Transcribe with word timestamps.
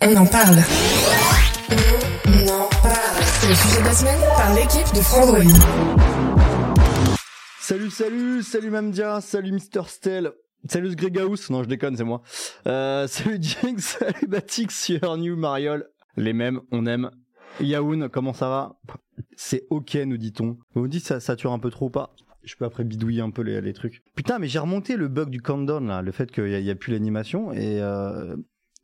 On 0.00 0.16
en 0.16 0.26
parle. 0.26 0.56
On 2.26 2.48
en 2.48 2.68
parle. 2.82 3.22
C'est 3.22 3.48
le 3.48 3.54
sujet 3.54 3.80
de 3.80 3.84
la 3.84 3.92
semaine 3.92 4.20
par 4.36 4.54
l'équipe 4.54 4.94
de 4.94 5.00
Frandroid. 5.00 5.40
Salut, 7.60 7.90
salut, 7.90 8.42
salut 8.42 8.70
Mamdia, 8.70 9.20
salut 9.20 9.52
Mister 9.52 9.80
Stell, 9.86 10.32
salut 10.68 10.90
ce 10.90 10.96
Grégaus, 10.96 11.48
non 11.50 11.62
je 11.62 11.68
déconne, 11.68 11.96
c'est 11.96 12.04
moi. 12.04 12.22
Euh, 12.66 13.06
salut 13.06 13.38
Jinx, 13.40 13.78
salut 13.98 14.26
Batix, 14.28 14.88
Your 14.90 15.16
New 15.16 15.36
Mariol, 15.36 15.88
les 16.16 16.32
mêmes, 16.34 16.60
on 16.72 16.84
aime. 16.86 17.10
Yaoun, 17.60 18.08
comment 18.10 18.32
ça 18.34 18.48
va? 18.48 18.76
C'est 19.36 19.64
ok, 19.70 19.94
nous 20.06 20.18
dit-on. 20.18 20.58
Vous 20.74 20.82
me 20.82 20.88
dites 20.88 21.06
ça 21.06 21.20
sature 21.20 21.52
un 21.52 21.58
peu 21.58 21.70
trop 21.70 21.86
ou 21.86 21.90
pas? 21.90 22.14
Je 22.42 22.56
peux 22.56 22.66
après 22.66 22.84
bidouiller 22.84 23.22
un 23.22 23.30
peu 23.30 23.42
les, 23.42 23.60
les 23.62 23.72
trucs. 23.72 24.02
Putain, 24.16 24.38
mais 24.38 24.48
j'ai 24.48 24.58
remonté 24.58 24.96
le 24.96 25.08
bug 25.08 25.30
du 25.30 25.40
countdown 25.40 25.86
là, 25.86 26.02
le 26.02 26.12
fait 26.12 26.30
qu'il 26.30 26.44
n'y 26.44 26.54
a, 26.54 26.58
il 26.58 26.66
y 26.66 26.70
a 26.70 26.74
plus 26.74 26.92
l'animation 26.92 27.52
et, 27.52 27.80
euh, 27.80 28.36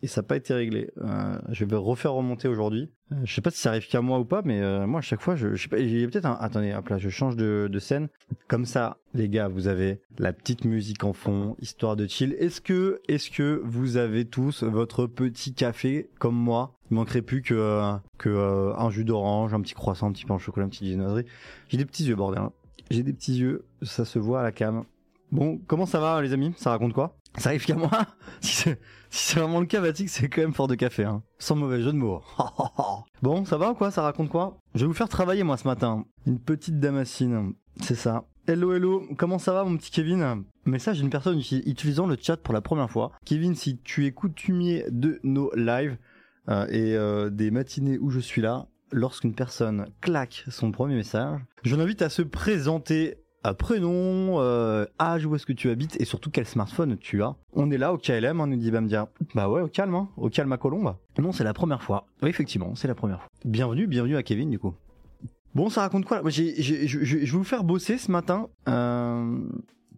et 0.02 0.06
ça 0.06 0.20
n'a 0.20 0.26
pas 0.26 0.36
été 0.36 0.54
réglé. 0.54 0.90
Euh, 1.02 1.38
je 1.50 1.64
vais 1.64 1.76
refaire 1.76 2.12
remonter 2.12 2.48
aujourd'hui. 2.48 2.90
Euh, 3.12 3.16
je 3.24 3.34
sais 3.34 3.40
pas 3.40 3.50
si 3.50 3.58
ça 3.58 3.70
arrive 3.70 3.86
qu'à 3.86 4.00
moi 4.00 4.18
ou 4.18 4.24
pas, 4.24 4.42
mais 4.44 4.60
euh, 4.60 4.86
moi 4.86 4.98
à 4.98 5.02
chaque 5.02 5.20
fois, 5.20 5.36
je, 5.36 5.54
je 5.54 5.62
sais 5.62 5.68
pas, 5.68 5.76
peut-être 5.76 6.26
un. 6.26 6.36
Attendez, 6.40 6.72
hop 6.72 6.88
là, 6.88 6.98
je 6.98 7.08
change 7.08 7.36
de, 7.36 7.78
scène. 7.78 8.08
Comme 8.48 8.64
ça, 8.64 8.98
les 9.14 9.28
gars, 9.28 9.48
vous 9.48 9.68
avez 9.68 10.00
la 10.18 10.32
petite 10.32 10.64
musique 10.64 11.04
en 11.04 11.12
fond, 11.12 11.56
histoire 11.60 11.96
de 11.96 12.06
chill. 12.06 12.34
Est-ce 12.38 12.60
que, 12.60 13.00
est-ce 13.08 13.30
que 13.30 13.60
vous 13.64 13.96
avez 13.96 14.24
tous 14.24 14.62
votre 14.62 15.06
petit 15.06 15.54
café 15.54 16.08
comme 16.18 16.36
moi? 16.36 16.72
Il 16.90 16.94
manquerait 16.94 17.22
plus 17.22 17.42
que 17.42 17.92
que 18.18 18.72
un 18.76 18.90
jus 18.90 19.04
d'orange, 19.04 19.54
un 19.54 19.60
petit 19.60 19.74
croissant, 19.74 20.08
un 20.08 20.12
petit 20.12 20.24
pain 20.24 20.34
au 20.34 20.38
chocolat, 20.38 20.64
une 20.64 20.70
petite 20.70 20.84
viennoiserie. 20.84 21.26
J'ai 21.68 21.78
des 21.78 21.84
petits 21.84 22.04
yeux, 22.04 22.16
bordel. 22.16 22.42
hein. 22.42 22.52
J'ai 22.90 23.04
des 23.04 23.12
petits 23.12 23.36
yeux, 23.36 23.64
ça 23.82 24.04
se 24.04 24.18
voit 24.18 24.40
à 24.40 24.42
la 24.42 24.50
cam. 24.50 24.82
Bon, 25.30 25.60
comment 25.68 25.86
ça 25.86 26.00
va 26.00 26.20
les 26.22 26.32
amis? 26.32 26.52
Ça 26.56 26.70
raconte 26.70 26.92
quoi? 26.92 27.16
Ça 27.38 27.50
arrive 27.50 27.64
qu'à 27.64 27.74
moi 27.74 27.90
Si 28.40 28.70
c'est 29.10 29.38
vraiment 29.40 29.60
le 29.60 29.66
cas, 29.66 29.80
Vatic, 29.80 30.08
c'est 30.08 30.28
quand 30.28 30.40
même 30.42 30.54
fort 30.54 30.68
de 30.68 30.74
café, 30.74 31.04
hein. 31.04 31.22
Sans 31.38 31.56
mauvais 31.56 31.80
jeu 31.80 31.92
de 31.92 31.96
mots. 31.96 32.22
bon, 33.22 33.44
ça 33.44 33.56
va 33.56 33.70
ou 33.72 33.74
quoi? 33.74 33.90
Ça 33.90 34.02
raconte 34.02 34.28
quoi? 34.28 34.58
Je 34.74 34.80
vais 34.80 34.86
vous 34.86 34.94
faire 34.94 35.08
travailler 35.08 35.42
moi 35.42 35.56
ce 35.56 35.66
matin. 35.66 36.04
Une 36.26 36.38
petite 36.38 36.78
damascine, 36.78 37.54
c'est 37.80 37.94
ça. 37.96 38.24
Hello, 38.46 38.72
hello, 38.72 39.06
comment 39.16 39.38
ça 39.38 39.52
va 39.52 39.64
mon 39.64 39.76
petit 39.76 39.90
Kevin? 39.90 40.44
Message 40.64 40.98
d'une 40.98 41.10
personne 41.10 41.38
uti- 41.38 41.62
utilisant 41.68 42.06
le 42.06 42.16
chat 42.20 42.36
pour 42.36 42.54
la 42.54 42.60
première 42.60 42.90
fois. 42.90 43.12
Kevin, 43.24 43.54
si 43.54 43.78
tu 43.78 44.06
es 44.06 44.12
coutumier 44.12 44.84
de 44.90 45.20
nos 45.22 45.52
lives 45.54 45.98
euh, 46.48 46.66
et 46.68 46.94
euh, 46.96 47.30
des 47.30 47.50
matinées 47.50 47.98
où 47.98 48.10
je 48.10 48.18
suis 48.20 48.42
là, 48.42 48.66
lorsqu'une 48.92 49.34
personne 49.34 49.86
claque 50.00 50.44
son 50.48 50.72
premier 50.72 50.96
message, 50.96 51.40
je 51.64 51.76
l'invite 51.76 52.02
à 52.02 52.08
se 52.08 52.22
présenter 52.22 53.18
à 53.42 53.54
prénom, 53.54 54.40
euh, 54.40 54.86
âge, 55.00 55.26
où 55.26 55.34
est-ce 55.34 55.46
que 55.46 55.52
tu 55.52 55.70
habites 55.70 56.00
et 56.00 56.04
surtout 56.04 56.30
quel 56.30 56.46
smartphone 56.46 56.96
tu 56.98 57.22
as. 57.22 57.34
On 57.54 57.70
est 57.70 57.78
là 57.78 57.92
au 57.92 57.98
KLM, 57.98 58.40
hein, 58.40 58.46
nous 58.46 58.56
dit 58.56 58.70
Bamdia. 58.70 59.08
Bah 59.34 59.48
ouais, 59.48 59.62
au 59.62 59.68
calme, 59.68 59.94
hein, 59.94 60.08
au 60.16 60.28
calme 60.28 60.52
à 60.52 60.58
Colombe. 60.58 60.94
Non, 61.18 61.32
c'est 61.32 61.44
la 61.44 61.54
première 61.54 61.82
fois. 61.82 62.06
Oui, 62.22 62.28
effectivement, 62.28 62.74
c'est 62.74 62.88
la 62.88 62.94
première 62.94 63.20
fois. 63.20 63.28
Bienvenue, 63.44 63.86
bienvenue 63.86 64.16
à 64.16 64.22
Kevin 64.22 64.50
du 64.50 64.58
coup. 64.58 64.74
Bon, 65.54 65.68
ça 65.68 65.80
raconte 65.80 66.04
quoi? 66.04 66.22
Je 66.26 67.16
vais 67.16 67.24
vous 67.26 67.44
faire 67.44 67.64
bosser 67.64 67.98
ce 67.98 68.10
matin. 68.10 68.48
Euh... 68.68 69.38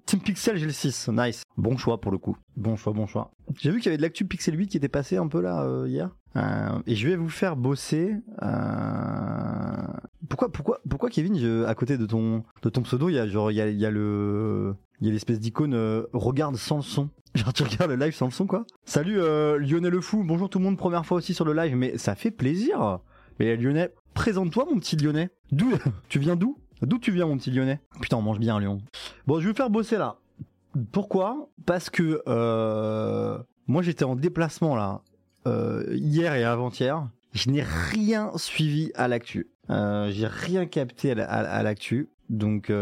Team 0.06 0.20
Pixel, 0.20 0.56
j'ai 0.56 0.66
le 0.66 0.72
6, 0.72 1.08
nice. 1.12 1.42
Bon 1.56 1.76
choix 1.76 2.00
pour 2.00 2.12
le 2.12 2.18
coup. 2.18 2.36
Bon 2.56 2.76
choix, 2.76 2.92
bon 2.92 3.06
choix. 3.06 3.30
J'ai 3.58 3.70
vu 3.70 3.78
qu'il 3.78 3.86
y 3.86 3.88
avait 3.88 3.96
de 3.96 4.02
l'actu 4.02 4.24
Pixel 4.26 4.58
8 4.58 4.66
qui 4.68 4.76
était 4.76 4.88
passé 4.88 5.16
un 5.16 5.26
peu 5.28 5.40
là 5.40 5.62
euh, 5.62 5.88
hier. 5.88 6.10
Euh, 6.36 6.80
et 6.86 6.94
je 6.94 7.08
vais 7.08 7.16
vous 7.16 7.28
faire 7.28 7.56
bosser. 7.56 8.16
euh, 8.42 9.86
Pourquoi, 10.28 10.50
pourquoi, 10.50 10.80
pourquoi 10.88 11.08
Kevin, 11.10 11.38
je- 11.38 11.64
à 11.64 11.74
côté 11.74 11.98
de 11.98 12.06
ton, 12.06 12.42
de 12.62 12.68
ton 12.68 12.82
pseudo, 12.82 13.08
il 13.08 13.14
y 13.14 13.18
a 13.18 13.26
genre, 13.28 13.50
il 13.50 13.56
y 13.56 13.60
a, 13.60 13.68
y 13.70 13.86
a 13.86 13.90
le, 13.90 14.74
il 15.00 15.06
y 15.06 15.10
a 15.10 15.12
l'espèce 15.12 15.40
d'icône 15.40 15.74
euh, 15.74 16.04
regarde 16.12 16.56
sans 16.56 16.76
le 16.76 16.82
son. 16.82 17.08
Genre 17.34 17.52
tu 17.54 17.62
regardes 17.62 17.90
le 17.92 17.96
live 17.96 18.14
sans 18.14 18.26
le 18.26 18.30
son 18.32 18.46
quoi. 18.46 18.66
Salut 18.84 19.18
euh, 19.18 19.56
Lionel 19.58 19.90
le 19.92 20.00
fou. 20.02 20.22
Bonjour 20.22 20.50
tout 20.50 20.58
le 20.58 20.64
monde, 20.66 20.76
première 20.76 21.06
fois 21.06 21.16
aussi 21.16 21.32
sur 21.32 21.46
le 21.46 21.54
live, 21.54 21.74
mais 21.76 21.96
ça 21.96 22.14
fait 22.14 22.30
plaisir. 22.30 22.98
Mais 23.40 23.56
Lionel, 23.56 23.90
présente-toi 24.12 24.66
mon 24.70 24.78
petit 24.78 24.96
Lyonnais. 24.96 25.30
D'où, 25.50 25.72
tu 26.10 26.18
viens 26.18 26.36
d'où? 26.36 26.58
D'où 26.82 26.98
tu 26.98 27.12
viens 27.12 27.26
mon 27.26 27.36
petit 27.36 27.50
Lyonnais? 27.50 27.80
Putain, 28.00 28.16
on 28.16 28.22
mange 28.22 28.38
bien 28.38 28.58
Lyon. 28.58 28.80
Bon, 29.26 29.38
je 29.40 29.44
vais 29.46 29.50
vous 29.52 29.56
faire 29.56 29.70
bosser 29.70 29.96
là. 29.98 30.16
Pourquoi? 30.90 31.48
Parce 31.66 31.90
que 31.90 32.22
euh, 32.26 33.38
moi 33.66 33.82
j'étais 33.82 34.04
en 34.04 34.16
déplacement 34.16 34.74
là 34.74 35.02
euh, 35.46 35.84
hier 35.92 36.34
et 36.34 36.44
avant-hier. 36.44 37.08
Je 37.32 37.50
n'ai 37.50 37.62
rien 37.62 38.30
suivi 38.36 38.90
à 38.94 39.06
l'actu. 39.08 39.48
Euh, 39.70 40.10
J'ai 40.10 40.26
rien 40.26 40.66
capté 40.66 41.12
à 41.12 41.14
la- 41.14 41.30
à- 41.30 41.38
à 41.44 41.62
l'actu. 41.62 42.10
Donc 42.30 42.72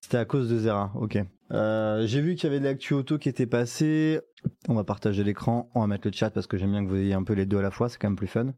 c'était 0.00 0.16
à 0.18 0.24
cause 0.24 0.48
de 0.48 0.58
Zera. 0.58 0.92
Ok. 0.94 1.18
J'ai 1.50 2.20
vu 2.20 2.34
qu'il 2.34 2.44
y 2.44 2.46
avait 2.46 2.60
de 2.60 2.64
l'actu 2.64 2.94
auto 2.94 3.18
qui 3.18 3.28
était 3.28 3.46
passée. 3.46 4.20
On 4.68 4.74
va 4.74 4.84
partager 4.84 5.24
l'écran. 5.24 5.68
On 5.74 5.80
va 5.80 5.86
mettre 5.86 6.06
le 6.06 6.12
chat 6.12 6.30
parce 6.30 6.46
que 6.46 6.56
j'aime 6.56 6.70
bien 6.70 6.84
que 6.84 6.88
vous 6.88 6.96
ayez 6.96 7.14
un 7.14 7.22
peu 7.24 7.32
les 7.34 7.46
deux 7.46 7.58
à 7.58 7.62
la 7.62 7.70
fois. 7.70 7.88
C'est 7.88 7.98
quand 7.98 8.08
même 8.08 8.16
plus 8.16 8.26
fun. 8.26 8.52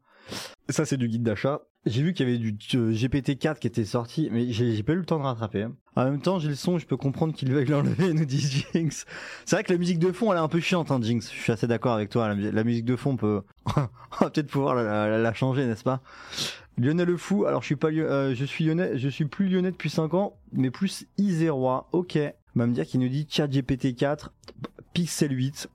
Ça 0.69 0.85
c'est 0.85 0.97
du 0.97 1.09
guide 1.09 1.23
d'achat. 1.23 1.61
J'ai 1.87 2.03
vu 2.03 2.13
qu'il 2.15 2.27
y 2.27 2.29
avait 2.29 2.39
du 2.39 2.57
euh, 2.75 2.91
GPT-4 2.93 3.61
qui 3.61 3.69
était 3.69 3.85
sorti, 3.85 4.29
mais 4.33 4.51
j'ai 4.51 4.83
pas 4.83 4.93
eu 4.93 4.97
le 4.97 5.05
temps 5.05 5.19
de 5.19 5.23
rattraper. 5.23 5.63
hein. 5.63 5.73
En 5.95 6.05
même 6.05 6.21
temps, 6.21 6.41
j'ai 6.41 6.49
le 6.49 6.57
son, 6.57 6.79
je 6.79 6.87
peux 6.87 6.97
comprendre 6.97 7.33
qu'il 7.33 7.53
veuille 7.53 7.67
l'enlever, 7.69 8.13
nous 8.13 8.25
dit 8.25 8.41
Jinx. 8.41 9.07
C'est 9.45 9.55
vrai 9.55 9.63
que 9.63 9.73
la 9.73 9.79
musique 9.79 10.01
de 10.01 10.11
fond, 10.11 10.33
elle 10.33 10.39
est 10.39 10.43
un 10.43 10.49
peu 10.49 10.59
chiante, 10.59 10.91
hein, 10.91 10.99
Jinx. 11.01 11.33
Je 11.33 11.39
suis 11.41 11.53
assez 11.53 11.69
d'accord 11.69 11.93
avec 11.93 12.11
toi. 12.11 12.27
La, 12.27 12.35
mu- 12.35 12.51
la 12.51 12.65
musique 12.65 12.85
de 12.87 12.97
fond, 12.97 13.11
on 13.13 13.17
peut, 13.17 13.43
peut-être 14.19 14.49
pouvoir 14.49 14.75
la, 14.75 15.33
changer, 15.33 15.65
n'est-ce 15.65 15.85
pas? 15.85 16.03
Lionel 16.77 17.07
le 17.07 17.17
fou. 17.17 17.45
Alors, 17.47 17.63
je 17.63 17.67
suis 17.67 17.77
pas, 17.77 17.93
euh, 17.93 18.35
je 18.35 18.45
suis 18.45 18.65
lyonnais, 18.65 18.99
je 18.99 19.09
suis 19.09 19.27
plus 19.27 19.49
lyonnais 19.49 19.71
depuis 19.71 19.89
5 19.89 20.13
ans, 20.15 20.37
mais 20.53 20.73
plus 20.73 21.07
Isérois. 21.19 21.89
Ok. 21.93 22.19
Va 22.57 22.67
me 22.67 22.73
dire 22.75 22.85
qu'il 22.85 22.99
nous 22.99 23.09
dit 23.09 23.29
Chat 23.31 23.47
GPT-4, 23.47 24.31
Pixel 24.93 25.31
8. 25.31 25.69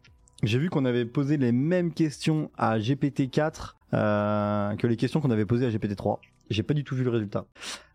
J'ai 0.44 0.59
vu 0.59 0.69
qu'on 0.69 0.84
avait 0.84 1.06
posé 1.06 1.38
les 1.38 1.53
mêmes 1.53 1.94
questions 1.94 2.51
à 2.57 2.78
GPT-4 2.79 3.75
euh, 3.94 4.75
que 4.75 4.88
les 4.88 4.97
questions 4.97 5.19
qu'on 5.22 5.31
avait 5.31 5.46
posées 5.46 5.66
à 5.66 5.69
GPT-3. 5.69 6.19
J'ai 6.50 6.63
pas 6.63 6.74
du 6.74 6.84
tout 6.84 6.96
vu 6.96 7.03
le 7.03 7.09
résultat. 7.09 7.46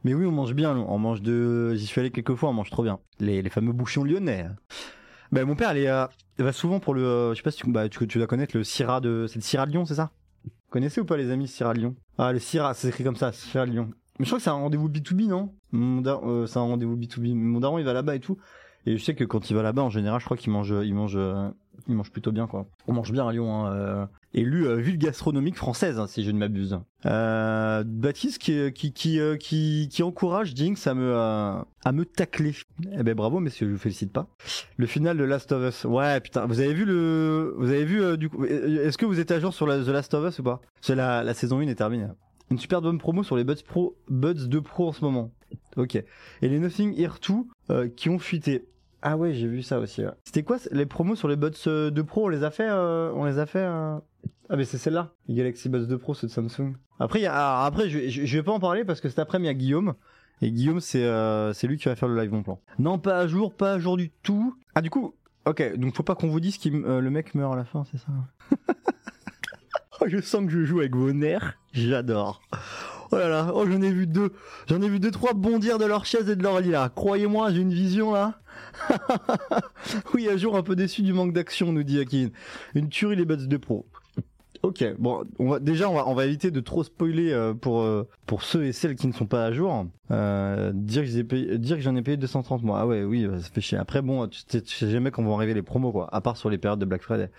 Mais 0.04 0.14
oui, 0.14 0.24
on 0.26 0.30
mange 0.32 0.54
bien. 0.54 0.76
On 0.76 0.98
mange 0.98 1.22
de. 1.22 1.74
J'y 1.74 1.86
suis 1.86 2.00
allé 2.00 2.10
quelques 2.10 2.34
fois. 2.34 2.48
On 2.50 2.54
mange 2.54 2.70
trop 2.70 2.82
bien. 2.82 2.98
Les, 3.20 3.42
les 3.42 3.50
fameux 3.50 3.72
bouchons 3.72 4.04
lyonnais. 4.04 4.46
Ben 5.32 5.44
mon 5.44 5.56
père, 5.56 5.76
il, 5.76 5.86
euh, 5.86 6.06
va 6.38 6.52
souvent 6.52 6.80
pour 6.80 6.94
le. 6.94 7.04
euh, 7.04 7.30
je 7.32 7.36
sais 7.36 7.42
pas 7.42 7.50
si 7.50 7.58
tu, 7.62 7.70
bah, 7.70 7.88
tu, 7.88 8.06
tu 8.06 8.18
dois 8.18 8.26
connaître 8.26 8.56
le 8.56 8.64
Syrah 8.64 9.00
de. 9.00 9.26
C'est 9.28 9.36
le 9.36 9.42
Syrah 9.42 9.66
de 9.66 9.72
Lyon, 9.72 9.84
c'est 9.84 9.96
ça? 9.96 10.10
Vous 10.44 10.50
connaissez 10.70 11.00
ou 11.00 11.04
pas 11.04 11.16
les 11.16 11.30
amis 11.30 11.48
Syrah 11.48 11.74
de 11.74 11.80
Lyon? 11.80 11.96
Ah, 12.18 12.32
le 12.32 12.38
Syrah, 12.38 12.74
c'est 12.74 12.88
écrit 12.88 13.04
comme 13.04 13.16
ça, 13.16 13.32
Syrah 13.32 13.66
de 13.66 13.72
Lyon. 13.72 13.90
Mais 14.18 14.24
je 14.24 14.30
crois 14.30 14.38
que 14.38 14.44
c'est 14.44 14.50
un 14.50 14.54
rendez-vous 14.54 14.88
B2B, 14.88 15.26
non? 15.28 15.52
Euh, 15.74 16.46
C'est 16.46 16.58
un 16.58 16.62
rendez-vous 16.62 16.96
B2B. 16.96 17.34
Mon 17.34 17.60
daron, 17.60 17.78
il 17.78 17.84
va 17.84 17.92
là-bas 17.92 18.14
et 18.14 18.20
tout. 18.20 18.38
Et 18.86 18.96
je 18.96 19.04
sais 19.04 19.14
que 19.14 19.24
quand 19.24 19.50
il 19.50 19.56
va 19.56 19.62
là-bas, 19.62 19.82
en 19.82 19.90
général, 19.90 20.20
je 20.20 20.24
crois 20.24 20.36
qu'il 20.36 20.52
mange, 20.52 20.72
il 20.82 20.94
mange, 20.94 21.18
euh, 21.86 21.92
il 21.92 21.94
mange 21.94 22.10
plutôt 22.10 22.32
bien, 22.32 22.46
quoi. 22.46 22.66
On 22.86 22.92
mange 22.92 23.12
bien 23.12 23.26
à 23.26 23.32
Lyon, 23.32 23.66
hein. 23.66 23.72
euh, 23.72 24.06
élu 24.34 24.66
euh, 24.66 24.76
ville 24.76 24.98
gastronomique 24.98 25.56
française, 25.56 25.98
hein, 25.98 26.06
si 26.06 26.24
je 26.24 26.30
ne 26.30 26.38
m'abuse. 26.38 26.78
Euh, 27.06 27.84
Baptiste 27.86 28.48
euh, 28.48 28.70
qui, 28.70 30.02
encourage 30.02 30.54
Jinx 30.54 30.86
à 30.86 30.94
me, 30.94 31.14
à 31.14 31.92
me 31.92 32.04
tacler. 32.04 32.54
Eh 32.92 33.02
ben 33.02 33.14
bravo, 33.14 33.40
messieurs, 33.40 33.68
je 33.68 33.72
vous 33.72 33.78
félicite 33.78 34.12
pas. 34.12 34.28
Le 34.76 34.86
final 34.86 35.16
de 35.16 35.24
Last 35.24 35.52
of 35.52 35.68
Us. 35.68 35.84
Ouais, 35.84 36.20
putain, 36.20 36.46
vous 36.46 36.60
avez 36.60 36.74
vu 36.74 36.84
le, 36.84 37.54
vous 37.56 37.70
avez 37.70 37.84
vu 37.84 38.18
du 38.18 38.28
coup, 38.28 38.44
est-ce 38.44 38.98
que 38.98 39.06
vous 39.06 39.20
êtes 39.20 39.30
à 39.30 39.40
jour 39.40 39.54
sur 39.54 39.66
The 39.66 39.88
Last 39.88 40.14
of 40.14 40.28
Us 40.28 40.38
ou 40.38 40.42
pas? 40.42 40.60
C'est 40.80 40.94
la, 40.94 41.22
la 41.24 41.34
saison 41.34 41.58
1 41.60 41.68
est 41.68 41.74
terminée. 41.74 42.06
Une 42.50 42.58
super 42.58 42.80
bonne 42.80 42.98
promo 42.98 43.24
sur 43.24 43.36
les 43.36 43.42
Buds 43.42 43.62
Pro, 43.66 43.96
Buds 44.08 44.46
2 44.46 44.60
Pro 44.60 44.88
en 44.88 44.92
ce 44.92 45.04
moment. 45.04 45.32
Ok. 45.76 45.96
Et 45.96 46.48
les 46.48 46.58
Nothing 46.58 46.94
Here 46.98 47.14
2 47.26 47.34
euh, 47.70 47.88
qui 47.88 48.08
ont 48.08 48.18
fuité. 48.18 48.66
Ah 49.08 49.16
ouais, 49.16 49.34
j'ai 49.34 49.46
vu 49.46 49.62
ça 49.62 49.78
aussi. 49.78 50.02
C'était 50.24 50.42
quoi 50.42 50.56
les 50.72 50.84
promos 50.84 51.14
sur 51.14 51.28
les 51.28 51.36
Buds 51.36 51.52
euh, 51.68 51.90
2 51.90 52.02
Pro 52.02 52.24
On 52.24 52.28
les 52.28 52.42
a 52.42 52.50
fait 52.50 52.68
euh, 52.68 53.12
On 53.14 53.24
les 53.24 53.38
a 53.38 53.46
fait 53.46 53.60
euh, 53.60 53.96
Ah 54.48 54.56
mais 54.56 54.64
c'est 54.64 54.78
celle-là. 54.78 55.12
Les 55.28 55.36
Galaxy 55.36 55.68
Buds 55.68 55.86
2 55.86 55.96
Pro, 55.96 56.12
c'est 56.14 56.26
de 56.26 56.32
Samsung. 56.32 56.74
Après, 56.98 57.24
après, 57.24 57.88
je, 57.88 58.08
je, 58.08 58.36
vais 58.36 58.42
pas 58.42 58.50
en 58.50 58.58
parler 58.58 58.84
parce 58.84 59.00
que 59.00 59.08
cet 59.08 59.20
après-midi 59.20 59.46
il 59.46 59.52
y 59.52 59.54
a 59.54 59.54
Guillaume. 59.54 59.94
Et 60.42 60.50
Guillaume, 60.50 60.80
c'est 60.80 61.04
euh, 61.04 61.52
c'est 61.52 61.68
lui 61.68 61.78
qui 61.78 61.84
va 61.84 61.94
faire 61.94 62.08
le 62.08 62.20
live 62.20 62.30
bon 62.30 62.42
plan. 62.42 62.60
Non, 62.80 62.98
pas 62.98 63.20
à 63.20 63.28
jour, 63.28 63.54
pas 63.54 63.74
à 63.74 63.78
jour 63.78 63.96
du 63.96 64.10
tout. 64.24 64.56
Ah 64.74 64.82
du 64.82 64.90
coup, 64.90 65.14
ok. 65.44 65.76
Donc 65.76 65.94
faut 65.94 66.02
pas 66.02 66.16
qu'on 66.16 66.26
vous 66.26 66.40
dise 66.40 66.58
que 66.58 66.68
le 66.68 67.10
mec 67.10 67.36
meurt 67.36 67.52
à 67.52 67.56
la 67.56 67.64
fin, 67.64 67.84
c'est 67.84 67.98
ça 67.98 68.08
Oh, 70.00 70.06
Je 70.08 70.20
sens 70.20 70.44
que 70.46 70.50
je 70.50 70.64
joue 70.64 70.80
avec 70.80 70.96
vos 70.96 71.12
nerfs. 71.12 71.56
J'adore. 71.72 72.42
Oh 73.12 73.16
là 73.16 73.28
là, 73.28 73.52
oh 73.54 73.64
j'en 73.66 73.80
ai 73.82 73.90
vu 73.90 74.06
deux, 74.06 74.32
j'en 74.68 74.82
ai 74.82 74.88
vu 74.88 74.98
deux 74.98 75.10
trois 75.10 75.32
bondir 75.32 75.78
de 75.78 75.84
leur 75.84 76.04
chaise 76.04 76.28
et 76.28 76.36
de 76.36 76.42
leur 76.42 76.60
lit 76.60 76.70
là. 76.70 76.90
Croyez-moi, 76.94 77.52
j'ai 77.52 77.60
une 77.60 77.72
vision 77.72 78.12
là. 78.12 78.40
oui, 80.14 80.28
un 80.30 80.36
jour 80.36 80.56
un 80.56 80.62
peu 80.62 80.74
déçu 80.74 81.02
du 81.02 81.12
manque 81.12 81.32
d'action, 81.32 81.72
nous 81.72 81.82
dit 81.82 82.00
Akin. 82.00 82.28
Une 82.74 82.88
tuerie 82.88 83.16
les 83.16 83.24
buts 83.24 83.36
de 83.36 83.56
pro. 83.56 83.86
Ok, 84.62 84.84
bon, 84.98 85.24
on 85.38 85.50
va, 85.50 85.58
déjà 85.60 85.88
on 85.88 85.94
va, 85.94 86.08
on 86.08 86.14
va 86.14 86.26
éviter 86.26 86.50
de 86.50 86.60
trop 86.60 86.82
spoiler 86.82 87.30
euh, 87.30 87.54
pour 87.54 87.82
euh, 87.82 88.08
pour 88.26 88.42
ceux 88.42 88.64
et 88.64 88.72
celles 88.72 88.96
qui 88.96 89.06
ne 89.06 89.12
sont 89.12 89.26
pas 89.26 89.44
à 89.44 89.52
jour. 89.52 89.86
Euh, 90.10 90.72
dire 90.74 91.04
que 91.04 91.80
j'en 91.80 91.94
ai 91.94 92.02
payé 92.02 92.16
230 92.16 92.62
mois. 92.64 92.80
Ah 92.80 92.86
ouais, 92.86 93.04
oui, 93.04 93.28
ça 93.40 93.48
fait 93.50 93.60
chier. 93.60 93.78
Après 93.78 94.02
bon, 94.02 94.26
tu 94.26 94.40
sais 94.64 94.90
jamais 94.90 95.10
quand 95.12 95.22
vont 95.22 95.36
arriver 95.36 95.54
les 95.54 95.62
promos 95.62 95.92
quoi, 95.92 96.08
à 96.12 96.20
part 96.20 96.36
sur 96.36 96.50
les 96.50 96.58
périodes 96.58 96.80
de 96.80 96.84
Black 96.84 97.02
Friday. 97.02 97.30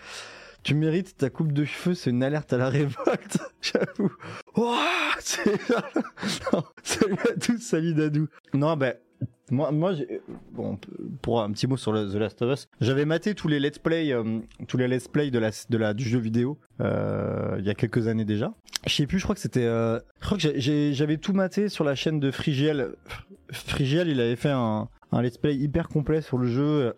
Tu 0.64 0.76
mérites 0.76 1.16
ta 1.18 1.30
coupe 1.30 1.54
de 1.54 1.64
cheveux, 1.66 1.96
c'est 1.96 2.10
une 2.10 2.24
alerte 2.24 2.52
à 2.52 2.58
la 2.58 2.70
révolte, 2.70 3.40
j'avoue. 3.62 4.12
Ouah, 4.56 5.16
c'est... 5.20 5.60
Salut 6.84 7.18
à 7.24 7.40
tous, 7.40 7.60
salut 7.60 7.94
Dadou. 7.94 8.28
Non, 8.54 8.76
ben, 8.76 8.96
moi, 9.50 9.72
moi, 9.72 9.94
bon, 10.52 10.78
pour 11.22 11.42
un 11.42 11.52
petit 11.52 11.68
mot 11.68 11.78
sur 11.78 11.94
The 11.94 12.16
Last 12.16 12.42
of 12.42 12.54
Us, 12.54 12.68
j'avais 12.82 13.06
maté 13.06 13.34
tous 13.34 13.48
les 13.48 13.60
let's 13.60 13.80
play, 13.80 14.12
euh, 14.12 14.40
tous 14.68 14.78
les 14.78 14.88
let's 14.88 15.08
play 15.08 15.32
de 15.32 15.40
la, 15.40 15.52
de 15.70 15.78
la, 15.78 15.94
du 15.94 16.04
jeu 16.04 16.20
vidéo, 16.20 16.58
euh, 16.82 17.56
il 17.60 17.66
y 17.66 17.70
a 17.70 17.74
quelques 17.74 18.08
années 18.08 18.26
déjà. 18.26 18.54
Je 18.86 18.94
sais 18.94 19.08
plus, 19.08 19.20
je 19.20 19.24
crois 19.24 19.36
que 19.36 19.42
c'était, 19.42 19.66
euh, 19.66 20.00
je 20.20 20.26
crois 20.26 20.38
que 20.38 20.60
j'avais 20.92 21.18
tout 21.18 21.34
maté 21.34 21.70
sur 21.70 21.84
la 21.84 21.96
chaîne 21.96 22.20
de 22.20 22.30
Frigiel. 22.32 22.96
Frigiel, 23.52 24.10
il 24.10 24.20
avait 24.20 24.36
fait 24.36 24.52
un, 24.52 24.90
un 25.12 25.22
let's 25.22 25.38
play 25.38 25.56
hyper 25.56 25.88
complet 25.88 26.22
sur 26.22 26.38
le 26.38 26.48
jeu. 26.48 26.94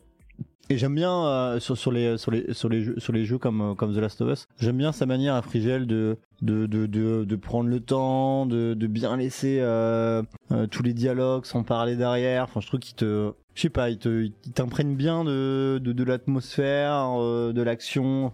Et 0.72 0.78
j'aime 0.78 0.94
bien 0.94 1.26
euh, 1.26 1.60
sur, 1.60 1.78
sur 1.78 1.92
les 1.92 2.18
sur 2.18 2.30
les 2.32 2.54
sur 2.54 2.70
les 2.70 2.84
jeux 2.84 3.00
sur 3.00 3.12
les 3.12 3.26
jeux 3.26 3.40
comme 3.40 3.76
comme 3.76 3.94
The 3.94 3.98
Last 3.98 4.22
of 4.22 4.32
Us. 4.32 4.48
J'aime 4.60 4.78
bien 4.78 4.92
sa 4.92 5.08
manière 5.08 5.34
à 5.34 5.42
Frigel 5.42 5.88
de 5.88 6.18
de 6.42 6.68
de 6.68 6.86
de, 7.26 7.36
prendre 7.36 7.70
le 7.70 7.80
temps, 7.80 8.46
de 8.46 8.74
de 8.74 8.88
bien 8.88 9.18
laisser 9.18 9.60
euh, 9.62 10.22
euh, 10.52 10.68
tous 10.68 10.84
les 10.84 10.94
dialogues 10.94 11.46
sans 11.46 11.64
parler 11.64 11.96
derrière. 11.96 12.44
Enfin, 12.44 12.60
je 12.60 12.68
trouve 12.68 12.80
qu'il 12.80 12.96
te 12.96 13.34
je 13.56 13.62
sais 13.62 13.70
pas, 13.70 13.90
il 13.90 13.98
te 13.98 14.26
il 14.26 14.54
t'imprègne 14.54 14.96
bien 14.96 15.24
de 15.24 15.80
de, 15.84 15.92
de 15.92 16.04
l'atmosphère, 16.04 17.20
euh, 17.20 17.52
de 17.52 17.62
l'action. 17.62 18.34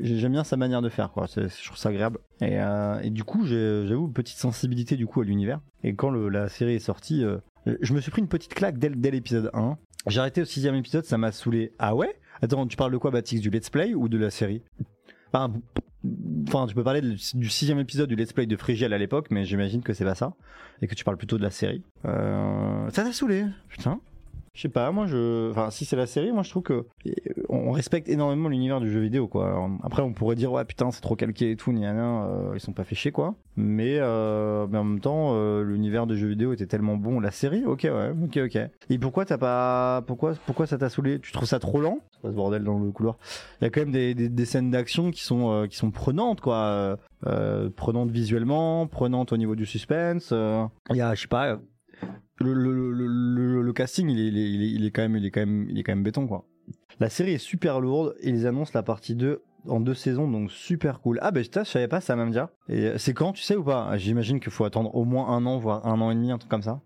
J'aime 0.00 0.32
bien 0.32 0.44
sa 0.44 0.56
manière 0.56 0.82
de 0.82 0.88
faire 0.88 1.10
quoi. 1.12 1.26
Je 1.34 1.64
trouve 1.64 1.78
ça 1.78 1.90
agréable. 1.90 2.18
Et 2.40 2.60
euh, 2.60 3.00
et 3.00 3.10
du 3.10 3.24
coup, 3.24 3.46
j'avoue 3.46 4.08
petite 4.08 4.38
sensibilité 4.38 4.96
du 4.96 5.06
coup 5.06 5.20
à 5.20 5.24
l'univers. 5.24 5.60
Et 5.82 5.94
quand 5.94 6.10
le, 6.10 6.28
la 6.28 6.48
série 6.48 6.74
est 6.74 6.78
sortie, 6.78 7.24
je 7.66 7.94
me 7.94 8.00
suis 8.00 8.10
pris 8.10 8.22
une 8.22 8.28
petite 8.28 8.54
claque 8.54 8.78
dès, 8.78 8.90
dès 8.90 9.10
l'épisode 9.10 9.50
1. 9.54 9.76
J'ai 10.06 10.20
arrêté 10.20 10.42
au 10.42 10.44
sixième 10.44 10.74
épisode, 10.74 11.04
ça 11.04 11.18
m'a 11.18 11.32
saoulé. 11.32 11.72
Ah 11.78 11.94
ouais? 11.94 12.18
Attends, 12.42 12.66
tu 12.66 12.76
parles 12.76 12.92
de 12.92 12.98
quoi, 12.98 13.10
Baptiste? 13.10 13.42
Du 13.42 13.50
let's 13.50 13.70
play 13.70 13.94
ou 13.94 14.08
de 14.08 14.16
la 14.16 14.30
série? 14.30 14.62
Enfin, 15.32 15.52
tu 16.66 16.74
peux 16.74 16.82
parler 16.82 17.02
du 17.02 17.50
sixième 17.50 17.78
épisode 17.78 18.08
du 18.08 18.16
let's 18.16 18.32
play 18.32 18.46
de 18.46 18.56
Frigiel 18.56 18.92
à 18.92 18.98
l'époque, 18.98 19.26
mais 19.30 19.44
j'imagine 19.44 19.82
que 19.82 19.92
c'est 19.92 20.04
pas 20.04 20.14
ça. 20.14 20.32
Et 20.82 20.86
que 20.86 20.94
tu 20.94 21.04
parles 21.04 21.18
plutôt 21.18 21.36
de 21.36 21.42
la 21.42 21.50
série. 21.50 21.84
Euh, 22.06 22.88
ça 22.90 23.04
t'a 23.04 23.12
saoulé 23.12 23.44
Putain. 23.68 24.00
Je 24.52 24.62
sais 24.62 24.68
pas, 24.68 24.90
moi 24.90 25.06
je. 25.06 25.50
Enfin, 25.50 25.70
si 25.70 25.84
c'est 25.84 25.94
la 25.96 26.06
série, 26.06 26.32
moi 26.32 26.42
je 26.42 26.50
trouve 26.50 26.64
que. 26.64 26.72
euh, 27.06 27.12
On 27.48 27.70
respecte 27.70 28.08
énormément 28.08 28.48
l'univers 28.48 28.80
du 28.80 28.90
jeu 28.90 28.98
vidéo, 29.00 29.28
quoi. 29.28 29.70
Après, 29.84 30.02
on 30.02 30.12
pourrait 30.12 30.34
dire, 30.34 30.50
ouais, 30.50 30.64
putain, 30.64 30.90
c'est 30.90 31.00
trop 31.00 31.14
calqué 31.14 31.52
et 31.52 31.56
tout, 31.56 31.72
ni 31.72 31.86
rien, 31.86 32.24
euh, 32.24 32.50
ils 32.54 32.60
sont 32.60 32.72
pas 32.72 32.82
chier, 32.84 33.12
quoi. 33.12 33.36
Mais, 33.56 33.98
euh, 34.00 34.66
mais 34.68 34.78
en 34.78 34.84
même 34.84 35.00
temps, 35.00 35.34
euh, 35.34 35.62
l'univers 35.62 36.06
du 36.08 36.16
jeu 36.18 36.26
vidéo 36.28 36.52
était 36.52 36.66
tellement 36.66 36.96
bon. 36.96 37.20
La 37.20 37.30
série, 37.30 37.64
ok, 37.64 37.82
ouais, 37.84 38.12
ok, 38.24 38.38
ok. 38.44 38.58
Et 38.90 38.98
pourquoi 38.98 39.24
t'as 39.24 39.38
pas. 39.38 40.02
Pourquoi, 40.08 40.34
pourquoi 40.46 40.66
ça 40.66 40.78
t'a 40.78 40.88
saoulé? 40.88 41.20
Tu 41.20 41.30
trouves 41.30 41.48
ça 41.48 41.60
trop 41.60 41.80
lent? 41.80 42.00
C'est 42.20 42.28
ce 42.30 42.34
bordel 42.34 42.64
dans 42.64 42.78
le 42.78 42.90
couloir 42.90 43.18
Il 43.60 43.64
y 43.64 43.66
a 43.68 43.70
quand 43.70 43.80
même 43.82 43.92
des, 43.92 44.14
des, 44.14 44.28
des 44.28 44.44
scènes 44.44 44.70
d'action 44.72 45.12
qui 45.12 45.22
sont, 45.22 45.50
euh, 45.52 45.66
qui 45.68 45.76
sont 45.76 45.92
prenantes, 45.92 46.40
quoi. 46.40 46.96
Prenantes 47.76 48.10
visuellement, 48.10 48.86
prenantes 48.88 49.32
au 49.32 49.36
niveau 49.36 49.54
du 49.54 49.64
suspense. 49.66 50.32
Il 50.90 50.96
y 50.96 51.00
a, 51.00 51.14
je 51.14 51.20
sais 51.22 51.28
pas. 51.28 51.58
Le, 52.40 53.72
casting, 53.72 54.08
il 54.08 54.84
est, 54.84 54.90
quand 54.90 55.02
même, 55.02 55.16
il 55.16 55.26
est 55.26 55.30
quand 55.30 55.40
même, 55.40 55.66
il 55.68 55.78
est 55.78 55.82
quand 55.82 55.92
même 55.92 56.02
béton, 56.02 56.26
quoi. 56.26 56.46
La 56.98 57.08
série 57.08 57.32
est 57.32 57.38
super 57.38 57.80
lourde 57.80 58.14
et 58.20 58.30
ils 58.30 58.46
annoncent 58.46 58.72
la 58.74 58.82
partie 58.82 59.14
2 59.14 59.42
en 59.68 59.80
deux 59.80 59.94
saisons, 59.94 60.28
donc 60.28 60.50
super 60.50 61.00
cool. 61.00 61.18
Ah 61.22 61.30
ben 61.30 61.44
je 61.44 61.64
savais 61.64 61.88
pas 61.88 62.00
ça 62.00 62.16
même 62.16 62.28
déjà. 62.28 62.50
Et 62.68 62.86
euh, 62.86 62.98
c'est 62.98 63.14
quand, 63.14 63.32
tu 63.32 63.42
sais 63.42 63.56
ou 63.56 63.64
pas? 63.64 63.96
J'imagine 63.96 64.40
qu'il 64.40 64.52
faut 64.52 64.64
attendre 64.64 64.94
au 64.94 65.04
moins 65.04 65.28
un 65.28 65.44
an, 65.46 65.58
voire 65.58 65.86
un 65.86 66.00
an 66.00 66.10
et 66.10 66.14
demi, 66.14 66.30
un 66.30 66.38
truc 66.38 66.50
comme 66.50 66.62
ça. 66.62 66.80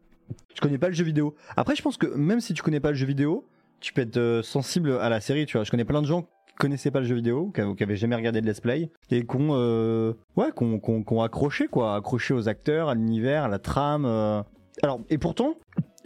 Je 0.55 0.61
connais 0.61 0.78
pas 0.78 0.88
le 0.88 0.94
jeu 0.94 1.05
vidéo. 1.05 1.34
Après, 1.56 1.76
je 1.76 1.82
pense 1.82 1.96
que 1.96 2.06
même 2.06 2.40
si 2.40 2.55
tu 2.55 2.62
connais 2.62 2.81
pas 2.81 2.90
le 2.90 2.96
jeu 2.96 3.06
vidéo, 3.06 3.46
tu 3.81 3.93
peux 3.93 4.02
être 4.02 4.16
euh, 4.16 4.43
sensible 4.43 4.93
à 4.99 5.08
la 5.08 5.20
série. 5.20 5.46
Tu 5.46 5.56
vois, 5.56 5.64
je 5.64 5.70
connais 5.70 5.84
plein 5.84 6.02
de 6.02 6.06
gens 6.06 6.22
qui 6.22 6.55
connaissaient 6.58 6.90
pas 6.90 7.00
le 7.00 7.06
jeu 7.06 7.14
vidéo, 7.14 7.52
qui, 7.52 7.82
avaient 7.82 7.96
jamais 7.96 8.16
regardé 8.16 8.40
de 8.40 8.46
let's 8.46 8.61
play 8.61 8.90
et 9.11 9.26
qui 9.26 9.37
ont, 9.37 9.50
euh, 9.52 10.12
ouais, 10.37 10.50
ont 10.61 11.22
accroché 11.22 11.66
quoi, 11.66 11.96
accroché 11.96 12.34
aux 12.34 12.49
acteurs, 12.49 12.88
à 12.88 12.94
l'univers, 12.94 13.44
à 13.44 13.49
la 13.49 13.58
trame. 13.58 14.44
Alors 14.82 15.00
et 15.11 15.19
pourtant, 15.19 15.56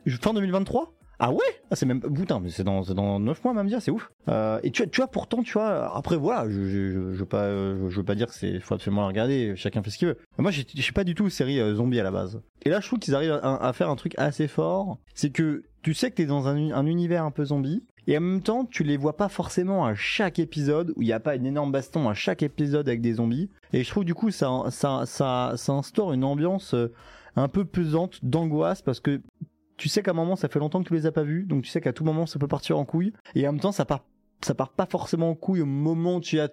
fin 0.06 0.34
2023. 0.34 0.94
Ah 1.20 1.32
ouais 1.32 1.38
Ah 1.70 1.74
c'est 1.74 1.84
même 1.84 2.00
putain 2.00 2.38
mais 2.38 2.48
c'est 2.48 2.62
dans 2.62 2.82
dans 2.82 3.18
9 3.18 3.42
mois 3.42 3.52
même 3.52 3.66
dire 3.66 3.82
c'est 3.82 3.90
ouf. 3.90 4.12
Euh, 4.28 4.60
et 4.62 4.70
tu 4.70 4.86
vois 4.96 5.08
pourtant 5.08 5.42
tu 5.42 5.52
vois 5.54 5.96
après 5.96 6.16
voilà 6.16 6.48
je 6.48 6.62
je, 6.62 7.18
veux 7.18 8.04
pas 8.04 8.14
dire 8.14 8.28
que 8.28 8.34
c'est 8.34 8.60
faut 8.60 8.74
absolument 8.74 9.06
regarder 9.06 9.54
chacun 9.56 9.82
fait 9.82 9.90
ce 9.90 9.98
qu'il 9.98 10.06
veut. 10.06 10.18
Moi 10.38 10.52
j'ai- 10.52 10.64
je 10.72 10.80
suis 10.80 10.92
pas 10.92 11.02
du 11.02 11.16
tout 11.16 11.28
série 11.28 11.58
euh, 11.58 11.74
zombie 11.74 11.98
à 11.98 12.04
la 12.04 12.12
base. 12.12 12.40
Et 12.64 12.70
là 12.70 12.78
je 12.80 12.86
trouve 12.86 13.00
qu'ils 13.00 13.16
arrivent 13.16 13.40
à, 13.42 13.72
faire 13.72 13.90
un 13.90 13.96
truc 13.96 14.14
assez 14.16 14.46
fort, 14.46 14.98
c'est 15.14 15.30
que 15.30 15.64
tu 15.82 15.92
sais 15.92 16.10
que 16.10 16.16
t'es 16.16 16.26
dans 16.26 16.46
un, 16.46 16.70
un 16.70 16.86
univers 16.86 17.24
un 17.24 17.32
peu 17.32 17.44
zombie 17.44 17.82
et 18.06 18.16
en 18.16 18.20
même 18.20 18.42
temps 18.42 18.64
tu 18.64 18.84
les 18.84 18.96
vois 18.96 19.16
pas 19.16 19.28
forcément 19.28 19.86
à 19.86 19.96
chaque 19.96 20.38
épisode 20.38 20.92
où 20.94 21.02
il 21.02 21.08
y 21.08 21.12
a 21.12 21.20
pas 21.20 21.34
une 21.34 21.46
énorme 21.46 21.72
baston 21.72 22.08
à 22.08 22.14
chaque 22.14 22.44
épisode 22.44 22.88
avec 22.88 23.00
des 23.00 23.14
zombies 23.14 23.50
et 23.72 23.82
je 23.82 23.90
trouve 23.90 24.04
du 24.04 24.14
coup 24.14 24.30
ça 24.30 24.50
ça 24.70 25.02
ça 25.04 25.54
ça 25.56 25.72
instaure 25.72 26.12
une 26.12 26.22
ambiance 26.22 26.74
euh, 26.74 26.92
un 27.38 27.48
peu 27.48 27.64
pesante 27.64 28.24
d'angoisse 28.24 28.82
parce 28.82 29.00
que 29.00 29.20
tu 29.76 29.88
sais 29.88 30.02
qu'à 30.02 30.10
un 30.10 30.14
moment 30.14 30.36
ça 30.36 30.48
fait 30.48 30.58
longtemps 30.58 30.82
que 30.82 30.88
tu 30.88 30.94
les 30.94 31.06
as 31.06 31.12
pas 31.12 31.22
vus, 31.22 31.44
donc 31.44 31.62
tu 31.62 31.70
sais 31.70 31.80
qu'à 31.80 31.92
tout 31.92 32.04
moment 32.04 32.26
ça 32.26 32.38
peut 32.38 32.48
partir 32.48 32.78
en 32.78 32.84
couille. 32.84 33.12
Et 33.34 33.46
en 33.46 33.52
même 33.52 33.60
temps 33.60 33.72
ça 33.72 33.84
part, 33.84 34.04
ça 34.40 34.54
part 34.54 34.70
pas 34.70 34.86
forcément 34.86 35.30
en 35.30 35.34
couille 35.34 35.60
au 35.60 35.66
moment 35.66 36.16
où 36.16 36.20
tu, 36.20 36.40
as- 36.40 36.48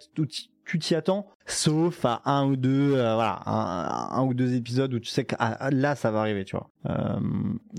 t'y 0.79 0.95
attends, 0.95 1.27
sauf 1.45 2.05
à 2.05 2.21
un 2.25 2.47
ou 2.47 2.55
deux, 2.55 2.93
euh, 2.95 3.15
voilà, 3.15 3.41
un, 3.45 4.23
ou 4.25 4.33
deux 4.33 4.55
épisodes 4.55 4.93
où 4.93 4.99
tu 4.99 5.09
sais 5.09 5.23
que 5.25 5.35
ah, 5.39 5.69
là 5.71 5.95
ça 5.95 6.11
va 6.11 6.19
arriver, 6.21 6.43
tu 6.45 6.55
vois. 6.55 6.69
Euh, 6.87 7.19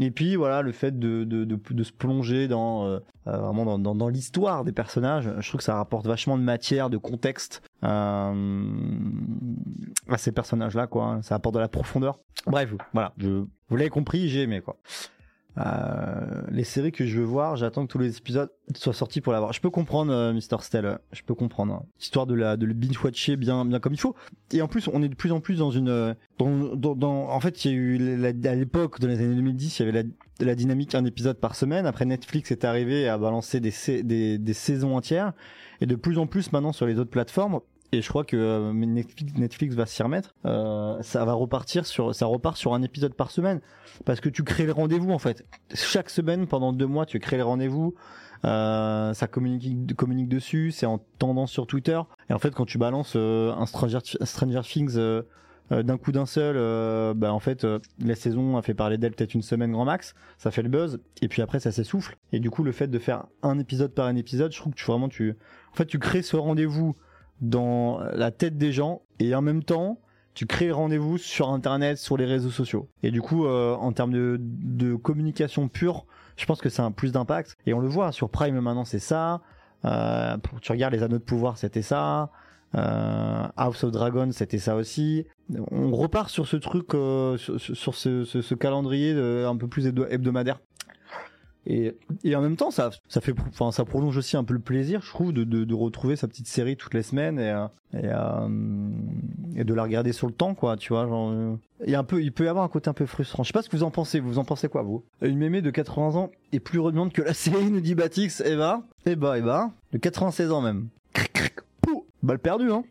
et 0.01 0.11
puis 0.11 0.37
voilà 0.37 0.63
le 0.63 0.73
fait 0.73 0.99
de 0.99 1.25
de, 1.25 1.45
de, 1.45 1.59
de 1.71 1.83
se 1.83 1.93
plonger 1.93 2.49
dans 2.49 2.87
euh, 2.87 2.99
vraiment 3.27 3.65
dans, 3.65 3.79
dans, 3.79 3.95
dans 3.95 4.09
l'histoire 4.09 4.65
des 4.65 4.73
personnages, 4.73 5.31
je 5.39 5.49
trouve 5.49 5.59
que 5.59 5.65
ça 5.65 5.75
rapporte 5.77 6.07
vachement 6.07 6.37
de 6.39 6.43
matière, 6.43 6.91
de 6.91 6.97
contexte 6.97 7.63
euh, 7.85 8.65
à 10.09 10.19
ces 10.19 10.33
personnages-là, 10.33 10.87
quoi. 10.87 11.19
Ça 11.23 11.35
apporte 11.35 11.55
de 11.55 11.61
la 11.61 11.69
profondeur. 11.69 12.19
Bref, 12.47 12.73
voilà, 12.93 13.13
je, 13.19 13.45
vous 13.69 13.77
l'avez 13.77 13.91
compris, 13.91 14.29
j'ai 14.29 14.43
aimé, 14.43 14.61
quoi. 14.61 14.77
Euh, 15.59 16.43
les 16.51 16.65
séries 16.65 16.93
que 16.93 17.07
je 17.07 17.19
veux 17.19 17.25
voir, 17.25 17.57
j'attends 17.57 17.87
que 17.87 17.91
tous 17.91 17.99
les 17.99 18.19
épisodes 18.19 18.51
soient 18.75 18.93
sortis 18.93 19.23
pour 19.23 19.33
l'avoir. 19.33 19.55
Je 19.55 19.61
peux 19.63 19.71
comprendre, 19.71 20.13
euh, 20.13 20.35
Mister 20.35 20.57
Stell, 20.61 20.99
je 21.13 21.23
peux 21.23 21.35
comprendre. 21.35 21.73
hein. 21.73 21.83
Histoire 21.99 22.27
de 22.27 22.35
la 22.35 22.59
de 22.59 22.67
le 22.67 22.75
binge 22.75 23.03
watcher 23.03 23.37
bien 23.37 23.65
bien 23.65 23.81
comme 23.81 23.95
il 23.95 23.99
faut. 24.01 24.15
Et 24.53 24.61
en 24.61 24.69
plus, 24.69 24.87
on 24.93 25.03
est 25.03 25.09
de 25.09 25.15
plus 25.15 25.33
en 25.33 25.41
plus 25.41 25.57
dans 25.57 25.71
une 25.71 25.89
euh, 25.89 26.13
dans, 26.39 26.51
dans, 26.77 26.95
dans- 26.95 27.29
en 27.31 27.41
fait, 27.41 27.65
il 27.65 27.71
y 27.71 27.75
a 27.75 27.77
eu 27.77 28.19
la- 28.19 28.51
à 28.51 28.55
l'époque 28.55 29.01
dans 29.01 29.09
les 29.09 29.19
années 29.19 29.35
2010, 29.35 29.79
il 29.79 29.87
y 29.87 29.89
avait 29.89 30.03
la, 30.03 30.09
la 30.41 30.55
dynamique 30.55 30.95
un 30.95 31.05
épisode 31.05 31.39
par 31.39 31.55
semaine. 31.55 31.87
Après 31.87 32.05
Netflix 32.05 32.51
est 32.51 32.65
arrivé 32.65 33.09
à 33.09 33.19
balancer 33.19 33.61
des 33.61 33.73
des, 34.03 34.39
des 34.39 34.55
saisons 34.55 34.97
entières. 34.97 35.33
Et 35.81 35.87
de 35.87 35.95
plus 35.95 36.19
en 36.19 36.27
plus 36.27 36.53
maintenant 36.53 36.73
sur 36.73 36.87
les 36.87 36.99
autres 36.99 37.11
plateformes. 37.11 37.61
Et 37.93 38.03
je 38.03 38.09
crois 38.09 38.25
que 38.25 38.37
euh, 38.37 38.73
Netflix, 38.73 39.75
va 39.75 39.87
s'y 39.87 40.03
remettre. 40.03 40.35
Euh, 40.45 41.01
ça 41.03 41.25
va 41.25 41.35
repartir 41.35 41.87
sur, 41.87 42.15
ça 42.15 42.27
repart 42.27 42.57
sur 42.57 42.75
un 42.75 42.83
épisode 42.83 43.15
par 43.15 43.31
semaine 43.31 43.61
parce 44.05 44.21
que 44.21 44.29
tu 44.29 44.43
crées 44.43 44.67
le 44.67 44.73
rendez-vous 44.73 45.13
en 45.13 45.19
fait. 45.19 45.47
Chaque 45.73 46.11
semaine 46.11 46.47
pendant 46.47 46.73
deux 46.73 46.87
mois, 46.87 47.07
tu 47.07 47.19
crées 47.21 47.37
le 47.37 47.45
rendez-vous. 47.45 47.95
Euh, 48.45 49.15
ça 49.15 49.27
communique, 49.29 49.95
communique 49.97 50.29
dessus, 50.29 50.73
c'est 50.73 50.87
en 50.87 50.99
tendance 51.19 51.53
sur 51.53 51.67
Twitter. 51.67 52.01
Et 52.29 52.33
en 52.33 52.39
fait, 52.39 52.55
quand 52.55 52.67
tu 52.67 52.79
balances 52.79 53.15
euh, 53.17 53.55
un 53.55 53.67
Stranger, 53.67 53.99
Stranger 54.23 54.61
Things 54.63 54.99
euh, 55.73 55.83
d'un 55.83 55.99
coup 55.99 56.13
d'un 56.13 56.27
seul, 56.27 56.57
euh, 56.57 57.15
bah 57.15 57.33
en 57.33 57.41
fait, 57.41 57.65
euh, 57.65 57.79
la 57.99 58.15
saison 58.15 58.57
a 58.57 58.63
fait 58.63 58.75
parler 58.75 58.99
d'elle 58.99 59.13
peut-être 59.13 59.35
une 59.35 59.43
semaine 59.43 59.73
grand 59.73 59.85
max. 59.85 60.15
Ça 60.39 60.51
fait 60.51 60.63
le 60.63 60.69
buzz. 60.69 61.01
Et 61.23 61.29
puis 61.29 61.43
après, 61.43 61.61
ça 61.61 61.73
s'essouffle. 61.73 62.17
Et 62.33 62.41
du 62.41 62.51
coup, 62.51 62.63
le 62.63 62.73
fait 62.73 62.89
de 62.89 62.99
faire 62.99 63.27
un 63.43 63.59
épisode 63.59 63.93
par 63.93 64.07
un 64.07 64.17
épisode, 64.17 64.53
je 64.53 64.59
trouve 64.59 64.73
que 64.73 64.79
tu 64.79 64.85
vraiment 64.87 65.09
tu, 65.09 65.37
en 65.73 65.77
fait, 65.77 65.87
tu 65.87 65.99
crées 65.99 66.23
ce 66.23 66.37
rendez-vous 66.37 66.97
dans 67.41 68.01
la 68.13 68.31
tête 68.31 68.57
des 68.57 68.73
gens 68.73 69.03
et 69.19 69.35
en 69.35 69.43
même 69.43 69.63
temps 69.63 70.01
tu 70.35 70.47
crées 70.47 70.67
le 70.67 70.75
rendez-vous 70.75 71.19
sur 71.19 71.51
internet 71.51 71.99
sur 71.99 72.17
les 72.17 72.25
réseaux 72.25 72.51
sociaux 72.51 72.89
et 73.03 73.11
du 73.11 73.21
coup 73.23 73.47
euh, 73.47 73.75
en 73.75 73.93
termes 73.93 74.13
de, 74.13 74.39
de 74.41 74.95
communication 74.95 75.69
pure 75.69 76.07
je 76.37 76.45
pense 76.47 76.61
que 76.61 76.69
c'est 76.69 76.83
un 76.83 76.93
plus 76.93 77.13
d'impact 77.13 77.57
et 77.67 77.75
on 77.75 77.81
le 77.81 77.89
voit 77.89 78.13
sur 78.13 78.31
Prime 78.31 78.59
maintenant 78.61 78.85
c'est 78.85 78.99
ça 78.99 79.41
euh, 79.85 80.37
tu 80.61 80.73
regardes 80.73 80.95
les 80.95 81.03
anneaux 81.03 81.19
de 81.19 81.23
pouvoir 81.23 81.59
c'était 81.59 81.83
ça 81.83 82.31
euh, 82.75 83.47
House 83.57 83.85
of 83.85 83.93
Dragon 83.93 84.29
c'était 84.33 84.59
ça 84.59 84.77
aussi 84.77 85.25
on 85.71 85.93
repart 85.93 86.29
sur 86.29 86.47
ce 86.47 86.57
truc 86.57 86.95
euh, 86.95 87.37
sur, 87.37 87.95
ce, 87.95 88.55
calendrier 88.55 89.15
de- 89.15 89.45
un 89.47 89.57
peu 89.57 89.69
plus 89.69 89.87
hebdo- 89.87 90.07
hebdomadaire 90.11 90.59
et, 91.69 91.97
en 92.33 92.41
même 92.41 92.57
temps, 92.57 92.71
ça, 92.71 92.91
ça 93.09 93.21
fait, 93.21 93.35
enfin, 93.49 93.73
ça 93.73 93.85
prolonge 93.85 94.17
aussi 94.17 94.37
un 94.37 94.45
peu 94.45 94.55
le 94.55 94.61
plaisir, 94.61 95.03
je 95.03 95.11
trouve, 95.11 95.33
de, 95.33 95.75
retrouver 95.75 96.15
sa 96.15 96.29
petite 96.29 96.47
série 96.47 96.77
toutes 96.77 96.95
les 96.95 97.03
semaines 97.03 97.41
et, 97.41 97.51
euh, 97.51 97.67
euh, 97.95 99.65
de 99.65 99.75
la 99.75 99.83
regarder 99.83 100.13
sur 100.13 100.29
le 100.29 100.33
temps, 100.33 100.55
quoi, 100.55 100.77
tu 100.77 100.93
vois. 100.93 101.09
Genre, 101.09 101.31
euh, 101.33 101.57
un 101.89 102.05
peu, 102.05 102.23
il 102.23 102.33
peut 102.33 102.45
y 102.45 102.49
avoir 102.49 102.65
un 102.65 102.69
côté 102.69 102.89
un 102.89 102.93
peu 102.93 103.05
frustrant. 103.05 103.43
Je 103.43 103.49
sais 103.49 103.53
pas 103.53 103.63
ce 103.63 103.69
que 103.69 103.77
vous 103.77 103.83
en 103.83 103.91
pensez. 103.91 104.21
Vous 104.21 104.39
en 104.39 104.45
pensez 104.45 104.69
quoi, 104.69 104.83
vous? 104.83 105.03
Une 105.23 105.39
mémé 105.39 105.61
de 105.61 105.71
80 105.71 106.15
ans 106.15 106.31
est 106.53 106.61
plus 106.61 106.79
remuante 106.79 107.13
que 107.13 107.23
la 107.23 107.35
série, 107.35 107.71
nous 107.71 107.81
dit 107.81 107.97
Batix. 107.97 108.43
Eh 108.47 108.55
bah, 108.55 108.83
eh 109.05 109.17
bah, 109.17 109.37
eh 109.37 109.43
bah, 109.43 109.73
de 109.93 109.99
96 109.99 110.53
ans 110.53 110.61
même. 110.61 110.87
Balle 112.27 112.41
perdue, 112.41 112.73
hein. 112.73 112.83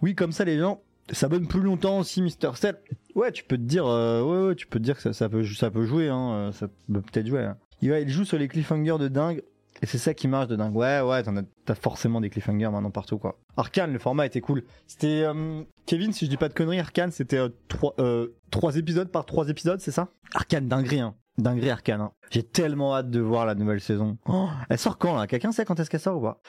Oui, 0.00 0.14
comme 0.14 0.30
ça, 0.30 0.44
les 0.44 0.56
gens 0.56 0.80
s'abonnent 1.10 1.48
plus 1.48 1.60
longtemps 1.60 1.98
aussi, 1.98 2.22
Mister 2.22 2.50
Step. 2.54 2.88
Ouais, 3.16 3.32
tu 3.32 3.42
peux 3.42 3.56
te 3.56 3.62
dire, 3.62 3.84
euh, 3.84 4.22
ouais, 4.22 4.46
ouais, 4.46 4.54
tu 4.54 4.68
peux 4.68 4.78
te 4.78 4.84
dire 4.84 4.94
que 4.94 5.02
ça, 5.02 5.12
ça 5.12 5.28
peut, 5.28 5.44
ça 5.44 5.72
peut 5.72 5.84
jouer, 5.84 6.08
hein. 6.08 6.30
euh, 6.34 6.52
Ça 6.52 6.68
peut 6.68 7.00
peut-être 7.00 7.26
jouer. 7.26 7.42
hein. 7.42 7.56
Il, 7.82 7.90
il 7.90 8.08
joue 8.08 8.24
sur 8.24 8.38
les 8.38 8.46
cliffhangers 8.46 8.96
de 8.98 9.08
dingue. 9.08 9.42
Et 9.82 9.86
c'est 9.86 9.98
ça 9.98 10.14
qui 10.14 10.28
marche 10.28 10.46
de 10.46 10.54
dingue. 10.54 10.76
Ouais, 10.76 11.00
ouais, 11.00 11.20
t'en 11.24 11.36
as, 11.36 11.42
t'as 11.64 11.74
forcément 11.74 12.20
des 12.20 12.30
cliffhangers 12.30 12.68
maintenant 12.68 12.92
partout, 12.92 13.18
quoi. 13.18 13.40
Arcane, 13.56 13.92
le 13.92 13.98
format 13.98 14.24
était 14.26 14.40
cool. 14.40 14.62
C'était, 14.86 15.24
euh, 15.24 15.64
Kevin, 15.86 16.12
si 16.12 16.26
je 16.26 16.30
dis 16.30 16.36
pas 16.36 16.48
de 16.48 16.54
conneries, 16.54 16.78
Arcane, 16.78 17.10
c'était 17.10 17.38
euh, 17.38 17.48
trois, 17.66 17.94
euh, 17.98 18.28
trois 18.52 18.76
épisodes 18.76 19.10
par 19.10 19.26
trois 19.26 19.48
épisodes, 19.48 19.80
c'est 19.80 19.90
ça? 19.90 20.10
Arcane, 20.32 20.68
dinguerie, 20.68 21.00
hein. 21.00 21.16
Dinguerie 21.38 21.70
Arcane. 21.70 22.02
hein. 22.02 22.12
J'ai 22.30 22.44
tellement 22.44 22.94
hâte 22.94 23.10
de 23.10 23.18
voir 23.18 23.46
la 23.46 23.56
nouvelle 23.56 23.80
saison. 23.80 24.16
Oh, 24.28 24.48
elle 24.68 24.78
sort 24.78 24.96
quand, 24.96 25.16
là? 25.16 25.26
Quelqu'un 25.26 25.50
sait 25.50 25.64
quand 25.64 25.80
est-ce 25.80 25.90
qu'elle 25.90 25.98
sort 25.98 26.18
ou 26.18 26.22
pas? 26.22 26.40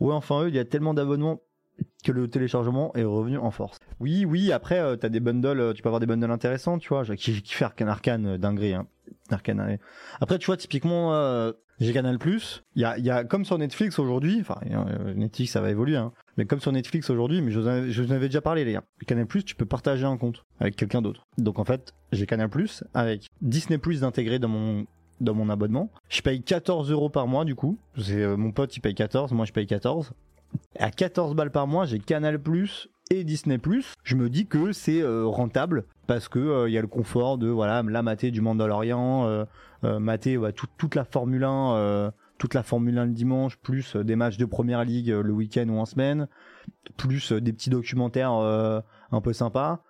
Ouais, 0.00 0.12
enfin, 0.12 0.42
eux, 0.42 0.48
il 0.48 0.54
y 0.54 0.58
a 0.58 0.66
tellement 0.66 0.92
d'abonnements 0.92 1.40
que 2.02 2.12
le 2.12 2.28
téléchargement 2.28 2.94
est 2.94 3.04
revenu 3.04 3.38
en 3.38 3.50
force. 3.50 3.78
Oui, 4.00 4.24
oui, 4.24 4.52
après, 4.52 4.78
euh, 4.78 4.96
t'as 4.96 5.08
des 5.08 5.20
bundles, 5.20 5.60
euh, 5.60 5.72
tu 5.72 5.82
peux 5.82 5.88
avoir 5.88 6.00
des 6.00 6.06
bundles 6.06 6.30
intéressants, 6.30 6.78
tu 6.78 6.88
vois. 6.88 7.04
J'ai 7.04 7.16
kiffé 7.16 7.40
kiffé 7.40 7.64
Arcane, 7.64 7.88
Arcane, 7.88 8.26
euh, 8.26 8.38
dinguerie, 8.38 8.74
hein. 8.74 8.86
Arcane. 9.30 9.78
Après, 10.20 10.38
tu 10.38 10.46
vois, 10.46 10.56
typiquement, 10.56 11.14
euh, 11.14 11.52
j'ai 11.80 11.92
Canal+, 11.92 12.18
il 12.74 12.82
y 12.82 12.84
a, 12.84 12.98
y 12.98 13.10
a, 13.10 13.24
comme 13.24 13.44
sur 13.44 13.58
Netflix 13.58 13.98
aujourd'hui, 13.98 14.38
enfin, 14.40 14.58
Netflix, 15.14 15.52
ça 15.52 15.60
va 15.60 15.70
évoluer, 15.70 15.96
hein. 15.96 16.12
Mais 16.36 16.44
comme 16.44 16.60
sur 16.60 16.72
Netflix 16.72 17.08
aujourd'hui, 17.10 17.40
mais 17.40 17.50
je 17.50 17.60
vous, 17.60 17.66
en 17.66 18.14
avais, 18.14 18.28
déjà 18.28 18.40
parlé, 18.40 18.64
les 18.64 18.72
gars. 18.72 18.84
Canal+, 19.06 19.26
tu 19.26 19.54
peux 19.54 19.66
partager 19.66 20.04
un 20.04 20.16
compte 20.16 20.44
avec 20.60 20.76
quelqu'un 20.76 21.02
d'autre. 21.02 21.26
Donc, 21.38 21.58
en 21.58 21.64
fait, 21.64 21.94
j'ai 22.10 22.26
Canal+, 22.26 22.50
avec 22.94 23.26
Disney+, 23.40 23.78
intégré 24.02 24.38
dans 24.38 24.48
mon, 24.48 24.86
dans 25.20 25.34
mon 25.34 25.48
abonnement. 25.48 25.90
Je 26.08 26.20
paye 26.22 26.42
14 26.42 26.90
euros 26.90 27.10
par 27.10 27.26
mois, 27.26 27.44
du 27.44 27.54
coup. 27.54 27.78
Mon 28.08 28.52
pote, 28.52 28.76
il 28.76 28.80
paye 28.80 28.94
14, 28.94 29.32
moi, 29.32 29.46
je 29.46 29.52
paye 29.52 29.66
14. 29.66 30.12
À 30.78 30.90
14 30.90 31.34
balles 31.34 31.50
par 31.50 31.66
mois, 31.66 31.84
j'ai 31.86 31.98
Canal+, 31.98 32.40
et 33.10 33.24
Disney+. 33.24 33.58
Je 34.04 34.16
me 34.16 34.30
dis 34.30 34.46
que 34.46 34.72
c'est 34.72 35.02
euh, 35.02 35.26
rentable 35.26 35.84
parce 36.06 36.28
que 36.28 36.38
euh, 36.38 36.68
il 36.68 36.72
y 36.72 36.78
a 36.78 36.80
le 36.80 36.88
confort 36.88 37.38
de 37.38 37.48
voilà, 37.48 37.82
la 37.82 38.02
mater 38.02 38.30
du 38.30 38.40
Mandalorian, 38.40 39.26
euh, 39.84 39.98
mater 39.98 40.38
toute 40.76 40.94
la 40.94 41.04
Formule 41.04 41.44
1, 41.44 41.74
euh, 41.74 42.10
toute 42.38 42.54
la 42.54 42.62
Formule 42.62 42.98
1 42.98 43.06
le 43.06 43.12
dimanche, 43.12 43.56
plus 43.58 43.96
des 43.96 44.16
matchs 44.16 44.36
de 44.36 44.44
Première 44.44 44.84
Ligue 44.84 45.08
le 45.08 45.32
week-end 45.32 45.68
ou 45.68 45.78
en 45.78 45.86
semaine, 45.86 46.28
plus 46.96 47.32
des 47.32 47.52
petits 47.52 47.70
documentaires 47.70 48.32
un 48.32 49.20
peu 49.20 49.32
sympas. 49.32 49.82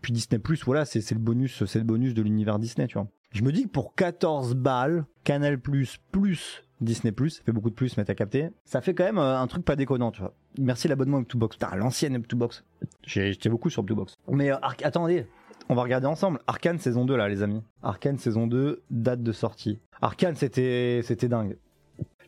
Puis 0.00 0.12
Disney+, 0.12 0.40
voilà, 0.64 0.84
c'est 0.84 1.10
le 1.10 1.18
bonus, 1.18 1.64
c'est 1.66 1.78
le 1.78 1.84
bonus 1.84 2.14
de 2.14 2.22
l'univers 2.22 2.58
Disney, 2.58 2.86
tu 2.86 2.94
vois. 2.94 3.08
Je 3.30 3.42
me 3.42 3.52
dis 3.52 3.64
que 3.64 3.68
pour 3.68 3.94
14 3.94 4.54
balles, 4.54 5.06
Canal+, 5.24 5.58
plus 5.58 6.63
Disney+, 6.80 7.12
ça 7.28 7.42
fait 7.44 7.52
beaucoup 7.52 7.70
de 7.70 7.74
plus, 7.74 7.96
mais 7.96 8.04
t'as 8.04 8.14
capté, 8.14 8.48
ça 8.64 8.80
fait 8.80 8.94
quand 8.94 9.04
même 9.04 9.18
euh, 9.18 9.38
un 9.38 9.46
truc 9.46 9.64
pas 9.64 9.76
déconnant, 9.76 10.10
tu 10.10 10.20
vois. 10.20 10.34
Merci 10.58 10.88
l'abonnement 10.88 11.20
Up2Box. 11.22 11.50
Putain, 11.52 11.74
l'ancienne 11.76 12.18
Up2Box. 12.18 12.62
J'ai- 13.04 13.32
J'étais 13.32 13.48
beaucoup 13.48 13.70
sur 13.70 13.82
Up2Box. 13.84 14.14
Mais 14.28 14.50
euh, 14.52 14.56
attendez, 14.82 15.26
on 15.68 15.74
va 15.74 15.82
regarder 15.82 16.06
ensemble. 16.06 16.40
Arcane 16.46 16.78
saison 16.78 17.04
2 17.04 17.16
là, 17.16 17.28
les 17.28 17.42
amis. 17.42 17.62
Arcane 17.82 18.18
saison 18.18 18.46
2, 18.46 18.82
date 18.90 19.22
de 19.22 19.32
sortie. 19.32 19.78
Arcane, 20.02 20.34
c'était 20.36 21.00
c'était 21.04 21.28
dingue. 21.28 21.56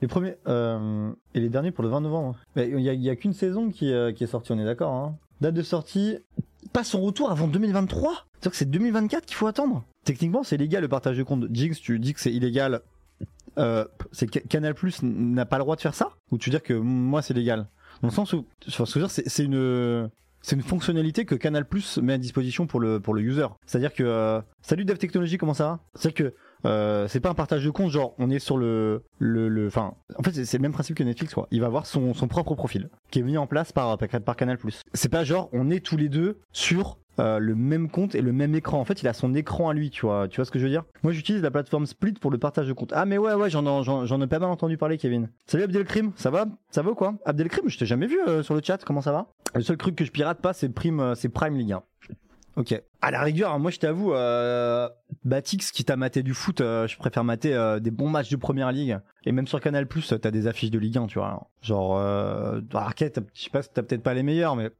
Les 0.00 0.08
premiers 0.08 0.36
euh, 0.46 1.10
et 1.34 1.40
les 1.40 1.48
derniers 1.48 1.70
pour 1.72 1.82
le 1.82 1.90
20 1.90 2.02
novembre. 2.02 2.36
Il 2.56 2.80
y 2.80 2.88
a, 2.88 2.94
y 2.94 3.10
a 3.10 3.16
qu'une 3.16 3.32
saison 3.32 3.70
qui, 3.70 3.92
euh, 3.92 4.12
qui 4.12 4.24
est 4.24 4.26
sortie, 4.28 4.52
on 4.52 4.58
est 4.58 4.64
d'accord. 4.64 4.92
Hein. 4.92 5.16
Date 5.40 5.54
de 5.54 5.62
sortie, 5.62 6.18
pas 6.72 6.84
son 6.84 7.00
retour 7.00 7.30
avant 7.30 7.48
2023. 7.48 8.12
C'est-à-dire 8.34 8.50
que 8.50 8.56
c'est 8.56 8.70
2024 8.70 9.24
qu'il 9.26 9.36
faut 9.36 9.46
attendre. 9.46 9.84
Techniquement, 10.04 10.42
c'est 10.42 10.56
illégal 10.56 10.82
le 10.82 10.88
partage 10.88 11.16
de 11.18 11.22
compte. 11.22 11.46
Jinx, 11.50 11.80
tu 11.80 11.98
dis 11.98 12.12
que 12.14 12.20
c'est 12.20 12.32
illégal. 12.32 12.82
Euh, 13.58 13.84
c'est 14.12 14.26
Canal 14.48 14.74
Plus 14.74 15.02
n'a 15.02 15.46
pas 15.46 15.56
le 15.58 15.62
droit 15.64 15.76
de 15.76 15.80
faire 15.80 15.94
ça? 15.94 16.10
Ou 16.30 16.38
tu 16.38 16.50
veux 16.50 16.52
dire 16.52 16.62
que 16.62 16.74
moi 16.74 17.22
c'est 17.22 17.34
légal? 17.34 17.68
Dans 18.02 18.08
le 18.08 18.12
sens 18.14 18.32
où, 18.34 18.44
c'est 18.68 19.44
une 19.44 20.10
c'est 20.42 20.54
une 20.54 20.62
fonctionnalité 20.62 21.24
que 21.24 21.34
Canal 21.34 21.66
Plus 21.66 21.98
met 21.98 22.12
à 22.12 22.18
disposition 22.18 22.66
pour 22.66 22.78
le 22.80 23.00
pour 23.00 23.14
le 23.14 23.22
user. 23.22 23.46
C'est-à-dire 23.64 23.92
que 23.94 24.02
euh, 24.04 24.40
salut 24.60 24.84
Dev 24.84 24.96
Technology, 24.98 25.38
comment 25.38 25.54
ça 25.54 25.64
va? 25.64 25.80
C'est-à-dire 25.94 26.14
que 26.32 26.34
euh, 26.66 27.08
c'est 27.08 27.20
pas 27.20 27.30
un 27.30 27.34
partage 27.34 27.64
de 27.64 27.70
compte 27.70 27.90
genre 27.90 28.14
on 28.18 28.30
est 28.30 28.38
sur 28.38 28.56
le 28.58 29.02
le 29.18 29.48
le 29.48 29.66
enfin 29.66 29.94
en 30.18 30.22
fait 30.22 30.32
c'est- 30.32 30.44
c'est 30.44 30.56
le 30.58 30.62
même 30.62 30.72
principe 30.72 30.96
que 30.96 31.02
Netflix 31.04 31.32
quoi. 31.34 31.48
Il 31.50 31.60
va 31.60 31.66
avoir 31.66 31.86
son 31.86 32.12
son 32.14 32.28
propre 32.28 32.54
profil 32.54 32.90
qui 33.10 33.18
est 33.20 33.22
mis 33.22 33.38
en 33.38 33.46
place 33.46 33.72
par 33.72 33.96
par, 33.98 34.08
par 34.20 34.36
Canal 34.36 34.58
Plus. 34.58 34.82
C'est 34.94 35.08
pas 35.08 35.24
genre 35.24 35.48
on 35.52 35.70
est 35.70 35.84
tous 35.84 35.96
les 35.96 36.08
deux 36.08 36.38
sur 36.52 36.98
euh, 37.18 37.38
le 37.38 37.54
même 37.54 37.88
compte 37.90 38.14
et 38.14 38.20
le 38.20 38.32
même 38.32 38.54
écran. 38.54 38.78
En 38.78 38.84
fait, 38.84 39.02
il 39.02 39.08
a 39.08 39.12
son 39.12 39.34
écran 39.34 39.68
à 39.68 39.74
lui, 39.74 39.90
tu 39.90 40.06
vois. 40.06 40.28
Tu 40.28 40.36
vois 40.36 40.44
ce 40.44 40.50
que 40.50 40.58
je 40.58 40.64
veux 40.64 40.70
dire? 40.70 40.84
Moi, 41.02 41.12
j'utilise 41.12 41.42
la 41.42 41.50
plateforme 41.50 41.86
Split 41.86 42.14
pour 42.14 42.30
le 42.30 42.38
partage 42.38 42.66
de 42.66 42.72
compte. 42.72 42.92
Ah, 42.94 43.04
mais 43.06 43.18
ouais, 43.18 43.34
ouais, 43.34 43.50
j'en 43.50 43.82
j'en, 43.82 44.06
j'en 44.06 44.20
ai 44.20 44.26
pas 44.26 44.38
mal 44.38 44.50
entendu 44.50 44.76
parler, 44.76 44.98
Kevin. 44.98 45.28
Salut 45.46 45.64
Abdelkrim, 45.64 46.12
ça 46.16 46.30
va? 46.30 46.46
Ça 46.70 46.82
va 46.82 46.90
ou 46.90 46.94
quoi? 46.94 47.14
Abdelkrim, 47.24 47.68
je 47.68 47.78
t'ai 47.78 47.86
jamais 47.86 48.06
vu 48.06 48.18
euh, 48.26 48.42
sur 48.42 48.54
le 48.54 48.60
chat. 48.62 48.78
Comment 48.84 49.00
ça 49.00 49.12
va? 49.12 49.26
Le 49.54 49.62
seul 49.62 49.76
truc 49.76 49.96
que 49.96 50.04
je 50.04 50.10
pirate 50.10 50.40
pas, 50.40 50.52
c'est 50.52 50.68
Prime, 50.68 51.00
euh, 51.00 51.14
c'est 51.14 51.28
Prime 51.28 51.56
League 51.56 51.72
1. 51.72 51.82
Ok. 52.56 52.82
À 53.02 53.10
la 53.10 53.22
rigueur, 53.22 53.58
moi 53.58 53.70
je 53.70 53.78
t'avoue, 53.78 54.14
euh, 54.14 54.88
Batix 55.24 55.70
qui 55.70 55.84
t'a 55.84 55.96
maté 55.96 56.22
du 56.22 56.32
foot, 56.32 56.62
euh, 56.62 56.86
je 56.86 56.96
préfère 56.96 57.22
mater 57.22 57.78
des 57.82 57.90
bons 57.90 58.08
matchs 58.08 58.30
de 58.30 58.36
première 58.36 58.72
ligue. 58.72 58.98
Et 59.26 59.32
même 59.32 59.46
sur 59.46 59.60
Canal 59.60 59.86
Plus, 59.86 60.14
t'as 60.20 60.30
des 60.30 60.46
affiches 60.46 60.70
de 60.70 60.78
Ligue 60.78 60.96
1, 60.96 61.06
tu 61.06 61.18
vois. 61.18 61.50
Genre, 61.60 61.98
euh, 61.98 62.60
je 62.72 63.42
sais 63.42 63.50
pas, 63.50 63.62
t'as 63.62 63.82
peut-être 63.82 64.02
pas 64.02 64.14
les 64.14 64.22
meilleurs, 64.22 64.56
mais 64.56 64.70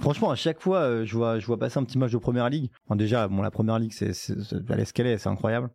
franchement, 0.00 0.30
à 0.30 0.36
chaque 0.36 0.60
fois, 0.60 0.80
euh, 0.80 1.04
je 1.04 1.16
vois, 1.16 1.38
je 1.38 1.46
vois 1.46 1.58
passer 1.58 1.78
un 1.78 1.84
petit 1.84 1.98
match 1.98 2.12
de 2.12 2.18
première 2.18 2.48
ligue. 2.48 2.70
Déjà, 2.90 3.28
bon, 3.28 3.42
la 3.42 3.50
première 3.50 3.78
ligue, 3.78 3.92
c'est, 3.92 4.12
elle 4.68 4.80
est 4.80 4.84
ce 4.84 4.92
qu'elle 4.92 5.06
est, 5.06 5.18
c'est 5.18 5.28
incroyable. 5.28 5.70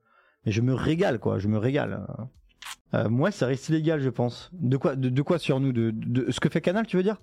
Mais 0.46 0.52
je 0.52 0.62
me 0.62 0.74
régale, 0.74 1.20
quoi, 1.20 1.40
je 1.40 1.48
me 1.48 1.58
régale. 1.58 2.06
Euh, 2.94 3.10
moi, 3.10 3.32
ça 3.32 3.48
reste 3.48 3.70
illégal, 3.70 4.02
je 4.02 4.10
pense. 4.10 4.52
De 4.54 4.78
quoi, 4.78 4.96
de, 4.96 5.22
quoi 5.22 5.40
sur 5.40 5.60
nous 5.60 5.72
de, 5.72 5.92
de, 5.94 6.32
ce 6.32 6.40
que 6.40 6.50
fait 6.50 6.62
Canal, 6.62 6.86
tu 6.86 6.98
veux 6.98 7.04
dire? 7.04 7.22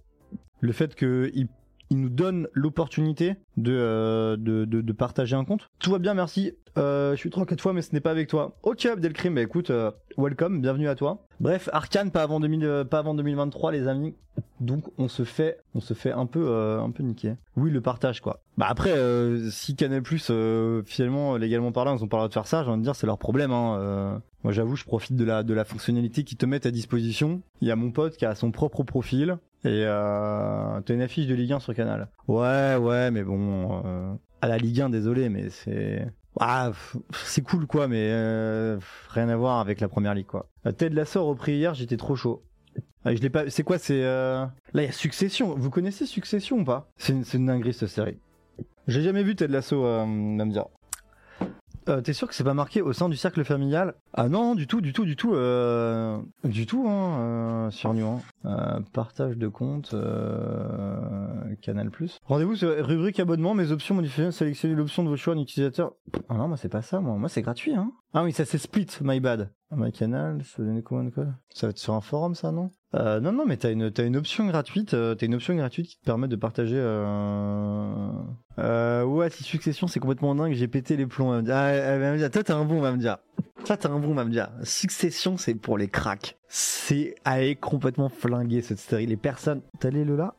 Le 0.61 0.73
fait 0.73 0.95
que 0.95 1.30
il, 1.35 1.49
nous 1.92 2.09
donne 2.09 2.47
l'opportunité 2.52 3.35
de, 3.57 3.73
euh, 3.73 4.37
de, 4.37 4.64
de, 4.64 4.80
de 4.80 4.92
partager 4.92 5.35
un 5.35 5.45
compte. 5.45 5.69
Tout 5.80 5.90
va 5.90 5.99
bien, 5.99 6.14
merci. 6.14 6.52
Je 6.76 7.14
suis 7.16 7.30
34 7.30 7.61
fois, 7.61 7.73
mais 7.73 7.83
ce 7.83 7.92
n'est 7.92 8.00
pas 8.00 8.12
avec 8.12 8.28
toi. 8.28 8.57
Ok, 8.62 8.87
Abdelkrim, 8.87 9.35
bah 9.35 9.42
écoute, 9.42 9.73
welcome, 10.16 10.61
bienvenue 10.61 10.88
à 10.88 10.95
toi. 10.95 11.26
Bref, 11.40 11.71
Arcane, 11.73 12.11
pas 12.11 12.23
avant, 12.23 12.38
2000, 12.38 12.64
euh, 12.64 12.85
pas 12.85 12.99
avant 12.99 13.14
2023, 13.14 13.73
les 13.73 13.88
amis. 13.88 14.14
Donc 14.60 14.84
on 14.98 15.08
se 15.08 15.24
fait, 15.24 15.58
on 15.74 15.80
se 15.80 15.94
fait 15.94 16.12
un 16.12 16.26
peu, 16.26 16.48
euh, 16.48 16.80
un 16.80 16.90
peu 16.90 17.02
niquer. 17.02 17.34
Oui, 17.56 17.70
le 17.70 17.80
partage 17.80 18.20
quoi. 18.20 18.42
Bah 18.58 18.66
après, 18.68 18.92
euh, 18.92 19.48
si 19.50 19.74
Canal 19.74 20.02
Plus, 20.02 20.28
euh, 20.30 20.82
finalement, 20.84 21.36
légalement 21.36 21.72
parlant, 21.72 21.96
ils 21.96 22.04
ont 22.04 22.08
pas 22.08 22.18
le 22.18 22.20
droit 22.20 22.28
de 22.28 22.32
faire 22.34 22.46
ça, 22.46 22.62
j'ai 22.62 22.70
envie 22.70 22.80
de 22.80 22.84
dire, 22.84 22.94
c'est 22.94 23.06
leur 23.06 23.18
problème. 23.18 23.52
Hein. 23.52 23.78
Euh, 23.80 24.18
moi, 24.44 24.52
j'avoue, 24.52 24.76
je 24.76 24.84
profite 24.84 25.16
de 25.16 25.24
la, 25.24 25.42
de 25.42 25.54
la 25.54 25.64
fonctionnalité 25.64 26.24
qu'ils 26.24 26.38
te 26.38 26.46
mettent 26.46 26.66
à 26.66 26.70
disposition. 26.70 27.40
Il 27.62 27.68
y 27.68 27.70
a 27.70 27.76
mon 27.76 27.90
pote 27.90 28.16
qui 28.16 28.26
a 28.26 28.34
son 28.34 28.50
propre 28.50 28.82
profil 28.82 29.38
et 29.64 29.84
euh, 29.86 30.80
t'as 30.84 30.94
une 30.94 31.02
affiche 31.02 31.26
de 31.26 31.34
Ligue 31.34 31.52
1 31.52 31.60
sur 31.60 31.74
Canal. 31.74 32.08
Ouais, 32.28 32.76
ouais, 32.76 33.10
mais 33.10 33.22
bon, 33.22 33.82
à 34.42 34.48
la 34.48 34.58
Ligue 34.58 34.82
1, 34.82 34.90
désolé, 34.90 35.28
mais 35.30 35.48
c'est 35.50 36.06
ah, 36.38 36.70
c'est 37.12 37.42
cool 37.42 37.66
quoi, 37.66 37.88
mais 37.88 38.08
euh, 38.12 38.78
rien 39.08 39.28
à 39.28 39.36
voir 39.36 39.58
avec 39.58 39.80
la 39.80 39.88
première 39.88 40.14
ligue 40.14 40.26
quoi. 40.26 40.48
Ted 40.76 40.94
Lasso 40.94 41.24
repris 41.24 41.54
hier, 41.54 41.74
j'étais 41.74 41.96
trop 41.96 42.14
chaud. 42.14 42.42
Ah, 43.04 43.14
je 43.14 43.21
l'ai 43.21 43.30
pas. 43.30 43.49
C'est 43.49 43.62
quoi 43.62 43.78
C'est 43.78 44.04
euh... 44.04 44.45
là 44.75 44.83
il 44.83 44.87
y 44.87 44.88
a 44.88 44.92
Succession. 44.92 45.54
Vous 45.57 45.71
connaissez 45.71 46.04
Succession 46.07 46.59
ou 46.59 46.64
pas? 46.64 46.90
C'est 46.99 47.12
une, 47.12 47.47
dinguerie 47.47 47.73
cette 47.73 47.88
série. 47.88 48.19
J'ai 48.88 49.02
jamais 49.02 49.23
vu 49.23 49.35
Ted 49.35 49.52
Lasso, 49.52 49.85
euh, 49.85 50.04
Namdia. 50.04 50.66
Euh, 51.88 52.02
T'es 52.02 52.12
sûr 52.12 52.28
que 52.28 52.35
c'est 52.35 52.45
pas 52.45 52.52
marqué 52.52 52.83
au 52.83 52.92
sein 52.92 53.09
du 53.09 53.16
cercle 53.16 53.42
familial? 53.42 53.95
Ah 54.12 54.28
non, 54.28 54.54
du 54.54 54.66
tout, 54.66 54.83
du 54.83 54.92
tout, 54.92 55.07
du 55.07 55.16
tout, 55.16 55.35
euh, 55.35 56.21
du 56.45 56.66
tout, 56.66 56.87
hein, 56.87 57.69
sur 57.71 57.95
partage 58.92 59.38
de 59.38 59.49
compte, 59.49 59.95
Canal+. 61.62 61.90
Rendez-vous 62.26 62.57
sur 62.57 62.87
rubrique 62.87 63.19
abonnement, 63.19 63.54
mes 63.54 63.73
options 63.73 63.95
modifiées, 63.95 64.30
sélectionnez 64.30 64.75
l'option 64.75 65.04
de 65.04 65.09
vos 65.09 65.16
choix 65.16 65.35
en 65.35 65.38
utilisateur. 65.38 65.92
Ah 66.28 66.35
non, 66.35 66.49
moi 66.49 66.59
c'est 66.59 66.69
pas 66.69 66.83
ça, 66.83 67.00
moi, 67.00 67.16
moi 67.16 67.30
c'est 67.30 67.42
gratuit, 67.42 67.75
hein. 67.75 67.92
Ah 68.12 68.25
oui, 68.25 68.33
ça 68.33 68.45
c'est 68.45 68.59
Split, 68.59 68.88
my 69.00 69.21
bad. 69.21 69.50
My 69.72 69.92
canal, 69.92 70.42
ça 70.44 70.62
donne 70.62 70.82
comment 70.82 71.04
de 71.04 71.10
code 71.10 71.32
Ça 71.54 71.66
va 71.66 71.70
être 71.70 71.78
sur 71.78 71.94
un 71.94 72.00
forum, 72.00 72.34
ça, 72.34 72.50
non? 72.50 72.70
Euh, 72.94 73.20
Non, 73.20 73.30
non, 73.30 73.46
mais 73.46 73.56
t'as 73.56 73.70
une, 73.70 73.90
t'as 73.92 74.04
une 74.04 74.16
option 74.16 74.46
gratuite, 74.46 74.94
euh, 74.94 75.14
t'as 75.14 75.26
une 75.26 75.34
option 75.36 75.54
gratuite 75.54 75.86
qui 75.86 75.98
te 75.98 76.04
permet 76.04 76.26
de 76.26 76.34
partager. 76.34 76.76
Euh... 76.76 78.10
Euh, 78.58 79.04
ouais, 79.04 79.30
si 79.30 79.44
Succession 79.44 79.86
c'est 79.86 80.00
complètement 80.00 80.34
dingue, 80.34 80.54
j'ai 80.54 80.66
pété 80.66 80.96
les 80.96 81.06
plombs. 81.06 81.38
elle. 81.38 81.50
Ah, 81.52 81.98
va 81.98 82.12
me 82.12 82.18
dire, 82.18 82.30
toi 82.30 82.42
t'es 82.42 82.52
un 82.52 82.64
bon, 82.64 82.76
elle 82.76 82.82
va 82.82 82.92
me 82.92 82.98
dire. 82.98 83.18
Toi 83.64 83.76
t'es 83.76 83.86
un 83.86 83.98
bon, 84.00 84.10
elle 84.10 84.16
va 84.16 84.24
me 84.24 84.30
dire. 84.30 84.50
Succession 84.64 85.36
c'est 85.36 85.54
pour 85.54 85.78
les 85.78 85.86
cracks. 85.88 86.36
C'est 86.48 87.14
est 87.24 87.54
complètement 87.54 88.08
flinguée 88.08 88.62
cette 88.62 88.80
série. 88.80 89.06
Les 89.06 89.16
personnes, 89.16 89.62
t'as 89.78 89.90
les 89.90 90.04
le 90.04 90.16
là? 90.16 90.34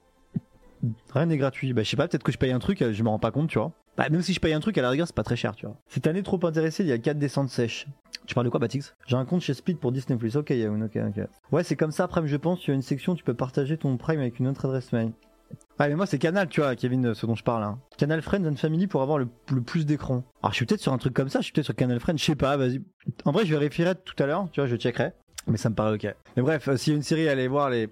Rien 1.13 1.27
n'est 1.27 1.38
gratuit. 1.38 1.71
Bah 1.73 1.83
je 1.83 1.89
sais 1.89 1.95
pas, 1.97 2.07
peut-être 2.09 2.23
que 2.23 2.31
je 2.33 2.38
paye 2.38 2.51
un 2.51 2.59
truc, 2.59 2.81
euh, 2.81 2.91
je 2.91 3.01
me 3.01 3.07
rends 3.09 3.19
pas 3.19 3.31
compte, 3.31 3.50
tu 3.50 3.59
vois. 3.59 3.71
Bah 3.98 4.07
même 4.10 4.21
si 4.21 4.33
je 4.33 4.39
paye 4.39 4.53
un 4.53 4.60
truc 4.60 4.77
à 4.77 4.81
la 4.81 4.89
rigueur, 4.89 5.07
c'est 5.07 5.15
pas 5.15 5.24
très 5.24 5.36
cher, 5.36 5.55
tu 5.55 5.65
vois. 5.65 5.77
Cette 5.88 6.07
année 6.07 6.24
trop 6.24 6.39
intéressé, 6.45 6.83
il 6.83 6.89
y 6.89 6.93
a 6.93 6.98
4 6.98 7.17
descentes 7.17 7.50
sèches. 7.50 7.88
Tu 8.25 8.36
parles 8.36 8.45
de 8.45 8.50
quoi, 8.50 8.60
Batix? 8.60 8.95
J'ai 9.07 9.15
un 9.15 9.25
compte 9.25 9.41
chez 9.41 9.53
Speed 9.53 9.79
pour 9.79 9.91
Disney+. 9.91 10.17
Ok, 10.36 10.50
Yaoun, 10.51 10.83
ok, 10.83 10.98
ok. 11.07 11.27
Ouais, 11.51 11.63
c'est 11.63 11.75
comme 11.75 11.91
ça, 11.91 12.07
Prime, 12.07 12.27
je 12.27 12.38
pense, 12.38 12.65
il 12.65 12.69
y 12.69 12.71
a 12.71 12.75
une 12.75 12.81
section, 12.81 13.15
tu 13.15 13.24
peux 13.24 13.33
partager 13.33 13.77
ton 13.77 13.98
Prime 13.98 14.19
avec 14.19 14.39
une 14.39 14.48
autre 14.48 14.65
adresse 14.65 14.93
mail. 14.93 15.12
Ah 15.79 15.89
mais 15.89 15.95
moi 15.95 16.05
c'est 16.05 16.17
Canal, 16.17 16.48
tu 16.48 16.62
vois, 16.62 16.75
Kevin, 16.77 17.13
ce 17.13 17.25
dont 17.25 17.36
je 17.36 17.43
parle. 17.43 17.63
Hein. 17.63 17.79
Canal 17.98 18.21
Friends 18.21 18.45
and 18.45 18.55
Family 18.55 18.88
pour 18.88 19.01
avoir 19.01 19.17
le, 19.17 19.27
le 19.51 19.62
plus 19.62 19.86
d'écran. 19.86 20.24
Alors 20.41 20.51
je 20.53 20.57
suis 20.57 20.65
peut-être 20.65 20.79
sur 20.79 20.93
un 20.93 20.98
truc 20.98 21.13
comme 21.13 21.27
ça, 21.27 21.39
je 21.39 21.45
suis 21.45 21.51
peut-être 21.51 21.65
sur 21.65 21.75
Canal 21.75 22.00
Friends, 22.00 22.17
je 22.17 22.24
sais 22.24 22.36
pas, 22.36 22.55
vas-y. 22.55 22.81
En 23.25 23.31
vrai 23.31 23.45
je 23.45 23.51
vérifierai 23.51 23.95
tout 23.95 24.15
à 24.24 24.27
l'heure, 24.27 24.48
tu 24.53 24.62
vois, 24.62 24.67
je 24.67 24.77
checkerai. 24.77 25.12
Mais 25.48 25.57
ça 25.57 25.69
me 25.69 25.75
paraît 25.75 25.95
ok. 25.95 26.15
Mais 26.38 26.43
bref, 26.43 26.67
euh, 26.67 26.77
s'il 26.77 26.93
y 26.93 26.95
a 26.95 26.98
une 26.98 27.03
série, 27.03 27.27
allez 27.27 27.48
voir 27.48 27.69
les 27.69 27.89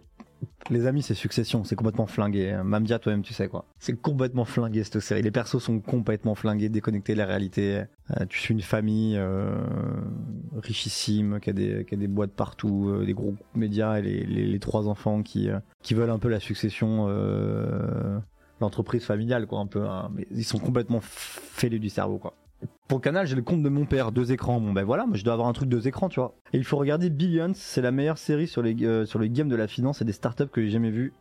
les 0.69 0.85
amis, 0.85 1.01
c'est 1.01 1.13
Succession, 1.13 1.63
c'est 1.63 1.75
complètement 1.75 2.05
flingué. 2.05 2.59
Mamdia, 2.63 2.99
toi-même, 2.99 3.23
tu 3.23 3.33
sais 3.33 3.47
quoi. 3.47 3.65
C'est 3.79 3.99
complètement 3.99 4.45
flingué 4.45 4.83
cette 4.83 4.99
série. 4.99 5.21
Les 5.21 5.31
persos 5.31 5.59
sont 5.61 5.79
complètement 5.79 6.35
flingués, 6.35 6.69
déconnectés 6.69 7.13
de 7.13 7.17
la 7.17 7.25
réalité. 7.25 7.83
Euh, 8.11 8.25
tu 8.27 8.39
suis 8.39 8.53
une 8.53 8.61
famille 8.61 9.15
euh, 9.17 9.51
richissime 10.55 11.39
qui 11.39 11.49
a, 11.49 11.53
des, 11.53 11.85
a 11.91 12.07
boîtes 12.07 12.31
partout, 12.31 12.89
euh, 12.89 13.05
des 13.05 13.13
gros 13.13 13.35
médias 13.55 13.99
et 13.99 14.01
les, 14.01 14.59
trois 14.59 14.87
enfants 14.87 15.23
qui, 15.23 15.49
veulent 15.91 16.09
un 16.09 16.19
peu 16.19 16.29
la 16.29 16.39
succession, 16.39 17.07
l'entreprise 18.61 19.03
familiale, 19.03 19.47
quoi, 19.47 19.59
un 19.59 19.67
peu. 19.67 19.85
hein. 19.85 20.11
Mais 20.13 20.27
ils 20.31 20.45
sont 20.45 20.59
complètement 20.59 20.99
fêlés 21.01 21.79
du 21.79 21.89
cerveau, 21.89 22.17
quoi. 22.17 22.33
Pour 22.87 22.97
le 22.97 23.03
canal, 23.03 23.27
j'ai 23.27 23.35
le 23.35 23.41
compte 23.41 23.61
de 23.61 23.69
mon 23.69 23.85
père, 23.85 24.11
deux 24.11 24.31
écrans. 24.31 24.59
Bon 24.59 24.73
ben 24.73 24.83
voilà, 24.83 25.05
moi 25.05 25.15
je 25.15 25.23
dois 25.23 25.33
avoir 25.33 25.47
un 25.47 25.53
truc 25.53 25.69
deux 25.69 25.87
écrans, 25.87 26.09
tu 26.09 26.19
vois. 26.19 26.35
Et 26.53 26.57
il 26.57 26.63
faut 26.63 26.77
regarder 26.77 27.09
Billions, 27.09 27.51
c'est 27.53 27.81
la 27.81 27.91
meilleure 27.91 28.17
série 28.17 28.47
sur 28.47 28.61
les 28.61 28.75
euh, 28.83 29.05
sur 29.05 29.19
les 29.19 29.29
games 29.29 29.49
de 29.49 29.55
la 29.55 29.67
finance 29.67 30.01
et 30.01 30.05
des 30.05 30.11
startups 30.11 30.47
que 30.47 30.61
j'ai 30.61 30.71
jamais 30.71 30.89
vu. 30.89 31.13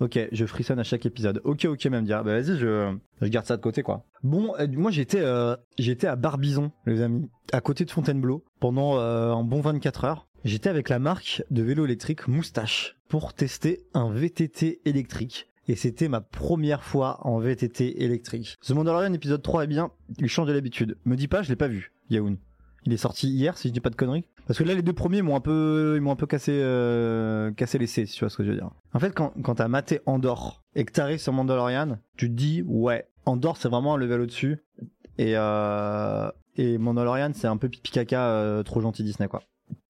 Ok, 0.00 0.16
je 0.30 0.46
frissonne 0.46 0.78
à 0.78 0.84
chaque 0.84 1.06
épisode. 1.06 1.40
Ok, 1.44 1.64
ok, 1.64 1.84
même 1.86 2.04
dire. 2.04 2.22
Bah 2.22 2.40
vas-y, 2.40 2.56
je, 2.56 2.94
je 3.20 3.26
garde 3.26 3.46
ça 3.46 3.56
de 3.56 3.62
côté, 3.62 3.82
quoi. 3.82 4.04
Bon, 4.22 4.54
euh, 4.58 4.68
moi 4.70 4.92
j'étais 4.92 5.20
euh, 5.20 5.56
j'étais 5.76 6.06
à 6.06 6.14
Barbizon, 6.14 6.70
les 6.86 7.02
amis, 7.02 7.28
à 7.52 7.60
côté 7.60 7.84
de 7.84 7.90
Fontainebleau, 7.90 8.44
pendant 8.60 8.98
euh, 8.98 9.32
un 9.32 9.42
bon 9.42 9.60
24 9.60 10.04
heures. 10.04 10.28
J'étais 10.44 10.68
avec 10.68 10.88
la 10.88 11.00
marque 11.00 11.42
de 11.50 11.62
vélo 11.62 11.84
électrique 11.84 12.28
Moustache 12.28 12.96
pour 13.08 13.34
tester 13.34 13.80
un 13.92 14.10
VTT 14.12 14.80
électrique. 14.84 15.48
Et 15.68 15.76
c'était 15.76 16.08
ma 16.08 16.22
première 16.22 16.82
fois 16.82 17.18
en 17.26 17.38
VTT 17.38 18.02
électrique. 18.02 18.56
The 18.66 18.70
Mandalorian 18.70 19.12
épisode 19.12 19.42
3 19.42 19.64
est 19.64 19.66
bien, 19.66 19.90
il 20.18 20.28
change 20.28 20.48
de 20.48 20.54
l'habitude. 20.54 20.96
Me 21.04 21.14
dis 21.14 21.28
pas, 21.28 21.42
je 21.42 21.50
l'ai 21.50 21.56
pas 21.56 21.68
vu, 21.68 21.92
Yaoun. 22.08 22.38
Il 22.86 22.92
est 22.94 22.98
sorti 22.98 23.28
hier, 23.28 23.58
si 23.58 23.68
je 23.68 23.74
dis 23.74 23.80
pas 23.80 23.90
de 23.90 23.96
conneries. 23.96 24.24
Parce 24.46 24.58
que 24.58 24.64
là, 24.64 24.72
les 24.72 24.80
deux 24.80 24.94
premiers 24.94 25.20
m'ont 25.20 25.36
un 25.36 25.40
peu, 25.40 25.92
ils 25.96 26.00
m'ont 26.00 26.12
un 26.12 26.16
peu 26.16 26.26
cassé, 26.26 26.52
euh, 26.54 27.52
cassé 27.52 27.76
l'essai, 27.76 28.06
si 28.06 28.14
tu 28.14 28.20
vois 28.20 28.30
ce 28.30 28.38
que 28.38 28.44
je 28.44 28.48
veux 28.48 28.56
dire. 28.56 28.70
En 28.94 28.98
fait, 28.98 29.14
quand, 29.14 29.34
quand 29.42 29.56
t'as 29.56 29.68
maté 29.68 30.00
Andorre 30.06 30.64
et 30.74 30.86
que 30.86 30.92
t'arrives 30.92 31.18
sur 31.18 31.34
Mandalorian, 31.34 31.98
tu 32.16 32.30
te 32.30 32.34
dis, 32.34 32.62
ouais, 32.66 33.06
Andorre, 33.26 33.58
c'est 33.58 33.68
vraiment 33.68 33.94
un 33.94 33.98
level 33.98 34.22
au-dessus. 34.22 34.64
Et, 35.18 35.34
euh, 35.36 36.30
et 36.56 36.78
Mandalorian, 36.78 37.32
c'est 37.34 37.46
un 37.46 37.58
peu 37.58 37.68
pipi 37.68 37.90
caca, 37.90 38.26
euh, 38.30 38.62
trop 38.62 38.80
gentil 38.80 39.04
Disney, 39.04 39.28
quoi. 39.28 39.42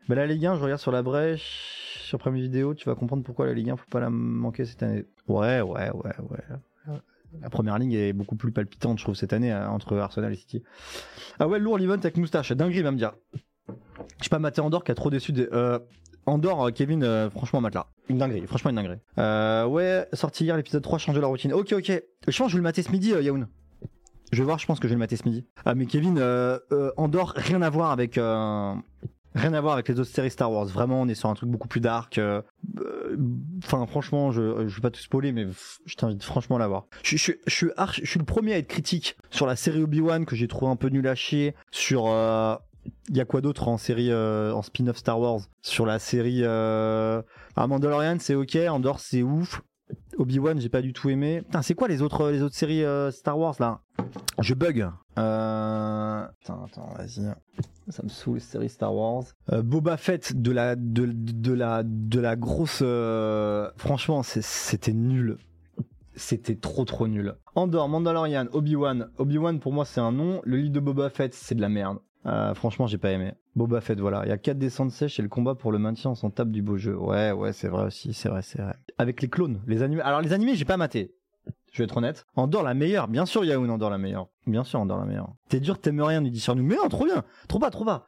Bah, 0.08 0.16
la 0.16 0.26
Ligue 0.26 0.44
1, 0.44 0.56
je 0.56 0.62
regarde 0.64 0.80
sur 0.80 0.90
la 0.90 1.02
brèche, 1.02 1.87
sur 2.08 2.18
Première 2.18 2.42
Vidéo, 2.42 2.74
tu 2.74 2.88
vas 2.88 2.94
comprendre 2.94 3.22
pourquoi 3.22 3.46
la 3.46 3.52
Ligue 3.52 3.70
1, 3.70 3.76
faut 3.76 3.90
pas 3.90 4.00
la 4.00 4.10
manquer 4.10 4.64
cette 4.64 4.82
année. 4.82 5.04
Ouais, 5.28 5.60
ouais, 5.60 5.90
ouais, 5.90 6.12
ouais. 6.30 6.98
La 7.42 7.50
première 7.50 7.78
ligne 7.78 7.92
est 7.92 8.14
beaucoup 8.14 8.36
plus 8.36 8.50
palpitante, 8.50 8.98
je 8.98 9.04
trouve, 9.04 9.14
cette 9.14 9.34
année, 9.34 9.52
hein, 9.52 9.68
entre 9.68 9.98
Arsenal 9.98 10.32
et 10.32 10.36
City. 10.36 10.62
Ah 11.38 11.46
ouais, 11.46 11.58
lourd 11.58 11.76
l'event 11.76 11.92
avec 11.92 12.16
moustache, 12.16 12.52
dinguerie, 12.52 12.80
va 12.80 12.90
me 12.90 12.96
dire. 12.96 13.12
Je 13.68 14.24
sais 14.24 14.30
pas, 14.30 14.38
Maté 14.38 14.62
Andorre 14.62 14.82
qui 14.82 14.90
a 14.90 14.94
trop 14.94 15.10
déçu 15.10 15.32
des. 15.32 15.46
Euh, 15.52 15.78
Andorre, 16.24 16.72
Kevin, 16.72 17.04
euh, 17.04 17.28
franchement, 17.28 17.60
matelas. 17.60 17.86
Une 18.08 18.16
dinguerie, 18.16 18.46
franchement, 18.46 18.70
une 18.70 18.76
dinguerie. 18.76 18.98
Euh, 19.18 19.66
ouais, 19.66 20.06
sorti 20.14 20.44
hier 20.44 20.56
l'épisode 20.56 20.82
3, 20.82 20.98
change 20.98 21.16
de 21.16 21.20
la 21.20 21.26
routine. 21.26 21.52
Ok, 21.52 21.72
ok. 21.72 22.02
Je 22.26 22.38
pense 22.38 22.46
que 22.46 22.48
je 22.48 22.54
vais 22.54 22.58
le 22.58 22.62
mater 22.62 22.82
ce 22.82 22.90
midi, 22.90 23.12
euh, 23.12 23.20
Yaoun. 23.20 23.46
Je 24.32 24.38
vais 24.38 24.44
voir, 24.44 24.58
je 24.58 24.66
pense 24.66 24.80
que 24.80 24.88
je 24.88 24.90
vais 24.90 24.96
le 24.96 25.00
mater 25.00 25.16
ce 25.16 25.24
midi. 25.24 25.46
Ah, 25.66 25.74
mais 25.74 25.84
Kevin, 25.86 26.18
euh, 26.18 26.58
euh, 26.72 26.90
Andorre, 26.96 27.34
rien 27.36 27.60
à 27.60 27.68
voir 27.68 27.90
avec. 27.90 28.18
Euh, 29.36 29.40
Rien 29.40 29.52
à 29.54 29.60
voir 29.60 29.74
avec 29.74 29.88
les 29.88 29.98
autres 30.00 30.10
séries 30.10 30.30
Star 30.30 30.50
Wars. 30.50 30.66
Vraiment, 30.66 31.00
on 31.02 31.08
est 31.08 31.14
sur 31.14 31.28
un 31.28 31.34
truc 31.34 31.48
beaucoup 31.50 31.68
plus 31.68 31.80
dark. 31.80 32.18
euh, 32.18 32.42
euh, 32.80 33.16
Enfin, 33.64 33.86
franchement, 33.86 34.30
je, 34.30 34.66
je 34.68 34.74
vais 34.76 34.80
pas 34.82 34.90
tout 34.90 35.00
spoiler, 35.00 35.32
mais 35.32 35.46
je 35.84 35.94
t'invite 35.96 36.22
franchement 36.22 36.56
à 36.56 36.58
la 36.58 36.68
voir. 36.68 36.86
Je, 37.02 37.16
je, 37.16 37.32
je, 37.46 37.54
suis 37.54 37.70
archi- 37.76 38.00
je 38.04 38.10
suis 38.10 38.18
le 38.18 38.24
premier 38.24 38.54
à 38.54 38.58
être 38.58 38.68
critique 38.68 39.16
sur 39.30 39.46
la 39.46 39.56
série 39.56 39.82
Obi-Wan 39.82 40.24
que 40.26 40.36
j'ai 40.36 40.48
trouvé 40.48 40.70
un 40.70 40.76
peu 40.76 40.88
nul 40.88 41.06
à 41.08 41.14
chier. 41.14 41.54
Sur. 41.70 42.06
euh, 42.06 42.54
il 43.10 43.16
y 43.16 43.20
a 43.20 43.26
quoi 43.26 43.42
d'autre 43.42 43.68
en 43.68 43.76
série, 43.76 44.10
euh, 44.10 44.52
en 44.54 44.62
spin-off 44.62 44.96
Star 44.96 45.20
Wars? 45.20 45.40
Sur 45.60 45.84
la 45.84 45.98
série. 45.98 46.40
Euh... 46.42 47.20
Ah, 47.54 47.66
Mandalorian, 47.66 48.16
c'est 48.18 48.34
ok. 48.34 48.56
Andorre, 48.70 49.00
c'est 49.00 49.22
ouf. 49.22 49.60
Obi-Wan, 50.16 50.58
j'ai 50.60 50.68
pas 50.70 50.80
du 50.82 50.92
tout 50.92 51.10
aimé. 51.10 51.42
Putain, 51.42 51.60
c'est 51.62 51.74
quoi 51.74 51.88
les 51.88 52.00
autres, 52.02 52.30
les 52.30 52.42
autres 52.42 52.54
séries 52.54 52.84
euh, 52.84 53.10
Star 53.10 53.38
Wars 53.38 53.56
là? 53.60 53.80
Je 54.40 54.54
bug. 54.54 54.88
Euh... 55.18 56.26
Putain, 56.40 56.58
attends, 56.64 56.94
vas-y. 56.96 57.30
Ça 57.90 58.02
me 58.02 58.08
saoule, 58.08 58.34
les 58.34 58.40
séries 58.40 58.68
Star 58.68 58.94
Wars. 58.94 59.24
Euh, 59.52 59.62
Boba 59.62 59.96
Fett, 59.96 60.40
de 60.40 60.50
la, 60.52 60.76
de, 60.76 61.52
la, 61.52 61.82
de 61.84 62.20
la 62.20 62.36
grosse. 62.36 62.80
euh, 62.82 63.70
Franchement, 63.76 64.22
c'était 64.22 64.92
nul. 64.92 65.38
C'était 66.14 66.56
trop 66.56 66.84
trop 66.84 67.06
nul. 67.06 67.34
Andorre, 67.54 67.88
Mandalorian, 67.88 68.46
Obi-Wan. 68.52 69.08
Obi-Wan 69.18 69.60
pour 69.60 69.72
moi 69.72 69.84
c'est 69.84 70.00
un 70.00 70.10
nom. 70.12 70.40
Le 70.44 70.56
lit 70.56 70.70
de 70.70 70.80
Boba 70.80 71.10
Fett 71.10 71.32
c'est 71.32 71.54
de 71.54 71.60
la 71.60 71.68
merde. 71.68 71.98
Euh, 72.26 72.52
franchement 72.54 72.88
j'ai 72.88 72.98
pas 72.98 73.12
aimé. 73.12 73.34
Boba 73.54 73.80
Fett 73.80 74.00
voilà. 74.00 74.22
Il 74.24 74.28
y 74.28 74.32
a 74.32 74.38
4 74.38 74.58
descentes 74.58 74.90
sèches 74.90 75.20
et 75.20 75.22
le 75.22 75.28
combat 75.28 75.54
pour 75.54 75.70
le 75.70 75.78
maintien 75.78 76.12
on 76.20 76.30
table 76.30 76.50
du 76.50 76.60
beau 76.60 76.76
jeu. 76.76 76.96
Ouais 76.96 77.30
ouais 77.30 77.52
c'est 77.52 77.68
vrai 77.68 77.84
aussi, 77.84 78.12
c'est 78.14 78.28
vrai 78.28 78.42
c'est 78.42 78.60
vrai. 78.60 78.74
Avec 78.98 79.22
les 79.22 79.28
clones, 79.28 79.60
les 79.68 79.82
animés. 79.84 80.02
Alors 80.02 80.20
les 80.20 80.32
animés 80.32 80.56
j'ai 80.56 80.64
pas 80.64 80.76
maté. 80.76 81.14
Je 81.72 81.78
vais 81.78 81.84
être 81.84 81.96
honnête. 81.96 82.26
Andorre 82.36 82.62
la 82.62 82.74
meilleure, 82.74 83.08
bien 83.08 83.26
sûr 83.26 83.44
Yaoun 83.44 83.70
Andorre 83.70 83.90
la 83.90 83.98
meilleure. 83.98 84.28
Bien 84.46 84.64
sûr 84.64 84.80
Andorre 84.80 84.98
la 85.00 85.04
meilleure. 85.06 85.32
T'es 85.48 85.60
dur, 85.60 85.78
t'aimes 85.80 86.00
rien, 86.02 86.20
nous 86.20 86.30
dit 86.30 86.40
sur 86.40 86.54
nous. 86.56 86.62
Mais 86.62 86.76
non, 86.76 86.88
trop 86.88 87.04
bien, 87.04 87.24
trop 87.48 87.58
bas, 87.58 87.70
trop 87.70 87.84
bas. 87.84 88.06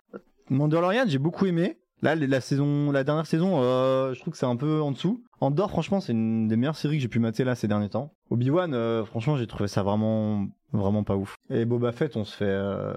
Mandalorian 0.49 1.05
j'ai 1.07 1.19
beaucoup 1.19 1.47
aimé. 1.47 1.79
Là, 2.03 2.15
la 2.15 2.41
saison, 2.41 2.91
la 2.93 3.05
dernière 3.05 3.27
saison, 3.27 3.61
euh, 3.63 4.15
je 4.15 4.21
trouve 4.21 4.33
que 4.33 4.39
c'est 4.39 4.47
un 4.47 4.57
peu 4.57 4.81
en 4.81 4.91
dessous. 4.91 5.23
Andorre, 5.43 5.69
franchement, 5.71 6.01
c'est 6.01 6.13
une 6.13 6.49
des 6.49 6.57
meilleures 6.57 6.77
séries 6.77 6.97
que 6.97 7.03
j'ai 7.03 7.09
pu 7.09 7.19
mater 7.19 7.45
là 7.45 7.55
ces 7.55 7.69
derniers 7.69 7.91
temps. 7.91 8.15
Obi-Wan, 8.31 8.73
euh, 8.73 9.05
franchement, 9.05 9.37
j'ai 9.37 9.47
trouvé 9.47 9.69
ça 9.69 9.83
vraiment, 9.83 10.47
vraiment 10.73 11.05
pas 11.05 11.17
ouf. 11.17 11.37
Et 11.51 11.67
Boba 11.67 11.93
Fett, 11.93 12.17
on 12.17 12.25
se 12.25 12.35
fait. 12.35 12.45
euh, 12.47 12.95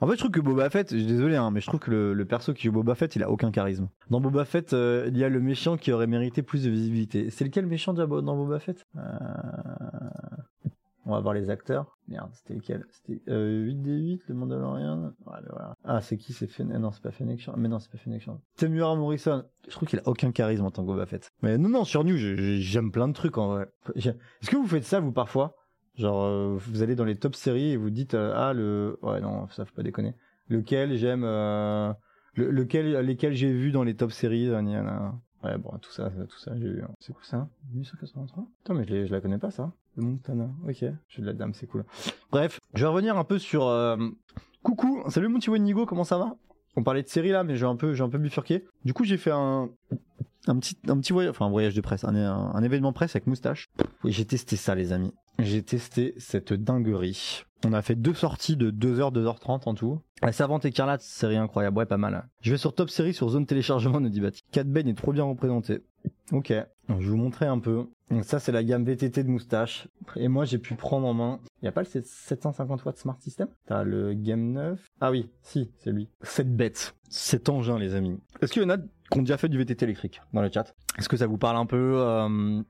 En 0.00 0.06
fait, 0.06 0.14
je 0.14 0.18
trouve 0.18 0.30
que 0.30 0.40
Boba 0.40 0.68
Fett, 0.68 0.92
je 0.92 0.98
suis 0.98 1.06
désolé, 1.06 1.36
hein, 1.36 1.50
mais 1.50 1.60
je 1.60 1.66
trouve 1.66 1.80
que 1.80 1.90
le, 1.90 2.24
perso 2.26 2.52
qui 2.52 2.64
joue 2.64 2.72
Boba 2.72 2.94
Fett, 2.94 3.16
il 3.16 3.22
a 3.22 3.30
aucun 3.30 3.50
charisme. 3.50 3.88
Dans 4.10 4.20
Boba 4.20 4.44
Fett, 4.44 4.72
euh, 4.72 5.06
il 5.08 5.16
y 5.16 5.24
a 5.24 5.28
le 5.28 5.40
méchant 5.40 5.76
qui 5.76 5.92
aurait 5.92 6.06
mérité 6.06 6.42
plus 6.42 6.64
de 6.64 6.70
visibilité. 6.70 7.30
C'est 7.30 7.44
lequel 7.44 7.66
méchant 7.66 7.94
dans 7.94 8.06
Boba 8.06 8.58
Fett? 8.58 8.84
Euh, 8.96 9.00
On 11.06 11.12
va 11.12 11.20
voir 11.20 11.34
les 11.34 11.48
acteurs. 11.48 11.96
Merde, 12.08 12.30
c'était 12.34 12.54
lequel? 12.54 12.84
C'était 12.90 13.22
euh, 13.28 13.70
8D8, 13.70 14.20
le 14.26 14.34
Mandalorian. 14.34 15.12
Ah, 15.84 16.00
c'est 16.00 16.18
qui? 16.18 16.32
C'est 16.32 16.48
Fen... 16.48 16.76
Non, 16.78 16.90
c'est 16.90 17.02
pas 17.02 17.12
Fennec. 17.12 17.48
Mais 17.56 17.68
non, 17.68 17.78
c'est 17.78 17.90
pas 17.90 17.98
Fennec. 17.98 18.28
Temuera 18.56 18.96
Morrison. 18.96 19.44
Je 19.66 19.70
trouve 19.70 19.88
qu'il 19.88 20.00
a 20.00 20.02
aucun 20.06 20.30
charisme 20.30 20.64
en 20.64 20.70
tant 20.70 20.82
que 20.82 20.88
Boba 20.88 21.06
Fett. 21.06 21.30
Mais 21.42 21.56
non, 21.58 21.68
non, 21.68 21.84
sur 21.84 22.04
New, 22.04 22.16
j'aime 22.16 22.90
plein 22.90 23.08
de 23.08 23.14
trucs 23.14 23.38
en 23.38 23.48
vrai. 23.48 23.68
Est-ce 23.94 24.50
que 24.50 24.56
vous 24.56 24.66
faites 24.66 24.84
ça, 24.84 25.00
vous, 25.00 25.12
parfois? 25.12 25.54
Genre, 25.96 26.24
euh, 26.24 26.56
vous 26.58 26.82
allez 26.82 26.94
dans 26.94 27.04
les 27.04 27.16
top 27.16 27.34
séries 27.34 27.72
et 27.72 27.76
vous 27.76 27.90
dites 27.90 28.14
euh, 28.14 28.32
Ah, 28.36 28.52
le. 28.52 28.98
Ouais, 29.02 29.20
non, 29.20 29.48
ça 29.48 29.64
faut 29.64 29.74
pas 29.74 29.82
déconner. 29.82 30.14
Lequel 30.48 30.96
j'aime. 30.96 31.22
euh, 31.24 31.92
le- 32.34 32.50
lequel, 32.50 32.92
lesquels 33.00 33.32
j'ai 33.34 33.50
vu 33.52 33.70
dans 33.72 33.82
les 33.82 33.94
top 33.96 34.12
séries 34.12 34.48
gna. 34.48 35.14
Ouais, 35.44 35.56
bon, 35.58 35.70
tout 35.80 35.90
ça, 35.92 36.10
tout 36.10 36.38
ça, 36.38 36.52
j'ai 36.58 36.68
vu. 36.68 36.82
hein. 36.82 36.90
C'est 36.98 37.12
quoi 37.12 37.22
ça 37.24 37.48
1883 37.72 38.44
Attends, 38.64 38.74
mais 38.74 38.84
je, 38.86 39.10
la 39.12 39.20
connais 39.20 39.38
pas, 39.38 39.50
ça. 39.50 39.72
Le 39.96 40.02
Montana. 40.02 40.50
Ok, 40.68 40.84
suis 41.08 41.22
de 41.22 41.26
la 41.26 41.32
dame, 41.32 41.54
c'est 41.54 41.66
cool. 41.66 41.84
Bref, 42.30 42.60
je 42.74 42.82
vais 42.82 42.88
revenir 42.88 43.16
un 43.16 43.24
peu 43.24 43.38
sur. 43.38 43.66
Coucou, 44.62 45.02
salut 45.08 45.28
mon 45.28 45.38
petit 45.38 45.48
Wendigo, 45.50 45.86
comment 45.86 46.04
ça 46.04 46.18
va? 46.18 46.36
On 46.74 46.82
parlait 46.82 47.02
de 47.02 47.08
séries 47.08 47.30
là, 47.30 47.44
mais 47.44 47.56
j'ai 47.56 47.64
un 47.64 47.76
j'ai 47.94 48.02
un 48.02 48.08
peu 48.10 48.18
bifurqué. 48.18 48.66
Du 48.84 48.92
coup, 48.92 49.04
j'ai 49.04 49.16
fait 49.16 49.30
un, 49.30 49.70
un 50.48 50.58
petit, 50.58 50.76
un 50.88 50.98
petit 50.98 51.12
voyage, 51.12 51.30
enfin 51.30 51.46
un 51.46 51.50
voyage 51.50 51.74
de 51.74 51.80
presse, 51.80 52.04
un, 52.04 52.62
événement 52.62 52.92
presse 52.92 53.16
avec 53.16 53.26
moustache. 53.26 53.70
Et 54.04 54.12
j'ai 54.12 54.24
testé 54.24 54.56
ça, 54.56 54.74
les 54.74 54.92
amis. 54.92 55.12
J'ai 55.38 55.62
testé 55.62 56.14
cette 56.18 56.52
dinguerie. 56.52 57.44
On 57.66 57.72
a 57.72 57.82
fait 57.82 57.94
deux 57.94 58.14
sorties 58.14 58.56
de 58.56 58.70
2h, 58.70 59.12
2h30 59.12 59.62
en 59.66 59.74
tout. 59.74 60.00
La 60.22 60.32
Servante 60.32 60.64
Écarlate, 60.64 61.02
série 61.02 61.36
incroyable, 61.36 61.78
ouais, 61.78 61.86
pas 61.86 61.98
mal. 61.98 62.28
Je 62.40 62.50
vais 62.50 62.58
sur 62.58 62.74
Top 62.74 62.90
Série 62.90 63.12
sur 63.12 63.28
zone 63.28 63.46
téléchargement, 63.46 64.00
nous 64.00 64.08
dit 64.08 64.20
Bati. 64.20 64.42
Cat 64.50 64.64
Bane 64.64 64.88
est 64.88 64.94
trop 64.94 65.12
bien 65.12 65.24
représenté. 65.24 65.82
Ok, 66.32 66.52
je 66.88 66.94
vais 66.94 67.04
vous 67.04 67.16
montrer 67.16 67.46
un 67.46 67.58
peu. 67.58 67.86
Donc 68.10 68.24
ça, 68.24 68.38
c'est 68.38 68.52
la 68.52 68.62
gamme 68.62 68.84
VTT 68.84 69.24
de 69.24 69.28
moustache. 69.28 69.88
Et 70.14 70.28
moi, 70.28 70.44
j'ai 70.44 70.58
pu 70.58 70.74
prendre 70.74 71.06
en 71.06 71.14
main. 71.14 71.40
Il 71.62 71.68
a 71.68 71.72
pas 71.72 71.82
le 71.82 72.02
750 72.02 72.84
watts 72.84 72.98
Smart 72.98 73.20
System? 73.20 73.48
T'as 73.66 73.82
le 73.82 74.14
Game 74.14 74.52
9. 74.52 74.80
Ah 75.00 75.10
oui, 75.10 75.30
si, 75.42 75.72
c'est 75.78 75.90
lui. 75.90 76.08
Cette 76.22 76.54
bête, 76.54 76.94
cet 77.08 77.48
engin, 77.48 77.78
les 77.78 77.94
amis. 77.94 78.18
Est-ce 78.40 78.52
qu'il 78.52 78.62
y 78.62 78.64
en 78.64 78.70
a 78.70 78.78
qui 79.10 79.18
ont 79.18 79.22
déjà 79.22 79.36
fait 79.36 79.48
du 79.48 79.58
VTT 79.58 79.84
électrique 79.84 80.20
dans 80.32 80.42
le 80.42 80.50
chat 80.52 80.74
Est-ce 80.98 81.08
que 81.08 81.16
ça 81.16 81.26
vous 81.26 81.38
parle 81.38 81.56
un 81.56 81.66
peu 81.66 81.94
euh, 81.96 82.62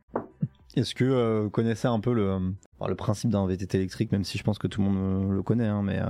Est-ce 0.75 0.95
que 0.95 1.05
euh, 1.05 1.41
vous 1.45 1.51
connaissez 1.51 1.89
un 1.89 2.01
peu 2.01 2.13
le, 2.13 2.95
principe 2.95 3.31
d'un 3.31 3.47
VTT 3.47 3.79
électrique, 3.79 4.13
même 4.13 4.25
si 4.25 4.39
je 4.39 4.45
pense 4.45 4.59
que 4.59 4.67
tout 4.67 4.83
le 4.83 4.89
monde 4.89 5.31
euh, 5.31 5.35
le 5.35 5.43
connaît, 5.43 5.67
hein, 5.67 5.83
mais... 5.83 6.01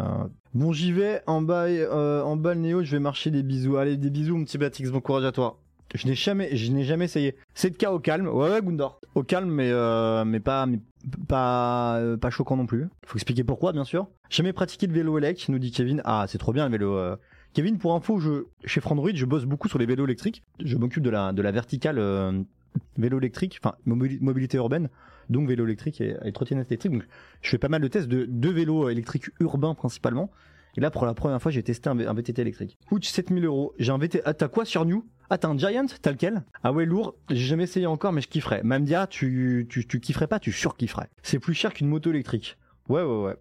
Bon, 0.54 0.72
j'y 0.72 0.92
vais, 0.92 1.22
en 1.26 1.42
bas, 1.42 1.66
en 2.24 2.36
bas 2.36 2.54
le 2.54 2.60
Néo, 2.60 2.82
je 2.82 2.90
vais 2.92 3.00
marcher 3.00 3.30
des 3.30 3.42
bisous. 3.42 3.76
Allez, 3.76 3.96
des 3.96 4.10
bisous, 4.10 4.36
mon 4.36 4.44
petit 4.44 4.58
Batix, 4.58 4.90
bon 4.90 5.00
courage 5.00 5.24
à 5.24 5.32
toi. 5.32 5.60
Je 5.94 6.06
n'ai 6.06 6.14
jamais, 6.14 6.56
je 6.56 6.72
n'ai 6.72 6.84
jamais 6.84 7.04
essayé. 7.04 7.36
C'est 7.54 7.68
le 7.68 7.76
cas 7.76 7.92
au 7.92 8.00
calme, 8.00 8.26
ouais, 8.26 8.50
ouais, 8.50 8.62
Gundor. 8.62 9.00
Au 9.14 9.22
calme, 9.22 9.50
mais, 9.50 9.70
mais 10.24 10.40
pas, 10.40 10.66
mais 10.66 10.80
pas, 11.28 12.00
pas 12.20 12.30
choquant 12.30 12.56
non 12.56 12.66
plus. 12.66 12.88
Faut 13.04 13.16
expliquer 13.16 13.44
pourquoi, 13.44 13.72
bien 13.72 13.84
sûr. 13.84 14.08
Jamais 14.30 14.52
pratiqué 14.52 14.86
le 14.86 14.92
vélo 14.92 15.18
élect, 15.18 15.48
nous 15.48 15.58
dit 15.58 15.70
Kevin. 15.70 16.02
Ah, 16.04 16.26
c'est 16.28 16.38
trop 16.38 16.52
bien 16.52 16.66
le 16.66 16.72
vélo. 16.72 16.96
euh. 16.96 17.16
Kevin, 17.56 17.78
pour 17.78 17.94
info, 17.94 18.20
chez 18.66 18.82
Frandroid, 18.82 19.12
je 19.14 19.24
bosse 19.24 19.46
beaucoup 19.46 19.66
sur 19.66 19.78
les 19.78 19.86
vélos 19.86 20.04
électriques. 20.04 20.42
Je 20.62 20.76
m'occupe 20.76 21.02
de 21.02 21.08
la, 21.08 21.32
verticale, 21.32 21.98
euh, 21.98 22.42
vélo 22.98 23.16
électrique, 23.16 23.58
enfin 23.64 23.76
mobilité 23.86 24.58
urbaine, 24.58 24.90
donc 25.30 25.48
vélo 25.48 25.64
électrique 25.64 26.02
et, 26.02 26.18
et 26.22 26.32
trottinette 26.32 26.70
électrique. 26.70 26.92
Je 27.40 27.48
fais 27.48 27.56
pas 27.56 27.70
mal 27.70 27.80
de 27.80 27.88
tests 27.88 28.08
de 28.08 28.48
vélos 28.50 28.90
électriques 28.90 29.30
urbains 29.40 29.72
principalement. 29.72 30.30
Et 30.76 30.82
là, 30.82 30.90
pour 30.90 31.06
la 31.06 31.14
première 31.14 31.40
fois, 31.40 31.50
j'ai 31.50 31.62
testé 31.62 31.88
un, 31.88 31.94
VTT 31.94 32.42
électrique. 32.42 32.76
Coûte 32.90 33.06
7000 33.06 33.46
euros. 33.46 33.72
J'ai 33.78 33.90
un 33.90 33.96
VTT. 33.96 34.20
Ah, 34.26 34.34
t'as 34.34 34.48
quoi 34.48 34.66
sur 34.66 34.84
New? 34.84 35.06
Ah, 35.30 35.38
t'as 35.38 35.48
un 35.48 35.56
Giant? 35.56 35.86
T'as 36.02 36.12
lequel? 36.12 36.44
Ah 36.62 36.74
ouais, 36.74 36.84
lourd. 36.84 37.14
J'ai 37.30 37.36
jamais 37.36 37.62
essayé 37.62 37.86
encore, 37.86 38.12
mais 38.12 38.20
je 38.20 38.28
kifferais. 38.28 38.62
Mamdia, 38.64 39.06
tu, 39.06 39.66
tu, 39.70 39.86
tu 39.86 39.98
kifferais 39.98 40.26
pas, 40.26 40.40
tu 40.40 40.52
surkifferais. 40.52 41.08
C'est 41.22 41.38
plus 41.38 41.54
cher 41.54 41.72
qu'une 41.72 41.88
moto 41.88 42.10
électrique. 42.10 42.58
Ouais, 42.90 43.02
ouais, 43.02 43.22
ouais. 43.22 43.36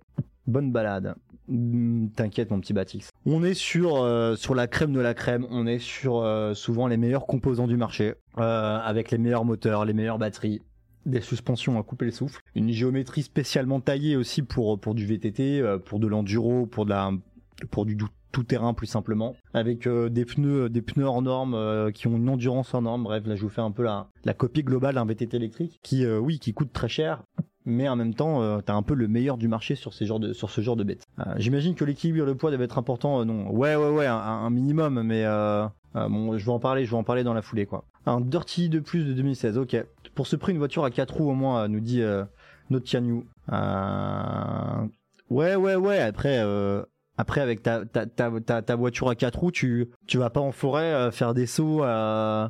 Bonne 0.48 0.72
balade. 0.72 1.16
Hmm, 1.48 2.08
t'inquiète 2.16 2.50
mon 2.50 2.60
petit 2.60 2.74
Batix. 2.74 3.10
On 3.26 3.44
est 3.44 3.54
sur 3.54 3.98
euh, 3.98 4.36
sur 4.36 4.56
la 4.56 4.68
crème 4.68 4.94
de 4.94 5.00
la 5.00 5.14
crème. 5.14 5.46
On 5.52 5.68
est 5.68 5.80
sur 5.80 6.18
euh, 6.18 6.54
souvent 6.56 6.88
les 6.88 6.98
meilleurs 6.98 7.28
composants 7.28 7.68
du 7.68 7.78
marché, 7.78 8.16
euh, 8.40 8.80
avec 8.80 9.12
les 9.12 9.18
meilleurs 9.18 9.46
moteurs, 9.46 9.86
les 9.86 9.94
meilleures 9.94 10.18
batteries, 10.18 10.62
des 11.06 11.22
suspensions 11.22 11.80
à 11.80 11.84
couper 11.84 12.06
le 12.06 12.12
souffle, 12.12 12.42
une 12.56 12.72
géométrie 12.72 13.22
spécialement 13.22 13.80
taillée 13.80 14.16
aussi 14.16 14.42
pour 14.42 14.80
pour 14.80 14.96
du 14.96 15.06
VTT, 15.06 15.64
pour 15.86 16.00
de 16.00 16.08
l'enduro, 16.08 16.66
pour 16.66 16.86
de 16.86 16.90
la 16.90 17.12
pour 17.70 17.86
du 17.86 17.96
tout 18.32 18.44
terrain 18.44 18.74
plus 18.74 18.88
simplement, 18.88 19.36
avec 19.54 19.88
des 19.88 20.26
pneus 20.26 20.68
des 20.70 20.82
pneus 20.82 21.06
hors 21.06 21.22
normes 21.22 21.92
qui 21.94 22.08
ont 22.08 22.18
une 22.18 22.28
endurance 22.28 22.74
en 22.74 22.82
normes. 22.82 23.04
Bref, 23.04 23.28
là 23.28 23.36
je 23.36 23.44
vous 23.44 23.50
fais 23.50 23.62
un 23.62 23.72
peu 23.72 23.84
la 23.84 24.10
la 24.24 24.34
copie 24.34 24.64
globale 24.64 24.96
d'un 24.96 25.06
VTT 25.06 25.38
électrique 25.38 25.80
qui 25.84 26.08
oui 26.08 26.40
qui 26.40 26.54
coûte 26.54 26.74
très 26.74 26.90
cher. 26.90 27.24
Mais 27.66 27.90
en 27.90 27.96
même 27.96 28.14
temps, 28.14 28.62
t'as 28.62 28.76
un 28.76 28.84
peu 28.84 28.94
le 28.94 29.08
meilleur 29.08 29.38
du 29.38 29.48
marché 29.48 29.76
sur 29.76 29.94
ces 29.94 30.06
genres 30.06 30.20
de 30.20 30.34
sur 30.34 30.52
ce 30.52 30.62
genre 30.62 30.76
de 30.76 30.84
bêtes. 30.84 31.04
J'imagine 31.38 31.74
que 31.74 31.84
l'équilibre 31.84 32.26
le 32.26 32.36
poids 32.36 32.52
doivent 32.52 32.62
être 32.62 32.78
importants. 32.78 33.26
non, 33.26 33.50
ouais, 33.52 33.76
ouais, 33.76 33.90
ouais, 33.90 34.06
un, 34.06 34.50
minimum, 34.52 35.02
mais 35.02 35.26
bon, 35.96 36.38
je 36.38 36.46
vais 36.46 36.52
en 36.52 36.60
parler, 36.60 36.86
je 36.86 36.92
vais 36.92 36.98
en 36.98 37.04
parler 37.04 37.24
dans 37.24 37.34
la 37.34 37.42
foulée, 37.42 37.66
quoi. 37.66 37.86
Un 38.06 38.22
Dirty 38.22 38.70
de 38.70 38.80
plus 38.80 39.04
de 39.04 39.14
2016, 39.14 39.58
ok. 39.58 39.84
Pour 40.14 40.28
ce 40.28 40.36
prix, 40.36 40.52
une 40.52 40.60
voiture 40.60 40.86
à 40.86 40.92
4 40.92 41.16
roues 41.16 41.30
au 41.30 41.34
moins, 41.34 41.68
nous 41.68 41.80
dit 41.80 42.02
euh, 42.02 42.24
notre. 42.70 42.86
Euh... 43.52 44.88
Ouais, 45.30 45.56
ouais, 45.56 45.76
ouais. 45.76 46.00
Après, 46.00 46.40
euh... 46.40 46.84
après 47.18 47.42
avec 47.42 47.64
ta, 47.64 47.86
ta, 47.86 48.06
ta, 48.06 48.62
ta, 48.62 48.76
voiture 48.76 49.10
à 49.10 49.16
4 49.16 49.40
roues, 49.40 49.52
tu, 49.52 49.90
tu 50.08 50.18
vas 50.20 50.30
pas 50.30 50.40
en 50.40 50.52
forêt 50.52 50.94
euh, 50.94 51.12
faire 51.12 51.34
des 51.34 51.48
sauts, 51.48 51.84
euh, 51.84 52.48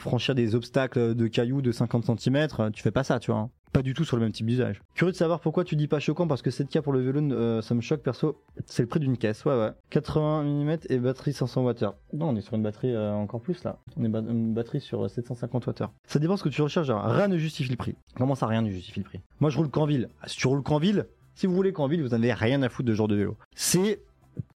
franchir 0.00 0.34
des 0.34 0.56
obstacles 0.56 1.14
de 1.14 1.26
cailloux 1.28 1.62
de 1.62 1.70
50 1.70 2.18
cm. 2.18 2.48
Tu 2.72 2.82
fais 2.82 2.90
pas 2.90 3.04
ça, 3.04 3.20
tu 3.20 3.30
vois. 3.30 3.48
Hein 3.68 3.78
pas 3.78 3.82
du 3.82 3.94
tout 3.94 4.04
sur 4.04 4.16
le 4.16 4.22
même 4.22 4.32
type 4.32 4.46
d'usage. 4.46 4.82
Curieux 4.94 5.12
de 5.12 5.16
savoir 5.16 5.40
pourquoi 5.40 5.64
tu 5.64 5.76
dis 5.76 5.88
pas 5.88 6.00
choquant 6.00 6.26
parce 6.26 6.42
que 6.42 6.50
7K 6.50 6.80
pour 6.80 6.92
le 6.92 7.00
vélo, 7.00 7.20
euh, 7.32 7.62
ça 7.62 7.74
me 7.74 7.80
choque 7.80 8.00
perso. 8.02 8.40
C'est 8.66 8.82
le 8.82 8.88
prix 8.88 9.00
d'une 9.00 9.16
caisse, 9.16 9.44
ouais 9.44 9.56
ouais. 9.56 9.70
80 9.90 10.42
mm 10.42 10.78
et 10.88 10.98
batterie 10.98 11.32
500 11.32 11.64
Wh. 11.64 11.74
Non, 12.12 12.30
on 12.30 12.36
est 12.36 12.40
sur 12.40 12.54
une 12.54 12.62
batterie 12.62 12.94
euh, 12.94 13.12
encore 13.12 13.40
plus 13.40 13.62
là. 13.64 13.78
On 13.96 14.04
est 14.04 14.08
une 14.08 14.54
batterie 14.54 14.80
sur 14.80 15.08
750 15.08 15.66
Wh. 15.66 15.86
Ça 16.04 16.18
dépend 16.18 16.36
ce 16.36 16.42
que 16.42 16.48
tu 16.48 16.62
recherches. 16.62 16.90
Rien 16.90 17.28
ne 17.28 17.38
justifie 17.38 17.70
le 17.70 17.76
prix. 17.76 17.96
Comment 18.16 18.34
ça, 18.34 18.46
rien 18.46 18.62
ne 18.62 18.70
justifie 18.70 19.00
le 19.00 19.04
prix? 19.04 19.20
Moi, 19.40 19.50
je 19.50 19.58
roule 19.58 19.70
qu'en 19.70 19.86
ville. 19.86 20.08
Si 20.26 20.36
tu 20.36 20.46
roules 20.46 20.62
qu'en 20.62 20.78
ville, 20.78 21.06
si 21.34 21.46
vous 21.46 21.54
voulez 21.54 21.72
qu'en 21.72 21.86
ville, 21.86 22.02
vous 22.02 22.08
n'avez 22.08 22.32
rien 22.32 22.62
à 22.62 22.68
foutre 22.68 22.88
de 22.88 22.92
ce 22.92 22.96
genre 22.96 23.08
de 23.08 23.16
vélo. 23.16 23.36
C'est, 23.54 24.00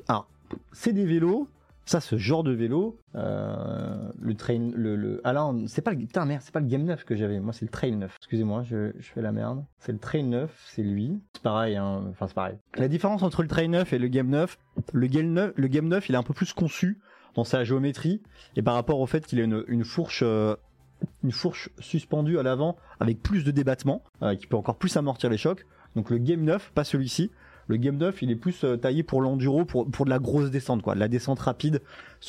alors, 0.08 0.28
c'est 0.72 0.94
des 0.94 1.06
vélos 1.06 1.48
ça, 1.90 2.02
ce 2.02 2.18
genre 2.18 2.44
de 2.44 2.52
vélo, 2.52 3.00
euh, 3.16 4.12
le 4.22 4.36
train, 4.36 4.72
le, 4.76 4.96
le... 4.96 5.22
ah 5.24 5.52
c'est 5.66 5.82
pas 5.82 5.90
le, 5.92 5.98
putain 5.98 6.24
merde, 6.24 6.44
c'est 6.44 6.54
pas 6.54 6.60
le 6.60 6.68
Game 6.68 6.84
9 6.84 7.04
que 7.04 7.16
j'avais. 7.16 7.40
Moi, 7.40 7.52
c'est 7.52 7.66
le 7.66 7.72
Trail 7.72 7.96
9. 7.96 8.16
Excusez-moi, 8.20 8.62
je, 8.62 8.92
fais 9.02 9.24
la 9.24 9.32
merde. 9.32 9.66
C'est 9.80 9.92
le 9.92 9.98
Trail 9.98 10.24
9, 10.24 10.52
c'est 10.68 10.84
lui. 10.84 11.20
C'est 11.34 11.42
pareil, 11.42 11.78
hein. 11.78 12.04
Enfin, 12.12 12.28
c'est 12.28 12.36
pareil. 12.36 12.58
La 12.76 12.88
différence 12.88 13.24
entre 13.24 13.42
le 13.42 13.48
Trail 13.48 13.70
9 13.70 13.92
et 13.92 13.98
le 13.98 14.08
Game 14.08 14.30
9, 14.30 14.60
le 14.94 15.08
Game 15.08 15.34
9, 15.34 15.54
le 15.56 15.68
Game 15.68 15.88
9, 15.88 16.10
il 16.10 16.14
est 16.14 16.18
un 16.20 16.24
peu 16.24 16.36
plus 16.36 16.54
conçu 16.54 17.00
dans 17.34 17.44
sa 17.44 17.64
géométrie 17.64 18.22
et 18.56 18.62
par 18.62 18.76
rapport 18.76 19.00
au 19.00 19.08
fait 19.08 19.26
qu'il 19.26 19.40
a 19.40 19.44
une, 19.44 19.64
une 19.68 19.84
fourche. 19.84 20.22
Euh, 20.24 20.56
une 21.24 21.32
fourche 21.32 21.70
suspendue 21.80 22.38
à 22.38 22.44
l'avant 22.44 22.76
avec 23.00 23.24
plus 23.24 23.46
de 23.46 23.52
débattement, 23.52 24.04
euh, 24.22 24.36
qui 24.36 24.48
peut 24.48 24.58
encore 24.58 24.78
plus 24.78 24.96
amortir 24.98 25.30
les 25.30 25.38
chocs. 25.38 25.66
Donc 25.96 26.12
le 26.12 26.20
Game 26.20 26.44
9, 26.44 26.72
pas 26.74 26.84
celui-ci. 26.84 27.32
Le 27.70 27.78
Game 27.78 27.98
9, 27.98 28.24
il 28.24 28.32
est 28.32 28.36
plus 28.36 28.64
euh, 28.64 28.78
taillé 28.78 29.04
pour 29.04 29.22
l'enduro, 29.22 29.64
pour, 29.64 29.90
pour 29.90 30.06
de 30.06 30.10
la 30.10 30.18
grosse 30.18 30.50
descente, 30.50 30.82
quoi. 30.82 30.96
De 30.96 31.00
la 31.00 31.08
descente 31.08 31.40
rapide, 31.40 31.82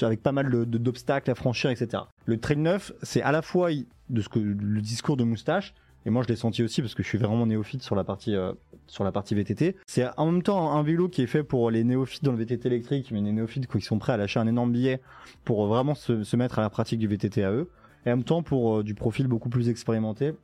avec 0.03 0.23
pas 0.23 0.33
mal 0.33 0.51
de, 0.51 0.65
d'obstacles 0.65 1.31
à 1.31 1.35
franchir, 1.35 1.71
etc. 1.71 2.03
Le 2.27 2.39
Trail 2.39 2.59
9, 2.59 2.93
c'est 3.03 3.23
à 3.23 3.33
la 3.33 3.41
fois 3.41 3.71
de 4.11 4.21
ce 4.21 4.29
que 4.29 4.39
le 4.39 4.81
discours 4.83 5.17
de 5.17 5.25
Moustache, 5.25 5.75
et 6.05 6.11
moi 6.11 6.23
je 6.23 6.29
l'ai 6.29 6.37
senti 6.37 6.63
aussi 6.63 6.83
parce 6.83 6.95
que 6.95 7.03
je 7.03 7.09
suis 7.09 7.19
vraiment 7.19 7.47
néophyte 7.47 7.83
sur 7.83 7.95
la 7.95 8.05
partie 8.05 8.35
euh, 8.35 8.53
sur 8.87 9.03
la 9.03 9.13
partie 9.13 9.35
VTT. 9.35 9.77
C'est 9.87 10.07
en 10.19 10.31
même 10.31 10.43
temps 10.43 10.73
un 10.73 10.83
vélo 10.83 11.09
qui 11.09 11.23
est 11.23 11.27
fait 11.27 11.43
pour 11.43 11.71
les 11.71 11.85
néophytes 11.85 12.25
dans 12.25 12.33
le 12.33 12.39
VTT 12.39 12.67
électrique, 12.67 13.11
mais 13.11 13.21
les 13.23 13.33
néophytes 13.33 13.67
qui 13.67 13.81
sont 13.81 13.99
prêts 13.99 14.13
à 14.13 14.17
lâcher 14.19 14.41
un 14.41 14.47
énorme 14.47 14.73
billet 14.73 15.01
pour 15.45 15.67
vraiment 15.67 15.95
se, 15.95 16.23
se 16.23 16.37
mettre 16.37 16.59
à 16.59 16.63
la 16.63 16.71
pratique 16.71 16.99
du 16.99 17.07
VTT 17.07 17.45
à 17.45 17.53
eux, 17.53 17.71
et 18.05 18.13
en 18.13 18.17
même 18.17 18.25
temps 18.25 18.43
pour 18.43 18.79
euh, 18.79 18.83
du 18.83 18.95
profil 18.95 19.27
beaucoup 19.27 19.49
plus 19.49 19.71
expérimenté 19.71 20.35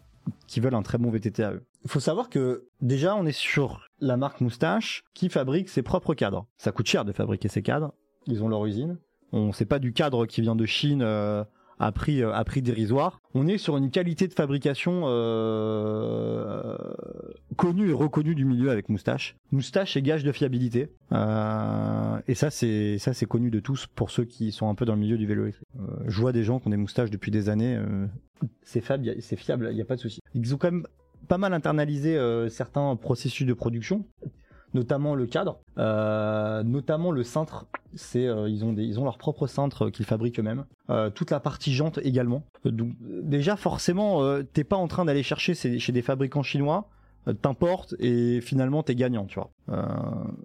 qui 0.47 0.61
veulent 0.61 0.75
un 0.75 0.83
très 0.83 0.99
bon 0.99 1.11
VTT 1.11 1.43
à 1.43 1.53
eux. 1.53 1.65
Il 1.85 1.91
faut 1.91 2.01
savoir 2.01 2.29
que 2.31 2.67
déjà 2.81 3.15
on 3.15 3.27
est 3.27 3.33
sur 3.33 3.81
la 4.01 4.17
marque 4.17 4.41
Moustache 4.41 5.05
qui 5.15 5.29
fabrique 5.29 5.69
ses 5.69 5.83
propres 5.83 6.15
cadres. 6.15 6.47
Ça 6.59 6.73
coûte 6.73 6.87
cher 6.87 7.05
de 7.05 7.13
fabriquer 7.13 7.49
ces 7.49 7.63
cadres. 7.63 7.93
Ils 8.27 8.43
ont 8.43 8.49
leur 8.49 8.67
usine. 8.67 8.99
On 9.33 9.53
sait 9.53 9.67
pas 9.67 9.79
du 9.79 9.93
cadre 9.93 10.27
qui 10.27 10.41
vient 10.41 10.57
de 10.57 10.67
Chine 10.67 11.03
euh, 11.03 11.45
à 11.79 11.93
prix 11.93 12.23
à 12.23 12.45
prix 12.45 12.63
dérisoire. 12.63 13.21
On 13.35 13.47
est 13.47 13.59
sur 13.59 13.77
une 13.77 13.91
qualité 13.91 14.29
de 14.29 14.33
fabrication 14.33 15.03
euh, 15.07 16.77
connue 17.57 17.91
et 17.91 17.93
reconnue 17.93 18.35
du 18.35 18.45
milieu 18.45 18.71
avec 18.71 18.89
Moustache. 18.89 19.37
Moustache 19.53 19.97
est 19.97 20.03
gage 20.03 20.25
de 20.25 20.33
fiabilité 20.33 20.89
euh, 21.13 22.19
et 22.27 22.35
ça 22.35 22.51
c'est 22.51 22.99
ça 22.99 23.15
c'est 23.15 23.27
connu 23.27 23.51
de 23.51 23.61
tous 23.61 23.87
pour 23.87 24.11
ceux 24.11 24.25
qui 24.25 24.53
sont 24.53 24.69
un 24.69 24.75
peu 24.75 24.85
dans 24.85 24.95
le 24.95 25.01
milieu 25.01 25.19
du 25.19 25.27
vélo. 25.27 25.45
Euh, 25.47 25.51
je 26.07 26.21
vois 26.21 26.33
des 26.33 26.45
gens 26.45 26.59
qui 26.59 26.69
ont 26.69 26.71
des 26.71 26.77
moustaches 26.77 27.11
depuis 27.11 27.31
des 27.31 27.49
années. 27.49 27.77
Euh, 27.77 28.07
c'est 28.63 28.81
fiable, 28.81 29.15
c'est 29.21 29.37
fiable, 29.37 29.69
il 29.73 29.79
y 29.79 29.83
a 29.83 29.85
pas 29.85 29.97
de 29.97 30.01
souci. 30.01 30.21
Ils 30.35 30.55
ont 30.55 30.59
quand 30.59 30.71
même 30.71 30.87
pas 31.29 31.39
mal 31.39 31.53
internalisé 31.53 32.17
euh, 32.17 32.49
certains 32.49 32.97
processus 32.97 33.47
de 33.47 33.55
production 33.55 34.05
notamment 34.77 35.15
le 35.15 35.27
cadre, 35.27 35.59
euh, 35.79 36.63
notamment 36.63 37.11
le 37.11 37.25
cintre. 37.25 37.67
C'est 37.95 38.27
euh, 38.27 38.49
ils 38.49 39.01
ont 39.01 39.05
leur 39.05 39.19
propre 39.19 39.47
cintre 39.47 39.91
qu'ils 39.91 40.05
fabriquent 40.05 40.39
eux-mêmes. 40.39 40.67
Euh, 40.91 41.11
toute 41.11 41.31
la 41.31 41.41
partie 41.41 41.75
jante 41.75 41.99
également. 42.03 42.45
Déjà 42.65 43.57
forcément 43.57 44.23
t'es 44.53 44.65
pas 44.65 44.77
en 44.77 44.87
train 44.87 45.05
d'aller 45.05 45.23
chercher 45.23 45.55
chez 45.55 45.93
des 45.93 46.03
fabricants 46.03 46.43
chinois 46.43 46.89
t'importes 47.43 47.97
et 47.99 48.41
finalement 48.41 48.85
t'es 48.85 48.95
gagnant, 48.95 49.27
tu 49.27 49.41
vois. 49.41 49.51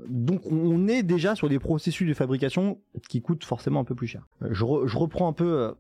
donc 0.10 0.42
on 0.52 0.88
est 0.88 1.04
déjà 1.04 1.36
sur 1.36 1.48
des 1.48 1.60
processus 1.60 2.08
de 2.08 2.14
fabrication 2.16 2.80
qui 3.08 3.22
coûtent 3.22 3.44
forcément 3.44 3.82
un 3.82 3.84
peu 3.84 3.94
plus 3.94 4.08
cher. 4.08 4.28
Je 4.50 4.64
reprends 4.66 5.28
un 5.28 5.34
peu 5.34 5.76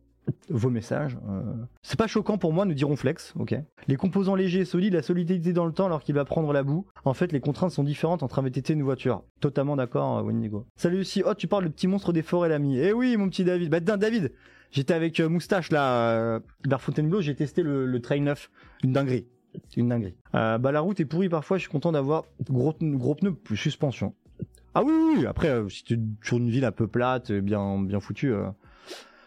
vos 0.49 0.69
messages. 0.69 1.17
Euh. 1.29 1.41
C'est 1.81 1.97
pas 1.97 2.07
choquant 2.07 2.37
pour 2.37 2.53
moi, 2.53 2.65
nous 2.65 2.73
dirons 2.73 2.95
Flex, 2.95 3.33
ok. 3.37 3.55
Les 3.87 3.95
composants 3.95 4.35
légers 4.35 4.61
et 4.61 4.65
solides, 4.65 4.93
la 4.93 5.01
solidité 5.01 5.53
dans 5.53 5.65
le 5.65 5.71
temps 5.71 5.85
alors 5.85 6.03
qu'il 6.03 6.15
va 6.15 6.25
prendre 6.25 6.51
la 6.53 6.63
boue. 6.63 6.85
En 7.05 7.13
fait, 7.13 7.31
les 7.31 7.39
contraintes 7.39 7.71
sont 7.71 7.83
différentes 7.83 8.23
entre 8.23 8.39
un 8.39 8.41
VTT 8.43 8.73
et 8.73 8.75
une 8.75 8.83
voiture. 8.83 9.23
Totalement 9.39 9.75
d'accord, 9.75 10.19
euh, 10.19 10.23
Wendigo. 10.23 10.65
Salut 10.75 10.99
aussi, 10.99 11.23
oh 11.25 11.33
tu 11.33 11.47
parles 11.47 11.63
le 11.63 11.69
petit 11.69 11.87
monstre 11.87 12.13
des 12.13 12.21
forêts 12.21 12.49
l'ami. 12.49 12.77
Eh 12.77 12.93
oui 12.93 13.17
mon 13.17 13.29
petit 13.29 13.43
David, 13.43 13.69
bah 13.69 13.79
David, 13.79 14.31
j'étais 14.71 14.93
avec 14.93 15.19
euh, 15.19 15.29
Moustache 15.29 15.71
là, 15.71 16.39
vers 16.67 16.81
Fontainebleau, 16.81 17.21
j'ai 17.21 17.35
testé 17.35 17.63
le, 17.63 17.99
Trail 18.01 18.21
9, 18.21 18.49
une 18.83 18.93
dinguerie. 18.93 19.27
Une 19.75 19.89
dinguerie. 19.89 20.15
bah 20.33 20.71
la 20.71 20.79
route 20.79 20.99
est 20.99 21.05
pourrie 21.05 21.29
parfois, 21.29 21.57
je 21.57 21.63
suis 21.63 21.71
content 21.71 21.91
d'avoir 21.91 22.23
gros, 22.49 22.75
gros 22.79 23.15
pneus 23.15 23.33
plus 23.33 23.57
suspension. 23.57 24.13
Ah 24.73 24.83
oui, 24.83 24.93
oui, 25.17 25.25
après, 25.25 25.53
si 25.67 25.83
tu 25.83 25.95
es 25.95 25.99
sur 26.23 26.37
une 26.37 26.49
ville 26.49 26.63
un 26.63 26.71
peu 26.71 26.87
plate, 26.87 27.33
bien, 27.33 27.81
bien 27.81 27.99
foutue, 27.99 28.33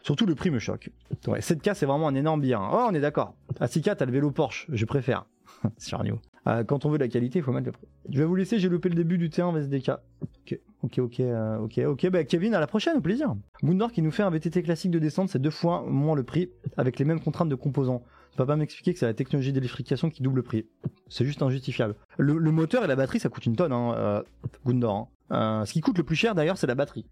Surtout 0.05 0.27
le 0.27 0.35
prix 0.35 0.51
me 0.51 0.59
choque. 0.59 0.91
Ouais, 1.27 1.41
7K 1.41 1.73
c'est 1.75 1.87
vraiment 1.87 2.09
un 2.09 2.15
énorme 2.15 2.43
bien. 2.43 2.61
Oh, 2.61 2.87
on 2.91 2.95
est 2.95 3.01
d'accord. 3.01 3.35
À 3.59 3.67
6K 3.67 3.97
t'as 3.97 4.05
le 4.05 4.13
vélo 4.13 4.31
Porsche, 4.31 4.67
je 4.71 4.85
préfère. 4.85 5.25
Sur 5.79 6.03
euh, 6.47 6.63
quand 6.63 6.85
on 6.85 6.91
veut 6.91 6.99
de 6.99 7.05
la 7.05 7.09
qualité, 7.09 7.39
il 7.39 7.43
faut 7.43 7.53
mettre 7.53 7.65
le 7.65 7.73
prix. 7.73 7.87
Je 8.11 8.19
vais 8.19 8.27
vous 8.27 8.35
laisser, 8.35 8.59
j'ai 8.59 8.69
loupé 8.69 8.91
le 8.91 8.95
début 8.95 9.17
du 9.17 9.31
T1 9.31 9.57
VSDK. 9.57 9.93
Ok, 10.21 10.61
ok, 10.83 10.99
ok, 10.99 11.21
euh, 11.21 11.57
ok, 11.57 11.81
ok. 11.87 12.11
Bah 12.11 12.23
Kevin, 12.25 12.55
à 12.55 12.61
la 12.61 12.67
prochaine, 12.67 12.99
au 12.99 13.01
plaisir. 13.01 13.35
Gundor 13.63 13.91
qui 13.93 14.03
nous 14.03 14.11
fait 14.11 14.23
un 14.23 14.29
VTT 14.29 14.63
classique 14.63 14.91
de 14.91 14.99
descente, 14.99 15.31
c'est 15.31 15.39
deux 15.39 15.49
fois 15.49 15.87
moins 15.89 16.15
le 16.15 16.23
prix, 16.23 16.51
avec 16.77 16.99
les 16.99 17.07
mêmes 17.07 17.21
contraintes 17.21 17.49
de 17.49 17.55
composants. 17.55 18.03
Tu 18.33 18.37
peux 18.37 18.45
pas 18.45 18.57
m'expliquer 18.57 18.93
que 18.93 18.99
c'est 18.99 19.07
la 19.07 19.15
technologie 19.15 19.55
d'électrification 19.55 20.11
qui 20.11 20.23
double 20.23 20.37
le 20.37 20.43
prix. 20.43 20.67
C'est 21.09 21.25
juste 21.25 21.41
injustifiable. 21.41 21.95
Le, 22.19 22.35
moteur 22.51 22.85
et 22.85 22.89
la 22.89 22.97
batterie, 22.97 23.21
ça 23.21 23.31
coûte 23.31 23.47
une 23.47 23.57
tonne, 23.57 23.73
hein, 23.73 24.23
Gundor. 24.67 24.95
Hein. 24.97 25.09
Euh, 25.31 25.65
ce 25.65 25.73
qui 25.73 25.81
coûte 25.81 25.97
le 25.97 26.05
plus 26.05 26.17
cher 26.17 26.35
d'ailleurs, 26.35 26.59
c'est 26.59 26.67
la 26.67 26.75
batterie. 26.75 27.07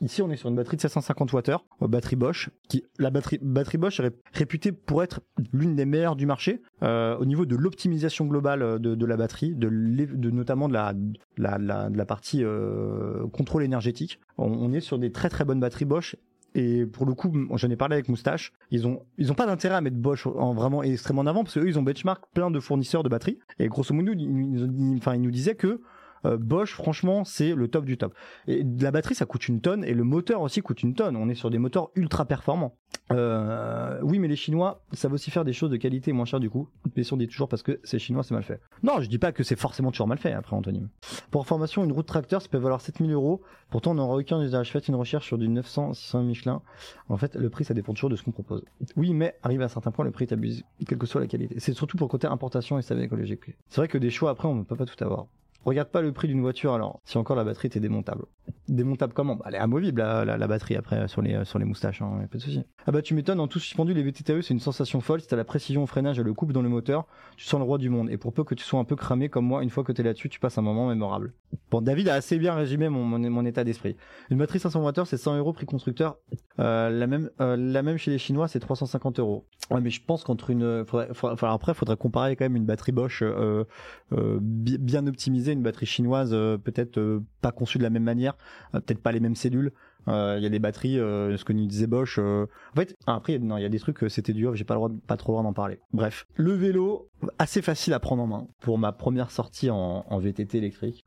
Ici, 0.00 0.22
on 0.22 0.30
est 0.30 0.36
sur 0.36 0.48
une 0.48 0.56
batterie 0.56 0.76
de 0.76 0.80
750 0.80 1.30
Wh, 1.32 1.86
batterie 1.86 2.16
Bosch, 2.16 2.48
qui 2.68 2.84
la 2.98 3.10
batterie 3.10 3.38
batterie 3.42 3.76
Bosch 3.76 4.00
est 4.00 4.12
réputée 4.32 4.72
pour 4.72 5.02
être 5.02 5.20
l'une 5.52 5.76
des 5.76 5.84
meilleures 5.84 6.16
du 6.16 6.24
marché 6.24 6.62
euh, 6.82 7.18
au 7.18 7.26
niveau 7.26 7.44
de 7.44 7.54
l'optimisation 7.54 8.24
globale 8.24 8.62
euh, 8.62 8.78
de, 8.78 8.94
de, 8.94 9.06
la 9.06 9.18
batterie, 9.18 9.54
de, 9.54 9.68
de 9.68 10.30
notamment 10.30 10.68
de 10.68 10.72
la 10.72 10.94
la, 11.36 11.58
la, 11.58 11.90
de 11.90 11.98
la 11.98 12.06
partie 12.06 12.42
euh, 12.42 13.26
contrôle 13.28 13.62
énergétique. 13.62 14.20
On, 14.38 14.72
est 14.72 14.80
sur 14.80 14.98
des 14.98 15.12
très 15.12 15.28
très 15.28 15.44
bonnes 15.44 15.60
batteries 15.60 15.84
Bosch 15.84 16.16
et 16.54 16.86
pour 16.86 17.04
le 17.04 17.14
coup, 17.14 17.32
j'en 17.54 17.70
ai 17.70 17.76
parlé 17.76 17.94
avec 17.94 18.08
Moustache. 18.08 18.52
Ils 18.70 18.86
ont, 18.86 19.02
ils 19.18 19.30
ont 19.30 19.34
pas 19.34 19.46
d'intérêt 19.46 19.76
à 19.76 19.80
mettre 19.82 19.96
Bosch 19.96 20.26
en 20.26 20.54
vraiment 20.54 20.82
extrêmement 20.82 21.22
en 21.22 21.26
avant 21.26 21.44
parce 21.44 21.54
qu'eux, 21.54 21.68
ils 21.68 21.78
ont 21.78 21.82
benchmark 21.82 22.24
plein 22.32 22.50
de 22.50 22.58
fournisseurs 22.58 23.02
de 23.02 23.08
batteries. 23.08 23.38
Et 23.58 23.68
grosso 23.68 23.94
modo, 23.94 24.12
ils, 24.16 24.96
enfin, 24.96 25.14
ils 25.14 25.20
nous 25.20 25.30
disaient 25.30 25.54
que 25.54 25.80
euh, 26.24 26.36
Bosch, 26.36 26.74
franchement, 26.74 27.24
c'est 27.24 27.54
le 27.54 27.68
top 27.68 27.84
du 27.84 27.96
top. 27.96 28.14
Et 28.46 28.64
la 28.80 28.90
batterie, 28.90 29.14
ça 29.14 29.26
coûte 29.26 29.48
une 29.48 29.60
tonne 29.60 29.84
et 29.84 29.94
le 29.94 30.04
moteur 30.04 30.42
aussi 30.42 30.60
coûte 30.60 30.82
une 30.82 30.94
tonne. 30.94 31.16
On 31.16 31.28
est 31.28 31.34
sur 31.34 31.50
des 31.50 31.58
moteurs 31.58 31.90
ultra 31.94 32.24
performants. 32.24 32.76
Euh, 33.12 33.98
oui, 34.02 34.18
mais 34.18 34.28
les 34.28 34.36
Chinois 34.36 34.82
savent 34.92 35.12
aussi 35.12 35.30
faire 35.30 35.44
des 35.44 35.52
choses 35.52 35.70
de 35.70 35.76
qualité 35.76 36.12
moins 36.12 36.24
chère 36.24 36.40
du 36.40 36.50
coup. 36.50 36.68
Mais 36.96 37.02
si 37.02 37.12
on 37.12 37.16
dit 37.16 37.26
toujours 37.26 37.48
parce 37.48 37.62
que 37.62 37.80
c'est 37.82 37.98
chinois, 37.98 38.22
c'est 38.22 38.34
mal 38.34 38.42
fait. 38.42 38.60
Non, 38.82 39.00
je 39.00 39.08
dis 39.08 39.18
pas 39.18 39.32
que 39.32 39.42
c'est 39.42 39.58
forcément 39.58 39.90
toujours 39.90 40.06
mal 40.06 40.18
fait 40.18 40.32
après, 40.32 40.54
Anthony. 40.56 40.86
Pour 41.30 41.42
information, 41.42 41.84
une 41.84 41.92
route 41.92 42.06
tracteur, 42.06 42.42
ça 42.42 42.48
peut 42.48 42.58
valoir 42.58 42.80
7000 42.80 43.12
euros. 43.12 43.42
Pourtant, 43.70 43.92
on 43.92 43.94
n'aura 43.94 44.16
aucun 44.16 44.40
usage. 44.40 44.70
Faites 44.70 44.88
une 44.88 44.94
recherche 44.94 45.26
sur 45.26 45.38
du 45.38 45.48
900, 45.48 45.94
600 45.94 46.22
Michelin. 46.22 46.62
En 47.08 47.16
fait, 47.16 47.34
le 47.34 47.50
prix, 47.50 47.64
ça 47.64 47.74
dépend 47.74 47.94
toujours 47.94 48.10
de 48.10 48.16
ce 48.16 48.22
qu'on 48.22 48.32
propose. 48.32 48.64
Oui, 48.96 49.14
mais 49.14 49.36
arrivé 49.42 49.62
à 49.62 49.66
un 49.66 49.68
certain 49.68 49.90
point, 49.90 50.04
le 50.04 50.10
prix 50.10 50.24
est 50.24 50.32
abusé, 50.32 50.64
quelle 50.86 50.98
que 50.98 51.06
soit 51.06 51.20
la 51.20 51.26
qualité. 51.26 51.56
C'est 51.58 51.72
surtout 51.72 51.96
pour 51.96 52.06
le 52.06 52.10
côté 52.10 52.26
importation 52.26 52.78
et 52.78 52.82
savait 52.82 53.04
écologique. 53.04 53.40
C'est 53.68 53.80
vrai 53.80 53.88
que 53.88 53.98
des 53.98 54.10
choix 54.10 54.30
après, 54.30 54.48
on 54.48 54.54
ne 54.54 54.64
peut 54.64 54.76
pas 54.76 54.86
tout 54.86 55.02
avoir. 55.04 55.26
Regarde 55.64 55.88
pas 55.88 56.00
le 56.00 56.12
prix 56.12 56.28
d'une 56.28 56.40
voiture 56.40 56.72
alors, 56.72 57.00
si 57.04 57.18
encore 57.18 57.36
la 57.36 57.44
batterie 57.44 57.66
était 57.66 57.80
démontable. 57.80 58.24
Démontable 58.68 59.12
comment? 59.12 59.36
Bah, 59.36 59.44
Elle 59.48 59.56
est 59.56 59.58
amovible 59.58 60.00
la, 60.00 60.24
la, 60.24 60.46
batterie 60.46 60.76
après 60.76 61.06
sur 61.08 61.22
les, 61.22 61.44
sur 61.44 61.58
les 61.58 61.64
moustaches, 61.64 62.00
hein, 62.02 62.26
pas 62.30 62.38
de 62.38 62.42
souci. 62.42 62.64
Ah 62.86 62.92
bah 62.92 63.02
tu 63.02 63.14
m'étonnes, 63.14 63.40
en 63.40 63.46
tout 63.46 63.58
suspendu, 63.58 63.92
les 63.92 64.02
VTTE 64.02 64.40
c'est 64.42 64.54
une 64.54 64.60
sensation 64.60 65.00
folle, 65.00 65.20
si 65.20 65.26
t'as 65.28 65.36
la 65.36 65.44
précision 65.44 65.82
au 65.82 65.86
freinage 65.86 66.18
et 66.18 66.22
le 66.22 66.32
couple 66.32 66.52
dans 66.52 66.62
le 66.62 66.68
moteur, 66.68 67.06
tu 67.36 67.44
sens 67.44 67.58
le 67.58 67.64
roi 67.64 67.78
du 67.78 67.90
monde. 67.90 68.10
Et 68.10 68.16
pour 68.16 68.32
peu 68.32 68.44
que 68.44 68.54
tu 68.54 68.64
sois 68.64 68.80
un 68.80 68.84
peu 68.84 68.96
cramé 68.96 69.28
comme 69.28 69.44
moi, 69.44 69.62
une 69.62 69.70
fois 69.70 69.84
que 69.84 69.92
t'es 69.92 70.02
là-dessus, 70.02 70.28
tu 70.28 70.40
passes 70.40 70.56
un 70.58 70.62
moment 70.62 70.88
mémorable. 70.88 71.34
Bon, 71.70 71.80
David 71.80 72.08
a 72.08 72.14
assez 72.14 72.38
bien 72.38 72.54
résumé 72.54 72.88
mon, 72.88 73.04
mon, 73.04 73.18
mon 73.18 73.44
état 73.44 73.64
d'esprit. 73.64 73.96
Une 74.30 74.38
batterie 74.38 74.60
500 74.60 74.84
Wh 74.84 75.04
c'est 75.04 75.16
100 75.16 75.36
euros 75.36 75.52
prix 75.52 75.66
constructeur. 75.66 76.18
Euh, 76.58 76.90
la 76.90 77.06
même 77.06 77.30
euh, 77.40 77.56
la 77.56 77.82
même 77.82 77.96
chez 77.96 78.10
les 78.10 78.18
Chinois 78.18 78.48
c'est 78.48 78.60
350 78.60 79.18
euros. 79.20 79.46
Ouais 79.70 79.80
mais 79.80 79.90
je 79.90 80.02
pense 80.04 80.24
qu'entre 80.24 80.50
une... 80.50 80.84
Faudrait, 80.84 81.08
après 81.42 81.74
faudrait 81.74 81.96
comparer 81.96 82.36
quand 82.36 82.44
même 82.44 82.56
une 82.56 82.66
batterie 82.66 82.92
Bosch 82.92 83.22
euh, 83.22 83.64
euh 84.12 84.38
bien 84.40 85.06
optimisée, 85.06 85.49
une 85.52 85.62
batterie 85.62 85.86
chinoise 85.86 86.30
euh, 86.32 86.58
peut-être 86.58 86.98
euh, 86.98 87.20
pas 87.40 87.52
conçue 87.52 87.78
de 87.78 87.82
la 87.82 87.90
même 87.90 88.02
manière, 88.02 88.36
peut-être 88.72 89.02
pas 89.02 89.12
les 89.12 89.20
mêmes 89.20 89.36
cellules. 89.36 89.72
Il 90.06 90.42
y 90.42 90.46
a 90.46 90.48
des 90.48 90.58
batteries, 90.58 90.94
ce 90.94 91.44
que 91.44 91.52
nous 91.52 91.66
disait 91.66 91.86
Bosch. 91.86 92.18
en 92.18 92.46
fait, 92.74 92.96
après 93.06 93.38
non, 93.38 93.58
il 93.58 93.62
y 93.62 93.66
a 93.66 93.68
des 93.68 93.78
trucs, 93.78 93.98
c'était 94.08 94.32
dur, 94.32 94.56
j'ai 94.56 94.64
pas 94.64 94.76
pas 95.06 95.16
trop 95.16 95.32
le 95.32 95.34
droit 95.34 95.42
d'en 95.44 95.52
parler. 95.52 95.78
Bref, 95.92 96.26
le 96.34 96.52
vélo 96.52 97.10
assez 97.38 97.62
facile 97.62 97.92
à 97.92 98.00
prendre 98.00 98.22
en 98.22 98.26
main 98.26 98.48
pour 98.60 98.78
ma 98.78 98.90
première 98.92 99.30
sortie 99.30 99.70
en, 99.70 100.18
VTT 100.18 100.58
électrique. 100.58 101.04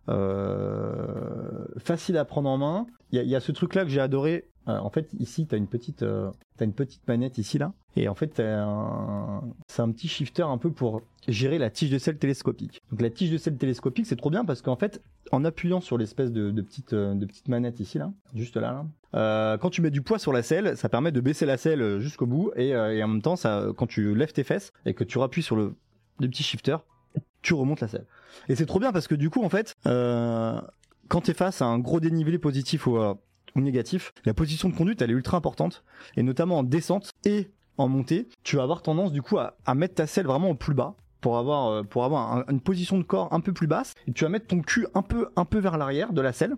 facile 1.79 2.17
à 2.17 2.23
prendre 2.23 2.49
en 2.49 2.57
main. 2.57 2.85
Il 3.11 3.21
y, 3.23 3.35
a, 3.35 3.39
ce 3.41 3.51
truc 3.51 3.75
là 3.75 3.83
que 3.83 3.89
j'ai 3.89 3.99
adoré. 3.99 4.45
en 4.67 4.89
fait, 4.89 5.09
ici, 5.19 5.47
t'as 5.47 5.57
une 5.57 5.67
petite, 5.67 6.05
t'as 6.57 6.65
une 6.65 6.73
petite 6.73 7.05
manette 7.07 7.39
ici 7.39 7.57
là, 7.57 7.73
et 7.95 8.07
en 8.07 8.15
fait, 8.15 8.35
c'est 8.35 9.81
un 9.81 9.91
petit 9.91 10.07
shifter 10.07 10.43
un 10.43 10.57
peu 10.57 10.71
pour 10.71 11.01
gérer 11.27 11.57
la 11.57 11.69
tige 11.69 11.91
de 11.91 11.97
sel 11.97 12.17
télescopique. 12.17 12.81
Donc 12.91 13.01
la 13.01 13.09
tige 13.09 13.31
de 13.31 13.37
sel 13.37 13.57
télescopique, 13.57 14.05
c'est 14.07 14.15
trop 14.15 14.29
bien 14.29 14.45
parce 14.45 14.61
qu'en 14.61 14.75
fait, 14.75 15.01
en 15.31 15.45
appuyant 15.45 15.81
sur 15.81 15.97
l'espèce 15.97 16.31
de, 16.31 16.51
petite 16.61 16.93
de 16.93 17.25
petite 17.25 17.47
manette 17.47 17.79
ici 17.79 17.97
là, 17.97 18.11
juste 18.33 18.57
là, 18.57 18.71
là 18.71 18.85
euh, 19.15 19.57
quand 19.57 19.69
tu 19.69 19.81
mets 19.81 19.91
du 19.91 20.01
poids 20.01 20.19
sur 20.19 20.33
la 20.33 20.41
selle, 20.41 20.75
ça 20.75 20.89
permet 20.89 21.11
de 21.11 21.21
baisser 21.21 21.45
la 21.45 21.57
selle 21.57 21.99
jusqu'au 21.99 22.25
bout 22.25 22.51
et, 22.55 22.73
euh, 22.73 23.03
en 23.03 23.07
même 23.07 23.21
temps, 23.21 23.35
quand 23.77 23.87
tu 23.87 24.15
lèves 24.15 24.33
tes 24.33 24.43
fesses 24.43 24.71
et 24.85 24.93
que 24.93 25.03
tu 25.03 25.17
rappuies 25.17 25.43
sur 25.43 25.55
le, 25.55 25.75
le 26.19 26.27
petit 26.27 26.43
shifter, 26.43 26.77
tu 27.41 27.53
remontes 27.53 27.81
la 27.81 27.87
selle. 27.87 28.05
Et 28.49 28.55
c'est 28.55 28.65
trop 28.65 28.79
bien 28.79 28.91
parce 28.91 29.07
que 29.07 29.15
du 29.15 29.29
coup, 29.29 29.43
en 29.43 29.49
fait, 29.49 29.75
euh, 29.85 30.59
quand 31.09 31.21
t'es 31.21 31.33
face 31.33 31.61
à 31.61 31.65
un 31.65 31.77
gros 31.77 31.99
dénivelé 31.99 32.39
positif 32.39 32.87
ou 32.87 33.15
négatif, 33.55 34.13
la 34.25 34.33
position 34.33 34.69
de 34.69 34.75
conduite, 34.75 35.01
elle 35.01 35.11
est 35.11 35.15
ultra 35.15 35.37
importante 35.37 35.83
et 36.17 36.23
notamment 36.23 36.59
en 36.59 36.63
descente 36.63 37.11
et 37.25 37.51
en 37.77 37.87
montée, 37.87 38.27
tu 38.43 38.57
vas 38.57 38.63
avoir 38.63 38.81
tendance 38.81 39.11
du 39.11 39.21
coup 39.21 39.37
à, 39.37 39.75
mettre 39.75 39.95
ta 39.95 40.07
selle 40.07 40.27
vraiment 40.27 40.49
au 40.49 40.55
plus 40.55 40.73
bas 40.73 40.95
pour 41.21 41.37
avoir 41.37 42.37
euh, 42.37 42.43
une 42.49 42.61
position 42.61 42.97
de 42.97 43.03
corps 43.03 43.31
un 43.31 43.39
peu 43.39 43.53
plus 43.53 43.67
basse. 43.67 43.93
Et 44.07 44.13
tu 44.13 44.23
vas 44.23 44.29
mettre 44.29 44.47
ton 44.47 44.61
cul 44.61 44.87
un 44.93 45.01
peu 45.01 45.29
un 45.35 45.45
peu 45.45 45.59
vers 45.59 45.77
l'arrière 45.77 46.13
de 46.13 46.21
la 46.21 46.33
selle. 46.33 46.55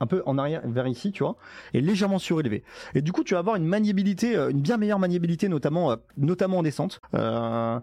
Un 0.00 0.06
peu 0.06 0.22
en 0.26 0.38
arrière 0.38 0.62
vers 0.64 0.86
ici 0.86 1.10
tu 1.12 1.22
vois. 1.22 1.36
Et 1.74 1.80
légèrement 1.80 2.18
surélevé. 2.18 2.62
Et 2.94 3.02
du 3.02 3.12
coup 3.12 3.24
tu 3.24 3.34
vas 3.34 3.40
avoir 3.40 3.56
une 3.56 3.64
maniabilité 3.64 4.36
une 4.36 4.60
bien 4.60 4.76
meilleure 4.76 4.98
maniabilité 4.98 5.48
notamment 5.48 5.96
notamment 6.16 6.58
en 6.58 6.62
descente. 6.62 7.00
Euh, 7.14 7.80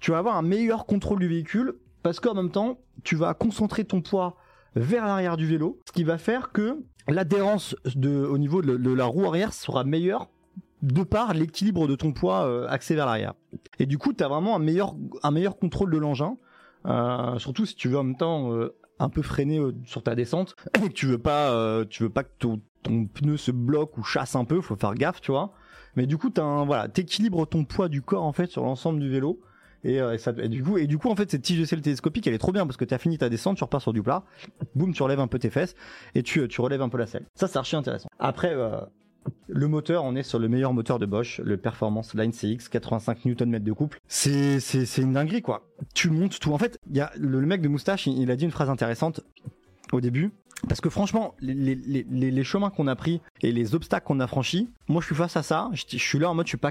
tu 0.00 0.10
vas 0.10 0.18
avoir 0.18 0.36
un 0.36 0.42
meilleur 0.42 0.86
contrôle 0.86 1.20
du 1.20 1.28
véhicule 1.28 1.74
parce 2.02 2.20
qu'en 2.20 2.34
même 2.34 2.50
temps 2.50 2.78
tu 3.02 3.16
vas 3.16 3.34
concentrer 3.34 3.84
ton 3.84 4.02
poids 4.02 4.36
vers 4.76 5.04
l'arrière 5.06 5.36
du 5.36 5.46
vélo. 5.46 5.80
Ce 5.86 5.92
qui 5.92 6.04
va 6.04 6.18
faire 6.18 6.52
que 6.52 6.78
l'adhérence 7.08 7.74
au 7.96 8.38
niveau 8.38 8.62
de 8.62 8.92
la 8.92 9.04
roue 9.04 9.26
arrière 9.26 9.52
sera 9.52 9.82
meilleure 9.82 10.28
de 10.82 11.02
par 11.04 11.32
l'équilibre 11.32 11.86
de 11.86 11.94
ton 11.94 12.12
poids 12.12 12.46
euh, 12.46 12.66
axé 12.68 12.94
vers 12.94 13.06
l'arrière. 13.06 13.34
Et 13.78 13.86
du 13.86 13.98
coup, 13.98 14.12
tu 14.12 14.22
as 14.22 14.28
vraiment 14.28 14.56
un 14.56 14.58
meilleur, 14.58 14.94
un 15.22 15.30
meilleur 15.30 15.56
contrôle 15.56 15.90
de 15.90 15.98
l'engin, 15.98 16.36
euh, 16.86 17.38
surtout 17.38 17.64
si 17.64 17.76
tu 17.76 17.88
veux 17.88 17.98
en 17.98 18.02
même 18.02 18.16
temps 18.16 18.52
euh, 18.52 18.74
un 18.98 19.08
peu 19.08 19.22
freiner 19.22 19.58
euh, 19.58 19.72
sur 19.84 20.02
ta 20.02 20.14
descente 20.16 20.56
et 20.82 20.88
que 20.88 20.92
tu 20.92 21.06
veux 21.06 21.18
pas, 21.18 21.52
euh, 21.52 21.84
tu 21.88 22.02
veux 22.02 22.10
pas 22.10 22.24
que 22.24 22.32
ton, 22.38 22.60
ton, 22.82 23.06
pneu 23.06 23.36
se 23.36 23.52
bloque 23.52 23.96
ou 23.96 24.02
chasse 24.02 24.34
un 24.34 24.44
peu, 24.44 24.60
faut 24.60 24.76
faire 24.76 24.94
gaffe, 24.94 25.20
tu 25.20 25.30
vois. 25.30 25.52
Mais 25.94 26.06
du 26.06 26.18
coup, 26.18 26.30
tu 26.30 26.40
voilà, 26.40 26.88
t'équilibres 26.88 27.46
ton 27.46 27.64
poids 27.64 27.88
du 27.88 28.02
corps 28.02 28.24
en 28.24 28.32
fait 28.32 28.50
sur 28.50 28.64
l'ensemble 28.64 28.98
du 28.98 29.08
vélo. 29.08 29.40
Et, 29.84 29.96
et, 29.96 30.18
ça, 30.18 30.32
et, 30.38 30.48
du 30.48 30.62
coup, 30.62 30.78
et 30.78 30.86
du 30.86 30.96
coup, 30.96 31.10
en 31.10 31.16
fait, 31.16 31.28
cette 31.30 31.42
tige 31.42 31.58
de 31.58 31.64
selle 31.64 31.82
télescopique, 31.82 32.26
elle 32.28 32.34
est 32.34 32.38
trop 32.38 32.52
bien 32.52 32.64
parce 32.66 32.76
que 32.76 32.84
tu 32.84 32.94
as 32.94 32.98
fini 32.98 33.18
ta 33.18 33.28
descente, 33.28 33.56
tu 33.56 33.64
repars 33.64 33.82
sur 33.82 33.92
du 33.92 34.00
plat, 34.00 34.22
boum, 34.76 34.94
tu 34.94 35.02
relèves 35.02 35.18
un 35.18 35.26
peu 35.26 35.40
tes 35.40 35.50
fesses 35.50 35.74
et 36.14 36.22
tu, 36.22 36.46
tu 36.46 36.60
relèves 36.60 36.82
un 36.82 36.88
peu 36.88 36.98
la 36.98 37.06
selle. 37.06 37.26
Ça, 37.34 37.48
c'est 37.48 37.58
archi 37.58 37.74
intéressant. 37.74 38.08
Après, 38.20 38.54
le 39.48 39.68
moteur, 39.68 40.04
on 40.04 40.14
est 40.16 40.22
sur 40.22 40.38
le 40.38 40.48
meilleur 40.48 40.72
moteur 40.72 40.98
de 40.98 41.06
Bosch, 41.06 41.40
le 41.40 41.56
Performance 41.56 42.14
Line 42.14 42.32
CX, 42.32 42.68
85 42.70 43.24
Nm 43.24 43.58
de 43.58 43.72
couple. 43.72 44.00
C'est, 44.08 44.58
une 44.98 45.12
dinguerie, 45.12 45.42
quoi. 45.42 45.68
Tu 45.94 46.10
montes 46.10 46.38
tout. 46.38 46.52
En 46.52 46.58
fait, 46.58 46.78
y 46.90 47.00
a 47.00 47.12
le, 47.16 47.40
mec 47.42 47.60
de 47.60 47.68
moustache, 47.68 48.06
il, 48.06 48.30
a 48.30 48.36
dit 48.36 48.44
une 48.44 48.50
phrase 48.50 48.70
intéressante 48.70 49.20
au 49.92 50.00
début. 50.00 50.32
Parce 50.68 50.80
que 50.80 50.88
franchement, 50.88 51.34
les, 51.40 52.44
chemins 52.44 52.70
qu'on 52.70 52.86
a 52.86 52.96
pris 52.96 53.20
et 53.42 53.52
les 53.52 53.74
obstacles 53.74 54.06
qu'on 54.06 54.20
a 54.20 54.26
franchis, 54.26 54.70
moi 54.88 55.00
je 55.00 55.06
suis 55.06 55.16
face 55.16 55.36
à 55.36 55.42
ça, 55.42 55.70
je, 55.72 55.98
suis 55.98 56.18
là 56.20 56.30
en 56.30 56.34
mode 56.34 56.46
je 56.46 56.50
suis 56.50 56.56
pas, 56.56 56.70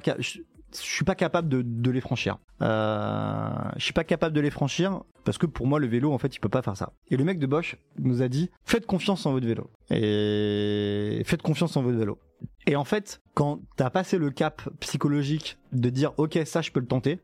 suis 0.72 1.04
pas 1.04 1.16
capable 1.16 1.50
de, 1.50 1.62
de 1.62 1.92
les 1.92 2.00
franchir. 2.00 2.38
Euh, 2.62 3.50
je 3.76 3.84
suis 3.84 3.94
pas 3.94 4.06
capable 4.06 4.34
de 4.34 4.40
les 4.40 4.50
franchir 4.50 5.04
parce 5.26 5.38
que 5.38 5.46
pour 5.46 5.68
moi 5.68 5.80
le 5.80 5.88
vélo 5.88 6.14
en 6.14 6.18
fait 6.18 6.34
il 6.34 6.40
peut 6.40 6.48
pas 6.48 6.62
faire 6.62 6.78
ça. 6.78 6.94
Et 7.10 7.18
le 7.18 7.26
mec 7.26 7.38
de 7.38 7.48
Bosch 7.48 7.76
nous 8.00 8.22
a 8.22 8.30
dit 8.30 8.50
faites 8.64 8.86
confiance 8.86 9.26
en 9.26 9.34
votre 9.34 9.46
vélo 9.46 9.70
et 9.90 11.22
faites 11.26 11.42
confiance 11.42 11.76
en 11.76 11.82
votre 11.82 11.98
vélo. 11.98 12.18
Et 12.68 12.76
en 12.76 12.84
fait 12.84 13.22
quand 13.34 13.60
t'as 13.76 13.90
passé 13.90 14.18
le 14.18 14.30
cap 14.32 14.62
psychologique 14.80 15.58
de 15.72 15.90
dire 15.90 16.14
ok 16.18 16.40
ça 16.46 16.62
je 16.62 16.72
peux 16.72 16.80
le 16.80 16.88
tenter, 16.88 17.20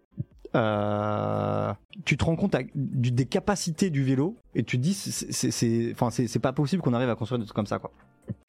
euh, 0.55 1.73
tu 2.05 2.17
te 2.17 2.25
rends 2.25 2.35
compte 2.35 2.55
des 2.75 3.25
capacités 3.25 3.89
du 3.89 4.03
vélo 4.03 4.35
et 4.55 4.63
tu 4.63 4.77
te 4.77 4.83
dis 4.83 4.93
c'est 4.93 5.51
c'est 5.51 6.39
pas 6.39 6.53
possible 6.53 6.81
qu'on 6.81 6.93
arrive 6.93 7.09
à 7.09 7.15
construire 7.15 7.39
des 7.39 7.45
trucs 7.45 7.55
comme 7.55 7.67
ça 7.67 7.79
quoi. 7.79 7.91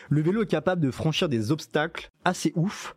Le 0.08 0.22
vélo 0.22 0.42
est 0.42 0.46
capable 0.46 0.80
de 0.80 0.90
franchir 0.90 1.28
des 1.28 1.52
obstacles 1.52 2.10
assez 2.24 2.52
ouf 2.56 2.96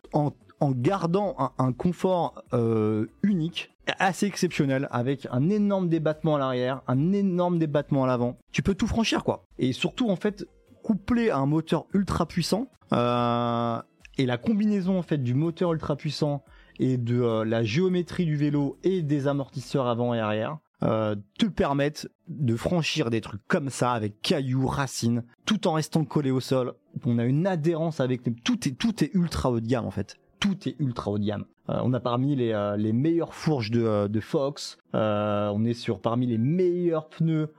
en 0.61 0.71
gardant 0.71 1.35
un, 1.39 1.51
un 1.57 1.73
confort 1.73 2.43
euh, 2.53 3.07
unique, 3.23 3.71
assez 3.99 4.27
exceptionnel, 4.27 4.87
avec 4.91 5.27
un 5.31 5.49
énorme 5.49 5.89
débattement 5.89 6.35
à 6.35 6.39
l'arrière, 6.39 6.81
un 6.87 7.11
énorme 7.11 7.59
débattement 7.59 8.03
à 8.03 8.07
l'avant. 8.07 8.37
Tu 8.51 8.61
peux 8.61 8.75
tout 8.75 8.87
franchir, 8.87 9.23
quoi. 9.23 9.43
Et 9.57 9.73
surtout, 9.73 10.09
en 10.09 10.15
fait, 10.15 10.45
couplé 10.91 11.29
à 11.29 11.37
un 11.37 11.45
moteur 11.45 11.85
ultra 11.93 12.25
puissant, 12.25 12.67
euh, 12.91 13.81
et 14.17 14.25
la 14.25 14.37
combinaison, 14.37 14.99
en 14.99 15.01
fait, 15.03 15.19
du 15.19 15.33
moteur 15.33 15.71
ultra 15.71 15.95
puissant 15.95 16.43
et 16.79 16.97
de 16.97 17.21
euh, 17.21 17.45
la 17.45 17.63
géométrie 17.63 18.25
du 18.25 18.35
vélo 18.35 18.77
et 18.83 19.01
des 19.01 19.27
amortisseurs 19.27 19.87
avant 19.87 20.13
et 20.13 20.19
arrière, 20.19 20.57
euh, 20.83 21.15
te 21.39 21.45
permettent 21.45 22.09
de 22.27 22.57
franchir 22.57 23.09
des 23.09 23.21
trucs 23.21 23.47
comme 23.47 23.69
ça 23.69 23.93
avec 23.93 24.21
cailloux, 24.21 24.67
racines, 24.67 25.23
tout 25.45 25.65
en 25.65 25.73
restant 25.73 26.03
collé 26.03 26.29
au 26.29 26.41
sol. 26.41 26.73
On 27.05 27.19
a 27.19 27.23
une 27.23 27.47
adhérence 27.47 28.01
avec 28.01 28.23
tout 28.43 28.67
est 28.67 28.73
tout 28.73 29.01
est 29.01 29.13
ultra 29.13 29.49
haut 29.49 29.61
de 29.61 29.67
gamme 29.67 29.85
en 29.85 29.91
fait 29.91 30.17
tout 30.41 30.67
est 30.67 30.75
ultra 30.79 31.11
haut 31.11 31.19
de 31.19 31.23
gamme. 31.25 31.45
On 31.67 31.93
a 31.93 31.99
parmi 31.99 32.35
les, 32.35 32.73
les 32.77 32.93
meilleures 32.93 33.35
fourches 33.35 33.69
de, 33.69 34.07
de 34.07 34.19
Fox, 34.19 34.79
on 34.91 35.63
est 35.65 35.75
sur 35.75 36.01
parmi 36.01 36.25
les 36.25 36.39
meilleurs 36.39 37.07
pneus 37.09 37.53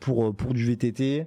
pour, 0.00 0.36
pour 0.36 0.52
du 0.52 0.66
VTT. 0.66 1.26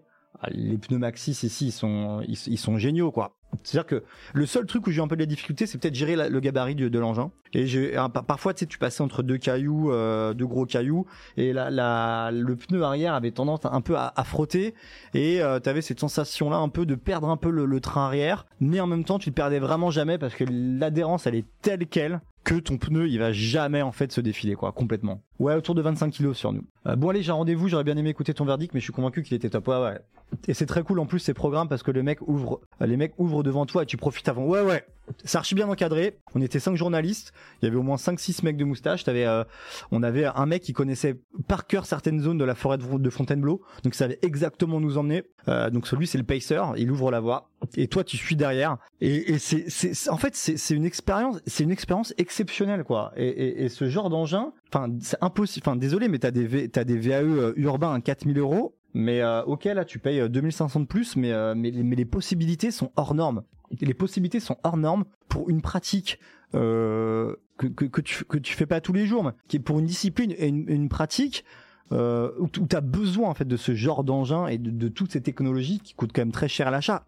Les 0.51 0.77
pneus 0.77 0.97
Maxis 0.97 1.31
ici, 1.43 1.67
ils 1.67 1.71
sont, 1.71 2.21
ils, 2.27 2.57
sont 2.57 2.77
géniaux 2.77 3.11
quoi. 3.11 3.35
C'est-à-dire 3.63 3.85
que 3.85 4.03
le 4.33 4.45
seul 4.45 4.65
truc 4.65 4.87
où 4.87 4.91
j'ai 4.91 5.01
un 5.01 5.07
peu 5.07 5.15
de 5.15 5.21
la 5.21 5.27
difficulté, 5.27 5.67
c'est 5.67 5.77
peut-être 5.77 5.95
gérer 5.95 6.15
le 6.15 6.39
gabarit 6.39 6.75
de, 6.75 6.99
l'engin. 6.99 7.31
Et 7.53 7.67
j'ai 7.67 7.95
parfois, 8.27 8.53
tu 8.53 8.61
sais, 8.61 8.65
tu 8.65 8.79
passais 8.79 9.03
entre 9.03 9.21
deux 9.21 9.37
cailloux, 9.37 9.91
euh, 9.91 10.33
deux 10.33 10.47
gros 10.47 10.65
cailloux, 10.65 11.05
et 11.37 11.53
la, 11.53 11.69
la, 11.69 12.31
le 12.33 12.55
pneu 12.55 12.81
arrière 12.83 13.13
avait 13.13 13.31
tendance 13.31 13.59
un 13.63 13.81
peu 13.81 13.95
à, 13.95 14.11
à 14.15 14.23
frotter, 14.23 14.73
et 15.13 15.41
euh, 15.41 15.59
tu 15.59 15.69
avais 15.69 15.81
cette 15.81 15.99
sensation-là 15.99 16.57
un 16.57 16.69
peu 16.69 16.87
de 16.87 16.95
perdre 16.95 17.29
un 17.29 17.37
peu 17.37 17.51
le, 17.51 17.65
le, 17.65 17.79
train 17.79 18.07
arrière, 18.07 18.47
mais 18.59 18.79
en 18.79 18.87
même 18.87 19.03
temps, 19.03 19.19
tu 19.19 19.29
le 19.29 19.35
perdais 19.35 19.59
vraiment 19.59 19.91
jamais 19.91 20.17
parce 20.17 20.33
que 20.33 20.45
l'adhérence, 20.49 21.27
elle 21.27 21.35
est 21.35 21.45
telle 21.61 21.85
quelle 21.85 22.21
que 22.43 22.55
ton 22.55 22.77
pneu, 22.77 23.07
il 23.07 23.19
va 23.19 23.31
jamais 23.31 23.81
en 23.81 23.91
fait 23.91 24.11
se 24.11 24.19
défiler, 24.19 24.55
quoi, 24.55 24.71
complètement. 24.71 25.21
Ouais, 25.39 25.55
autour 25.55 25.75
de 25.75 25.81
25 25.81 26.09
kilos 26.11 26.37
sur 26.37 26.53
nous. 26.53 26.63
Euh, 26.87 26.95
bon 26.95 27.09
allez, 27.09 27.23
j'ai 27.23 27.31
un 27.31 27.35
rendez-vous, 27.35 27.67
j'aurais 27.67 27.83
bien 27.83 27.97
aimé 27.97 28.09
écouter 28.09 28.33
ton 28.33 28.45
verdict, 28.45 28.73
mais 28.73 28.79
je 28.79 28.85
suis 28.85 28.93
convaincu 28.93 29.23
qu'il 29.23 29.35
était 29.35 29.49
top. 29.49 29.67
Ouais, 29.67 29.81
ouais. 29.81 29.99
Et 30.47 30.53
c'est 30.53 30.65
très 30.65 30.83
cool 30.83 30.99
en 30.99 31.05
plus 31.05 31.19
ces 31.19 31.33
programmes 31.33 31.67
parce 31.67 31.83
que 31.83 31.91
le 31.91 32.03
mec 32.03 32.19
ouvre, 32.27 32.61
euh, 32.81 32.85
les 32.85 32.97
mecs 32.97 33.13
ouvrent 33.17 33.43
devant 33.43 33.65
toi 33.65 33.83
et 33.83 33.85
tu 33.85 33.97
profites 33.97 34.27
avant. 34.29 34.45
Ouais, 34.45 34.61
ouais. 34.61 34.85
C'est 35.25 35.37
archi 35.37 35.53
bien 35.53 35.67
encadré. 35.67 36.17
On 36.33 36.41
était 36.41 36.59
cinq 36.59 36.75
journalistes. 36.75 37.33
Il 37.61 37.65
y 37.65 37.67
avait 37.67 37.77
au 37.77 37.83
moins 37.83 37.97
5-6 37.97 38.43
mecs 38.43 38.55
de 38.55 38.63
moustache. 38.63 39.03
T'avais, 39.03 39.25
euh, 39.25 39.43
on 39.91 40.01
avait 40.01 40.25
un 40.25 40.45
mec 40.45 40.63
qui 40.63 40.71
connaissait 40.71 41.19
par 41.47 41.67
cœur 41.67 41.85
certaines 41.85 42.21
zones 42.21 42.37
de 42.37 42.45
la 42.45 42.55
forêt 42.55 42.77
de, 42.77 43.09
Fontainebleau. 43.09 43.61
Donc, 43.83 43.95
ça 43.95 44.05
savait 44.05 44.19
exactement 44.21 44.79
nous 44.79 44.97
emmener. 44.97 45.23
Euh, 45.49 45.69
donc, 45.69 45.87
celui, 45.87 46.07
c'est 46.07 46.17
le 46.17 46.23
pacer. 46.23 46.61
Il 46.77 46.89
ouvre 46.89 47.11
la 47.11 47.19
voie. 47.19 47.49
Et 47.75 47.87
toi, 47.87 48.05
tu 48.05 48.15
suis 48.15 48.37
derrière. 48.37 48.77
Et, 49.01 49.33
et 49.33 49.39
c'est, 49.39 49.65
c'est, 49.69 50.09
en 50.09 50.17
fait, 50.17 50.35
c'est, 50.35 50.73
une 50.73 50.85
expérience, 50.85 51.41
c'est 51.47 51.63
une 51.63 51.71
expérience 51.71 52.13
exceptionnelle, 52.17 52.85
quoi. 52.85 53.11
Et, 53.17 53.65
et, 53.65 53.69
ce 53.69 53.89
genre 53.89 54.09
d'engin, 54.09 54.53
enfin, 54.73 54.89
impossible. 55.23 55.63
Enfin, 55.67 55.75
désolé, 55.75 56.07
mais 56.07 56.19
t'as 56.19 56.31
des, 56.31 56.67
des 56.67 56.97
VAE 56.97 57.23
euh, 57.23 57.53
urbains 57.55 57.93
à 57.93 58.01
4000 58.01 58.37
euros. 58.37 58.75
Mais 58.93 59.21
euh, 59.21 59.43
ok, 59.43 59.65
là, 59.65 59.85
tu 59.85 59.99
payes 59.99 60.21
euh, 60.21 60.29
2500 60.29 60.81
de 60.81 60.85
plus, 60.85 61.15
mais, 61.15 61.31
euh, 61.31 61.55
mais, 61.55 61.71
mais 61.71 61.95
les 61.95 62.05
possibilités 62.05 62.71
sont 62.71 62.91
hors 62.95 63.15
normes. 63.15 63.43
Les 63.81 63.95
possibilités 63.95 64.39
sont 64.39 64.57
hors 64.63 64.77
normes 64.77 65.05
pour 65.29 65.49
une 65.49 65.61
pratique 65.61 66.19
euh, 66.53 67.35
que, 67.57 67.67
que, 67.67 68.01
tu, 68.01 68.23
que 68.25 68.37
tu 68.37 68.53
fais 68.53 68.65
pas 68.65 68.81
tous 68.81 68.93
les 68.93 69.05
jours, 69.05 69.23
mais 69.23 69.31
qui 69.47 69.57
est 69.57 69.59
pour 69.59 69.79
une 69.79 69.85
discipline 69.85 70.33
et 70.37 70.47
une, 70.47 70.65
une 70.67 70.89
pratique 70.89 71.43
euh, 71.91 72.31
où 72.39 72.47
tu 72.47 72.75
as 72.75 72.81
besoin 72.81 73.29
en 73.29 73.33
fait 73.33 73.47
de 73.47 73.57
ce 73.57 73.75
genre 73.75 74.03
d'engin 74.03 74.47
et 74.47 74.57
de, 74.57 74.87
toutes 74.87 75.11
ces 75.11 75.21
technologies 75.21 75.79
qui 75.79 75.93
coûtent 75.93 76.11
quand 76.13 76.21
même 76.21 76.31
très 76.31 76.47
cher 76.47 76.67
à 76.67 76.71
l'achat. 76.71 77.05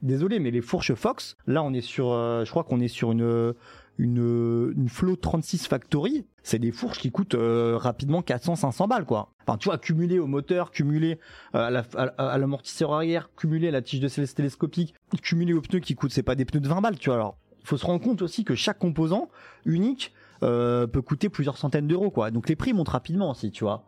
Désolé, 0.00 0.38
mais 0.38 0.50
les 0.50 0.60
fourches 0.60 0.94
Fox, 0.94 1.36
là 1.46 1.62
on 1.62 1.72
est 1.72 1.80
sur, 1.80 2.12
euh, 2.12 2.44
je 2.44 2.50
crois 2.50 2.64
qu'on 2.64 2.80
est 2.80 2.88
sur 2.88 3.12
une 3.12 3.54
une, 3.98 4.72
une 4.76 4.88
Flow 4.88 5.16
36 5.16 5.66
Factory, 5.66 6.24
c'est 6.42 6.58
des 6.58 6.72
fourches 6.72 6.98
qui 6.98 7.10
coûtent 7.10 7.34
euh, 7.34 7.76
rapidement 7.76 8.20
400-500 8.20 8.88
balles 8.88 9.04
quoi. 9.04 9.30
Enfin 9.46 9.58
tu 9.58 9.68
vois, 9.68 9.78
cumulé 9.78 10.18
au 10.18 10.26
moteur, 10.26 10.70
cumulé 10.70 11.18
euh, 11.54 11.66
à 11.66 11.70
la- 11.70 11.84
à- 11.96 12.28
à 12.32 12.38
l'amortisseur 12.38 12.92
arrière, 12.92 13.30
cumulé 13.36 13.68
à 13.68 13.70
la 13.70 13.82
tige 13.82 14.00
de 14.00 14.08
selle 14.08 14.32
télescopique, 14.32 14.94
cumulé 15.22 15.52
aux 15.52 15.60
pneus 15.60 15.80
qui 15.80 15.94
coûtent, 15.94 16.12
c'est 16.12 16.22
pas 16.22 16.34
des 16.34 16.44
pneus 16.44 16.60
de 16.60 16.68
20 16.68 16.80
balles, 16.80 16.98
tu 16.98 17.10
vois. 17.10 17.16
Alors, 17.16 17.36
faut 17.64 17.76
se 17.76 17.86
rendre 17.86 18.02
compte 18.02 18.22
aussi 18.22 18.44
que 18.44 18.54
chaque 18.54 18.78
composant 18.78 19.28
unique 19.64 20.12
euh, 20.42 20.86
peut 20.88 21.02
coûter 21.02 21.28
plusieurs 21.28 21.56
centaines 21.58 21.86
d'euros, 21.86 22.10
quoi. 22.10 22.30
Donc 22.32 22.48
les 22.48 22.56
prix 22.56 22.72
montent 22.72 22.88
rapidement 22.88 23.30
aussi, 23.30 23.52
tu 23.52 23.62
vois. 23.64 23.84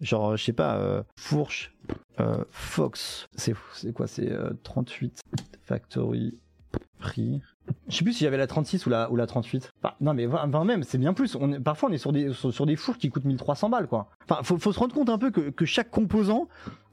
Genre, 0.00 0.36
je 0.36 0.44
sais 0.44 0.52
pas, 0.52 0.76
euh, 0.76 1.02
fourche, 1.18 1.74
euh, 2.20 2.44
Fox, 2.52 3.26
c'est 3.34 3.54
quoi 3.92 4.06
C'est 4.06 4.30
euh, 4.30 4.50
38 4.62 5.20
Factory 5.62 6.38
prix. 7.00 7.40
Je 7.88 7.96
sais 7.96 8.04
plus 8.04 8.12
si 8.12 8.24
j'avais 8.24 8.36
la 8.36 8.46
36 8.46 8.86
ou 8.86 8.90
la, 8.90 9.10
ou 9.10 9.16
la 9.16 9.26
38. 9.26 9.72
Enfin, 9.82 9.94
non, 10.00 10.14
mais 10.14 10.26
20, 10.26 10.46
20 10.46 10.64
même, 10.64 10.82
c'est 10.82 10.98
bien 10.98 11.12
plus. 11.12 11.36
Parfois, 11.64 11.88
on 11.88 11.92
est 11.92 11.98
sur 11.98 12.12
des, 12.12 12.32
sur, 12.32 12.66
des 12.66 12.76
fours 12.76 12.98
qui 12.98 13.10
coûtent 13.10 13.24
1300 13.24 13.70
balles, 13.70 13.86
quoi. 13.86 14.08
Enfin, 14.28 14.42
faut, 14.42 14.72
se 14.72 14.78
rendre 14.78 14.94
compte 14.94 15.08
un 15.08 15.18
peu 15.18 15.30
que, 15.30 15.50
que 15.50 15.64
chaque 15.64 15.90
composant, 15.90 16.48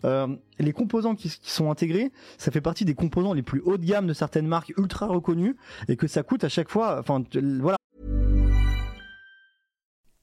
euh, 0.05 0.27
les 0.59 0.73
composants 0.73 1.15
qui, 1.15 1.29
qui 1.29 1.51
sont 1.51 1.71
intégrés, 1.71 2.11
ça 2.37 2.51
fait 2.51 2.61
partie 2.61 2.85
des 2.85 2.95
composants 2.95 3.33
les 3.33 3.43
plus 3.43 3.61
haut 3.61 3.77
de 3.77 3.85
gamme 3.85 4.07
de 4.07 4.13
certaines 4.13 4.47
marques 4.47 4.73
ultra 4.77 5.07
reconnues 5.07 5.55
et 5.87 5.95
que 5.95 6.07
ça 6.07 6.23
coûte 6.23 6.43
à 6.43 6.49
chaque 6.49 6.69
fois, 6.69 6.99
enfin, 6.99 7.23
voilà. 7.59 7.77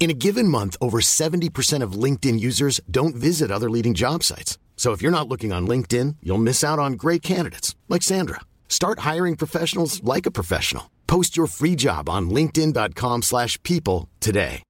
In 0.00 0.08
a 0.10 0.14
given 0.14 0.48
month, 0.48 0.76
over 0.80 1.00
70% 1.02 1.82
of 1.82 1.92
LinkedIn 1.92 2.40
users 2.40 2.80
don't 2.90 3.14
visit 3.14 3.50
other 3.50 3.68
leading 3.68 3.92
job 3.92 4.22
sites. 4.24 4.56
So 4.76 4.92
if 4.92 5.02
you're 5.02 5.12
not 5.12 5.28
looking 5.28 5.52
on 5.52 5.66
LinkedIn, 5.68 6.16
you'll 6.22 6.38
miss 6.38 6.64
out 6.64 6.78
on 6.78 6.94
great 6.94 7.20
candidates 7.20 7.76
like 7.90 8.02
Sandra. 8.02 8.40
Start 8.66 9.00
hiring 9.00 9.36
professionals 9.36 10.02
like 10.02 10.24
a 10.24 10.30
professional. 10.30 10.84
Post 11.06 11.36
your 11.36 11.46
free 11.46 11.76
job 11.76 12.08
on 12.08 12.30
linkedin.com/people 12.30 14.08
today. 14.20 14.62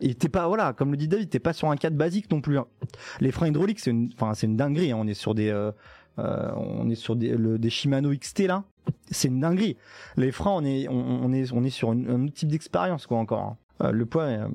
Et 0.00 0.14
t'es 0.14 0.28
pas, 0.28 0.46
voilà, 0.48 0.72
comme 0.72 0.90
le 0.90 0.96
dit 0.96 1.08
David, 1.08 1.30
t'es 1.30 1.38
pas 1.40 1.52
sur 1.52 1.70
un 1.70 1.76
cadre 1.76 1.96
basique 1.96 2.30
non 2.30 2.40
plus. 2.40 2.58
hein. 2.58 2.66
Les 3.20 3.30
freins 3.32 3.48
hydrauliques, 3.48 3.80
c'est 3.80 3.90
une, 3.90 4.10
enfin, 4.14 4.34
c'est 4.34 4.46
une 4.46 4.56
dinguerie. 4.56 4.92
hein. 4.92 4.98
On 5.00 5.06
est 5.06 5.14
sur 5.14 5.34
des, 5.34 5.48
euh, 5.48 5.70
euh, 6.18 6.50
on 6.56 6.88
est 6.90 6.94
sur 6.96 7.16
des, 7.16 7.30
le- 7.36 7.58
des 7.58 7.70
Shimano 7.70 8.10
XT 8.14 8.40
là. 8.46 8.64
C'est 9.10 9.28
une 9.28 9.40
dinguerie. 9.40 9.76
Les 10.16 10.32
freins, 10.32 10.52
on 10.52 10.64
est, 10.64 10.88
on, 10.88 11.32
est, 11.32 11.52
on 11.52 11.62
est 11.64 11.70
sur 11.70 11.90
un 11.90 12.24
autre 12.24 12.34
type 12.34 12.48
d'expérience 12.48 13.06
quoi 13.06 13.18
encore. 13.18 13.40
hein. 13.42 13.56
Euh, 13.82 13.90
le 13.90 14.06
poids. 14.06 14.22
euh, 14.24 14.46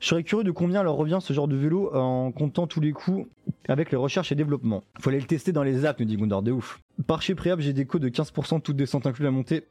Je 0.00 0.08
serais 0.08 0.22
curieux 0.22 0.44
de 0.44 0.50
combien 0.50 0.82
leur 0.82 0.94
revient 0.94 1.18
ce 1.20 1.32
genre 1.34 1.46
de 1.48 1.56
vélo 1.56 1.94
en 1.94 2.32
comptant 2.32 2.66
tous 2.66 2.80
les 2.80 2.92
coûts 2.92 3.26
avec 3.68 3.90
les 3.90 3.96
recherches 3.98 4.32
et 4.32 4.34
développement. 4.34 4.82
Faut 5.00 5.10
aller 5.10 5.20
le 5.20 5.26
tester 5.26 5.52
dans 5.52 5.62
les 5.62 5.84
apps, 5.84 6.00
nous 6.00 6.06
dit 6.06 6.16
Gundor, 6.16 6.42
de 6.42 6.52
ouf. 6.52 6.80
Par 7.06 7.20
chez 7.22 7.34
j'ai 7.58 7.72
des 7.74 7.84
codes 7.86 8.02
de 8.02 8.08
15% 8.08 8.60
toutes 8.62 8.76
descentes 8.76 9.06
inclus 9.06 9.24
la 9.24 9.30
montée. 9.30 9.66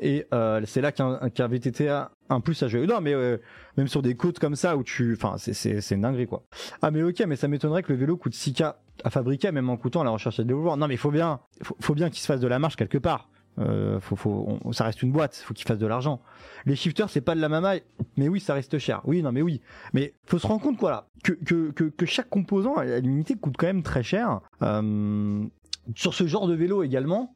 Et 0.00 0.26
euh, 0.34 0.60
c'est 0.66 0.80
là 0.80 0.90
qu'un 0.92 1.30
qu'un 1.30 1.46
VTT 1.46 1.88
a 1.88 2.10
un 2.28 2.40
plus 2.40 2.60
à 2.62 2.68
jouer. 2.68 2.86
Non, 2.86 3.00
mais 3.00 3.14
même 3.76 3.86
sur 3.88 4.02
des 4.02 4.16
côtes 4.16 4.38
comme 4.40 4.56
ça 4.56 4.76
où 4.76 4.82
tu. 4.82 5.14
Enfin, 5.14 5.36
c'est- 5.38 5.90
une 5.92 6.00
dinguerie 6.00 6.26
quoi. 6.26 6.42
Ah, 6.82 6.90
mais 6.90 7.02
ok, 7.02 7.22
mais 7.26 7.36
ça 7.36 7.46
m'étonnerait 7.48 7.82
que 7.84 7.92
le 7.92 7.98
vélo 7.98 8.16
coûte 8.16 8.34
6K 8.34 8.74
à 9.04 9.10
fabriquer, 9.10 9.52
même 9.52 9.70
en 9.70 9.76
coûtant 9.76 10.00
à 10.00 10.04
la 10.04 10.10
recherche 10.10 10.38
et 10.40 10.42
le 10.42 10.48
développement. 10.48 10.76
Non, 10.76 10.88
mais 10.88 10.96
faut 10.96 11.10
bien, 11.12 11.38
faut, 11.80 11.94
bien 11.94 12.10
qu'il 12.10 12.18
se 12.20 12.26
fasse 12.26 12.40
de 12.40 12.48
la 12.48 12.58
marge 12.58 12.76
quelque 12.76 12.98
part. 12.98 13.28
Euh, 13.58 14.00
faut, 14.00 14.58
ça 14.72 14.84
reste 14.84 15.02
une 15.02 15.12
boîte, 15.12 15.36
faut 15.36 15.54
qu'il 15.54 15.66
fasse 15.66 15.78
de 15.78 15.86
l'argent. 15.86 16.22
Les 16.64 16.76
shifters, 16.76 17.10
c'est 17.10 17.20
pas 17.20 17.34
de 17.34 17.40
la 17.40 17.48
mamaille, 17.48 17.82
mais 18.16 18.28
oui, 18.28 18.40
ça 18.40 18.54
reste 18.54 18.78
cher. 18.78 19.02
Oui, 19.04 19.22
non, 19.22 19.32
mais 19.32 19.42
oui. 19.42 19.60
Mais 19.92 20.14
faut 20.24 20.38
se 20.38 20.46
rendre 20.46 20.62
compte, 20.62 20.78
que, 21.22 21.32
que, 21.32 21.70
que, 21.70 21.84
que 21.84 22.06
chaque 22.06 22.28
composant 22.28 22.74
à 22.74 22.98
l'unité 23.00 23.34
coûte 23.34 23.56
quand 23.58 23.66
même 23.66 23.82
très 23.82 24.02
cher. 24.02 24.40
Euh, 24.62 25.44
sur 25.94 26.14
ce 26.14 26.26
genre 26.26 26.46
de 26.46 26.54
vélo 26.54 26.82
également, 26.82 27.34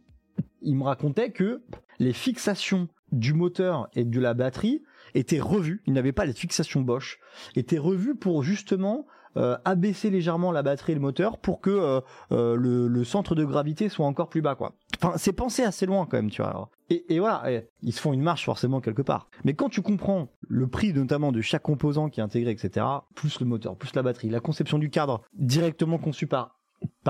il 0.63 0.77
me 0.77 0.85
racontait 0.85 1.31
que 1.31 1.63
les 1.99 2.13
fixations 2.13 2.89
du 3.13 3.35
moteur 3.35 3.89
et 3.95 4.05
de 4.05 4.21
la 4.21 4.35
batterie 4.35 4.83
étaient 5.15 5.41
revues. 5.41 5.83
Il 5.87 5.93
n'avait 5.93 6.13
pas 6.13 6.25
les 6.25 6.33
fixations 6.33 6.81
Bosch, 6.81 7.19
étaient 7.55 7.79
revues 7.79 8.15
pour 8.15 8.43
justement 8.43 9.07
euh, 9.37 9.57
abaisser 9.67 10.09
légèrement 10.09 10.51
la 10.51 10.63
batterie 10.63 10.93
et 10.93 10.95
le 10.95 11.01
moteur 11.01 11.37
pour 11.37 11.61
que 11.61 11.71
euh, 11.71 12.01
euh, 12.33 12.57
le, 12.57 13.05
centre 13.05 13.35
de 13.35 13.45
gravité 13.45 13.89
soit 13.91 14.07
encore 14.07 14.29
plus 14.29 14.41
bas, 14.41 14.55
quoi. 14.55 14.73
C'est 15.17 15.33
pensé 15.33 15.63
assez 15.63 15.85
loin 15.85 16.07
quand 16.07 16.17
même, 16.17 16.31
tu 16.31 16.41
vois. 16.41 16.71
Et, 16.89 17.19
voilà, 17.19 17.43
ils 17.83 17.93
se 17.93 18.01
font 18.01 18.13
une 18.13 18.23
marche 18.23 18.45
forcément 18.45 18.81
quelque 18.81 19.03
part. 19.03 19.29
Mais 19.45 19.55
quand 19.55 19.69
tu 19.69 19.83
comprends 19.83 20.29
le 20.49 20.67
prix 20.67 20.93
notamment 20.93 21.33
de 21.33 21.41
chaque 21.43 21.63
composant 21.63 22.09
qui 22.09 22.21
est 22.21 22.23
intégré, 22.23 22.51
etc., 22.51 22.87
plus 23.15 23.41
le 23.41 23.47
moteur, 23.47 23.77
plus 23.77 23.95
la 23.95 24.03
batterie, 24.03 24.31
la 24.31 24.41
conception 24.41 24.79
du 24.79 24.89
cadre 24.89 25.23
directement 25.35 25.99
conçu 25.99 26.27
par 26.27 26.57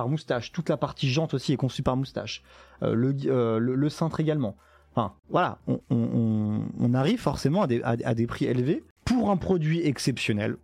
moustache, 0.08 0.52
toute 0.52 0.68
la 0.68 0.76
partie 0.76 1.08
jante 1.08 1.34
aussi 1.34 1.52
est 1.52 1.56
conçue 1.56 1.82
par 1.82 1.96
moustache, 1.96 2.42
le, 2.82 3.12
le, 3.58 3.88
cintre 3.88 4.18
également. 4.20 4.56
Enfin, 4.94 5.14
voilà, 5.28 5.58
on, 5.90 6.94
arrive 6.94 7.20
forcément 7.20 7.62
à 7.62 7.66
des, 7.66 7.82
à 7.82 8.14
des 8.14 8.26
prix 8.26 8.46
élevés 8.46 8.82
pour 9.04 9.30
un 9.30 9.36
produit 9.36 9.86
exceptionnel. 9.86 10.56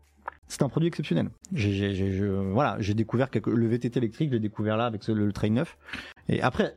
C'est 0.53 0.63
un 0.63 0.69
produit 0.69 0.89
exceptionnel. 0.89 1.31
J'ai, 1.55 1.73
j'ai- 1.73 1.95
j'ai- 1.95 2.29
voilà, 2.29 2.77
j'ai 2.79 2.93
découvert 2.93 3.31
le 3.47 3.67
VTT 3.69 3.97
électrique, 3.97 4.29
je 4.29 4.35
l'ai 4.35 4.39
découvert 4.41 4.77
là 4.77 4.85
avec 4.85 5.09
le, 5.09 5.33
Train 5.33 5.49
9. 5.49 5.79
Et 6.29 6.43
après, 6.43 6.77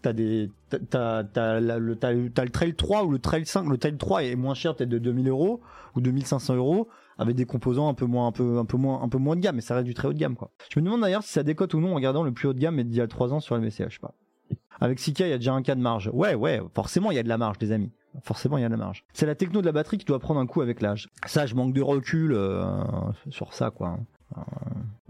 t'as 0.00 0.14
des, 0.14 0.50
t'as, 0.88 1.22
le, 1.60 2.50
Trail 2.50 2.74
3 2.74 3.04
ou 3.04 3.10
le 3.10 3.18
Trail 3.18 3.44
5. 3.44 3.68
Le 3.68 3.76
Trail 3.76 3.98
3 3.98 4.24
est 4.24 4.34
moins 4.34 4.54
cher, 4.54 4.74
peut-être 4.74 4.88
de 4.88 4.96
2000 4.96 5.28
euros 5.28 5.60
ou 5.94 6.00
2500 6.00 6.54
euros, 6.56 6.88
avec 7.18 7.36
des 7.36 7.44
composants 7.44 7.90
un 7.90 7.94
peu 7.94 8.06
moins, 8.06 8.28
un 8.28 8.32
peu, 8.32 8.64
moins, 8.78 9.02
un 9.02 9.10
peu 9.10 9.18
moins 9.18 9.36
de 9.36 9.42
gamme, 9.42 9.56
mais 9.56 9.60
ça 9.60 9.74
reste 9.74 9.84
du 9.86 9.92
très 9.92 10.08
haut 10.08 10.14
de 10.14 10.18
gamme. 10.18 10.34
Je 10.70 10.80
me 10.80 10.84
demande 10.86 11.02
d'ailleurs 11.02 11.22
si 11.22 11.32
ça 11.34 11.42
décote 11.42 11.74
ou 11.74 11.80
non 11.80 11.92
en 11.92 11.96
regardant 11.96 12.22
le 12.22 12.32
plus 12.32 12.48
haut 12.48 12.54
de 12.54 12.58
gamme, 12.60 12.82
d'il 12.82 12.96
y 12.96 13.02
a 13.02 13.06
3 13.06 13.34
ans 13.34 13.40
sur 13.40 13.54
le 13.56 13.60
MCH, 13.60 13.90
je 13.90 13.94
sais 13.96 13.98
pas. 14.00 14.14
Avec 14.82 14.98
Sika, 14.98 15.28
il 15.28 15.30
y 15.30 15.32
a 15.32 15.38
déjà 15.38 15.54
un 15.54 15.62
cas 15.62 15.76
de 15.76 15.80
marge. 15.80 16.10
Ouais, 16.12 16.34
ouais, 16.34 16.60
forcément, 16.74 17.12
il 17.12 17.14
y 17.14 17.18
a 17.18 17.22
de 17.22 17.28
la 17.28 17.38
marge, 17.38 17.56
les 17.60 17.70
amis. 17.70 17.92
Forcément, 18.22 18.58
il 18.58 18.62
y 18.62 18.64
a 18.64 18.68
de 18.68 18.72
la 18.72 18.78
marge. 18.78 19.04
C'est 19.12 19.26
la 19.26 19.36
techno 19.36 19.60
de 19.60 19.66
la 19.66 19.72
batterie 19.72 19.96
qui 19.96 20.04
doit 20.04 20.18
prendre 20.18 20.40
un 20.40 20.46
coup 20.46 20.60
avec 20.60 20.80
l'âge. 20.82 21.08
Ça, 21.24 21.46
je 21.46 21.54
manque 21.54 21.72
de 21.72 21.80
recul 21.80 22.32
euh, 22.34 22.82
sur 23.30 23.54
ça, 23.54 23.70
quoi. 23.70 23.96
Euh, 24.36 24.40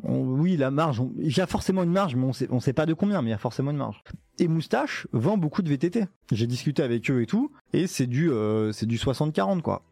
oui, 0.05 0.59
la 0.59 0.71
marge, 0.71 1.03
il 1.19 1.35
y 1.35 1.41
a 1.41 1.47
forcément 1.47 1.83
une 1.85 1.91
marge, 1.91 2.17
mais 2.17 2.25
on 2.25 2.35
sait, 2.35 2.49
sait 2.61 2.73
pas 2.75 2.85
de 2.85 2.93
combien, 2.93 3.23
mais 3.23 3.29
il 3.29 3.31
y 3.31 3.35
a 3.35 3.39
forcément 3.39 3.71
une 3.71 3.79
marge. 3.79 4.03
Et 4.39 4.47
Moustache 4.47 5.07
vend 5.13 5.39
beaucoup 5.39 5.63
de 5.63 5.71
VTT. 5.71 6.05
J'ai 6.31 6.47
discuté 6.47 6.83
avec 6.83 7.11
eux 7.11 7.23
et 7.23 7.27
tout, 7.27 7.51
et 7.73 7.87
c'est 7.87 8.07
du, 8.07 8.31
euh, 8.31 8.73
c'est 8.73 8.87
du 8.87 8.99
60-40, 8.99 9.63
quoi. 9.63 9.83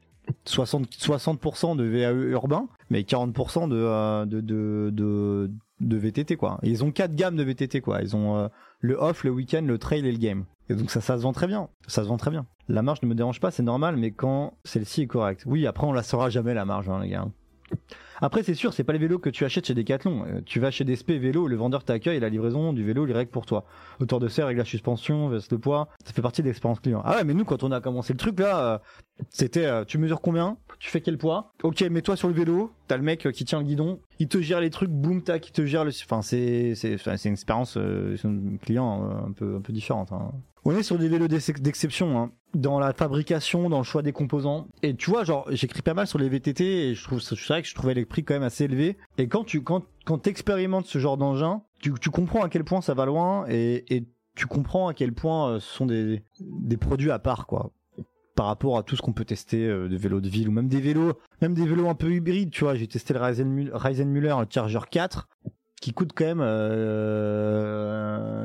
60, 0.45 0.91
60% 0.91 1.77
de 1.77 1.85
VAE 1.85 2.13
urbain, 2.31 2.69
mais 2.91 3.01
40% 3.01 3.69
de, 3.69 3.77
euh, 3.77 4.27
de, 4.27 4.41
de, 4.41 4.91
de, 4.93 5.51
de 5.81 5.97
VTT, 5.97 6.37
quoi. 6.37 6.59
Ils 6.63 6.85
ont 6.85 6.91
quatre 6.91 7.15
gammes 7.15 7.37
de 7.37 7.43
VTT, 7.43 7.81
quoi. 7.81 8.03
Ils 8.03 8.15
ont 8.17 8.37
euh, 8.37 8.49
le 8.81 8.95
off, 8.95 9.25
le 9.25 9.31
week-end, 9.31 9.63
le 9.67 9.79
trail 9.79 10.07
et 10.07 10.13
le 10.13 10.19
game. 10.19 10.45
Et 10.69 10.75
donc 10.75 10.91
ça, 10.91 11.01
ça 11.01 11.17
se 11.17 11.23
vend 11.23 11.33
très 11.33 11.47
bien. 11.47 11.69
Ça 11.89 12.05
se 12.05 12.09
vend 12.09 12.17
très 12.17 12.31
bien. 12.31 12.47
La 12.69 12.83
marge 12.83 13.03
ne 13.03 13.09
me 13.09 13.15
dérange 13.15 13.41
pas, 13.41 13.51
c'est 13.51 13.63
normal, 13.63 13.97
mais 13.97 14.13
quand 14.13 14.55
celle-ci 14.65 15.03
est 15.03 15.07
correcte. 15.07 15.43
Oui, 15.47 15.67
après 15.67 15.87
on 15.87 15.93
la 15.93 16.03
saura 16.03 16.31
jamais 16.31 16.55
la 16.55 16.65
marge, 16.65 16.89
hein, 16.89 17.01
les 17.03 17.09
gars. 17.09 17.27
Après, 18.23 18.43
c'est 18.43 18.55
sûr, 18.55 18.75
c'est 18.75 18.85
pas 18.85 18.93
les 18.93 18.99
vélos 18.99 19.19
que 19.19 19.31
tu 19.31 19.45
achètes 19.45 19.67
chez 19.67 19.75
Decathlon. 19.75 20.25
Euh, 20.27 20.41
tu 20.45 20.61
vas 20.61 20.71
chez 20.71 20.85
DSP 20.85 21.13
Vélo, 21.13 21.49
le 21.49 21.57
vendeur 21.57 21.85
t'accueille 21.85 22.21
la 22.21 22.29
livraison 22.29 22.73
du 22.73 22.85
vélo, 22.85 23.07
il 23.07 23.13
règle 23.13 23.31
pour 23.31 23.47
toi. 23.47 23.65
Hauteur 23.99 24.21
de 24.21 24.29
serre, 24.29 24.47
règle 24.47 24.59
la 24.59 24.65
suspension, 24.65 25.29
veste 25.29 25.51
le 25.53 25.59
poids. 25.59 25.89
Ça 26.05 26.13
fait 26.13 26.21
partie 26.21 26.43
de 26.43 26.49
l'expérience 26.49 26.81
client. 26.81 27.01
Ah 27.05 27.17
ouais, 27.17 27.25
mais 27.25 27.33
nous, 27.33 27.45
quand 27.45 27.63
on 27.63 27.73
a 27.73 27.81
commencé 27.81 28.13
le 28.13 28.19
truc 28.19 28.39
là, 28.39 28.75
euh, 28.75 28.79
c'était 29.31 29.85
tu 29.87 29.99
mesures 29.99 30.21
combien? 30.21 30.59
Tu 30.81 30.89
fais 30.91 31.01
quel 31.03 31.19
poids 31.19 31.53
Ok, 31.63 31.83
mets-toi 31.83 32.17
sur 32.17 32.27
le 32.29 32.35
vélo. 32.35 32.73
T'as 32.89 32.97
le 32.97 33.03
mec 33.03 33.27
euh, 33.27 33.31
qui 33.33 33.45
tient 33.45 33.59
le 33.61 33.65
guidon. 33.67 34.01
Il 34.19 34.29
te 34.29 34.41
gère 34.41 34.61
les 34.61 34.71
trucs, 34.71 34.89
boum, 34.91 35.23
tac, 35.23 35.47
il 35.49 35.53
te 35.53 35.65
gère 35.67 35.85
le. 35.85 35.91
Enfin, 36.05 36.23
c'est 36.23 36.75
c'est 36.75 36.97
une 37.27 37.33
expérience 37.33 37.77
euh, 37.77 38.17
client 38.63 39.05
euh, 39.05 39.29
un 39.29 39.33
peu 39.33 39.57
un 39.57 39.61
peu 39.61 39.73
différente. 39.75 40.11
hein. 40.13 40.33
On 40.65 40.73
est 40.75 40.83
sur 40.83 40.99
des 40.99 41.09
vélos 41.09 41.29
d'ex- 41.29 41.53
d'exception, 41.61 42.19
hein, 42.19 42.33
dans 42.55 42.79
la 42.79 42.93
fabrication, 42.95 43.69
dans 43.71 43.79
le 43.79 43.85
choix 43.85 44.03
des 44.03 44.13
composants. 44.13 44.69
Et 44.83 44.95
tu 44.95 45.11
vois, 45.11 45.25
genre, 45.25 45.47
j'écris 45.51 45.83
pas 45.83 45.95
mal 45.95 46.07
sur 46.07 46.19
les 46.19 46.29
VTT 46.29 46.89
et 46.91 46.95
je 46.95 47.05
trouve, 47.05 47.21
c'est 47.21 47.39
vrai 47.39 47.63
que 47.63 47.69
je 47.69 47.75
trouvais 47.75 47.95
les 47.95 48.05
prix 48.05 48.25
quand 48.25 48.35
même 48.35 48.43
assez 48.43 48.65
élevés. 48.65 48.97
Et 49.19 49.27
quand 49.29 49.45
tu, 49.45 49.63
quand, 49.63 49.85
quand 50.07 50.19
t'expérimentes 50.19 50.87
ce 50.87 50.99
genre 50.99 51.17
d'engin, 51.17 51.63
tu, 51.81 51.93
tu 52.01 52.11
comprends 52.11 52.43
à 52.43 52.49
quel 52.51 52.65
point 52.65 52.81
ça 52.83 52.93
va 52.95 53.05
loin 53.07 53.45
et, 53.49 53.85
et 53.95 54.05
tu 54.35 54.47
comprends 54.47 54.89
à 54.89 54.95
quel 54.95 55.13
point 55.15 55.51
euh, 55.53 55.61
ce 55.61 55.75
sont 55.75 55.87
des, 55.87 56.23
des 56.41 56.77
produits 56.77 57.11
à 57.11 57.19
part, 57.19 57.47
quoi. 57.47 57.71
Par 58.41 58.47
rapport 58.47 58.79
à 58.79 58.83
tout 58.83 58.97
ce 58.97 59.03
qu'on 59.03 59.13
peut 59.13 59.27
tester, 59.27 59.67
euh, 59.67 59.87
des 59.87 59.99
vélos 59.99 60.23
de 60.23 60.29
ville 60.31 60.49
ou 60.49 60.51
même 60.51 60.67
des 60.67 60.81
vélos, 60.81 61.13
même 61.43 61.53
des 61.53 61.67
vélos 61.67 61.91
un 61.91 61.95
peu 61.95 62.11
hybrides, 62.11 62.51
tu 62.51 62.65
vois. 62.65 62.75
J'ai 62.75 62.87
testé 62.87 63.13
le 63.13 63.21
Ryzen 63.21 64.09
Muller, 64.09 64.35
le 64.41 64.47
Charger 64.49 64.79
4 64.91 65.29
qui 65.79 65.93
coûte 65.93 66.13
quand 66.15 66.25
même 66.25 66.41
euh, 66.41 67.71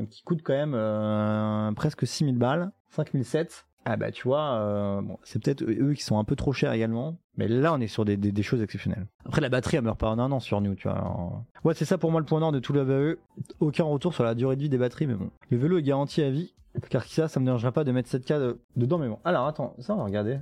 qui 0.08 0.22
coûte 0.24 0.42
quand 0.44 0.52
même 0.52 0.74
euh, 0.76 1.72
presque 1.72 2.06
6000 2.06 2.38
balles 2.38 2.74
5007 2.90 3.68
ah 3.86 3.98
bah 3.98 4.12
tu 4.12 4.24
vois 4.24 4.54
euh, 4.56 5.02
bon, 5.02 5.18
c'est 5.24 5.42
peut-être 5.42 5.64
eux 5.64 5.94
qui 5.94 6.04
sont 6.04 6.18
un 6.18 6.24
peu 6.24 6.36
trop 6.36 6.54
chers 6.54 6.74
également 6.74 7.18
mais 7.38 7.48
là 7.48 7.74
on 7.74 7.80
est 7.80 7.88
sur 7.88 8.04
des, 8.04 8.44
choses 8.44 8.62
exceptionnelles. 8.62 9.06
Après 9.26 9.42
la 9.42 9.50
batterie 9.50 9.78
elle 9.78 9.84
meurt 9.84 10.00
pas 10.00 10.10
en 10.10 10.20
un 10.20 10.32
an 10.32 10.40
sur 10.40 10.60
nous 10.60 10.76
tu 10.76 10.88
vois 10.88 11.44
ouais 11.64 11.74
c'est 11.76 11.86
ça 11.86 11.98
pour 11.98 12.12
moi 12.12 12.20
le 12.20 12.26
point 12.26 12.40
nord 12.40 12.52
de 12.52 12.60
tout 12.60 12.74
le 12.74 12.82
VAE 12.82 13.16
aucun 13.60 13.84
retour 13.84 14.14
sur 14.14 14.24
la 14.24 14.36
durée 14.36 14.56
de 14.56 14.62
vie 14.62 14.70
des 14.70 14.78
batteries 14.78 15.08
mais 15.08 15.14
bon. 15.14 15.30
Le 15.52 15.58
vélo 15.58 15.78
est 15.78 15.84
garanti 15.84 16.22
à 16.22 16.30
vie 16.30 16.54
car 16.90 17.04
ça 17.06 17.28
ça 17.28 17.40
me 17.40 17.46
dérangerait 17.46 17.72
pas 17.72 17.84
de 17.84 17.92
mettre 17.92 18.10
7K 18.10 18.40
de- 18.40 18.60
dedans 18.76 18.98
mais 18.98 19.08
bon. 19.08 19.20
Alors 19.24 19.46
attends 19.46 19.76
ça 19.80 19.94
on 19.94 19.98
va 19.98 20.06
regarder. 20.06 20.40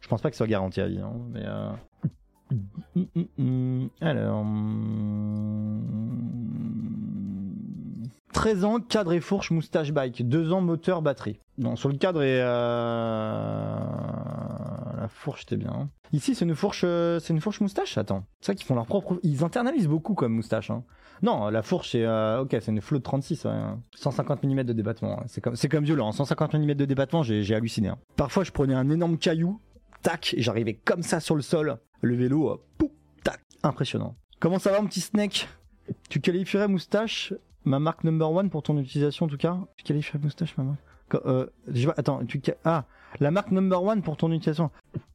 Je 0.00 0.08
pense 0.08 0.22
pas 0.22 0.30
que 0.30 0.36
ce 0.36 0.38
soit 0.38 0.46
garanti 0.46 0.80
à 0.80 0.86
vie 0.86 1.00
hein, 1.00 1.12
mais 1.32 1.42
euh... 1.44 1.70
Alors. 4.00 4.44
Hum. 8.36 8.42
13 8.42 8.64
ans, 8.64 8.80
cadre 8.80 9.12
et 9.12 9.20
fourche, 9.20 9.50
moustache 9.50 9.92
bike. 9.92 10.28
2 10.28 10.52
ans, 10.52 10.60
moteur, 10.60 11.02
batterie. 11.02 11.38
Non, 11.58 11.76
sur 11.76 11.88
le 11.88 11.96
cadre 11.96 12.22
et. 12.22 12.40
euh, 12.42 13.76
La 15.00 15.08
fourche, 15.08 15.40
c'était 15.40 15.56
bien. 15.56 15.70
hein. 15.72 15.88
Ici, 16.12 16.34
c'est 16.34 16.44
une 16.44 16.54
fourche, 16.54 16.82
euh, 16.84 17.18
c'est 17.20 17.32
une 17.32 17.40
fourche 17.40 17.60
moustache? 17.60 17.98
Attends, 17.98 18.24
c'est 18.40 18.46
ça 18.48 18.54
qu'ils 18.54 18.66
font 18.66 18.74
leur 18.74 18.86
propre. 18.86 19.18
Ils 19.22 19.44
internalisent 19.44 19.88
beaucoup 19.88 20.14
comme 20.14 20.32
moustache. 20.32 20.70
Hein. 20.70 20.84
Non, 21.22 21.48
la 21.48 21.62
fourche, 21.62 21.90
c'est 21.92 22.04
euh, 22.04 22.42
ok, 22.42 22.50
c'est 22.60 22.68
une 22.72 22.80
flotte 22.80 23.02
36, 23.02 23.44
ouais, 23.44 23.50
hein. 23.50 23.80
150 23.96 24.42
mm 24.44 24.62
de 24.64 24.72
débattement. 24.72 25.20
hein. 25.20 25.24
C'est 25.26 25.40
comme, 25.40 25.56
c'est 25.56 25.68
comme 25.68 25.84
violent. 25.84 26.08
hein. 26.08 26.12
150 26.12 26.54
mm 26.54 26.74
de 26.74 26.84
débattement, 26.84 27.22
j'ai, 27.22 27.54
halluciné. 27.54 27.88
hein. 27.88 27.98
Parfois, 28.16 28.44
je 28.44 28.50
prenais 28.52 28.74
un 28.74 28.88
énorme 28.90 29.18
caillou, 29.18 29.60
tac, 30.02 30.34
j'arrivais 30.38 30.74
comme 30.74 31.02
ça 31.02 31.20
sur 31.20 31.34
le 31.36 31.42
sol. 31.42 31.78
Le 32.00 32.14
vélo, 32.14 32.50
euh, 32.50 32.56
pouf, 32.78 32.90
tac, 33.22 33.40
impressionnant. 33.62 34.16
Comment 34.40 34.58
ça 34.58 34.70
va, 34.72 34.80
mon 34.80 34.88
petit 34.88 35.00
snake 35.00 35.48
Tu 36.10 36.20
qualifierais 36.20 36.68
moustache 36.68 37.32
ma 37.64 37.78
marque 37.78 38.04
number 38.04 38.30
one 38.30 38.50
pour 38.50 38.62
ton 38.62 38.78
utilisation 38.78 39.26
en 39.26 39.28
tout 39.28 39.36
cas 39.36 39.58
Tu 39.76 39.84
qualifierais 39.84 40.18
moustache 40.18 40.56
ma 40.56 40.64
euh, 41.26 41.46
je 41.68 41.88
Attends, 41.96 42.24
tu 42.24 42.42
ah 42.64 42.84
la 43.20 43.30
marque 43.30 43.52
number 43.52 43.80
one 43.80 44.02
pour 44.02 44.16
ton 44.16 44.32
utilisation. 44.32 44.70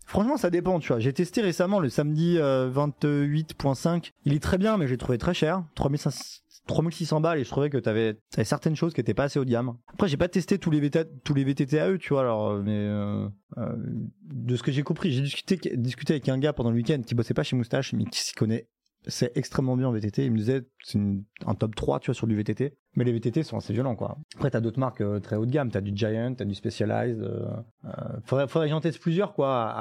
Franchement, 0.05 0.37
ça 0.37 0.49
dépend, 0.49 0.79
tu 0.79 0.87
vois. 0.87 0.99
J'ai 0.99 1.11
testé 1.11 1.41
récemment 1.41 1.79
le 1.79 1.89
samedi 1.89 2.37
euh, 2.37 2.71
28.5. 2.71 4.11
Il 4.23 4.33
est 4.33 4.39
très 4.39 4.57
bien, 4.57 4.77
mais 4.77 4.87
j'ai 4.87 4.97
trouvé 4.97 5.17
très 5.17 5.33
cher. 5.33 5.63
3500 5.75 6.43
3600 6.69 7.19
balles 7.21 7.39
et 7.39 7.43
je 7.43 7.49
trouvais 7.49 7.69
que 7.69 7.77
t'avais 7.77 8.17
avais 8.35 8.45
certaines 8.45 8.75
choses 8.75 8.93
qui 8.93 9.01
étaient 9.01 9.13
pas 9.13 9.23
assez 9.23 9.39
haut 9.39 9.45
de 9.45 9.49
gamme. 9.49 9.75
Après, 9.91 10.07
j'ai 10.07 10.17
pas 10.17 10.27
testé 10.27 10.59
tous 10.59 10.69
les 10.69 10.79
VT, 10.79 11.03
tous 11.23 11.33
les 11.33 11.43
VTT 11.43 11.79
à 11.79 11.89
eux, 11.89 11.97
tu 11.97 12.13
vois. 12.13 12.21
Alors, 12.21 12.51
euh, 12.51 12.61
mais 12.63 12.77
euh, 12.77 13.27
euh, 13.57 13.75
de 14.23 14.55
ce 14.55 14.63
que 14.63 14.71
j'ai 14.71 14.83
compris, 14.83 15.11
j'ai 15.11 15.21
discuté 15.21 15.59
discuté 15.75 16.13
avec 16.13 16.29
un 16.29 16.37
gars 16.37 16.53
pendant 16.53 16.69
le 16.69 16.75
week-end 16.75 17.01
qui 17.05 17.15
bossait 17.15 17.33
pas 17.33 17.43
chez 17.43 17.55
Moustache, 17.55 17.93
mais 17.93 18.05
qui 18.05 18.19
s'y 18.19 18.33
connaît. 18.33 18.67
C'est 19.09 19.35
extrêmement 19.35 19.75
bien 19.75 19.87
en 19.87 19.91
VTT. 19.91 20.25
Il 20.25 20.31
me 20.31 20.37
disait 20.37 20.63
c'est 20.83 20.99
un 21.45 21.55
top 21.55 21.75
3, 21.75 21.99
tu 21.99 22.07
vois, 22.07 22.15
sur 22.15 22.27
du 22.27 22.35
VTT. 22.35 22.77
Mais 22.95 23.03
les 23.03 23.11
VTT 23.11 23.43
sont 23.43 23.57
assez 23.57 23.73
violents, 23.73 23.95
quoi. 23.95 24.17
Après, 24.35 24.49
t'as 24.49 24.61
d'autres 24.61 24.79
marques 24.79 25.01
euh, 25.01 25.19
très 25.19 25.35
haut 25.35 25.45
de 25.45 25.51
gamme. 25.51 25.71
T'as 25.71 25.81
du 25.81 25.91
Giant, 25.95 26.33
t'as 26.35 26.45
du 26.45 26.55
Specialized. 26.55 27.21
Euh, 27.21 27.47
euh, 27.85 28.19
faudrait, 28.23 28.67
que 28.67 28.71
j'en 28.71 28.81
teste 28.81 28.99
plusieurs, 28.99 29.33
quoi, 29.33 29.75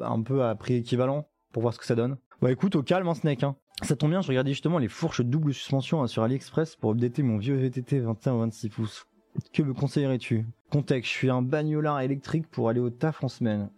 un, 0.00 0.22
peu 0.22 0.44
à 0.44 0.54
prix 0.54 0.74
équivalent 0.74 1.28
pour 1.52 1.62
voir 1.62 1.74
ce 1.74 1.78
que 1.78 1.86
ça 1.86 1.94
donne. 1.94 2.16
Bah 2.40 2.50
écoute, 2.50 2.76
au 2.76 2.82
calme, 2.82 3.08
hein, 3.08 3.14
Snake. 3.14 3.42
Hein. 3.42 3.56
Ça 3.82 3.96
tombe 3.96 4.10
bien, 4.10 4.22
je 4.22 4.28
regardais 4.28 4.52
justement 4.52 4.78
les 4.78 4.88
fourches 4.88 5.20
double 5.20 5.52
suspension 5.52 6.02
hein, 6.02 6.06
sur 6.06 6.22
AliExpress 6.22 6.76
pour 6.76 6.92
updater 6.92 7.22
mon 7.22 7.38
vieux 7.38 7.56
VTT 7.56 8.00
21 8.00 8.34
ou 8.34 8.38
26 8.40 8.68
pouces. 8.68 9.06
Que 9.52 9.62
me 9.62 9.74
conseillerais-tu? 9.74 10.46
Contexte, 10.70 11.12
je 11.12 11.16
suis 11.16 11.30
un 11.30 11.42
bagnolard 11.42 12.00
électrique 12.00 12.48
pour 12.50 12.68
aller 12.68 12.80
au 12.80 12.90
taf 12.90 13.22
en 13.24 13.28
semaine. 13.28 13.70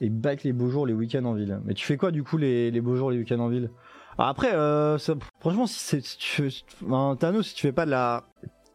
Et 0.00 0.08
bike 0.10 0.44
les 0.44 0.52
beaux 0.52 0.70
jours, 0.70 0.86
les 0.86 0.94
week-ends 0.94 1.24
en 1.24 1.34
ville. 1.34 1.60
Mais 1.64 1.74
tu 1.74 1.84
fais 1.84 1.96
quoi 1.96 2.10
du 2.10 2.22
coup 2.22 2.36
les, 2.38 2.70
les 2.70 2.80
beaux 2.80 2.96
jours, 2.96 3.10
les 3.10 3.18
week-ends 3.18 3.40
en 3.40 3.48
ville? 3.48 3.70
Après, 4.18 4.52
euh, 4.52 4.98
franchement, 5.38 5.66
si, 5.66 6.02
tu 6.18 6.42
fais, 6.42 6.48
un 6.90 7.16
Thanos, 7.16 7.46
si 7.46 7.54
tu 7.54 7.62
fais 7.62 7.72
pas 7.72 7.86
de 7.86 7.90
la... 7.92 8.24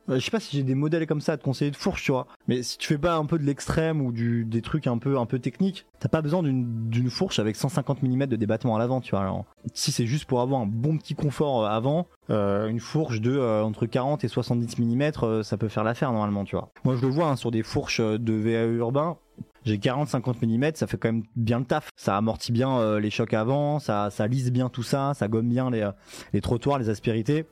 Euh, 0.10 0.16
Je 0.16 0.20
sais 0.20 0.32
pas 0.32 0.40
si 0.40 0.56
j'ai 0.56 0.64
des 0.64 0.76
modèles 0.76 1.06
comme 1.06 1.20
ça 1.22 1.34
à 1.34 1.38
te 1.38 1.44
conseiller 1.44 1.72
de 1.72 1.76
fourche, 1.76 2.04
tu 2.04 2.12
vois. 2.12 2.28
Mais 2.48 2.64
si 2.64 2.78
tu 2.78 2.88
fais 2.88 2.98
pas 2.98 3.16
un 3.16 3.26
peu 3.26 3.38
de 3.38 3.44
l'extrême 3.44 4.02
ou 4.02 4.14
du, 4.14 4.46
des 4.46 4.62
trucs 4.62 4.88
un 4.88 4.98
peu, 4.98 5.18
un 5.18 5.26
peu 5.26 5.40
techniques, 5.40 5.86
t'as 6.00 6.08
pas 6.08 6.22
besoin 6.22 6.44
d'une 6.44 7.10
fourche 7.10 7.40
avec 7.40 7.58
150 7.58 8.04
mm 8.04 8.26
de 8.26 8.36
débattement 8.38 8.76
à 8.78 8.80
l'avant, 8.80 9.02
tu 9.02 9.12
vois. 9.12 9.46
Si 9.74 9.92
c'est 9.92 10.06
juste 10.06 10.26
pour 10.26 10.40
avoir 10.40 10.62
un 10.62 10.66
bon 10.66 10.98
petit 10.98 11.16
confort 11.16 11.66
euh, 11.66 11.70
avant, 11.70 12.08
une 12.30 12.80
fourche 12.80 13.20
de 13.20 13.38
entre 13.62 13.86
40 13.86 14.24
et 14.24 14.30
70 14.30 14.80
mm, 14.80 15.44
ça 15.44 15.58
peut 15.58 15.68
faire 15.70 15.84
l'affaire 15.84 16.12
normalement, 16.12 16.46
tu 16.46 16.56
vois. 16.56 16.70
Moi, 16.86 16.96
je 16.96 17.02
le 17.02 17.08
vois 17.10 17.28
hein, 17.28 17.36
sur 17.36 17.52
des 17.52 17.64
fourches 17.64 18.02
de 18.02 18.34
VAE 18.34 18.76
urbain. 18.78 19.18
J'ai 19.66 19.78
40-50 19.78 20.46
mm, 20.46 20.76
ça 20.76 20.88
fait 20.88 20.98
quand 20.98 21.10
même 21.10 21.24
bien 21.36 21.60
le 21.60 21.66
taf. 21.66 21.90
Ça 21.96 22.18
amortit 22.18 22.52
bien 22.52 22.78
euh, 22.78 23.00
les 23.00 23.10
chocs 23.10 23.34
avant, 23.34 23.80
ça, 23.80 24.10
ça 24.10 24.28
lisse 24.28 24.52
bien 24.52 24.70
tout 24.70 24.84
ça, 24.84 25.14
ça 25.14 25.28
gomme 25.28 25.50
bien 25.50 25.70
les, 25.70 25.82
euh, 25.82 25.92
les 26.34 26.42
trottoirs, 26.42 26.80
les 26.80 26.90
aspérités. 26.90 27.46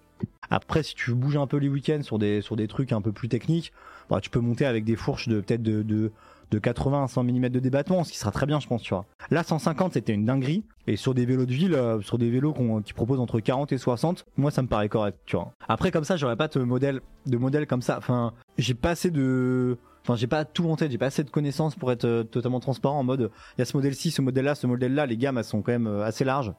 Après, 0.49 0.83
si 0.83 0.95
tu 0.95 1.13
bouges 1.13 1.37
un 1.37 1.47
peu 1.47 1.57
les 1.57 1.69
week-ends 1.69 2.01
sur 2.03 2.19
des, 2.19 2.41
sur 2.41 2.55
des 2.55 2.67
trucs 2.67 2.91
un 2.91 3.01
peu 3.01 3.11
plus 3.11 3.29
techniques, 3.29 3.71
bah, 4.09 4.19
tu 4.21 4.29
peux 4.29 4.39
monter 4.39 4.65
avec 4.65 4.83
des 4.83 4.95
fourches 4.95 5.29
de 5.29 5.39
peut-être 5.39 5.63
de, 5.63 5.81
de, 5.81 6.11
de 6.51 6.59
80 6.59 7.05
à 7.05 7.07
100 7.07 7.23
mm 7.23 7.49
de 7.49 7.59
débattement, 7.59 8.03
ce 8.03 8.11
qui 8.11 8.17
sera 8.17 8.31
très 8.31 8.45
bien, 8.45 8.59
je 8.59 8.67
pense, 8.67 8.81
tu 8.81 8.93
vois. 8.93 9.05
Là, 9.29 9.43
150, 9.43 9.93
c'était 9.93 10.13
une 10.13 10.25
dinguerie. 10.25 10.63
Et 10.87 10.97
sur 10.97 11.13
des 11.13 11.25
vélos 11.25 11.45
de 11.45 11.53
ville, 11.53 11.73
euh, 11.73 12.01
sur 12.01 12.17
des 12.17 12.29
vélos 12.29 12.53
qui 12.83 12.93
proposent 12.93 13.19
entre 13.19 13.39
40 13.39 13.71
et 13.71 13.77
60, 13.77 14.25
moi, 14.35 14.51
ça 14.51 14.61
me 14.61 14.67
paraît 14.67 14.89
correct, 14.89 15.17
tu 15.25 15.37
vois. 15.37 15.53
Après, 15.69 15.91
comme 15.91 16.03
ça, 16.03 16.17
j'aurais 16.17 16.35
pas 16.35 16.47
de 16.49 16.59
modèle, 16.59 17.01
de 17.27 17.37
modèle 17.37 17.67
comme 17.67 17.81
ça. 17.81 17.97
Enfin, 17.97 18.33
j'ai 18.57 18.73
pas 18.73 18.89
assez 18.89 19.11
de, 19.11 19.77
Enfin, 20.03 20.15
j'ai 20.15 20.27
pas 20.27 20.45
tout 20.45 20.67
en 20.69 20.75
tête, 20.75 20.91
j'ai 20.91 20.97
pas 20.97 21.07
assez 21.07 21.23
de 21.23 21.29
connaissances 21.29 21.75
pour 21.75 21.91
être 21.91 22.05
euh, 22.05 22.23
totalement 22.23 22.59
transparent 22.59 22.99
en 22.99 23.03
mode 23.03 23.31
il 23.57 23.59
y 23.59 23.61
a 23.61 23.65
ce 23.65 23.77
modèle-ci, 23.77 24.11
ce 24.11 24.21
modèle-là, 24.21 24.55
ce 24.55 24.67
modèle-là, 24.67 25.05
les 25.05 25.17
gammes 25.17 25.37
elles 25.37 25.43
sont 25.43 25.61
quand 25.61 25.71
même 25.71 25.87
euh, 25.87 26.03
assez 26.03 26.23
larges. 26.23 26.53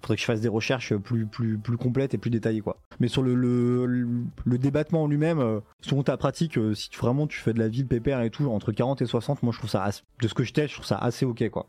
Faudrait 0.00 0.16
que 0.16 0.20
je 0.20 0.26
fasse 0.26 0.40
des 0.40 0.48
recherches 0.48 0.94
plus 0.96 1.26
plus 1.26 1.58
plus 1.58 1.76
complètes 1.76 2.14
et 2.14 2.18
plus 2.18 2.30
détaillées 2.30 2.60
quoi. 2.60 2.78
Mais 3.00 3.08
sur 3.08 3.22
le 3.22 3.34
le, 3.34 4.58
débattement 4.58 5.04
en 5.04 5.06
lui-même, 5.06 5.40
euh, 5.40 5.60
selon 5.80 6.02
ta 6.02 6.16
pratique, 6.16 6.58
euh, 6.58 6.74
si 6.74 6.90
vraiment 6.96 7.26
tu 7.26 7.38
fais 7.38 7.52
de 7.52 7.58
la 7.58 7.68
ville 7.68 7.86
pépère 7.86 8.20
et 8.22 8.30
tout 8.30 8.48
entre 8.50 8.72
40 8.72 9.02
et 9.02 9.06
60, 9.06 9.42
moi 9.42 9.52
je 9.52 9.58
trouve 9.58 9.70
ça 9.70 9.88
de 10.20 10.28
ce 10.28 10.34
que 10.34 10.44
je 10.44 10.52
teste, 10.52 10.70
je 10.70 10.74
trouve 10.74 10.86
ça 10.86 10.98
assez 10.98 11.24
OK 11.24 11.48
quoi. 11.50 11.66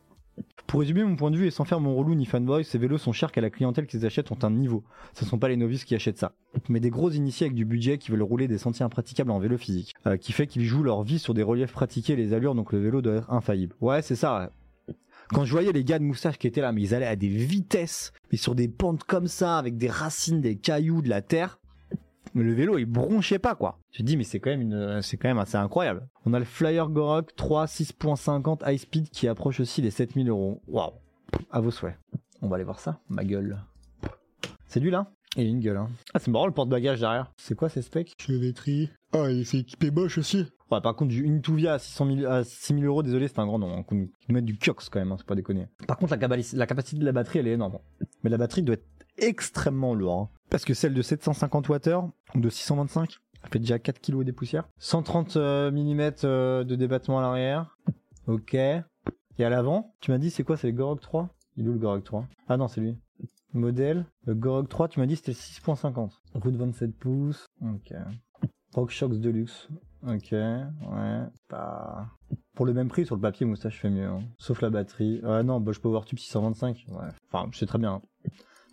Pour 0.68 0.80
résumer 0.80 1.04
mon 1.04 1.16
point 1.16 1.32
de 1.32 1.38
vue 1.38 1.48
et 1.48 1.52
sans 1.52 1.64
faire 1.64 1.80
mon 1.80 1.96
relou 1.96 2.16
ni 2.16 2.26
fanboy, 2.26 2.66
ces 2.66 2.78
vélos 2.78 2.98
sont 2.98 3.14
chers 3.14 3.32
car 3.32 3.42
la 3.42 3.50
clientèle 3.50 3.86
qui 3.86 3.98
les 3.98 4.06
achète 4.06 4.32
ont 4.32 4.38
un 4.42 4.50
niveau. 4.50 4.84
Ce 5.14 5.24
ne 5.24 5.30
sont 5.30 5.38
pas 5.38 5.48
les 5.48 5.58
novices 5.58 5.86
qui 5.86 5.96
achètent 5.96 6.18
ça. 6.18 6.34
Mais 6.70 6.80
des 6.80 6.90
gros 6.90 7.12
initiés 7.12 7.46
avec 7.46 7.56
du 7.56 7.66
budget 7.66 7.98
qui 7.98 8.12
veulent 8.12 8.24
rouler 8.24 8.48
des 8.48 8.58
sentiers 8.58 8.84
impraticables 8.84 9.32
en 9.32 9.40
vélo 9.40 9.58
physique. 9.58 9.94
Euh, 10.08 10.18
qui 10.18 10.32
fait 10.34 10.48
qu'ils 10.48 10.66
jouent 10.66 10.84
leur 10.84 11.04
vie 11.04 11.20
sur 11.20 11.34
des 11.34 11.44
reliefs 11.44 11.72
pratiqués 11.72 12.14
et 12.14 12.18
les 12.18 12.34
allures 12.34 12.56
donc 12.56 12.74
le 12.74 12.80
vélo 12.80 13.02
doit 13.02 13.16
être 13.16 13.32
infaillible. 13.32 13.76
Ouais 13.80 14.02
c'est 14.02 14.16
ça. 14.16 14.52
Quand 15.30 15.46
je 15.46 15.52
voyais 15.52 15.72
les 15.72 15.84
gars 15.84 16.00
de 16.00 16.04
moustache 16.04 16.38
qui 16.38 16.48
étaient 16.48 16.62
là, 16.62 16.72
mais 16.72 16.82
ils 16.82 16.94
allaient 16.94 17.06
à 17.06 17.16
des 17.16 17.28
vitesses, 17.28 18.12
mais 18.32 18.38
sur 18.38 18.54
des 18.54 18.68
pentes 18.68 19.04
comme 19.04 19.28
ça, 19.28 19.58
avec 19.58 19.78
des 19.78 19.90
racines, 19.90 20.40
des 20.40 20.56
cailloux, 20.56 21.02
de 21.02 21.10
la 21.10 21.22
terre, 21.22 21.60
mais 22.36 22.44
le 22.44 22.54
vélo 22.54 22.78
il 22.78 22.86
bronchait 22.86 23.40
pas 23.40 23.56
quoi. 23.56 23.80
Je 23.92 24.04
dis 24.04 24.18
mais 24.18 24.24
c'est 24.24 24.40
quand 24.40 24.52
même 24.52 24.62
une 24.62 25.02
c'est 25.02 25.18
quand 25.18 25.28
même 25.28 25.40
assez 25.40 25.58
incroyable. 25.58 26.08
On 26.26 26.34
a 26.34 26.40
le 26.40 26.46
Flyer 26.46 26.90
Gorok 26.90 27.36
3 27.36 27.66
6.50 27.66 28.72
high 28.72 28.78
speed 28.78 29.10
qui 29.10 29.28
approche 29.28 29.60
aussi 29.60 29.82
les 29.82 29.90
7000 29.90 30.30
euros. 30.30 30.62
Waouh. 30.68 30.94
À 31.50 31.60
vos 31.62 31.72
souhaits. 31.72 31.98
On 32.42 32.48
va 32.48 32.56
aller 32.56 32.66
voir 32.66 32.80
ça. 32.80 33.00
Ma 33.10 33.24
gueule. 33.24 33.58
C'est 34.68 34.80
lui 34.80 34.92
là? 34.92 35.12
Il 35.38 35.48
a 35.48 35.50
une 35.50 35.60
gueule 35.60 35.78
hein. 35.78 35.90
Ah 36.14 36.20
c'est 36.20 36.30
marrant 36.30 36.46
le 36.46 36.54
porte-bagages 36.54 37.00
derrière. 37.00 37.32
C'est 37.38 37.56
quoi 37.56 37.70
ces 37.70 37.82
specs? 37.82 38.14
Chevêtrie. 38.20 38.92
Ah 39.14 39.32
il 39.32 39.46
s'est 39.46 39.60
équipé 39.60 39.90
moche 39.90 40.18
aussi. 40.18 40.46
Ouais, 40.72 40.82
par 40.82 40.96
contre, 40.96 41.10
du 41.10 41.28
Intuvia 41.28 41.74
à 41.74 41.80
600 41.80 42.16
000, 42.18 42.32
à 42.32 42.44
6 42.44 42.74
000 42.74 42.86
euros, 42.86 43.04
désolé, 43.04 43.28
c'est 43.28 43.38
un 43.38 43.46
grand 43.46 43.60
nom. 43.60 43.78
Hein. 43.78 43.86
Ils 43.92 44.10
nous 44.30 44.34
mettent 44.34 44.46
du 44.46 44.58
Kiox 44.58 44.90
quand 44.90 44.98
même, 44.98 45.12
hein, 45.12 45.16
c'est 45.20 45.28
pas 45.28 45.36
déconner. 45.36 45.68
Par 45.88 45.96
contre, 45.96 46.16
la 46.16 46.66
capacité 46.66 47.00
de 47.00 47.06
la 47.06 47.12
batterie, 47.12 47.38
elle 47.38 47.48
est 47.48 47.52
énorme. 47.52 47.78
Mais 48.24 48.32
la 48.32 48.38
batterie 48.40 48.64
doit 48.64 48.74
être 48.74 48.88
extrêmement 49.18 49.94
lourde. 49.94 50.28
hein. 50.28 50.30
Parce 50.50 50.66
que 50.66 50.74
celle 50.74 50.94
de 50.94 51.02
750 51.02 51.68
Wh 51.70 52.10
de 52.36 52.50
625, 52.50 53.20
elle 53.44 53.50
fait 53.50 53.60
déjà 53.60 53.80
4 53.80 54.00
kg 54.00 54.24
des 54.24 54.32
poussières. 54.34 54.68
130 54.80 55.36
mm 55.38 56.12
de 56.22 56.76
débattement 56.76 57.20
à 57.20 57.22
l'arrière. 57.22 57.78
Ok. 58.28 58.54
Et 58.54 59.44
à 59.44 59.50
l'avant, 59.50 59.94
tu 60.00 60.12
m'as 60.12 60.18
dit, 60.18 60.30
c'est 60.30 60.44
quoi 60.44 60.58
C'est 60.58 60.68
le 60.68 60.74
Gorok 60.74 61.02
3 61.02 61.30
Il 61.58 61.66
est 61.66 61.70
où 61.70 61.74
le 61.74 61.80
Gorok 61.80 62.04
3 62.04 62.28
Ah 62.48 62.58
non, 62.58 62.68
c'est 62.68 62.82
lui. 62.82 62.98
Modèle, 63.54 64.06
le 64.26 64.34
Gorok 64.36 64.68
3, 64.70 64.88
tu 64.90 65.00
m'as 65.00 65.06
dit 65.06 65.16
c'était 65.16 65.32
6.50. 65.34 66.12
Roue 66.36 66.52
de 66.52 66.58
27 66.58 66.96
pouces. 66.98 67.46
Ok. 67.62 67.94
RockShox 68.74 69.18
Deluxe. 69.20 69.68
Ok, 70.08 70.32
ouais. 70.32 71.22
Bah... 71.50 72.08
Pour 72.54 72.66
le 72.66 72.74
même 72.74 72.88
prix, 72.88 73.06
sur 73.06 73.16
le 73.16 73.22
papier, 73.22 73.46
moustache 73.46 73.80
fait 73.82 73.90
mieux. 73.90 74.06
hein. 74.08 74.22
Sauf 74.38 74.62
la 74.62 74.70
batterie. 74.70 75.20
Ouais, 75.24 75.44
non, 75.44 75.60
Bosch 75.60 75.80
PowerTube 75.80 76.18
625. 76.20 76.86
Ouais. 76.90 77.08
Enfin, 77.32 77.50
c'est 77.54 77.66
très 77.66 77.78
bien. 77.80 77.96
hein. 77.96 78.02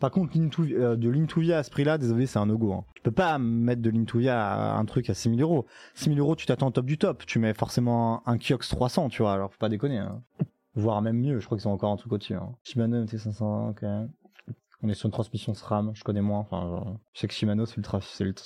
Par 0.03 0.11
contre, 0.11 0.36
euh, 0.36 0.96
de 0.96 1.09
l'Intuvia 1.09 1.59
à 1.59 1.62
ce 1.62 1.70
prix-là, 1.70 1.96
désolé, 1.96 2.26
c'est 2.26 2.40
un 2.40 2.46
no-go. 2.46 2.72
Hein. 2.72 2.84
Tu 2.96 3.03
peux 3.03 3.12
pas 3.12 3.38
mettre 3.38 3.80
de 3.82 3.88
l'Intuvia 3.88 4.36
à 4.36 4.76
un 4.76 4.84
truc 4.84 5.09
à 5.09 5.14
6000 5.14 5.40
euros. 5.40 5.64
6000 5.94 6.18
euros, 6.18 6.34
tu 6.34 6.44
t'attends 6.44 6.66
au 6.66 6.70
top 6.72 6.86
du 6.86 6.98
top. 6.98 7.24
Tu 7.24 7.38
mets 7.38 7.55
forcément 7.55 8.20
un, 8.26 8.36
Kiox 8.36 8.68
300, 8.68 9.11
tu 9.11 9.22
vois. 9.22 9.32
Alors, 9.32 9.53
faut 9.53 9.61
pas 9.61 9.68
déconner. 9.68 9.98
Hein. 9.98 10.20
Voire 10.74 11.03
même 11.03 11.20
mieux, 11.20 11.38
je 11.38 11.46
crois 11.46 11.57
qu'ils 11.57 11.68
ont 11.68 11.72
encore 11.72 11.92
un 11.92 11.96
truc 11.96 12.12
au-dessus. 12.12 12.34
Hein. 12.34 12.50
Shimano 12.64 13.05
MT500, 13.05 13.70
ok. 13.70 13.84
On 14.82 14.88
est 14.88 14.94
sur 14.94 15.07
une 15.07 15.12
transmission 15.12 15.55
SRAM, 15.55 15.92
je 15.94 16.03
connais 16.03 16.20
moins. 16.20 16.40
Enfin, 16.40 16.98
je 17.12 17.20
sais 17.20 17.28
que 17.28 17.34
Shimano 17.34 17.64
c'est 17.64 17.76
ultra, 17.76 18.00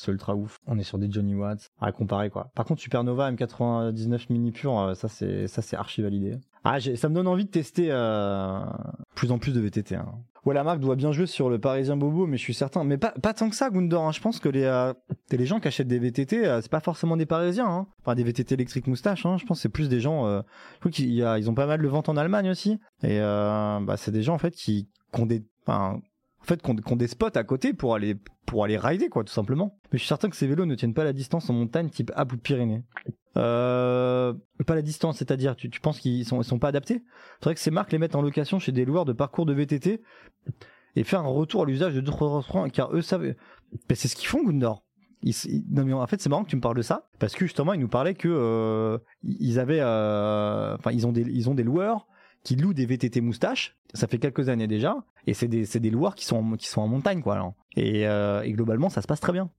ultra, 0.08 0.34
ouf. 0.36 0.58
On 0.66 0.78
est 0.78 0.82
sur 0.82 0.98
des 0.98 1.10
Johnny 1.10 1.34
Watts 1.34 1.70
à 1.80 1.90
comparer 1.90 2.28
quoi. 2.28 2.50
Par 2.54 2.66
contre, 2.66 2.82
Supernova 2.82 3.32
M99 3.32 4.26
mini 4.28 4.52
pur, 4.52 4.78
euh, 4.78 4.92
ça 4.92 5.08
c'est, 5.08 5.46
ça 5.46 5.62
c'est 5.62 5.76
archi 5.76 6.02
validé. 6.02 6.36
Ah, 6.64 6.78
ça 6.80 7.08
me 7.08 7.14
donne 7.14 7.28
envie 7.28 7.46
de 7.46 7.50
tester 7.50 7.88
euh, 7.90 8.60
plus 9.14 9.32
en 9.32 9.38
plus 9.38 9.54
de 9.54 9.60
VTT. 9.60 9.94
Hein. 9.94 10.12
Ouais, 10.46 10.54
la 10.54 10.62
marque 10.62 10.78
doit 10.78 10.94
bien 10.94 11.10
jouer 11.10 11.26
sur 11.26 11.50
le 11.50 11.58
Parisien 11.58 11.96
Bobo, 11.96 12.26
mais 12.26 12.36
je 12.36 12.42
suis 12.42 12.54
certain. 12.54 12.84
Mais 12.84 12.98
pas, 12.98 13.10
pas 13.10 13.34
tant 13.34 13.50
que 13.50 13.56
ça, 13.56 13.68
Gundor. 13.68 14.04
hein. 14.04 14.12
Je 14.12 14.20
pense 14.20 14.38
que 14.38 14.48
les, 14.48 14.62
euh, 14.62 14.94
les 15.32 15.44
gens 15.44 15.58
qui 15.58 15.66
achètent 15.66 15.88
des 15.88 15.98
VTT, 15.98 16.46
euh, 16.46 16.60
c'est 16.62 16.70
pas 16.70 16.78
forcément 16.78 17.16
des 17.16 17.26
Parisiens. 17.26 17.66
Hein. 17.66 17.86
Enfin, 18.00 18.14
des 18.14 18.22
VTT 18.22 18.54
électriques 18.54 18.86
moustache. 18.86 19.26
Hein. 19.26 19.38
Je 19.38 19.44
pense 19.44 19.60
c'est 19.60 19.68
plus 19.68 19.88
des 19.88 19.98
gens. 20.00 20.24
Euh, 20.26 20.42
je 20.84 20.88
qu'ils 20.88 21.10
ils 21.14 21.50
ont 21.50 21.54
pas 21.54 21.66
mal 21.66 21.82
de 21.82 21.88
ventes 21.88 22.08
en 22.08 22.16
Allemagne 22.16 22.48
aussi. 22.48 22.78
Et 23.02 23.18
euh, 23.20 23.80
bah, 23.82 23.96
c'est 23.96 24.12
des 24.12 24.22
gens 24.22 24.34
en 24.34 24.38
fait 24.38 24.54
qui, 24.54 24.88
qui 25.12 25.20
ont 25.20 25.26
des, 25.26 25.42
enfin, 25.66 26.00
en 26.46 26.48
fait, 26.48 26.62
qui 26.62 26.92
ont 26.92 26.96
des 26.96 27.08
spots 27.08 27.26
à 27.34 27.42
côté 27.44 27.72
pour 27.74 27.94
aller 27.94 28.16
pour 28.46 28.62
aller 28.62 28.78
rider 28.78 29.08
quoi, 29.08 29.24
tout 29.24 29.32
simplement. 29.32 29.78
Mais 29.92 29.98
je 29.98 30.02
suis 30.04 30.08
certain 30.08 30.30
que 30.30 30.36
ces 30.36 30.46
vélos 30.46 30.64
ne 30.66 30.76
tiennent 30.76 30.94
pas 30.94 31.02
la 31.02 31.12
distance 31.12 31.50
en 31.50 31.54
montagne 31.54 31.90
type 31.90 32.12
Alpes 32.14 32.34
ou 32.34 32.36
Pyrénées. 32.36 32.84
Euh, 33.36 34.32
pas 34.66 34.74
la 34.76 34.82
distance, 34.82 35.18
c'est-à-dire, 35.18 35.56
tu, 35.56 35.68
tu 35.68 35.80
penses 35.80 35.98
qu'ils 36.00 36.24
sont, 36.24 36.40
ils 36.40 36.44
sont 36.44 36.58
pas 36.58 36.68
adaptés? 36.68 37.02
Vrai 37.42 37.54
que 37.54 37.60
ces 37.60 37.70
marques 37.72 37.90
les 37.92 37.98
mettent 37.98 38.14
en 38.14 38.22
location 38.22 38.58
chez 38.60 38.72
des 38.72 38.84
loueurs 38.84 39.04
de 39.04 39.12
parcours 39.12 39.44
de 39.46 39.52
VTT 39.52 40.00
et 40.94 41.04
faire 41.04 41.20
un 41.20 41.28
retour 41.28 41.62
à 41.62 41.66
l'usage 41.66 41.94
de 41.94 42.00
d'autres 42.00 42.68
car 42.72 42.94
eux 42.94 43.02
savent. 43.02 43.34
Ben, 43.88 43.94
c'est 43.94 44.08
ce 44.08 44.14
qu'ils 44.16 44.28
font, 44.28 44.44
Gundor. 44.44 44.84
Ils, 45.22 45.34
ils- 45.46 45.64
non 45.70 45.84
mais 45.84 45.92
en 45.92 46.06
fait 46.06 46.20
c'est 46.20 46.28
marrant 46.28 46.44
que 46.44 46.50
tu 46.50 46.56
me 46.56 46.60
parles 46.60 46.76
de 46.76 46.82
ça 46.82 47.08
parce 47.18 47.34
que 47.34 47.46
justement 47.46 47.72
ils 47.72 47.80
nous 47.80 47.88
parlaient 47.88 48.14
que 48.14 48.28
euh, 48.30 48.98
ils 49.22 49.58
avaient 49.58 49.80
euh, 49.80 50.76
enfin 50.76 50.92
ils 50.92 51.06
ont 51.06 51.10
des 51.12 51.22
ils 51.22 51.48
ont 51.48 51.54
des 51.54 51.62
loueurs 51.64 52.06
qui 52.46 52.54
louent 52.54 52.74
des 52.74 52.86
VTT 52.86 53.20
moustaches 53.22 53.76
ça 53.92 54.06
fait 54.06 54.18
quelques 54.18 54.48
années 54.48 54.68
déjà 54.68 55.04
et 55.26 55.34
c'est 55.34 55.48
des 55.48 55.90
loueurs 55.90 56.14
qui 56.14 56.24
sont 56.24 56.36
en, 56.36 56.80
en 56.82 56.86
montagne 56.88 57.20
quoi 57.20 57.34
alors. 57.34 57.54
et, 57.74 58.06
euh, 58.06 58.42
et 58.42 58.52
globalement 58.52 58.88
ça 58.88 59.02
se 59.02 59.08
passe 59.08 59.18
très 59.18 59.32
bien. 59.32 59.50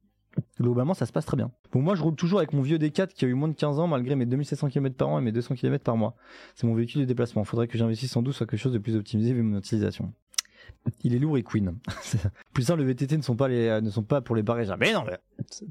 Globalement 0.61 0.93
ça 0.93 1.05
se 1.05 1.11
passe 1.11 1.25
très 1.25 1.35
bien. 1.35 1.51
Bon 1.73 1.81
moi 1.81 1.95
je 1.95 2.01
roule 2.03 2.15
toujours 2.15 2.39
avec 2.39 2.53
mon 2.53 2.61
vieux 2.61 2.77
D4 2.77 3.07
qui 3.09 3.25
a 3.25 3.27
eu 3.27 3.33
moins 3.33 3.49
de 3.49 3.55
15 3.55 3.79
ans 3.79 3.87
malgré 3.87 4.15
mes 4.15 4.25
2700 4.25 4.69
km 4.69 4.95
par 4.95 5.09
an 5.09 5.19
et 5.19 5.21
mes 5.21 5.33
200 5.33 5.55
km 5.55 5.83
par 5.83 5.97
mois. 5.97 6.15
C'est 6.55 6.65
mon 6.65 6.75
véhicule 6.75 7.01
de 7.01 7.05
déplacement. 7.05 7.43
Faudrait 7.43 7.67
que 7.67 7.77
j'investisse 7.77 8.11
sans 8.11 8.21
doute 8.21 8.35
sur 8.35 8.47
quelque 8.47 8.59
chose 8.59 8.71
de 8.71 8.77
plus 8.77 8.95
optimisé 8.95 9.33
vu 9.33 9.41
mon 9.41 9.57
utilisation 9.57 10.13
il 11.03 11.15
est 11.15 11.19
lourd 11.19 11.37
et 11.37 11.43
queen. 11.43 11.75
Plus 12.53 12.63
ça, 12.63 12.75
le 12.75 12.83
VTT 12.83 13.17
ne 13.17 13.21
sont 13.21 13.35
pas 13.35 13.47
les, 13.47 13.81
ne 13.81 13.89
sont 13.89 14.03
pas 14.03 14.21
pour 14.21 14.35
les 14.35 14.43
Parisiens. 14.43 14.77
Mais 14.77 14.93
non, 14.93 15.03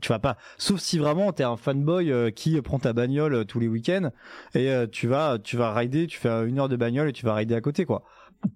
tu 0.00 0.08
vas 0.08 0.18
pas. 0.18 0.36
Sauf 0.58 0.80
si 0.80 0.98
vraiment 0.98 1.32
t'es 1.32 1.44
un 1.44 1.56
fanboy 1.56 2.10
euh, 2.10 2.30
qui 2.30 2.60
prend 2.60 2.78
ta 2.78 2.92
bagnole 2.92 3.34
euh, 3.34 3.44
tous 3.44 3.60
les 3.60 3.68
week-ends 3.68 4.10
et 4.54 4.70
euh, 4.70 4.86
tu 4.86 5.06
vas, 5.08 5.38
tu 5.38 5.56
vas 5.56 5.72
rider, 5.74 6.06
tu 6.06 6.18
fais 6.18 6.28
euh, 6.28 6.46
une 6.46 6.58
heure 6.58 6.68
de 6.68 6.76
bagnole 6.76 7.08
et 7.08 7.12
tu 7.12 7.24
vas 7.24 7.34
rider 7.34 7.54
à 7.54 7.60
côté, 7.60 7.84
quoi. 7.84 8.02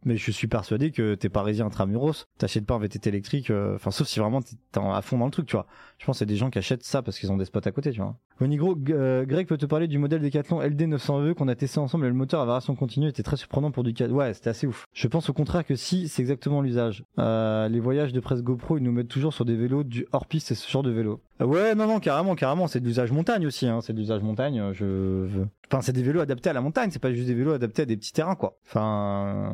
Mais 0.04 0.16
je 0.16 0.30
suis 0.30 0.46
persuadé 0.48 0.90
que 0.90 1.14
t'es 1.14 1.28
parisien 1.28 1.66
intramuros, 1.66 2.26
t'achètes 2.38 2.66
pas 2.66 2.74
un 2.74 2.78
VTT 2.78 3.08
électrique, 3.08 3.50
euh, 3.50 3.74
enfin 3.74 3.90
sauf 3.90 4.06
si 4.06 4.18
vraiment 4.20 4.40
t'es 4.42 4.56
à 4.80 5.02
fond 5.02 5.18
dans 5.18 5.24
le 5.26 5.30
truc, 5.30 5.46
tu 5.46 5.56
vois. 5.56 5.66
Je 5.98 6.06
pense 6.06 6.16
que 6.16 6.18
c'est 6.20 6.26
des 6.26 6.36
gens 6.36 6.50
qui 6.50 6.58
achètent 6.58 6.82
ça 6.84 7.02
parce 7.02 7.18
qu'ils 7.18 7.30
ont 7.30 7.36
des 7.36 7.44
spots 7.44 7.60
à 7.64 7.70
côté, 7.72 7.90
tu 7.92 8.00
vois. 8.00 8.16
Onigro, 8.40 8.74
G- 8.74 8.94
euh, 8.94 9.26
Greg 9.26 9.46
peut 9.46 9.58
te 9.58 9.66
parler 9.66 9.86
du 9.86 9.98
modèle 9.98 10.22
Decathlon 10.22 10.60
LD 10.62 10.82
900E 10.88 11.34
qu'on 11.34 11.48
a 11.48 11.54
testé 11.54 11.78
ensemble 11.78 12.06
et 12.06 12.08
le 12.08 12.14
moteur 12.14 12.40
à 12.40 12.44
variation 12.46 12.74
continue 12.74 13.08
était 13.08 13.22
très 13.22 13.36
surprenant 13.36 13.70
pour 13.70 13.84
du 13.84 13.92
4. 13.92 14.10
Ouais, 14.12 14.32
c'était 14.32 14.48
assez 14.50 14.66
ouf. 14.66 14.86
Je 14.94 15.08
pense 15.08 15.28
au 15.28 15.34
contraire 15.34 15.66
que 15.66 15.76
si, 15.76 16.08
c'est 16.08 16.22
exactement 16.22 16.62
l'usage. 16.62 17.04
Euh, 17.18 17.68
les 17.68 17.80
voyages 17.80 18.12
de 18.14 18.20
presse 18.20 18.42
GoPro, 18.42 18.78
ils 18.78 18.82
nous 18.82 18.92
mettent 18.92 19.08
toujours 19.08 19.34
sur 19.34 19.44
des 19.44 19.56
vélos 19.56 19.84
du 19.84 20.06
hors-piste 20.12 20.52
et 20.52 20.54
ce 20.54 20.70
genre 20.70 20.82
de 20.82 20.90
vélo. 20.90 21.20
Euh, 21.42 21.44
ouais, 21.44 21.74
non, 21.74 21.86
non, 21.86 22.00
carrément, 22.00 22.34
carrément, 22.34 22.66
c'est 22.66 22.80
de 22.80 22.86
l'usage 22.86 23.12
montagne 23.12 23.46
aussi, 23.46 23.66
hein. 23.66 23.80
C'est 23.82 23.92
de 23.92 23.98
l'usage 23.98 24.22
montagne, 24.22 24.58
euh, 24.60 24.72
je... 24.72 25.42
Enfin, 25.70 25.82
c'est 25.82 25.92
des 25.92 26.02
vélos 26.02 26.20
adaptés 26.20 26.48
à 26.50 26.52
la 26.54 26.60
montagne, 26.62 26.90
c'est 26.90 26.98
pas 26.98 27.12
juste 27.12 27.26
des 27.26 27.34
vélos 27.34 27.52
adaptés 27.52 27.82
à 27.82 27.86
des 27.86 27.96
petits 27.96 28.12
terrains, 28.12 28.34
quoi. 28.36 28.56
Enfin... 28.66 29.52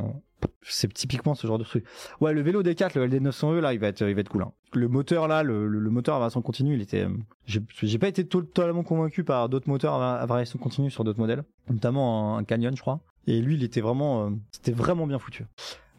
C'est 0.63 0.93
typiquement 0.93 1.35
ce 1.35 1.47
genre 1.47 1.59
de 1.59 1.65
truc. 1.65 1.85
Ouais, 2.21 2.33
le 2.33 2.41
vélo 2.43 2.63
D4, 2.63 2.99
le 2.99 3.07
LD900E, 3.09 3.61
là, 3.61 3.73
il 3.75 3.79
va 3.81 3.89
être, 3.89 4.01
il 4.03 4.15
va 4.15 4.21
être 4.21 4.29
cool. 4.29 4.43
Hein. 4.43 4.53
Le 4.73 4.89
moteur, 4.89 5.29
là, 5.29 5.43
le, 5.43 5.67
le- 5.69 5.91
moteur 5.91 6.17
à 6.17 6.19
variation 6.19 6.43
continue, 6.43 6.75
il 6.75 6.83
était. 6.83 7.05
euh, 7.07 7.61
J'ai 7.83 7.99
pas 7.99 8.09
été 8.09 8.27
totalement 8.27 8.83
convaincu 8.83 9.25
par 9.25 9.49
d'autres 9.49 9.69
moteurs 9.69 9.95
à 9.95 9.99
va- 9.99 10.15
à 10.21 10.27
variation 10.27 10.59
continue 10.59 10.91
sur 10.91 11.05
d'autres 11.05 11.21
modèles, 11.21 11.45
notamment 11.71 12.37
un 12.37 12.45
Canyon, 12.45 12.75
je 12.77 12.81
crois. 12.81 13.01
Et 13.27 13.41
lui, 13.41 13.55
il 13.57 13.63
était 13.65 13.81
vraiment, 13.81 14.27
euh, 14.27 14.31
c'était 14.53 14.73
vraiment 14.73 15.07
bien 15.07 15.19
foutu. 15.19 15.45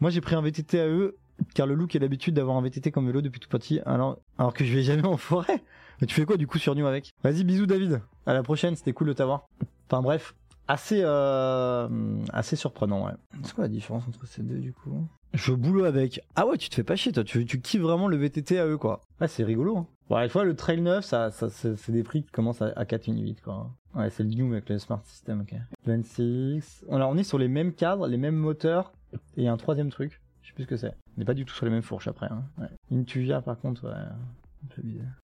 Moi, 0.00 0.10
j'ai 0.10 0.20
pris 0.20 0.34
un 0.34 0.42
VTT 0.42 0.80
à 0.80 0.86
eux, 0.88 1.16
car 1.54 1.66
le 1.66 1.74
look 1.74 1.94
a 1.96 1.98
l'habitude 1.98 2.34
d'avoir 2.34 2.56
un 2.56 2.62
VTT 2.62 2.90
comme 2.90 3.06
vélo 3.06 3.20
depuis 3.20 3.40
tout 3.40 3.48
petit, 3.48 3.80
alors, 3.86 4.18
alors 4.38 4.54
que 4.54 4.64
je 4.64 4.72
vais 4.74 4.82
jamais 4.82 5.06
en 5.06 5.16
forêt. 5.16 5.62
Mais 6.00 6.06
tu 6.06 6.14
fais 6.14 6.24
quoi 6.24 6.36
du 6.36 6.46
coup 6.46 6.58
sur 6.58 6.74
New 6.76 6.86
avec? 6.86 7.10
Vas-y, 7.24 7.42
bisous 7.44 7.66
David. 7.66 8.00
À 8.26 8.32
la 8.32 8.42
prochaine, 8.44 8.76
c'était 8.76 8.92
cool 8.92 9.08
de 9.08 9.12
t'avoir. 9.14 9.48
Enfin 9.90 10.00
bref, 10.02 10.34
assez 10.68 11.00
euh, 11.02 11.88
assez 12.32 12.56
surprenant, 12.56 13.06
ouais. 13.06 13.12
C'est 13.42 13.54
quoi 13.54 13.64
la 13.64 13.68
différence 13.68 14.06
entre 14.06 14.26
ces 14.26 14.42
deux 14.42 14.58
du 14.58 14.72
coup? 14.72 15.06
Je 15.34 15.52
boulot 15.52 15.84
avec. 15.84 16.20
Ah 16.36 16.46
ouais, 16.46 16.56
tu 16.56 16.68
te 16.68 16.74
fais 16.74 16.84
pas 16.84 16.96
chier 16.96 17.12
toi, 17.12 17.24
tu, 17.24 17.44
tu 17.44 17.60
kiffes 17.60 17.82
vraiment 17.82 18.08
le 18.08 18.16
VTT 18.16 18.58
à 18.58 18.66
eux 18.66 18.78
quoi. 18.78 19.00
Ouais, 19.20 19.28
c'est 19.28 19.44
rigolo. 19.44 19.78
Hein. 19.78 19.86
Bon, 20.08 20.20
des 20.20 20.28
fois 20.28 20.44
le 20.44 20.54
Trail 20.54 20.80
9, 20.80 21.04
ça, 21.04 21.30
ça 21.30 21.50
c'est 21.50 21.76
c'est 21.76 21.92
des 21.92 22.02
prix 22.02 22.22
qui 22.22 22.30
commencent 22.30 22.62
à, 22.62 22.72
à 22.76 22.84
4008 22.84 23.42
quoi. 23.42 23.70
Ouais, 23.94 24.10
c'est 24.10 24.22
le 24.22 24.28
New 24.28 24.52
avec 24.52 24.68
le 24.68 24.78
Smart 24.78 25.02
System, 25.04 25.40
ok. 25.40 25.54
26. 25.86 26.84
Alors 26.90 27.10
on 27.10 27.16
est 27.16 27.24
sur 27.24 27.38
les 27.38 27.48
mêmes 27.48 27.72
cadres, 27.72 28.06
les 28.06 28.16
mêmes 28.16 28.36
moteurs, 28.36 28.92
et 29.12 29.18
il 29.38 29.44
y 29.44 29.48
a 29.48 29.52
un 29.52 29.56
troisième 29.56 29.90
truc. 29.90 30.20
Je 30.42 30.48
sais 30.48 30.54
plus 30.54 30.64
ce 30.64 30.68
que 30.68 30.76
c'est. 30.76 30.94
On 31.16 31.18
n'est 31.20 31.24
pas 31.24 31.34
du 31.34 31.44
tout 31.44 31.54
sur 31.54 31.66
les 31.66 31.72
mêmes 31.72 31.82
fourches 31.82 32.08
après. 32.08 32.28
Hein. 32.30 32.44
Ouais. 32.58 32.68
Intuvia 32.92 33.42
par 33.42 33.58
contre, 33.58 33.86
ouais. 33.86 33.94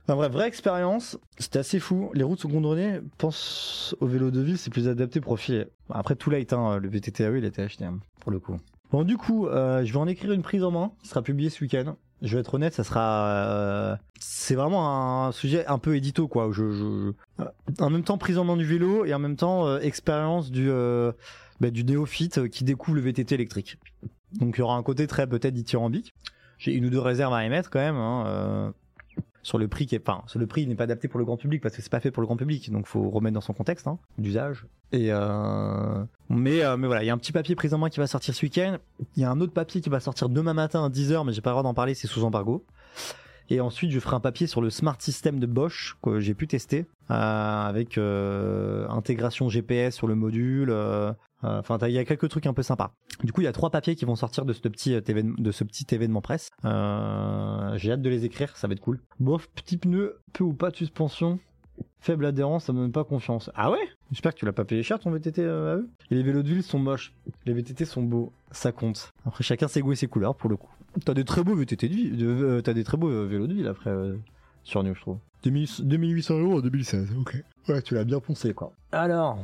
Enfin 0.02 0.16
bref, 0.16 0.32
vraie 0.32 0.48
expérience, 0.48 1.18
c'était 1.38 1.58
assez 1.58 1.78
fou. 1.78 2.10
Les 2.14 2.24
routes 2.24 2.40
sont 2.40 2.48
goudronnées, 2.48 3.00
pense 3.18 3.94
au 4.00 4.06
vélo 4.06 4.30
de 4.30 4.40
ville, 4.40 4.58
c'est 4.58 4.70
plus 4.70 4.88
adapté 4.88 5.20
profil. 5.20 5.68
Après 5.90 6.16
tout 6.16 6.30
light, 6.30 6.52
hein, 6.52 6.78
le 6.78 6.88
VTT 6.88 7.24
AE 7.24 7.38
il 7.38 7.44
a 7.44 7.48
été 7.48 7.62
acheté 7.62 7.84
hein, 7.84 7.98
pour 8.20 8.32
le 8.32 8.38
coup. 8.38 8.56
Bon 8.90 9.04
du 9.04 9.16
coup, 9.16 9.46
euh, 9.46 9.84
je 9.84 9.92
vais 9.92 9.98
en 9.98 10.06
écrire 10.06 10.32
une 10.32 10.42
prise 10.42 10.62
en 10.62 10.70
main 10.70 10.92
qui 11.02 11.08
sera 11.08 11.22
publiée 11.22 11.50
ce 11.50 11.62
week-end. 11.62 11.96
Je 12.22 12.34
vais 12.34 12.40
être 12.40 12.54
honnête, 12.54 12.74
ça 12.74 12.84
sera, 12.84 13.26
euh, 13.26 13.96
c'est 14.18 14.54
vraiment 14.54 15.26
un 15.26 15.32
sujet 15.32 15.66
un 15.66 15.78
peu 15.78 15.96
édito 15.96 16.28
quoi. 16.28 16.50
Je, 16.52 17.12
en 17.80 17.90
même 17.90 18.04
temps 18.04 18.18
prise 18.18 18.38
en 18.38 18.44
main 18.44 18.56
du 18.56 18.64
vélo 18.64 19.04
et 19.04 19.12
en 19.12 19.18
même 19.18 19.36
temps 19.36 19.66
euh, 19.66 19.78
expérience 19.80 20.50
du 20.50 20.70
bah, 21.60 21.70
du 21.70 21.84
néophyte 21.84 22.48
qui 22.48 22.64
découvre 22.64 22.96
le 22.96 23.02
VTT 23.02 23.34
électrique. 23.34 23.78
Donc 24.32 24.56
il 24.56 24.60
y 24.60 24.62
aura 24.62 24.76
un 24.76 24.82
côté 24.82 25.06
très 25.06 25.26
peut-être 25.26 25.54
dithyrambique. 25.54 26.14
J'ai 26.58 26.72
une 26.72 26.86
ou 26.86 26.90
deux 26.90 27.00
réserves 27.00 27.34
à 27.34 27.44
émettre 27.44 27.70
quand 27.70 27.80
même. 27.80 27.96
Hein, 27.96 28.72
sur 29.44 29.58
le 29.58 29.68
prix 29.68 29.86
qui 29.86 29.94
est, 29.94 30.08
enfin, 30.08 30.22
sur 30.26 30.40
le 30.40 30.46
prix 30.46 30.66
n'est 30.66 30.74
pas 30.74 30.84
adapté 30.84 31.06
pour 31.06 31.18
le 31.18 31.24
grand 31.24 31.36
public 31.36 31.62
parce 31.62 31.76
que 31.76 31.82
c'est 31.82 31.92
pas 31.92 32.00
fait 32.00 32.10
pour 32.10 32.22
le 32.22 32.26
grand 32.26 32.36
public, 32.36 32.72
donc 32.72 32.86
faut 32.86 33.08
remettre 33.10 33.34
dans 33.34 33.40
son 33.40 33.52
contexte 33.52 33.86
hein, 33.86 33.98
d'usage. 34.18 34.66
Et 34.90 35.12
euh, 35.12 36.02
mais 36.30 36.64
euh, 36.64 36.76
mais 36.76 36.86
voilà, 36.86 37.04
il 37.04 37.06
y 37.06 37.10
a 37.10 37.14
un 37.14 37.18
petit 37.18 37.32
papier 37.32 37.54
pris 37.54 37.72
en 37.72 37.78
main 37.78 37.90
qui 37.90 38.00
va 38.00 38.06
sortir 38.06 38.34
ce 38.34 38.44
week-end. 38.44 38.78
Il 39.16 39.22
y 39.22 39.24
a 39.24 39.30
un 39.30 39.40
autre 39.40 39.52
papier 39.52 39.80
qui 39.80 39.90
va 39.90 40.00
sortir 40.00 40.28
demain 40.28 40.54
matin 40.54 40.84
à 40.84 40.88
10h, 40.88 41.24
mais 41.26 41.32
j'ai 41.32 41.42
pas 41.42 41.50
le 41.50 41.54
droit 41.54 41.62
d'en 41.62 41.74
parler, 41.74 41.94
c'est 41.94 42.08
sous 42.08 42.24
embargo. 42.24 42.64
Et 43.50 43.60
ensuite, 43.60 43.90
je 43.90 44.00
ferai 44.00 44.16
un 44.16 44.20
papier 44.20 44.46
sur 44.46 44.62
le 44.62 44.70
smart 44.70 44.96
system 44.98 45.38
de 45.38 45.46
Bosch 45.46 45.96
que 46.02 46.18
j'ai 46.20 46.34
pu 46.34 46.46
tester 46.46 46.86
euh, 47.10 47.14
avec 47.14 47.98
euh, 47.98 48.88
intégration 48.88 49.48
GPS 49.48 49.94
sur 49.94 50.06
le 50.06 50.14
module. 50.14 50.70
euh, 50.70 51.12
Enfin, 51.42 51.76
il 51.82 51.90
y 51.92 51.98
a 51.98 52.06
quelques 52.06 52.30
trucs 52.30 52.46
un 52.46 52.54
peu 52.54 52.62
sympas. 52.62 52.94
Du 53.22 53.30
coup, 53.32 53.42
il 53.42 53.44
y 53.44 53.48
a 53.48 53.52
trois 53.52 53.68
papiers 53.68 53.96
qui 53.96 54.06
vont 54.06 54.16
sortir 54.16 54.46
de 54.46 54.54
ce 54.54 54.60
petit 54.66 54.92
événement, 54.94 55.34
de 55.36 55.52
ce 55.52 55.62
petit 55.62 55.84
événement 55.94 56.22
presse. 56.22 56.48
J'ai 56.62 57.92
hâte 57.92 58.00
de 58.00 58.08
les 58.08 58.24
écrire, 58.24 58.56
ça 58.56 58.66
va 58.66 58.72
être 58.72 58.80
cool. 58.80 59.02
Bof, 59.20 59.48
petit 59.50 59.76
pneu, 59.76 60.20
peu 60.32 60.42
ou 60.42 60.54
pas 60.54 60.70
de 60.70 60.76
suspension. 60.76 61.38
Faible 62.00 62.24
adhérence, 62.24 62.64
ça 62.64 62.72
me 62.72 62.78
donne 62.78 62.92
pas 62.92 63.04
confiance. 63.04 63.50
Ah 63.54 63.70
ouais? 63.70 63.86
J'espère 64.10 64.32
que 64.32 64.38
tu 64.38 64.46
l'as 64.46 64.52
pas 64.54 64.64
payé 64.64 64.82
cher 64.82 64.98
ton 64.98 65.10
VTT 65.10 65.42
à 65.42 65.76
eux? 65.76 65.90
Et 66.10 66.14
les 66.14 66.22
vélos 66.22 66.42
de 66.42 66.48
ville 66.48 66.62
sont 66.62 66.78
moches. 66.78 67.12
Les 67.44 67.52
VTT 67.52 67.84
sont 67.84 68.02
beaux, 68.02 68.32
ça 68.50 68.72
compte. 68.72 69.12
Après 69.26 69.44
chacun 69.44 69.68
ses 69.68 69.82
goûts 69.82 69.92
et 69.92 69.96
ses 69.96 70.06
couleurs 70.06 70.36
pour 70.36 70.48
le 70.48 70.56
coup. 70.56 70.70
T'as 71.04 71.14
des 71.14 71.24
très 71.24 71.42
beaux 71.42 71.54
VTT 71.54 71.88
de 71.88 71.94
ville, 71.94 72.16
de- 72.16 72.26
euh, 72.26 72.60
t'as 72.62 72.72
des 72.74 72.84
très 72.84 72.96
beaux 72.96 73.08
euh, 73.08 73.24
vélos 73.26 73.46
de 73.46 73.54
ville 73.54 73.66
après 73.68 73.90
euh, 73.90 74.16
sur 74.62 74.82
New 74.82 74.94
je 74.94 75.00
trouve. 75.00 75.18
2000 75.42 75.68
2800 75.80 76.38
euros 76.40 76.58
en 76.58 76.60
2016, 76.60 77.08
ok. 77.20 77.42
Ouais, 77.68 77.82
tu 77.82 77.94
l'as 77.94 78.04
bien 78.04 78.20
poncé 78.20 78.54
quoi. 78.54 78.72
Alors, 78.92 79.38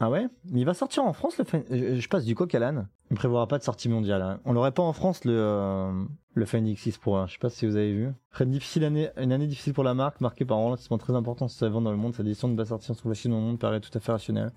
ah 0.00 0.10
ouais? 0.10 0.26
Mais 0.50 0.60
il 0.60 0.64
va 0.64 0.74
sortir 0.74 1.04
en 1.04 1.12
France 1.12 1.38
le 1.38 1.44
je, 1.70 2.00
je 2.00 2.08
passe 2.08 2.24
du 2.24 2.34
coq 2.34 2.54
à 2.54 2.58
l'âne. 2.58 2.86
Il 3.10 3.14
ne 3.14 3.16
prévoira 3.18 3.46
pas 3.46 3.58
de 3.58 3.62
sortie 3.62 3.88
mondiale. 3.88 4.20
hein. 4.22 4.40
On 4.44 4.52
l'aurait 4.52 4.72
pas 4.72 4.82
en 4.82 4.92
France 4.92 5.24
le 5.24 5.32
euh, 5.34 5.90
le 6.34 6.44
Fenix 6.44 6.80
6 6.82 6.98
Pro. 6.98 7.16
hein. 7.16 7.26
Je 7.26 7.32
sais 7.32 7.38
pas 7.38 7.48
si 7.50 7.66
vous 7.66 7.76
avez 7.76 7.92
vu. 7.94 8.08
Très 8.30 8.44
difficile 8.46 8.84
année, 8.84 9.08
une 9.16 9.32
année 9.32 9.46
difficile 9.46 9.72
pour 9.72 9.84
la 9.84 9.94
marque, 9.94 10.20
marquée 10.20 10.44
par 10.44 10.58
un 10.58 10.64
ralentissement 10.64 10.98
très 10.98 11.14
important 11.14 11.48
sur 11.48 11.58
sa 11.58 11.68
vente 11.68 11.84
dans 11.84 11.90
le 11.92 11.96
monde. 11.96 12.14
Sa 12.14 12.22
décision 12.22 12.48
de 12.48 12.52
ne 12.52 12.58
pas 12.58 12.66
sortir 12.66 12.94
sur 12.94 13.08
la 13.08 13.14
Chine 13.14 13.30
dans 13.30 13.38
le 13.38 13.44
monde 13.44 13.58
paraît 13.58 13.80
tout 13.80 13.90
à 13.94 14.00
fait 14.00 14.12
rationnelle. 14.12 14.50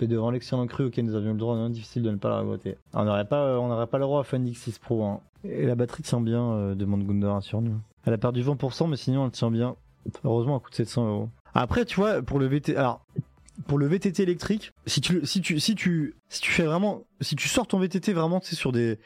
Et 0.00 0.06
devant 0.08 0.30
l'excellent 0.32 0.66
cru 0.66 0.84
auquel 0.86 1.04
nous 1.06 1.14
avions 1.14 1.32
le 1.32 1.38
droit, 1.38 1.54
non 1.56 1.70
difficile 1.70 2.02
de 2.02 2.10
ne 2.10 2.16
pas 2.16 2.28
la 2.28 2.38
révoter. 2.40 2.76
On 2.92 3.04
n'aurait 3.04 3.24
pas, 3.26 3.44
euh, 3.44 3.56
on 3.58 3.68
n'aurait 3.68 3.86
pas 3.86 3.98
le 3.98 4.04
droit 4.04 4.20
à 4.20 4.24
Fenix 4.24 4.60
6 4.60 4.78
Pro. 4.80 5.04
hein. 5.04 5.20
Et 5.50 5.66
la 5.66 5.74
batterie 5.74 6.02
tient 6.02 6.20
bien, 6.20 6.42
euh, 6.52 6.74
demande 6.74 7.06
Gundar 7.06 7.42
sur 7.42 7.60
nous. 7.60 7.78
Elle 8.04 8.12
a 8.12 8.18
perdu 8.18 8.42
20%, 8.42 8.88
mais 8.88 8.96
sinon 8.96 9.24
elle 9.24 9.30
tient 9.30 9.50
bien. 9.50 9.76
Heureusement, 10.24 10.56
elle 10.56 10.62
coûte 10.62 10.74
700 10.74 11.08
euros. 11.08 11.28
Après, 11.54 11.84
tu 11.84 11.96
vois, 11.96 12.22
pour 12.22 12.38
le 12.38 12.46
VT, 12.46 12.76
pour 13.66 13.78
le 13.78 13.86
VTT 13.86 14.22
électrique, 14.22 14.72
si 14.86 15.00
tu 15.00 15.24
si 15.24 15.40
tu 15.40 15.58
si 15.58 15.74
tu 15.74 16.14
si 16.28 16.40
tu 16.40 16.50
fais 16.50 16.64
vraiment 16.64 17.04
si 17.20 17.36
tu 17.36 17.48
sors 17.48 17.66
ton 17.66 17.78
VTT 17.78 18.12
vraiment 18.12 18.38
tu 18.40 18.50
sais 18.50 18.56
sur 18.56 18.72
des 18.72 18.98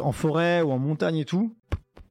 en 0.00 0.12
forêt 0.12 0.62
ou 0.62 0.72
en 0.72 0.78
montagne 0.78 1.18
et 1.18 1.24
tout, 1.24 1.54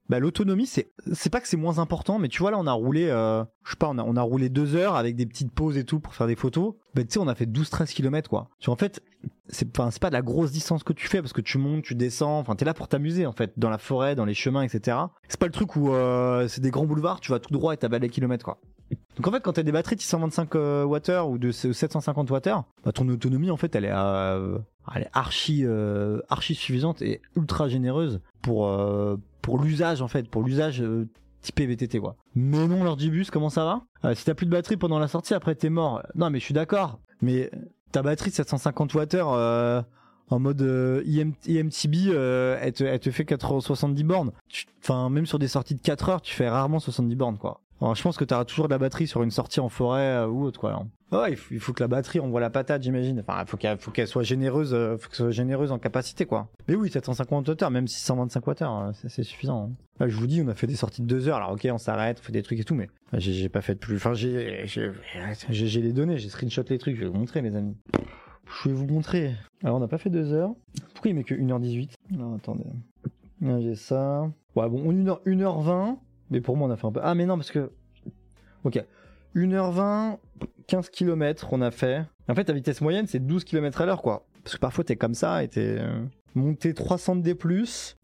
bah 0.10 0.20
l'autonomie 0.20 0.66
c'est 0.66 0.92
c'est 1.14 1.30
pas 1.30 1.40
que 1.40 1.48
c'est 1.48 1.58
moins 1.58 1.80
important 1.80 2.20
mais 2.20 2.28
tu 2.28 2.40
vois 2.40 2.52
là 2.52 2.58
on 2.60 2.68
a 2.68 2.72
roulé 2.74 3.08
euh, 3.08 3.44
je 3.64 3.72
sais 3.72 3.78
pas 3.78 3.90
on 3.90 4.18
a 4.18 4.22
roulé 4.22 4.50
deux 4.50 4.76
heures 4.76 4.96
avec 4.96 5.16
des 5.16 5.26
petites 5.26 5.52
pauses 5.52 5.78
et 5.78 5.86
tout 5.86 6.00
pour 6.00 6.14
faire 6.14 6.28
des 6.28 6.36
photos. 6.36 6.74
Bah 6.94 7.04
tu 7.04 7.12
sais 7.12 7.20
on 7.20 7.28
a 7.28 7.36
fait 7.36 7.46
12 7.46 7.70
13 7.70 7.94
km 7.94 8.30
quoi. 8.30 8.50
Tu 8.60 8.70
en 8.70 8.76
fait 8.76 9.02
c'est 9.48 9.68
c'est 9.92 10.00
pas 10.00 10.10
de 10.10 10.14
la 10.14 10.22
grosse 10.22 10.52
distance 10.52 10.84
que 10.84 10.94
tu 10.94 11.08
fais 11.08 11.22
parce 11.22 11.34
que 11.34 11.42
tu 11.42 11.58
montes, 11.58 11.84
tu 11.84 11.96
descends, 11.96 12.40
enfin 12.40 12.56
t'es 12.56 12.66
là 12.66 12.74
pour 12.74 12.88
t'amuser 12.88 13.26
en 13.26 13.32
fait 13.32 13.54
dans 13.58 13.70
la 13.70 13.78
forêt, 13.78 14.16
dans 14.16 14.26
les 14.26 14.34
chemins 14.34 14.64
etc. 14.64 14.98
C'est 15.28 15.40
pas 15.40 15.46
le 15.46 15.52
truc 15.52 15.76
où 15.76 15.94
euh, 15.94 16.48
c'est 16.48 16.62
des 16.62 16.72
grands 16.72 16.86
boulevards, 16.86 17.20
tu 17.20 17.32
vas 17.32 17.40
tout 17.40 17.54
droit 17.54 17.74
et 17.74 17.78
t'as 17.78 17.88
les 18.00 18.10
kilomètres 18.10 18.46
quoi. 18.46 18.60
Donc 19.18 19.28
en 19.28 19.32
fait, 19.32 19.42
quand 19.42 19.54
t'as 19.54 19.64
des 19.64 19.72
batteries 19.72 19.96
de 19.98 20.02
625 20.02 20.56
euh, 20.56 20.86
Wh 20.86 21.30
ou 21.30 21.38
de 21.38 21.52
750 21.52 22.30
Wh, 22.30 22.40
bah, 22.84 22.92
ton 22.94 23.08
autonomie 23.10 23.52
en 23.52 23.58
fait, 23.58 23.76
elle 23.76 23.86
est, 23.86 23.92
euh, 23.92 24.58
archi, 25.14 25.64
euh, 25.66 26.20
archi 26.30 26.56
suffisante 26.56 27.02
et 27.02 27.22
ultra 27.36 27.68
généreuse 27.68 28.22
pour 28.42 28.70
pour 29.42 29.60
l'usage 29.60 30.02
en 30.02 30.08
fait, 30.08 30.30
pour 30.30 30.44
l'usage 30.44 30.82
euh, 30.82 31.08
typé 31.42 31.66
VTT 31.66 32.00
quoi. 32.00 32.16
Mais 32.36 32.68
non, 32.68 32.84
l'ordibus, 32.84 33.32
comment 33.32 33.50
ça 33.50 33.82
va? 34.04 34.14
Si 34.16 34.26
t'as 34.26 34.34
plus 34.34 34.46
de 34.46 34.52
batterie 34.52 34.78
pendant 34.78 35.00
la 35.00 35.08
sortie, 35.08 35.34
après 35.34 35.56
t'es 35.56 35.70
mort. 35.70 36.02
Non, 36.16 36.30
mais 36.30 36.40
je 36.40 36.46
suis 36.46 36.54
d'accord. 36.54 37.00
Mais 37.22 37.52
ta 37.92 38.02
batterie 38.02 38.30
de 38.30 38.36
750 38.36 38.94
Wh 38.94 39.08
euh, 39.16 39.82
en 40.30 40.40
mode 40.40 40.62
IM, 41.06 41.34
IMTB, 41.46 42.14
elle, 42.16 42.74
te, 42.74 42.84
elle 42.84 43.00
te 43.00 43.12
fait 43.12 43.26
470 43.26 44.04
bornes. 44.04 44.32
Enfin, 44.82 45.10
même 45.10 45.26
sur 45.26 45.40
des 45.40 45.48
sorties 45.50 45.76
de 45.76 45.82
4 45.82 46.10
heures, 46.10 46.22
tu 46.22 46.34
fais 46.34 46.48
rarement 46.50 46.80
70 46.80 47.16
bornes 47.16 47.38
quoi. 47.38 47.60
Alors, 47.82 47.96
je 47.96 48.04
pense 48.04 48.16
que 48.16 48.24
tu 48.24 48.34
auras 48.34 48.46
toujours 48.46 48.68
de 48.68 48.72
la 48.72 48.78
batterie 48.78 49.08
sur 49.08 49.24
une 49.24 49.32
sortie 49.32 49.60
en 49.60 49.68
forêt 49.68 50.18
euh, 50.18 50.28
ou 50.28 50.44
autre 50.44 50.60
quoi. 50.60 50.86
Ouais, 51.12 51.36
il 51.52 51.60
faut, 51.60 51.74
que 51.74 51.84
la 51.84 51.88
batterie 51.88 52.20
envoie 52.20 52.40
la 52.40 52.52
patate, 52.52 52.84
j'imagine. 52.84 53.20
Enfin, 53.20 53.42
il 53.42 53.48
faut 53.48 53.58
qu'elle, 53.92 54.08
soit 54.08 54.24
généreuse, 54.24 54.74
euh, 54.74 54.98
faut 54.98 55.10
qu'elle 55.10 55.18
soit 55.18 55.32
généreuse 55.32 55.72
en 55.72 55.80
capacité 55.80 56.26
quoi. 56.26 56.48
Mais 56.68 56.76
oui, 56.76 56.92
750 56.92 57.50
Wh, 57.50 57.70
même 57.72 57.88
625 57.88 58.48
Wh, 58.48 58.54
euh, 58.62 58.92
c'est, 58.94 59.24
suffisant. 59.24 59.72
hein. 59.72 59.76
Là, 60.00 60.08
je 60.08 60.16
vous 60.16 60.28
dis, 60.28 60.42
on 60.46 60.48
a 60.48 60.54
fait 60.54 60.68
des 60.68 60.76
sorties 60.76 61.02
de 61.02 61.08
2 61.08 61.28
heures. 61.28 61.38
Alors 61.38 61.52
ok, 61.52 61.68
on 61.72 61.80
s'arrête, 61.80 62.20
on 62.22 62.24
fait 62.24 62.32
des 62.32 62.44
trucs 62.44 62.60
et 62.60 62.64
tout, 62.64 62.76
mais 62.76 62.88
j'ai, 63.14 63.50
pas 63.50 63.62
fait 63.62 63.74
de 63.74 63.80
plus. 63.80 63.96
Enfin, 63.96 64.14
j'ai, 64.14 64.68
les 65.50 65.92
données, 65.92 66.20
j'ai 66.20 66.30
screenshot 66.30 66.64
les 66.70 66.78
trucs, 66.78 66.96
je 66.96 67.02
vais 67.02 67.08
vous 67.08 67.18
montrer 67.18 67.42
les 67.42 67.56
amis. 67.56 67.76
Je 68.64 68.70
vais 68.70 68.76
vous 68.76 68.86
montrer. 68.88 69.34
Alors, 69.64 69.78
on 69.78 69.80
n'a 69.80 69.88
pas 69.88 69.98
fait 69.98 70.10
2 70.12 70.34
heures. 70.34 70.54
Pourquoi 70.94 71.10
il 71.10 71.16
met 71.16 71.24
que 71.24 71.34
1h18 71.34 71.94
Non, 72.12 72.36
attendez. 72.36 72.66
J'ai 73.42 73.76
ça. 73.76 74.30
Ouais, 74.56 74.70
bon, 74.70 74.92
1h, 74.92 75.24
1h20. 75.26 75.98
Mais 76.32 76.42
pour 76.42 76.58
moi, 76.58 76.68
on 76.68 76.72
a 76.72 76.78
fait 76.78 76.88
un 76.88 76.92
peu. 76.92 77.00
Ah, 77.04 77.14
mais 77.14 77.26
non, 77.26 77.36
parce 77.38 77.52
que. 77.52 77.72
Ok. 78.64 78.84
1h20, 79.36 80.18
15 80.68 80.90
km, 80.90 81.48
on 81.54 81.62
a 81.62 81.72
fait. 81.72 82.04
En 82.28 82.36
fait, 82.36 82.46
ta 82.46 82.54
vitesse 82.54 82.82
moyenne, 82.82 83.06
c'est 83.08 83.20
12 83.20 83.44
km 83.44 83.82
à 83.82 83.86
l'heure, 83.86 84.02
quoi. 84.02 84.26
Parce 84.44 84.56
que 84.56 84.60
parfois, 84.60 84.84
t'es 84.84 84.96
comme 84.96 85.14
ça 85.14 85.44
et 85.44 85.48
t'es. 85.48 85.78
euh, 85.80 86.04
Monté 86.34 86.74
300 86.74 87.18
D+, 87.18 87.36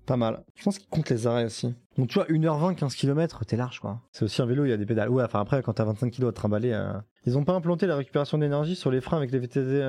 pas 0.05 0.17
mal. 0.17 0.43
Je 0.55 0.63
pense 0.65 0.77
qu'il 0.79 0.89
compte 0.89 1.09
les 1.09 1.27
arrêts 1.27 1.45
aussi. 1.45 1.73
Donc, 1.97 2.09
tu 2.09 2.15
vois, 2.15 2.27
1h20, 2.27 2.75
15 2.75 2.93
km, 2.95 3.45
t'es 3.45 3.55
large, 3.55 3.79
quoi. 3.79 4.01
C'est 4.11 4.25
aussi 4.25 4.41
un 4.41 4.45
vélo, 4.45 4.65
il 4.65 4.69
y 4.69 4.73
a 4.73 4.77
des 4.77 4.85
pédales. 4.85 5.09
Ouais, 5.09 5.23
enfin, 5.23 5.39
après, 5.39 5.63
quand 5.63 5.71
t'as 5.73 5.85
25 5.85 6.11
kg 6.11 6.25
à 6.27 6.31
trimballer. 6.33 6.71
euh, 6.73 6.91
Ils 7.25 7.37
ont 7.37 7.45
pas 7.45 7.53
implanté 7.53 7.87
la 7.87 7.95
récupération 7.95 8.37
d'énergie 8.37 8.75
sur 8.75 8.91
les 8.91 8.99
freins 8.99 9.15
avec 9.17 9.31
les 9.31 9.39
VTT. 9.39 9.81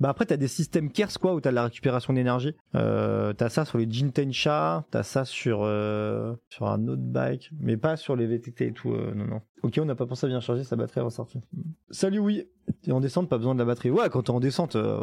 Bah 0.00 0.10
après 0.10 0.26
t'as 0.26 0.36
des 0.36 0.48
systèmes 0.48 0.90
KERS 0.90 1.18
quoi 1.20 1.34
où 1.34 1.40
t'as 1.40 1.50
de 1.50 1.54
la 1.54 1.64
récupération 1.64 2.12
d'énergie. 2.12 2.54
Euh, 2.74 3.32
t'as 3.32 3.48
ça 3.48 3.64
sur 3.64 3.78
les 3.78 3.90
Jintensha, 3.90 4.84
t'as 4.90 5.02
ça 5.02 5.24
sur 5.24 5.60
euh, 5.62 6.34
sur 6.48 6.66
un 6.66 6.88
autre 6.88 7.02
bike, 7.02 7.50
mais 7.60 7.76
pas 7.76 7.96
sur 7.96 8.16
les 8.16 8.26
VTT 8.26 8.66
et 8.66 8.72
tout. 8.72 8.92
euh, 8.92 9.12
non 9.14 9.26
non. 9.26 9.40
Ok 9.64 9.78
on 9.80 9.86
n'a 9.86 9.94
pas 9.94 10.04
pensé 10.04 10.26
à 10.26 10.28
bien 10.28 10.40
charger 10.40 10.62
sa 10.62 10.76
batterie 10.76 11.00
est 11.00 11.04
ressortie. 11.04 11.40
Salut 11.90 12.18
oui. 12.18 12.44
Et 12.86 12.92
en 12.92 13.00
descente 13.00 13.30
pas 13.30 13.38
besoin 13.38 13.54
de 13.54 13.58
la 13.58 13.64
batterie. 13.64 13.90
Ouais 13.90 14.10
quand 14.10 14.22
t'es 14.24 14.30
en 14.30 14.38
descente 14.38 14.76
euh, 14.76 15.00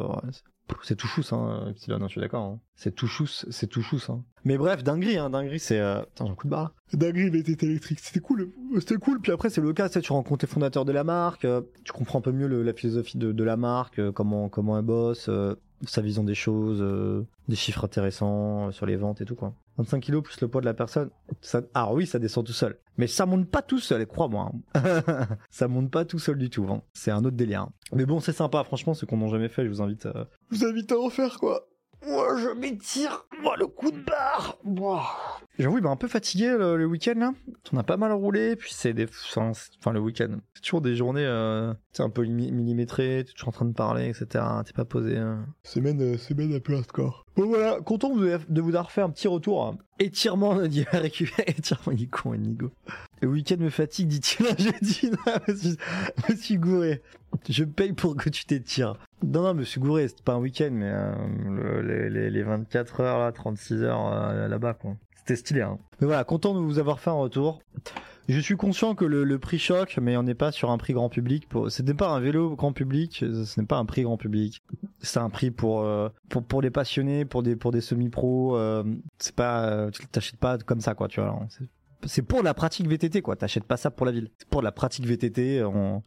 c'est- 0.84 0.96
tout 0.96 1.08
chousse 1.08 1.34
hein. 1.34 1.64
Hein, 1.68 1.74
je 1.76 2.08
suis 2.08 2.22
d'accord. 2.22 2.44
hein. 2.44 2.60
C'est 2.76 2.94
tout 2.94 3.08
chousse, 3.08 3.48
c'est 3.50 3.66
tout 3.66 3.82
chousse. 3.82 4.12
Hein. 4.12 4.24
Mais 4.46 4.60
bref 4.60 4.84
dinguerie 4.84 5.18
hein, 5.18 5.32
dinguerie 5.32 5.60
c'est. 5.60 5.80
Euh... 5.80 6.02
Attends 6.02 6.28
j'ai 6.28 6.32
un 6.32 6.36
coup 6.36 6.46
de 6.46 6.52
barre. 6.52 6.76
Dinguerie 6.94 7.28
électrique 7.28 8.00
c'était 8.00 8.20
cool, 8.20 8.52
c'était 8.80 8.98
cool. 8.98 9.20
Puis 9.20 9.32
après 9.32 9.50
c'est 9.50 9.62
le 9.62 9.74
cas, 9.74 9.90
tu 9.90 10.14
rencontres 10.14 10.46
les 10.46 10.52
fondateurs 10.52 10.86
de 10.86 10.92
la 10.92 11.04
marque, 11.04 11.44
euh, 11.44 11.62
tu 11.84 11.92
comprends 11.92 12.20
un 12.20 12.22
peu 12.22 12.32
mieux 12.32 12.48
la 12.48 12.74
philosophie 12.74 13.18
de, 13.18 13.32
de 13.32 13.44
la 13.44 13.58
marque, 13.58 13.98
euh, 14.00 14.12
comment 14.12 14.48
comment 14.48 14.78
elle 14.78 14.86
bosse, 14.86 15.28
sa 15.86 16.02
vision 16.02 16.24
des 16.24 16.36
choses, 16.36 16.82
euh, 16.82 17.26
des 17.48 17.56
chiffres 17.56 17.84
intéressants 17.86 18.68
euh, 18.68 18.72
sur 18.72 18.86
les 18.86 18.96
ventes 18.96 19.22
et 19.22 19.26
tout 19.26 19.36
quoi. 19.36 19.54
25 19.78 20.00
kilos 20.02 20.24
plus 20.24 20.40
le 20.42 20.48
poids 20.48 20.62
de 20.62 20.66
la 20.66 20.74
personne, 20.74 21.10
ça, 21.42 21.62
ah 21.74 21.94
oui 21.94 22.06
ça 22.06 22.20
descend 22.20 22.46
tout 22.46 22.54
seul, 22.54 22.78
mais 22.98 23.08
ça 23.08 23.26
monte 23.26 23.50
pas 23.50 23.62
tout 23.62 23.80
seul, 23.80 24.06
crois-moi. 24.06 24.52
hein. 24.76 25.04
ça 25.50 25.68
monte 25.68 25.90
pas 25.90 26.06
tout 26.06 26.20
seul 26.20 26.38
du 26.38 26.50
tout, 26.50 26.66
hein. 26.70 26.82
c'est 26.94 27.12
un 27.12 27.20
autre 27.26 27.38
délire. 27.38 27.62
hein. 27.62 27.70
Mais 27.94 28.06
bon 28.06 28.20
c'est 28.20 28.34
sympa, 28.34 28.64
franchement 28.64 28.94
ceux 28.94 29.08
qu'on 29.08 29.18
n'ont 29.18 29.30
jamais 29.30 29.50
fait, 29.50 29.64
je 29.64 29.70
vous 29.70 29.82
invite, 29.82 30.06
à... 30.06 30.28
je 30.52 30.58
vous 30.58 30.66
invite 30.66 30.92
à 30.92 31.00
en 31.00 31.10
faire 31.10 31.38
quoi. 31.40 31.68
Moi 32.08 32.36
je 32.38 32.50
m'étire, 32.50 33.26
moi 33.44 33.56
le 33.58 33.68
coup 33.68 33.92
de 33.92 34.00
barre. 34.02 34.58
J'avoue, 35.60 35.78
il 35.78 35.84
m'a 35.84 35.92
un 35.92 35.96
peu 35.96 36.08
fatigué 36.08 36.48
le, 36.50 36.76
le 36.78 36.86
week-end 36.86 37.14
là. 37.18 37.34
On 37.72 37.78
a 37.78 37.84
pas 37.84 37.98
mal 37.98 38.12
roulé, 38.14 38.56
puis 38.56 38.72
c'est 38.74 38.94
des. 38.94 39.06
Enfin, 39.06 39.52
c'est- 39.54 39.70
enfin, 39.80 39.92
le 39.92 40.00
week-end. 40.00 40.38
C'est 40.56 40.62
toujours 40.64 40.82
des 40.82 40.96
journées, 40.96 41.26
euh, 41.26 41.74
c'est 41.92 42.02
un 42.02 42.10
peu 42.10 42.24
mi- 42.26 42.52
millimétrées, 42.52 43.24
t'es 43.26 43.34
toujours 43.34 43.50
en 43.50 43.52
train 43.52 43.66
de 43.66 43.74
parler, 43.74 44.08
etc. 44.10 44.44
T'es 44.66 44.74
pas 44.74 44.86
posé. 44.86 45.18
hein. 45.18 45.46
Semaine, 45.64 46.02
euh, 46.02 46.18
semaine 46.18 46.56
un 46.56 46.60
peu 46.60 46.76
hardcore. 46.76 47.26
Bon 47.36 47.46
voilà, 47.48 47.80
content 47.82 48.10
de 48.16 48.20
vous, 48.38 48.44
de 48.50 48.62
vous 48.62 48.70
avoir 48.70 48.90
fait 48.92 49.02
un 49.02 49.10
petit 49.10 49.28
retour. 49.28 49.64
hein. 49.68 49.78
Étirement, 50.00 50.60
dit 50.68 50.84
récupérer, 50.92 51.44
étirement, 51.50 51.92
il 51.92 52.04
est 52.04 52.08
con, 52.08 52.34
Inigo. 52.34 52.72
Le 53.22 53.28
week-end 53.28 53.58
me 53.60 53.70
fatigue, 53.70 54.08
dit-il. 54.08 54.46
J'ai 54.58 54.72
dit, 54.82 55.12
non, 55.12 55.56
suis, 55.56 55.78
me 56.30 56.36
suis 56.36 56.58
gouré. 56.58 57.04
Je 57.48 57.64
paye 57.64 57.94
pour 57.94 58.16
que 58.16 58.30
tu 58.30 58.46
t'étires. 58.46 58.96
Non, 59.24 59.42
non, 59.44 59.54
me 59.54 59.64
suis 59.64 59.80
gouré, 59.80 60.08
c'était 60.08 60.24
pas 60.24 60.34
un 60.34 60.40
week-end, 60.40 60.70
mais 60.72 60.90
euh, 60.92 61.14
le- 61.50 61.82
les, 61.82 62.10
les, 62.10 62.30
les 62.30 62.44
24 62.44 63.02
heures, 63.02 63.20
là, 63.20 63.32
36 63.32 63.84
heures 63.84 64.08
euh, 64.12 64.48
là-bas, 64.48 64.74
quoi. 64.74 64.96
C'était 65.16 65.36
stylé, 65.36 65.62
hein. 65.62 65.78
Mais 66.00 66.08
voilà, 66.08 66.24
content 66.24 66.56
de 66.56 66.60
vous 66.60 66.80
avoir 66.80 67.00
fait 67.00 67.12
un 67.12 67.14
retour. 67.14 67.62
Je 68.28 68.40
suis 68.40 68.56
conscient 68.56 68.96
que 68.96 69.06
le, 69.06 69.24
le 69.24 69.40
prix 69.40 69.60
choque, 69.60 70.00
mais 70.02 70.16
on 70.18 70.24
n'est 70.24 70.34
pas 70.36 70.52
sur 70.52 70.72
un 70.72 70.78
prix 70.78 70.94
grand 70.94 71.10
public. 71.10 71.48
Pour... 71.50 71.70
Ce 71.72 71.84
n'est 71.84 71.94
pas 71.94 72.10
un 72.10 72.20
vélo 72.20 72.56
grand 72.56 72.72
public, 72.74 73.18
ce 73.30 73.60
n'est 73.60 73.68
pas 73.68 73.78
un 73.78 73.86
prix 73.86 74.04
grand 74.04 74.18
public. 74.18 74.62
C'est 75.02 75.20
un 75.20 75.30
prix 75.30 75.52
pour, 75.52 75.82
euh, 75.82 76.10
pour, 76.30 76.44
pour 76.44 76.62
les 76.62 76.72
passionnés, 76.72 77.26
pour 77.26 77.44
des, 77.44 77.56
pour 77.56 77.72
des 77.72 77.82
semi-pros. 77.82 78.56
euh, 78.58 78.84
c'est 79.20 79.36
pas, 79.36 79.66
euh, 79.70 79.92
t'achètes 80.12 80.40
pas 80.40 80.58
comme 80.60 80.82
ça, 80.82 80.96
quoi, 80.96 81.08
tu 81.08 81.20
vois. 81.22 81.40
C'est 82.06 82.22
pour 82.24 82.42
la 82.42 82.54
pratique 82.56 82.88
VTT, 82.88 83.22
quoi. 83.22 83.36
T'achètes 83.36 83.66
pas 83.66 83.78
ça 83.78 83.92
pour 83.92 84.06
la 84.08 84.12
ville. 84.12 84.30
C'est 84.40 84.48
pour 84.50 84.62
la 84.64 84.72
pratique 84.72 85.06
VTT. 85.06 85.64
on- 85.64 86.02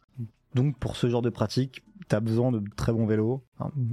Donc, 0.55 0.79
pour 0.79 0.97
ce 0.97 1.09
genre 1.09 1.23
de 1.23 1.31
pratique, 1.31 1.83
t'as 2.09 2.21
besoin 2.21 2.53
de 2.53 2.63
très 2.77 2.93
bons 2.93 3.07
vélos. 3.07 3.43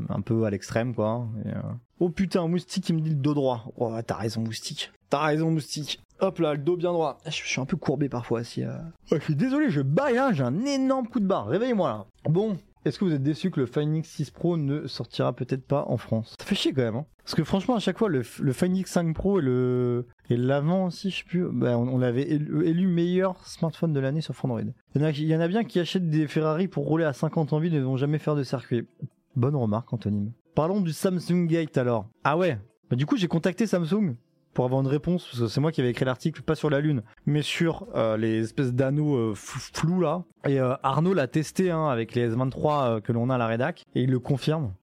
Un, 0.10 0.22
peu 0.22 0.46
à 0.46 0.50
l'extrême, 0.50 0.94
quoi. 0.94 1.28
Euh, 1.46 1.54
Oh 2.00 2.10
putain, 2.10 2.48
moustique, 2.48 2.90
il 2.90 2.96
me 2.96 3.02
dit 3.02 3.12
le 3.12 3.16
dos 3.16 3.36
droit. 3.36 3.72
Oh, 3.78 3.94
t'as 4.06 4.16
raison, 4.16 4.42
moustique. 4.42 4.92
T'as 5.10 5.24
raison, 5.24 5.52
moustique. 5.52 6.02
Hop 6.20 6.40
là, 6.40 6.54
le 6.54 6.60
dos 6.60 6.76
bien 6.76 6.94
droit. 6.94 7.20
Je 7.26 7.32
suis 7.32 7.62
un 7.62 7.66
peu 7.66 7.78
courbé 7.78 8.10
parfois 8.10 8.44
si. 8.44 8.64
Euh... 8.64 8.76
je 9.12 9.20
suis 9.20 9.36
désolé, 9.36 9.70
je 9.70 9.82
baille 9.82 10.16
là, 10.16 10.32
j'ai 10.34 10.44
un 10.44 10.66
énorme 10.66 11.08
coup 11.08 11.20
de 11.20 11.28
barre. 11.28 11.48
Réveille-moi 11.48 11.90
là. 11.90 12.06
Bon, 12.30 12.58
est-ce 12.86 12.98
que 12.98 13.06
vous 13.06 13.14
êtes 13.14 13.22
déçu 13.22 13.52
que 13.52 13.60
le 13.60 13.68
Find 13.68 14.04
X6 14.04 14.32
Pro 14.32 14.58
ne 14.58 14.88
sortira 14.88 15.34
peut-être 15.34 15.64
pas 15.66 15.86
en 15.88 15.98
France? 15.98 16.36
Ça 16.40 16.46
fait 16.46 16.56
chier 16.56 16.74
quand 16.74 16.82
même. 16.82 16.96
Hein 16.96 17.06
Parce 17.24 17.36
que 17.36 17.44
franchement, 17.44 17.76
à 17.76 17.80
chaque 17.80 18.00
fois, 18.00 18.10
le, 18.10 18.24
le 18.40 18.54
Find 18.54 18.76
X5 18.76 19.14
Pro 19.14 19.40
et 19.40 19.44
le 19.44 20.08
et 20.32 20.38
l'avant 20.38 20.86
aussi, 20.86 21.10
je 21.10 21.18
sais 21.18 21.24
plus, 21.26 21.46
bah, 21.52 21.78
on, 21.78 21.98
l'avait 21.98 22.22
élu, 22.22 22.88
meilleur 22.88 23.46
smartphone 23.46 23.92
de 23.92 24.00
l'année 24.00 24.22
sur 24.22 24.34
Android. 24.46 24.62
Il 24.96 25.02
y, 25.02 25.04
en 25.04 25.08
a, 25.08 25.12
il 25.12 25.28
y 25.28 25.36
en 25.36 25.42
a 25.42 25.48
bien 25.50 25.66
qui 25.66 25.78
achètent 25.78 26.10
des 26.10 26.26
Ferrari 26.26 26.70
pour 26.70 26.86
rouler 26.86 27.04
à 27.04 27.12
50 27.12 27.52
en 27.52 27.60
ville 27.60 27.76
et 27.76 27.80
ne 27.80 27.84
vont 27.84 27.98
jamais 27.98 28.18
faire 28.18 28.36
de 28.38 28.44
circuit. 28.44 28.88
Bonne 29.36 29.58
remarque, 29.58 29.92
Anthony. 29.92 30.32
Parlons 30.56 30.80
du 30.80 30.94
Samsung 30.94 31.48
Gate 31.48 31.78
alors. 31.78 32.08
Ah 32.24 32.38
ouais 32.38 32.58
bah, 32.90 32.96
Du 32.96 33.06
coup, 33.06 33.18
j'ai 33.18 33.28
contacté 33.28 33.68
Samsung 33.68 34.16
pour 34.54 34.64
avoir 34.64 34.80
une 34.80 34.88
réponse, 34.88 35.26
parce 35.26 35.40
que 35.42 35.48
c'est 35.48 35.60
moi 35.60 35.74
qui 35.74 35.82
avais 35.82 35.90
écrit 35.90 36.06
l'article, 36.06 36.42
pas 36.44 36.56
sur 36.56 36.70
la 36.70 36.80
Lune, 36.80 37.04
mais 37.26 37.42
sur 37.42 37.88
euh, 37.96 38.16
les 38.16 38.40
espèces 38.40 38.72
d'anneaux 38.72 39.16
euh, 39.16 39.34
flous 39.36 40.00
là. 40.00 40.24
Et 40.48 40.62
euh, 40.62 40.76
Arnaud 40.82 41.14
l'a 41.14 41.28
testé 41.28 41.72
hein, 41.72 41.88
avec 41.88 42.16
les 42.16 42.30
S23 42.30 43.02
que 43.02 43.12
l'on 43.12 43.30
a 43.30 43.36
à 43.36 43.38
la 43.38 43.48
rédac, 43.48 43.84
et 43.96 44.04
il 44.04 44.12
le 44.12 44.20
confirme. 44.20 44.74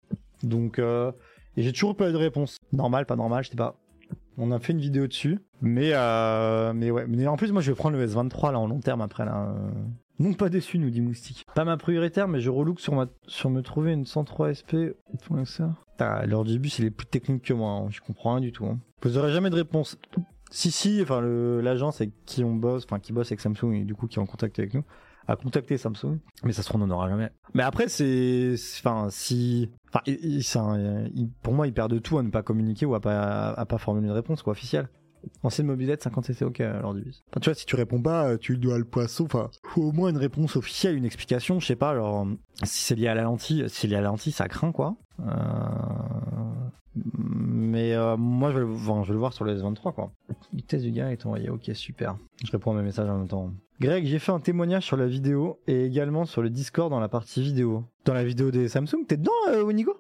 Donc, 0.43 0.79
et 0.79 1.63
j'ai 1.63 1.73
toujours 1.73 1.97
pas 1.97 2.11
eu 2.11 2.13
de 2.13 2.19
réponse. 2.19 2.59
Normal, 2.73 3.07
pas 3.07 3.17
normal, 3.17 3.45
je 3.45 3.51
sais 3.51 3.57
pas. 3.57 3.77
On 4.39 4.53
a 4.53 4.59
fait 4.59 4.73
une 4.73 4.81
vidéo 4.81 5.07
dessus, 5.07 5.39
mais 5.61 5.93
mais 6.75 6.91
ouais. 6.91 7.07
Mais 7.09 7.27
en 7.27 7.37
plus, 7.37 7.53
moi, 7.53 7.61
je 7.61 7.71
vais 7.71 7.77
prendre 7.77 7.97
le 7.97 8.07
S23 8.07 8.53
là 8.53 8.59
en 8.59 8.67
long 8.67 8.81
terme 8.81 9.01
après 9.01 9.25
là. 9.25 9.55
Non 10.21 10.33
pas 10.33 10.49
déçu, 10.49 10.79
nous 10.79 10.91
dit 10.91 11.01
Moustique. 11.01 11.47
Pas 11.55 11.65
ma 11.65 11.77
prioritaire, 11.77 12.27
mais 12.27 12.41
je 12.41 12.51
relook 12.51 12.81
sur, 12.81 12.95
ma... 12.95 13.07
sur 13.29 13.51
me 13.51 13.63
trouver 13.63 13.93
une 13.93 14.05
103 14.05 14.55
SP. 14.55 14.99
ça. 15.45 15.75
Ah, 16.01 16.27
bus, 16.27 16.79
il 16.79 16.85
est 16.87 16.91
plus 16.91 17.07
technique 17.07 17.43
que 17.43 17.53
moi, 17.53 17.71
hein. 17.71 17.87
je 17.91 18.01
comprends 18.01 18.33
rien 18.35 18.41
du 18.41 18.53
tout. 18.53 18.67
Hein. 18.67 18.79
Vous 19.03 19.17
aurez 19.17 19.33
jamais 19.33 19.51
de 19.51 19.55
réponse. 19.55 19.99
Si, 20.51 20.71
si, 20.71 21.01
enfin, 21.03 21.21
l'agence 21.21 22.01
avec 22.01 22.13
qui 22.25 22.43
on 22.43 22.55
bosse, 22.55 22.85
enfin, 22.85 22.99
qui 22.99 23.13
bosse 23.13 23.29
avec 23.29 23.41
Samsung 23.41 23.75
et 23.75 23.85
du 23.85 23.95
coup 23.95 24.07
qui 24.07 24.19
est 24.19 24.23
en 24.23 24.27
contact 24.27 24.59
avec 24.59 24.75
nous, 24.75 24.85
a 25.29 25.37
contacté 25.37 25.77
Samsung, 25.77 26.19
mais 26.43 26.53
ça 26.53 26.63
se 26.63 26.69
trouve, 26.69 26.83
on 26.83 26.87
n'en 26.87 26.95
aura 26.95 27.09
jamais. 27.09 27.31
Mais 27.55 27.63
après, 27.63 27.89
c'est, 27.89 28.55
enfin, 28.79 29.09
si, 29.11 29.71
enfin, 29.93 30.03
pour 31.43 31.53
moi, 31.53 31.67
il 31.67 31.75
perd 31.75 31.93
de 31.93 31.99
tout 31.99 32.19
à 32.19 32.23
ne 32.23 32.31
pas 32.31 32.43
communiquer 32.43 32.87
ou 32.87 32.95
à 32.95 33.01
pas, 33.01 33.51
à 33.51 33.67
pas 33.67 33.79
formuler 33.79 34.07
une 34.07 34.13
réponse, 34.13 34.43
quoi, 34.43 34.53
officielle. 34.53 34.89
Ancienne 35.43 35.67
mobilette 35.67 36.03
50 36.03 36.27
cc 36.27 36.45
ok 36.45 36.61
alors 36.61 36.95
du 36.95 37.03
bus. 37.03 37.25
Enfin, 37.31 37.41
tu 37.41 37.51
vois, 37.51 37.55
si 37.55 37.67
tu 37.67 37.77
réponds 37.77 38.01
pas, 38.01 38.29
euh, 38.29 38.37
tu 38.39 38.57
dois 38.57 38.79
le 38.79 38.85
poisson. 38.85 39.25
Enfin, 39.25 39.51
faut 39.65 39.83
au 39.83 39.93
moins 39.93 40.11
une 40.11 40.17
réponse 40.17 40.57
officielle, 40.57 40.97
une 40.97 41.05
explication. 41.05 41.59
Je 41.61 41.67
sais 41.67 41.77
pas, 41.77 41.91
alors 41.91 42.27
si 42.63 42.83
c'est 42.83 42.95
lié 42.95 43.09
à 43.09 43.15
la 43.15 43.23
lentille, 43.23 43.69
si 43.69 43.81
c'est 43.81 43.89
lié 43.89 43.97
à 43.97 44.01
la 44.01 44.09
lentille, 44.09 44.33
ça 44.33 44.49
craint 44.49 44.71
quoi. 44.73 44.97
Euh... 45.21 45.25
Mais 46.95 47.95
euh, 47.95 48.17
moi, 48.17 48.51
je 48.51 48.59
vais, 48.59 48.61
le, 48.61 49.13
le 49.13 49.19
voir 49.19 49.33
sur 49.33 49.45
le 49.45 49.57
S23 49.57 49.95
quoi. 49.95 50.11
Vitesse 50.53 50.83
du 50.83 50.91
gars 50.91 51.13
est 51.13 51.25
envoyé. 51.27 51.51
Ok, 51.51 51.71
super. 51.75 52.17
Je 52.45 52.51
réponds 52.51 52.73
à 52.73 52.75
mes 52.75 52.83
messages 52.83 53.09
en 53.09 53.19
même 53.19 53.29
temps. 53.29 53.53
Greg, 53.81 54.07
j'ai 54.07 54.19
fait 54.19 54.33
un 54.33 54.41
témoignage 54.41 54.85
sur 54.85 54.97
la 54.97 55.07
vidéo 55.07 55.61
et 55.69 55.85
également 55.85 56.25
sur 56.25 56.43
le 56.43 56.51
Discord 56.51 56.91
dans 56.91 57.01
la 57.01 57.09
partie 57.09 57.43
vidéo. 57.43 57.85
Dans 58.05 58.15
la 58.15 58.25
vidéo 58.25 58.51
des 58.51 58.69
Samsung, 58.69 59.07
t'es 59.07 59.17
dedans, 59.17 59.31
euh, 59.51 59.63
Winigo 59.63 59.95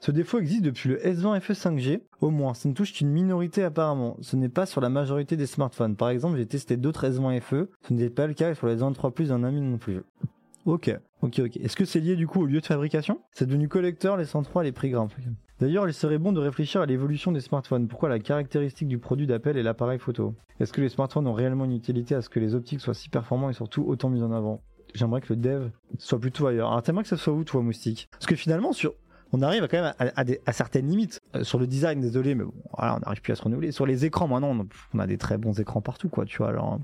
ce 0.00 0.10
défaut 0.10 0.38
existe 0.38 0.62
depuis 0.62 0.88
le 0.88 0.98
S20 0.98 1.40
FE 1.40 1.52
5G, 1.52 2.00
au 2.20 2.30
moins, 2.30 2.54
ça 2.54 2.68
ne 2.68 2.74
touche 2.74 2.92
qu'une 2.92 3.08
minorité 3.08 3.62
apparemment. 3.62 4.16
Ce 4.20 4.36
n'est 4.36 4.48
pas 4.48 4.66
sur 4.66 4.80
la 4.80 4.88
majorité 4.88 5.36
des 5.36 5.46
smartphones. 5.46 5.96
Par 5.96 6.10
exemple, 6.10 6.36
j'ai 6.36 6.46
testé 6.46 6.76
d'autres 6.76 7.08
S20 7.08 7.40
FE, 7.40 7.68
ce 7.88 7.94
n'est 7.94 8.10
pas 8.10 8.26
le 8.26 8.34
cas 8.34 8.54
sur 8.54 8.66
les 8.66 8.76
S23 8.76 9.12
Plus 9.12 9.28
d'un 9.28 9.44
ami 9.44 9.60
non 9.60 9.78
plus. 9.78 10.02
Ok, 10.64 10.96
ok, 11.22 11.40
ok. 11.40 11.56
Est-ce 11.56 11.74
que 11.74 11.84
c'est 11.84 11.98
lié 11.98 12.14
du 12.14 12.28
coup 12.28 12.42
au 12.42 12.46
lieu 12.46 12.60
de 12.60 12.66
fabrication? 12.66 13.20
C'est 13.32 13.46
devenu 13.46 13.68
collecteur, 13.68 14.16
les 14.16 14.24
103, 14.24 14.62
les 14.62 14.72
prix 14.72 14.90
grimpent. 14.90 15.12
D'ailleurs, 15.58 15.88
il 15.88 15.94
serait 15.94 16.18
bon 16.18 16.32
de 16.32 16.40
réfléchir 16.40 16.80
à 16.80 16.86
l'évolution 16.86 17.32
des 17.32 17.40
smartphones. 17.40 17.88
Pourquoi 17.88 18.08
la 18.08 18.18
caractéristique 18.18 18.88
du 18.88 18.98
produit 18.98 19.26
d'appel 19.26 19.56
est 19.56 19.62
l'appareil 19.62 19.98
photo? 19.98 20.34
Est-ce 20.60 20.72
que 20.72 20.80
les 20.80 20.88
smartphones 20.88 21.26
ont 21.26 21.32
réellement 21.32 21.64
une 21.64 21.74
utilité 21.74 22.14
à 22.14 22.22
ce 22.22 22.28
que 22.28 22.40
les 22.40 22.54
optiques 22.54 22.80
soient 22.80 22.94
si 22.94 23.08
performants 23.08 23.50
et 23.50 23.54
surtout 23.54 23.84
autant 23.84 24.08
mis 24.08 24.22
en 24.22 24.32
avant? 24.32 24.62
J'aimerais 24.94 25.20
que 25.20 25.32
le 25.32 25.36
dev 25.36 25.70
soit 25.98 26.20
plutôt 26.20 26.46
ailleurs. 26.46 26.68
Alors 26.68 26.82
t'aimerais 26.82 27.02
que 27.02 27.08
ça 27.08 27.16
soit 27.16 27.32
où 27.32 27.44
toi, 27.44 27.62
Moustique? 27.62 28.08
Parce 28.12 28.26
que 28.26 28.36
finalement, 28.36 28.72
sur 28.72 28.94
on 29.32 29.40
arrive 29.40 29.66
quand 29.66 29.80
même 29.80 29.94
à, 29.98 30.52
certaines 30.52 30.88
limites. 30.88 31.20
Euh, 31.34 31.42
sur 31.42 31.58
le 31.58 31.66
design, 31.66 32.00
désolé, 32.00 32.34
mais 32.34 32.44
bon, 32.44 32.52
on 32.76 32.82
n'arrive 32.82 33.22
plus 33.22 33.32
à 33.32 33.36
se 33.36 33.42
renouveler. 33.42 33.72
Sur 33.72 33.86
les 33.86 34.04
écrans, 34.04 34.28
maintenant, 34.28 34.54
on, 34.92 34.98
a 34.98 35.06
des 35.06 35.16
très 35.16 35.38
bons 35.38 35.58
écrans 35.58 35.80
partout, 35.80 36.10
quoi. 36.10 36.26
Tu 36.26 36.38
vois, 36.38 36.78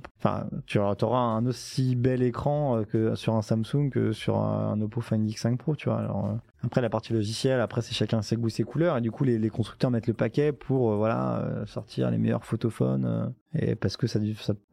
tu 0.66 0.78
auras 0.78 1.18
un 1.18 1.46
aussi 1.46 1.94
bel 1.94 2.22
écran 2.22 2.78
euh, 2.78 2.84
que 2.84 3.14
sur 3.14 3.34
un 3.34 3.42
Samsung 3.42 3.90
que 3.90 4.12
sur 4.12 4.38
un, 4.38 4.80
Oppo 4.80 5.01
Find 5.03 5.28
X5 5.28 5.57
Pro, 5.59 5.76
tu 5.76 5.90
vois. 5.90 6.01
Euh, 6.01 6.36
après 6.62 6.80
la 6.80 6.90
partie 6.90 7.12
logicielle, 7.12 7.61
après 7.61 7.82
c'est 7.82 7.94
chacun 7.94 8.20
ses 8.20 8.36
goûts, 8.36 8.49
ses 8.49 8.64
couleurs, 8.64 8.96
et 8.96 9.01
du 9.01 9.12
coup 9.12 9.22
les, 9.22 9.49
constructeurs 9.49 9.92
mettent 9.92 10.09
le 10.09 10.14
paquet 10.14 10.51
pour 10.51 10.96
voilà 10.96 11.62
sortir 11.66 12.11
les 12.11 12.18
meilleurs 12.18 12.44
photophones, 12.44 13.32
parce 13.80 13.96
que 13.96 14.09
ça, 14.09 14.18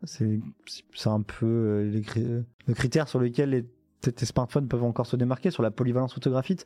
c'est 0.03 1.07
un 1.07 1.21
peu 1.21 1.83
le 2.67 2.73
critère 2.73 3.07
sur 3.07 3.19
lequel 3.19 3.51
les 3.51 3.67
tes 4.11 4.25
smartphones 4.25 4.67
peuvent 4.67 4.83
encore 4.83 5.05
se 5.05 5.15
démarquer 5.15 5.51
sur 5.51 5.63
la 5.63 5.71
polyvalence 5.71 6.13
photographique. 6.13 6.65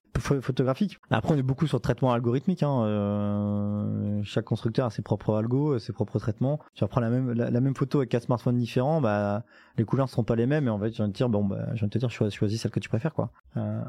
Après, 1.10 1.34
on 1.34 1.38
est 1.38 1.44
beaucoup 1.44 1.68
sur 1.68 1.78
le 1.78 1.82
traitement 1.82 2.12
algorithmique. 2.12 2.64
Hein. 2.64 2.84
Euh, 2.84 4.22
chaque 4.24 4.46
constructeur 4.46 4.86
a 4.86 4.90
ses 4.90 5.02
propres 5.02 5.36
algos, 5.36 5.80
ses 5.80 5.94
propres 5.94 6.20
traitements. 6.20 6.60
Tu 6.74 6.84
vas 6.84 6.88
prendre 6.88 7.08
la 7.08 7.62
même, 7.62 7.76
photo 7.76 8.00
avec 8.00 8.10
quatre 8.10 8.24
smartphones 8.24 8.58
différents, 8.58 9.02
bah, 9.02 9.44
les 9.78 9.86
couleurs 9.86 10.08
ne 10.08 10.10
seront 10.10 10.24
pas 10.24 10.36
les 10.36 10.46
mêmes 10.46 10.68
et 10.68 10.70
en 10.70 10.80
fait, 10.80 10.92
je 10.92 10.98
viens 10.98 11.08
de 11.08 11.14
te 11.14 11.18
dire, 11.18 11.30
bon, 11.30 11.46
bah, 11.46 11.68
je 11.74 11.80
viens 11.80 11.88
de 11.88 11.94
te 11.94 11.98
dire, 11.98 12.10
choisis, 12.10 12.62
celle 12.62 12.72
que 12.72 12.80
tu 12.80 12.90
préfères. 12.90 13.14
Euh, 13.58 13.82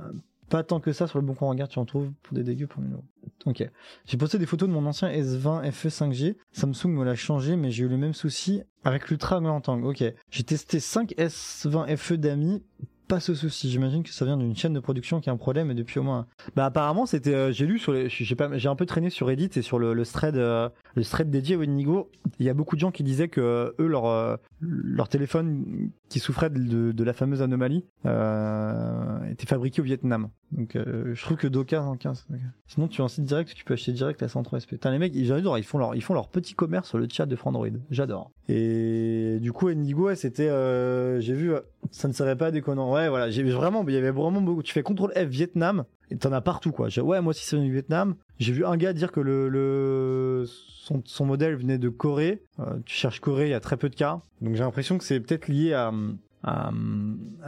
pas 0.51 0.65
tant 0.65 0.81
que 0.81 0.93
ça 0.93 1.07
sur 1.07 1.19
le 1.19 1.25
bon 1.25 1.35
coin 1.35 1.49
regarde 1.49 1.71
tu 1.71 1.79
en 1.79 1.85
trouves 1.85 2.11
pour 2.23 2.35
des 2.35 2.43
dégueux 2.43 2.67
pour 2.67 2.83
1000 2.83 2.93
euros. 2.93 3.05
Ok. 3.47 3.65
J'ai 4.05 4.17
posté 4.19 4.37
des 4.37 4.47
photos 4.47 4.69
de 4.69 4.75
mon 4.75 4.85
ancien 4.85 5.09
S20 5.09 5.71
FE 5.71 5.89
5G. 5.89 6.37
Samsung 6.51 6.89
me 6.89 7.05
l'a 7.05 7.15
changé, 7.15 7.57
mais 7.57 7.71
j'ai 7.71 7.85
eu 7.85 7.89
le 7.89 7.97
même 7.97 8.13
souci 8.13 8.63
avec 8.85 9.09
l'Ultra 9.09 9.41
Grand 9.41 9.67
Angle. 9.69 9.87
Ok. 9.87 10.05
J'ai 10.31 10.43
testé 10.43 10.81
5 10.81 11.13
S20 11.17 11.97
FE 11.97 12.15
d'amis 12.15 12.63
pas 13.11 13.19
ce 13.19 13.35
souci. 13.35 13.69
J'imagine 13.69 14.05
que 14.05 14.11
ça 14.11 14.25
vient 14.25 14.37
d'une 14.37 14.55
chaîne 14.55 14.73
de 14.73 14.79
production 14.79 15.21
qui 15.21 15.29
a 15.31 15.33
un 15.33 15.37
problème 15.37 15.75
depuis 15.75 15.99
au 15.99 16.05
moins. 16.05 16.27
Bah 16.55 16.67
apparemment 16.67 17.07
c'était, 17.07 17.35
euh, 17.35 17.51
j'ai 17.51 17.67
lu 17.67 17.81
sur 17.81 17.93
les, 17.93 18.09
j'ai 18.09 18.37
pas, 18.37 18.57
j'ai 18.57 18.69
un 18.69 18.77
peu 18.77 18.87
traîné 18.87 19.11
sur 19.11 19.27
Reddit 19.27 19.51
et 19.57 19.63
sur 19.63 19.81
le, 19.81 19.95
le 19.95 20.07
thread, 20.07 20.37
euh, 20.37 20.69
le 20.95 21.05
thread 21.05 21.29
dédié 21.29 21.57
au 21.57 21.63
Indigo. 21.63 22.09
Il 22.39 22.47
y 22.47 22.49
a 22.49 22.55
beaucoup 22.55 22.77
de 22.77 22.81
gens 22.81 22.93
qui 22.93 23.03
disaient 23.03 23.27
que 23.27 23.41
euh, 23.41 23.73
eux 23.81 23.89
leur 23.89 24.39
leur 24.61 25.09
téléphone 25.09 25.91
qui 26.09 26.21
souffrait 26.21 26.51
de, 26.51 27.05
la 27.05 27.13
fameuse 27.13 27.43
anomalie 27.43 27.85
était 28.05 29.47
fabriqué 29.47 29.81
au 29.81 29.85
Vietnam. 29.85 30.29
Donc 30.53 30.77
je 30.77 31.21
trouve 31.23 31.37
que 31.37 31.49
Doka 31.49 31.83
en 31.83 31.97
15. 31.97 32.29
Sinon 32.69 32.87
tu 32.87 33.01
as 33.01 33.05
un 33.05 33.09
site 33.09 33.25
direct, 33.25 33.53
tu 33.55 33.65
peux 33.65 33.75
acheter 33.75 33.93
direct 33.93 34.21
la 34.21 34.29
103 34.29 34.61
SP. 34.63 34.71
Putain 34.71 34.93
les 34.93 34.99
mecs, 34.99 35.15
j'adore, 35.25 35.59
ils 35.59 35.65
font 35.65 35.79
leur 35.79 35.97
ils 35.97 36.03
font 36.03 36.15
leur 36.15 36.29
petit 36.29 36.55
commerce 36.55 36.89
sur 36.89 36.99
le 36.99 37.09
chat 37.11 37.27
de 37.27 37.35
Frandroid. 37.35 37.69
J'adore. 37.91 38.31
Et 38.51 39.39
du 39.41 39.53
coup 39.53 39.69
Indigo, 39.69 40.13
c'était, 40.15 40.49
j'ai 41.21 41.35
vu, 41.35 41.53
ça 41.91 42.09
ne 42.09 42.13
serait 42.13 42.37
pas 42.37 42.51
déconnant. 42.51 42.93
Ouais, 42.93 43.09
voilà, 43.09 43.31
j'ai 43.31 43.45
vraiment, 43.45 43.85
il 43.87 43.95
y 43.95 43.97
avait 43.97 44.11
vraiment 44.11 44.41
beaucoup. 44.41 44.63
Tu 44.63 44.73
fais 44.73 44.83
CTRL 44.83 45.13
F 45.15 45.29
Vietnam 45.29 45.85
et 46.11 46.17
t'en 46.17 46.33
as 46.33 46.41
partout, 46.41 46.73
quoi. 46.73 46.89
Ouais, 46.99 47.21
moi 47.21 47.31
aussi 47.31 47.45
c'est 47.45 47.57
du 47.59 47.71
Vietnam. 47.71 48.17
J'ai 48.39 48.53
vu 48.53 48.65
un 48.65 48.77
gars 48.77 48.93
dire 48.93 49.13
que 49.13 49.21
le, 49.21 49.49
le 49.49 50.45
son, 50.47 51.03
son, 51.05 51.27
modèle 51.27 51.55
venait 51.55 51.79
de 51.79 51.89
Corée. 51.89 52.43
Euh, 52.59 52.79
tu 52.85 52.97
cherches 52.97 53.21
Corée, 53.21 53.47
il 53.47 53.51
y 53.51 53.55
a 53.55 53.61
très 53.61 53.77
peu 53.77 53.89
de 53.89 53.95
cas. 53.95 54.21
Donc 54.41 54.55
j'ai 54.55 54.65
l'impression 54.65 54.99
que 54.99 55.05
c'est 55.05 55.21
peut-être 55.21 55.47
lié 55.47 55.73
à, 55.73 55.93
à, 56.43 56.71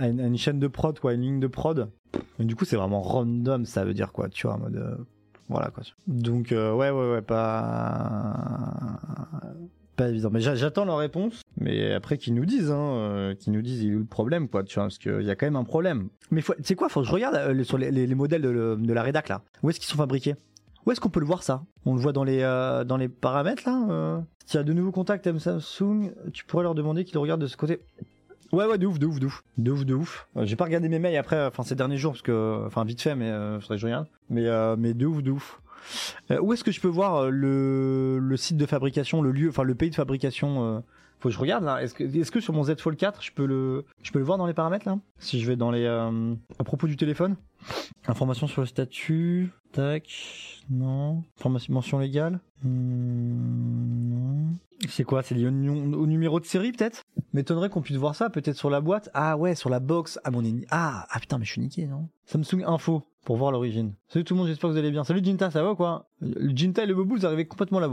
une, 0.00 0.36
chaîne 0.38 0.60
de 0.60 0.68
prod, 0.68 0.98
quoi, 1.00 1.14
une 1.14 1.22
ligne 1.22 1.40
de 1.40 1.48
prod. 1.48 1.90
Du 2.38 2.54
coup, 2.54 2.64
c'est 2.64 2.76
vraiment 2.76 3.02
random, 3.02 3.64
ça 3.64 3.84
veut 3.84 3.94
dire 3.94 4.12
quoi, 4.12 4.28
tu 4.28 4.46
vois, 4.46 4.56
en 4.56 4.60
mode. 4.60 4.76
Euh, 4.76 4.96
voilà 5.48 5.70
quoi. 5.70 5.82
Donc 6.06 6.52
euh, 6.52 6.72
ouais 6.72 6.90
ouais 6.90 7.12
ouais 7.12 7.22
pas 7.22 8.36
pas 9.96 10.08
évident. 10.08 10.30
Mais 10.32 10.40
j'attends 10.40 10.84
leur 10.84 10.98
réponse. 10.98 11.42
Mais 11.58 11.92
après 11.92 12.18
qu'ils 12.18 12.34
nous 12.34 12.46
disent, 12.46 12.70
hein, 12.70 12.94
euh, 12.94 13.34
qu'ils 13.34 13.52
nous 13.52 13.62
disent 13.62 13.82
il 13.82 13.86
y 13.86 13.90
a 13.90 13.94
eu 13.94 13.98
le 13.98 14.04
problème, 14.04 14.48
quoi, 14.48 14.62
tu 14.64 14.74
vois, 14.74 14.84
parce 14.84 14.98
qu'il 14.98 15.22
y 15.22 15.30
a 15.30 15.36
quand 15.36 15.46
même 15.46 15.56
un 15.56 15.64
problème. 15.64 16.08
Mais 16.30 16.42
tu 16.42 16.52
sais 16.62 16.74
quoi, 16.74 16.88
faut 16.88 17.00
que 17.00 17.06
je 17.06 17.12
regarde 17.12 17.34
euh, 17.36 17.64
sur 17.64 17.78
les, 17.78 18.14
modèles 18.14 18.42
de, 18.42 18.92
la 18.92 19.02
rédac 19.02 19.28
là. 19.28 19.42
Où 19.62 19.70
est-ce 19.70 19.80
qu'ils 19.80 19.88
sont 19.88 19.98
fabriqués? 19.98 20.34
Où 20.84 20.90
est-ce 20.90 21.00
qu'on 21.00 21.10
peut 21.10 21.20
le 21.20 21.26
voir 21.26 21.42
ça? 21.42 21.62
On 21.86 21.94
le 21.94 22.00
voit 22.00 22.12
dans 22.12 22.24
les 22.24 22.42
euh, 22.42 22.84
dans 22.84 22.96
les 22.96 23.08
paramètres 23.08 23.62
là. 23.66 24.22
S'il 24.46 24.60
y 24.60 24.64
de 24.64 24.72
nouveaux 24.72 24.90
contacts 24.90 25.26
M 25.26 25.38
Samsung, 25.38 26.12
tu 26.32 26.44
pourrais 26.44 26.64
leur 26.64 26.74
demander 26.74 27.04
qu'ils 27.04 27.18
regardent 27.18 27.42
de 27.42 27.46
ce 27.46 27.56
côté. 27.56 27.80
Ouais 28.50 28.66
ouais 28.66 28.76
de 28.76 28.86
ouf 28.86 28.98
de 28.98 29.06
ouf 29.06 29.20
de 29.20 29.26
ouf 29.26 29.44
de 29.56 29.70
ouf 29.70 29.86
de 29.86 29.94
ouf. 29.94 30.28
J'ai 30.42 30.56
pas 30.56 30.64
regardé 30.64 30.88
mes 30.88 30.98
mails 30.98 31.16
après, 31.16 31.46
enfin 31.46 31.62
ces 31.62 31.76
derniers 31.76 31.96
jours 31.96 32.12
parce 32.12 32.22
que, 32.22 32.64
enfin 32.66 32.84
vite 32.84 33.00
fait, 33.00 33.14
mais 33.14 33.30
faudrait 33.60 33.76
que 33.76 33.80
je 33.80 33.86
regarde. 33.86 34.08
Mais 34.28 34.48
mais 34.76 34.94
de 34.94 35.06
ouf 35.06 35.22
de 35.22 35.30
ouf. 35.30 35.62
Euh, 36.30 36.40
où 36.40 36.52
est-ce 36.52 36.64
que 36.64 36.72
je 36.72 36.80
peux 36.80 36.88
voir 36.88 37.24
euh, 37.24 38.18
le, 38.18 38.36
site 38.36 38.56
de 38.56 38.66
fabrication, 38.66 39.22
le 39.22 39.32
lieu, 39.32 39.48
enfin 39.48 39.62
le 39.62 39.74
pays 39.74 39.90
de 39.90 39.94
fabrication 39.94 40.76
euh, 40.76 40.80
Faut 41.22 41.28
que 41.28 41.34
je 41.36 41.38
regarde 41.38 41.62
là. 41.62 41.80
Est-ce 41.80 41.94
que, 41.94 42.02
est 42.02 42.30
que 42.32 42.40
sur 42.40 42.52
mon 42.52 42.64
Z 42.64 42.80
Fold 42.80 42.96
4, 42.98 43.22
je 43.22 43.30
peux 43.30 43.46
le, 43.46 43.84
je 44.02 44.10
peux 44.10 44.18
le 44.18 44.24
voir 44.24 44.38
dans 44.38 44.46
les 44.46 44.54
paramètres 44.54 44.88
là? 44.88 44.98
Si 45.18 45.38
je 45.38 45.46
vais 45.46 45.54
dans 45.54 45.70
les, 45.70 45.86
à 45.86 46.64
propos 46.64 46.88
du 46.88 46.96
téléphone, 46.96 47.36
information 48.08 48.48
sur 48.48 48.62
le 48.62 48.66
statut, 48.66 49.52
tac, 49.70 50.64
non, 50.68 51.22
information 51.38 51.74
mention 51.74 51.98
légale, 52.00 52.40
hmm. 52.64 54.50
C'est 54.88 55.04
quoi? 55.04 55.22
C'est 55.22 55.36
lié 55.36 55.46
au, 55.46 55.50
numéro 55.52 56.40
de 56.40 56.44
série 56.44 56.72
peut-être? 56.72 57.04
M'étonnerait 57.32 57.68
qu'on 57.68 57.82
puisse 57.82 57.98
voir 57.98 58.16
ça 58.16 58.28
peut-être 58.28 58.56
sur 58.56 58.68
la 58.68 58.80
boîte. 58.80 59.08
Ah 59.14 59.36
ouais, 59.36 59.54
sur 59.54 59.70
la 59.70 59.78
box. 59.78 60.18
Ah 60.24 60.32
mon 60.32 60.42
ah 60.72 61.06
ah 61.08 61.20
putain 61.20 61.38
mais 61.38 61.44
je 61.44 61.52
suis 61.52 61.60
niqué 61.60 61.86
non? 61.86 62.08
Samsung 62.24 62.64
Info 62.66 63.04
pour 63.24 63.36
voir 63.36 63.52
l'origine. 63.52 63.94
Salut 64.08 64.24
tout 64.24 64.34
le 64.34 64.38
monde, 64.38 64.48
j'espère 64.48 64.70
que 64.70 64.72
vous 64.72 64.78
allez 64.78 64.90
bien. 64.90 65.04
Salut 65.04 65.22
Jinta, 65.22 65.52
ça 65.52 65.62
va 65.62 65.76
quoi? 65.76 66.08
Le 66.20 66.50
Jinta 66.50 66.82
et 66.82 66.86
le 66.86 66.96
Bobou, 66.96 67.14
vous 67.14 67.26
arrivez 67.26 67.46
complètement 67.46 67.78
à 67.78 67.82
la. 67.82 67.88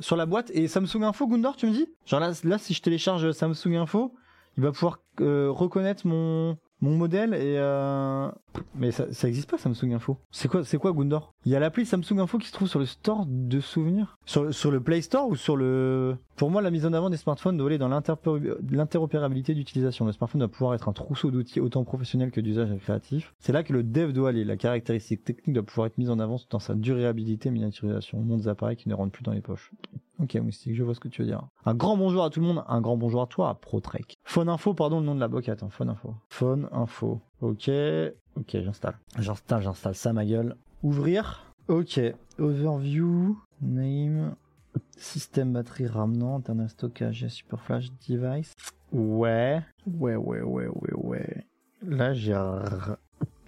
Sur 0.00 0.16
la 0.16 0.26
boîte. 0.26 0.50
Et 0.54 0.68
Samsung 0.68 1.02
Info, 1.02 1.26
Gundor, 1.26 1.56
tu 1.56 1.66
me 1.66 1.72
dis? 1.72 1.86
Genre 2.06 2.20
là, 2.20 2.32
là, 2.44 2.58
si 2.58 2.74
je 2.74 2.82
télécharge 2.82 3.30
Samsung 3.32 3.76
Info, 3.76 4.14
il 4.56 4.62
va 4.62 4.72
pouvoir 4.72 5.00
euh, 5.20 5.50
reconnaître 5.50 6.06
mon 6.06 6.56
mon 6.80 6.96
modèle 6.96 7.34
et 7.34 7.56
euh... 7.58 8.30
mais 8.74 8.90
ça, 8.90 9.12
ça 9.12 9.28
existe 9.28 9.50
pas 9.50 9.58
Samsung 9.58 9.92
Info. 9.94 10.18
C'est 10.30 10.48
quoi 10.48 10.64
c'est 10.64 10.78
quoi 10.78 10.92
Gundor? 10.92 11.32
Il 11.44 11.52
y 11.52 11.56
a 11.56 11.60
l'appli 11.60 11.86
Samsung 11.86 12.18
Info 12.18 12.38
qui 12.38 12.48
se 12.48 12.52
trouve 12.52 12.68
sur 12.68 12.78
le 12.78 12.86
store 12.86 13.24
de 13.26 13.60
souvenirs? 13.60 14.18
Sur, 14.24 14.52
sur 14.54 14.70
le 14.70 14.80
Play 14.80 15.02
Store 15.02 15.28
ou 15.28 15.36
sur 15.36 15.56
le 15.56 16.16
Pour 16.36 16.50
moi 16.50 16.62
la 16.62 16.70
mise 16.70 16.86
en 16.86 16.92
avant 16.92 17.10
des 17.10 17.16
smartphones 17.16 17.56
doit 17.56 17.68
aller 17.68 17.78
dans 17.78 17.88
l'interopérabilité 17.88 19.54
d'utilisation. 19.54 20.06
Le 20.06 20.12
smartphone 20.12 20.40
doit 20.40 20.48
pouvoir 20.48 20.74
être 20.74 20.88
un 20.88 20.92
trousseau 20.92 21.30
d'outils 21.30 21.60
autant 21.60 21.84
professionnel 21.84 22.30
que 22.30 22.40
d'usage 22.40 22.76
créatif. 22.78 23.34
C'est 23.38 23.52
là 23.52 23.62
que 23.62 23.72
le 23.72 23.82
dev 23.82 24.12
doit 24.12 24.30
aller. 24.30 24.44
La 24.44 24.56
caractéristique 24.56 25.24
technique 25.24 25.54
doit 25.54 25.64
pouvoir 25.64 25.86
être 25.86 25.98
mise 25.98 26.10
en 26.10 26.18
avant 26.18 26.40
dans 26.50 26.58
sa 26.58 26.74
durabilité 26.74 27.48
et 27.48 27.52
miniaturisation. 27.52 28.20
Nom 28.22 28.36
des 28.36 28.48
appareils 28.48 28.76
qui 28.76 28.88
ne 28.88 28.94
rentrent 28.94 29.12
plus 29.12 29.24
dans 29.24 29.32
les 29.32 29.40
poches. 29.40 29.70
Ok, 30.20 30.36
Moustique, 30.36 30.76
je 30.76 30.82
vois 30.84 30.94
ce 30.94 31.00
que 31.00 31.08
tu 31.08 31.22
veux 31.22 31.28
dire. 31.28 31.42
Un 31.64 31.74
grand 31.74 31.96
bonjour 31.96 32.22
à 32.22 32.30
tout 32.30 32.40
le 32.40 32.46
monde, 32.46 32.62
un 32.68 32.80
grand 32.80 32.96
bonjour 32.96 33.20
à 33.22 33.26
toi, 33.26 33.50
à 33.50 33.54
ProTrek. 33.54 34.16
Phone 34.22 34.48
Info, 34.48 34.72
pardon, 34.72 35.00
le 35.00 35.06
nom 35.06 35.14
de 35.16 35.20
la 35.20 35.26
boîte. 35.26 35.48
Attends, 35.48 35.70
Phone 35.70 35.88
Info. 35.88 36.14
Phone 36.28 36.68
Info. 36.70 37.20
Ok, 37.40 37.68
ok, 38.36 38.50
j'installe. 38.62 38.96
J'installe, 39.18 39.62
j'installe 39.62 39.94
ça, 39.94 40.12
ma 40.12 40.24
gueule. 40.24 40.56
Ouvrir. 40.82 41.44
Ok, 41.68 41.98
overview, 42.38 43.38
name, 43.62 44.34
système 44.96 45.52
batterie 45.52 45.86
RAM, 45.86 46.16
non, 46.16 46.36
internet 46.36 46.70
stockage, 46.70 47.26
super 47.28 47.60
flash 47.60 47.86
device. 48.08 48.52
Ouais, 48.92 49.62
ouais, 49.86 50.16
ouais, 50.16 50.42
ouais, 50.42 50.66
ouais, 50.68 50.94
ouais. 50.94 51.46
Là, 51.86 52.12
j'ai 52.14 52.32
r- 52.32 52.96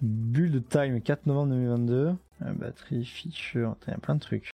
build 0.01 0.67
time 0.69 1.01
4 1.01 1.25
novembre 1.27 1.49
2022. 1.53 2.15
Euh, 2.43 2.53
batterie, 2.53 3.05
feature, 3.05 3.75
il 3.87 3.91
y 3.91 3.93
a 3.93 3.97
plein 3.99 4.15
de 4.15 4.19
trucs. 4.19 4.49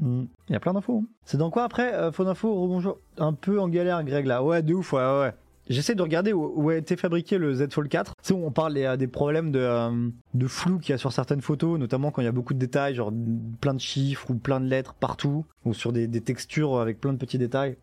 Il 0.00 0.26
y 0.48 0.54
a 0.54 0.60
plein 0.60 0.72
d'infos. 0.74 1.02
hein. 1.04 1.08
C'est 1.24 1.36
dans 1.38 1.50
quoi 1.50 1.64
après 1.64 1.92
euh, 1.94 2.10
Phone 2.12 2.28
info, 2.28 2.54
rebonjour? 2.54 2.98
Un 3.18 3.32
peu 3.32 3.60
en 3.60 3.68
galère, 3.68 4.02
Greg 4.04 4.26
là. 4.26 4.42
Ouais, 4.42 4.62
de 4.62 4.74
ouf, 4.74 4.92
ouais, 4.92 5.00
ouais. 5.00 5.34
J'essaie 5.68 5.94
de 5.94 6.02
regarder 6.02 6.32
où, 6.32 6.52
où 6.56 6.68
a 6.70 6.76
été 6.76 6.96
fabriqué 6.96 7.38
le 7.38 7.54
Z 7.54 7.68
Fold 7.70 7.88
4. 7.88 8.12
Tu 8.22 8.28
sais, 8.28 8.34
on 8.34 8.50
parle 8.50 8.74
des, 8.98 9.06
problèmes 9.06 9.50
de, 9.50 9.58
euh, 9.60 10.08
de 10.34 10.46
flou 10.46 10.78
qu'il 10.78 10.90
y 10.90 10.94
a 10.94 10.98
sur 10.98 11.12
certaines 11.12 11.40
photos, 11.40 11.78
notamment 11.78 12.10
quand 12.10 12.22
il 12.22 12.26
y 12.26 12.28
a 12.28 12.32
beaucoup 12.32 12.54
de 12.54 12.58
détails, 12.58 12.94
genre 12.94 13.12
plein 13.60 13.74
de 13.74 13.80
chiffres 13.80 14.30
ou 14.30 14.34
plein 14.34 14.60
de 14.60 14.66
lettres 14.66 14.94
partout, 14.94 15.44
ou 15.64 15.72
sur 15.74 15.92
des, 15.92 16.08
textures 16.20 16.78
avec 16.80 17.00
plein 17.00 17.12
de 17.12 17.18
petits 17.18 17.38
détails. 17.38 17.76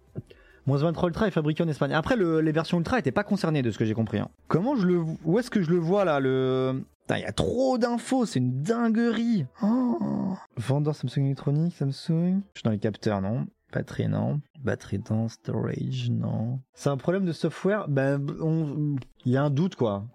Moins 0.67 0.77
23 0.77 1.09
Ultra 1.09 1.27
est 1.27 1.31
fabriqué 1.31 1.63
en 1.63 1.67
Espagne. 1.67 1.91
Après, 1.93 2.15
le- 2.15 2.39
les 2.39 2.51
versions 2.51 2.77
Ultra 2.77 2.99
étaient 2.99 3.11
pas 3.11 3.23
concernées 3.23 3.63
de 3.63 3.71
ce 3.71 3.79
que 3.79 3.85
j'ai 3.85 3.95
compris. 3.95 4.19
hein. 4.19 4.29
Comment 4.47 4.75
je 4.75 4.85
le, 4.85 5.03
où 5.25 5.39
est-ce 5.39 5.49
que 5.49 5.63
je 5.63 5.71
le 5.71 5.77
vois 5.77 6.05
là 6.05 6.19
le 6.19 6.83
il 7.17 7.21
y 7.23 7.25
a 7.25 7.31
trop 7.31 7.77
d'infos, 7.77 8.25
c'est 8.25 8.39
une 8.39 8.61
dinguerie. 8.61 9.45
Oh. 9.61 10.35
Vendeur 10.57 10.95
Samsung 10.95 11.25
électronique, 11.25 11.75
Samsung. 11.75 12.41
Je 12.53 12.59
suis 12.59 12.63
dans 12.63 12.71
les 12.71 12.77
capteurs, 12.79 13.21
non? 13.21 13.47
Batterie, 13.71 14.07
non. 14.07 14.41
Batterie 14.63 14.99
dans 14.99 15.27
storage, 15.27 16.09
non. 16.11 16.59
C'est 16.73 16.89
un 16.89 16.97
problème 16.97 17.25
de 17.25 17.31
software 17.31 17.87
Ben, 17.87 18.25
il 19.25 19.31
y 19.31 19.37
a 19.37 19.43
un 19.43 19.49
doute, 19.49 19.75
quoi. 19.75 20.05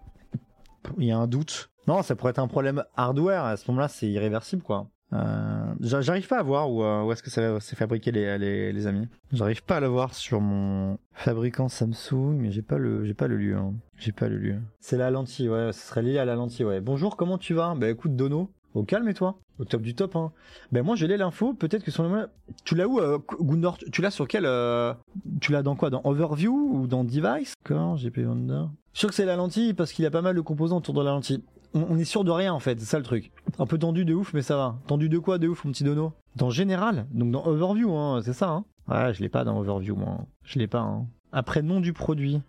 Il 0.99 1.05
y 1.05 1.13
a 1.13 1.19
un 1.19 1.27
doute. 1.27 1.71
Non, 1.89 2.03
ça 2.03 2.17
pourrait 2.17 2.31
être 2.31 2.39
un 2.39 2.49
problème 2.49 2.85
hardware. 2.97 3.45
À 3.45 3.57
ce 3.57 3.71
moment-là, 3.71 3.89
c'est 3.89 4.09
irréversible, 4.09 4.63
quoi. 4.63 4.89
Euh, 5.13 5.75
j'a- 5.81 6.01
J'arrive 6.01 6.27
pas 6.27 6.39
à 6.41 6.43
voir 6.43 6.69
où, 6.71 6.83
euh, 6.83 7.11
est-ce 7.13 7.23
que 7.23 7.31
ça 7.31 7.61
fabriqué 7.61 8.11
les, 8.11 8.87
amis. 8.89 9.07
J'arrive 9.33 9.63
pas 9.65 9.77
à 9.77 9.81
le 9.81 9.87
voir 9.87 10.13
sur 10.15 10.41
mon 10.41 10.99
fabricant 11.13 11.69
Samsung, 11.69 12.37
mais 12.41 12.51
j'ai 12.51 12.63
pas 12.63 12.77
le 12.77 13.13
pas 13.15 13.29
le 13.29 13.37
lieu. 13.37 13.57
hein. 13.57 13.75
J'ai 13.97 14.11
pas 14.11 14.29
le 14.29 14.37
lieu. 14.37 14.57
C'est 14.81 14.97
la 14.97 15.11
lentille, 15.13 15.49
ouais, 15.49 15.73
ce 15.73 15.81
serait 15.87 16.03
lié 16.03 16.19
à 16.19 16.25
la 16.25 16.35
lentille, 16.35 16.65
ouais. 16.65 16.81
Bonjour, 16.81 17.17
comment 17.17 17.39
tu 17.39 17.55
vas? 17.55 17.75
Bah 17.77 17.89
écoute 17.89 18.17
Dono, 18.17 18.51
au 18.75 18.83
calme 18.83 19.09
et 19.09 19.14
toi? 19.14 19.39
Au 19.59 19.64
top 19.64 19.83
du 19.83 19.95
top, 19.95 20.17
hein. 20.17 20.33
Ben 20.71 20.85
moi 20.85 20.97
j'ai 20.97 21.07
l'info, 21.07 21.55
peut-être 21.55 21.83
que 21.83 21.91
sur 21.91 22.03
le 22.03 22.29
tu 22.64 22.75
l'as 22.75 22.87
où 22.87 23.01
euh, 23.01 23.19
Gundor? 23.41 23.79
Tu 23.91 24.03
l'as 24.03 24.11
sur 24.11 24.29
quel 24.29 24.45
euh, 24.45 24.93
Tu 25.41 25.53
l'as 25.53 25.62
dans 25.62 25.77
quoi? 25.77 25.89
Dans 25.89 26.03
Overview 26.05 26.53
ou 26.53 26.87
dans 26.87 27.05
Device? 27.05 27.55
D'accord, 27.64 27.97
GP. 27.97 28.19
Je 28.19 28.23
suis 28.23 29.01
sûr 29.01 29.09
que 29.09 29.14
c'est 29.14 29.25
la 29.25 29.37
lentille 29.37 29.73
parce 29.73 29.93
qu'il 29.93 30.03
y 30.03 30.07
a 30.07 30.11
pas 30.11 30.23
mal 30.23 30.37
de 30.37 30.41
composants 30.41 30.79
autour 30.79 30.95
de 30.95 31.03
la 31.03 31.11
lentille. 31.11 31.43
On, 31.75 31.99
est 31.99 32.05
sûr 32.05 32.25
de 32.25 32.31
rien 32.31 32.53
en 32.53 32.61
fait, 32.61 32.79
c'est 32.79 32.87
ça 32.87 32.99
le 32.99 33.05
truc. 33.05 33.33
Un 33.59 33.67
peu 33.67 33.79
tendu 33.79 34.05
de 34.05 34.14
ouf, 34.14 34.33
mais 34.33 34.43
ça 34.43 34.57
va. 34.57 34.79
Tendu 34.87 35.09
de 35.09 35.19
quoi 35.19 35.39
de 35.39 35.49
ouf, 35.49 35.64
mon 35.64 35.73
petit 35.73 35.85
Dono? 35.85 36.12
Dans 36.35 36.51
Général, 36.51 37.07
donc 37.11 37.31
dans 37.31 37.45
Overview, 37.45 37.95
hein, 37.95 38.21
c'est 38.23 38.33
ça. 38.33 38.51
Hein? 38.51 38.64
Ouais, 38.89 39.12
je 39.12 39.21
l'ai 39.21 39.29
pas 39.29 39.45
dans 39.45 39.59
Overview, 39.59 39.97
moi. 39.97 40.27
Je 40.45 40.59
l'ai 40.59 40.67
pas. 40.67 40.81
Hein. 40.81 41.07
Après 41.33 41.62
nom 41.62 41.81
du 41.81 41.93
produit. 41.93 42.41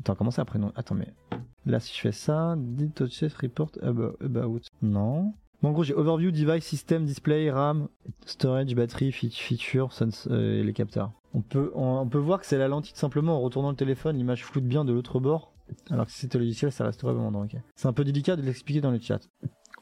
Attends, 0.00 0.14
comment 0.14 0.30
ça 0.30 0.42
après 0.42 0.58
nom? 0.58 0.72
Attends, 0.76 0.94
mais 0.94 1.12
là 1.66 1.80
si 1.80 1.94
je 1.94 2.00
fais 2.00 2.12
ça, 2.12 2.54
dit 2.56 2.90
touches 2.90 3.22
report 3.40 3.72
about. 3.82 4.60
Non. 4.82 5.34
Bon, 5.62 5.68
en 5.68 5.72
gros, 5.72 5.84
j'ai 5.84 5.94
Overview, 5.94 6.30
Device, 6.30 6.64
System, 6.64 7.04
Display, 7.04 7.50
RAM, 7.50 7.88
Storage, 8.24 8.74
Batterie, 8.74 9.10
fe- 9.10 9.30
Feature, 9.30 9.90
euh, 10.30 10.60
et 10.60 10.64
les 10.64 10.72
capteurs. 10.72 11.12
On 11.34 11.42
peut, 11.42 11.70
on, 11.74 11.98
on 11.98 12.08
peut 12.08 12.18
voir 12.18 12.40
que 12.40 12.46
c'est 12.46 12.58
la 12.58 12.66
lentille 12.68 12.96
simplement 12.96 13.36
en 13.36 13.40
retournant 13.40 13.70
le 13.70 13.76
téléphone, 13.76 14.16
l'image 14.16 14.44
floute 14.44 14.64
bien 14.64 14.84
de 14.84 14.92
l'autre 14.92 15.20
bord. 15.20 15.52
Alors 15.90 16.06
que 16.06 16.12
si 16.12 16.18
c'était 16.20 16.38
logiciel, 16.38 16.72
ça 16.72 16.84
resterait 16.84 17.12
vraiment 17.12 17.30
dans 17.30 17.44
ok. 17.44 17.56
C'est 17.76 17.86
un 17.88 17.92
peu 17.92 18.04
délicat 18.04 18.36
de 18.36 18.42
l'expliquer 18.42 18.80
dans 18.80 18.90
le 18.90 18.98
chat. 18.98 19.20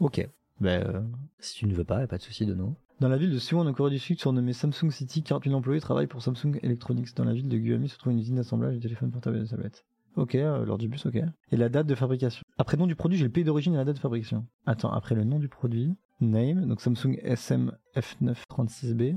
Ok. 0.01 0.29
Ben, 0.61 0.83
euh, 0.85 1.01
si 1.39 1.55
tu 1.55 1.67
ne 1.67 1.75
veux 1.75 1.85
pas, 1.85 2.01
y 2.01 2.03
a 2.03 2.07
pas 2.09 2.19
de 2.19 2.23
souci 2.23 2.45
de 2.45 2.55
nous. 2.55 2.75
Dans 3.01 3.09
la 3.09 3.17
ville 3.17 3.31
de 3.31 3.39
Suwon 3.39 3.65
en 3.67 3.73
Corée 3.73 3.93
du 3.93 4.01
Sud, 4.01 4.19
surnommée 4.19 4.53
Samsung 4.53 4.91
City, 4.91 5.23
40 5.23 5.45
000 5.45 5.55
employés 5.57 5.81
travaillent 5.81 6.09
pour 6.09 6.21
Samsung 6.21 6.59
Electronics. 6.63 7.15
Dans 7.15 7.25
la 7.25 7.33
ville 7.33 7.49
de 7.49 7.57
Guami 7.57 7.89
se 7.89 7.97
trouve 7.97 8.13
une 8.13 8.19
usine 8.19 8.35
d'assemblage 8.35 8.75
de 8.75 8.81
téléphones 8.81 9.13
portables 9.13 9.37
et 9.37 9.41
de 9.41 9.47
tablettes. 9.47 9.85
Ok, 10.19 10.35
euh, 10.35 10.65
lors 10.65 10.79
du 10.79 10.89
bus, 10.89 11.07
ok. 11.07 11.15
Et 11.53 11.57
la 11.57 11.69
date 11.69 11.87
de 11.87 11.95
fabrication. 11.95 12.43
Après 12.59 12.77
le 12.77 12.81
nom 12.81 12.87
du 12.89 12.97
produit, 12.97 13.17
j'ai 13.17 13.25
le 13.25 13.31
pays 13.31 13.45
d'origine 13.45 13.75
et 13.75 13.77
la 13.77 13.85
date 13.85 13.95
de 13.97 14.01
fabrication. 14.01 14.45
Attends, 14.67 14.91
après 14.91 15.15
le 15.15 15.23
nom 15.23 15.39
du 15.39 15.49
produit, 15.49 15.95
name, 16.21 16.67
donc 16.67 16.81
Samsung 16.81 17.21
SM 17.23 17.71
F936B. 17.97 19.17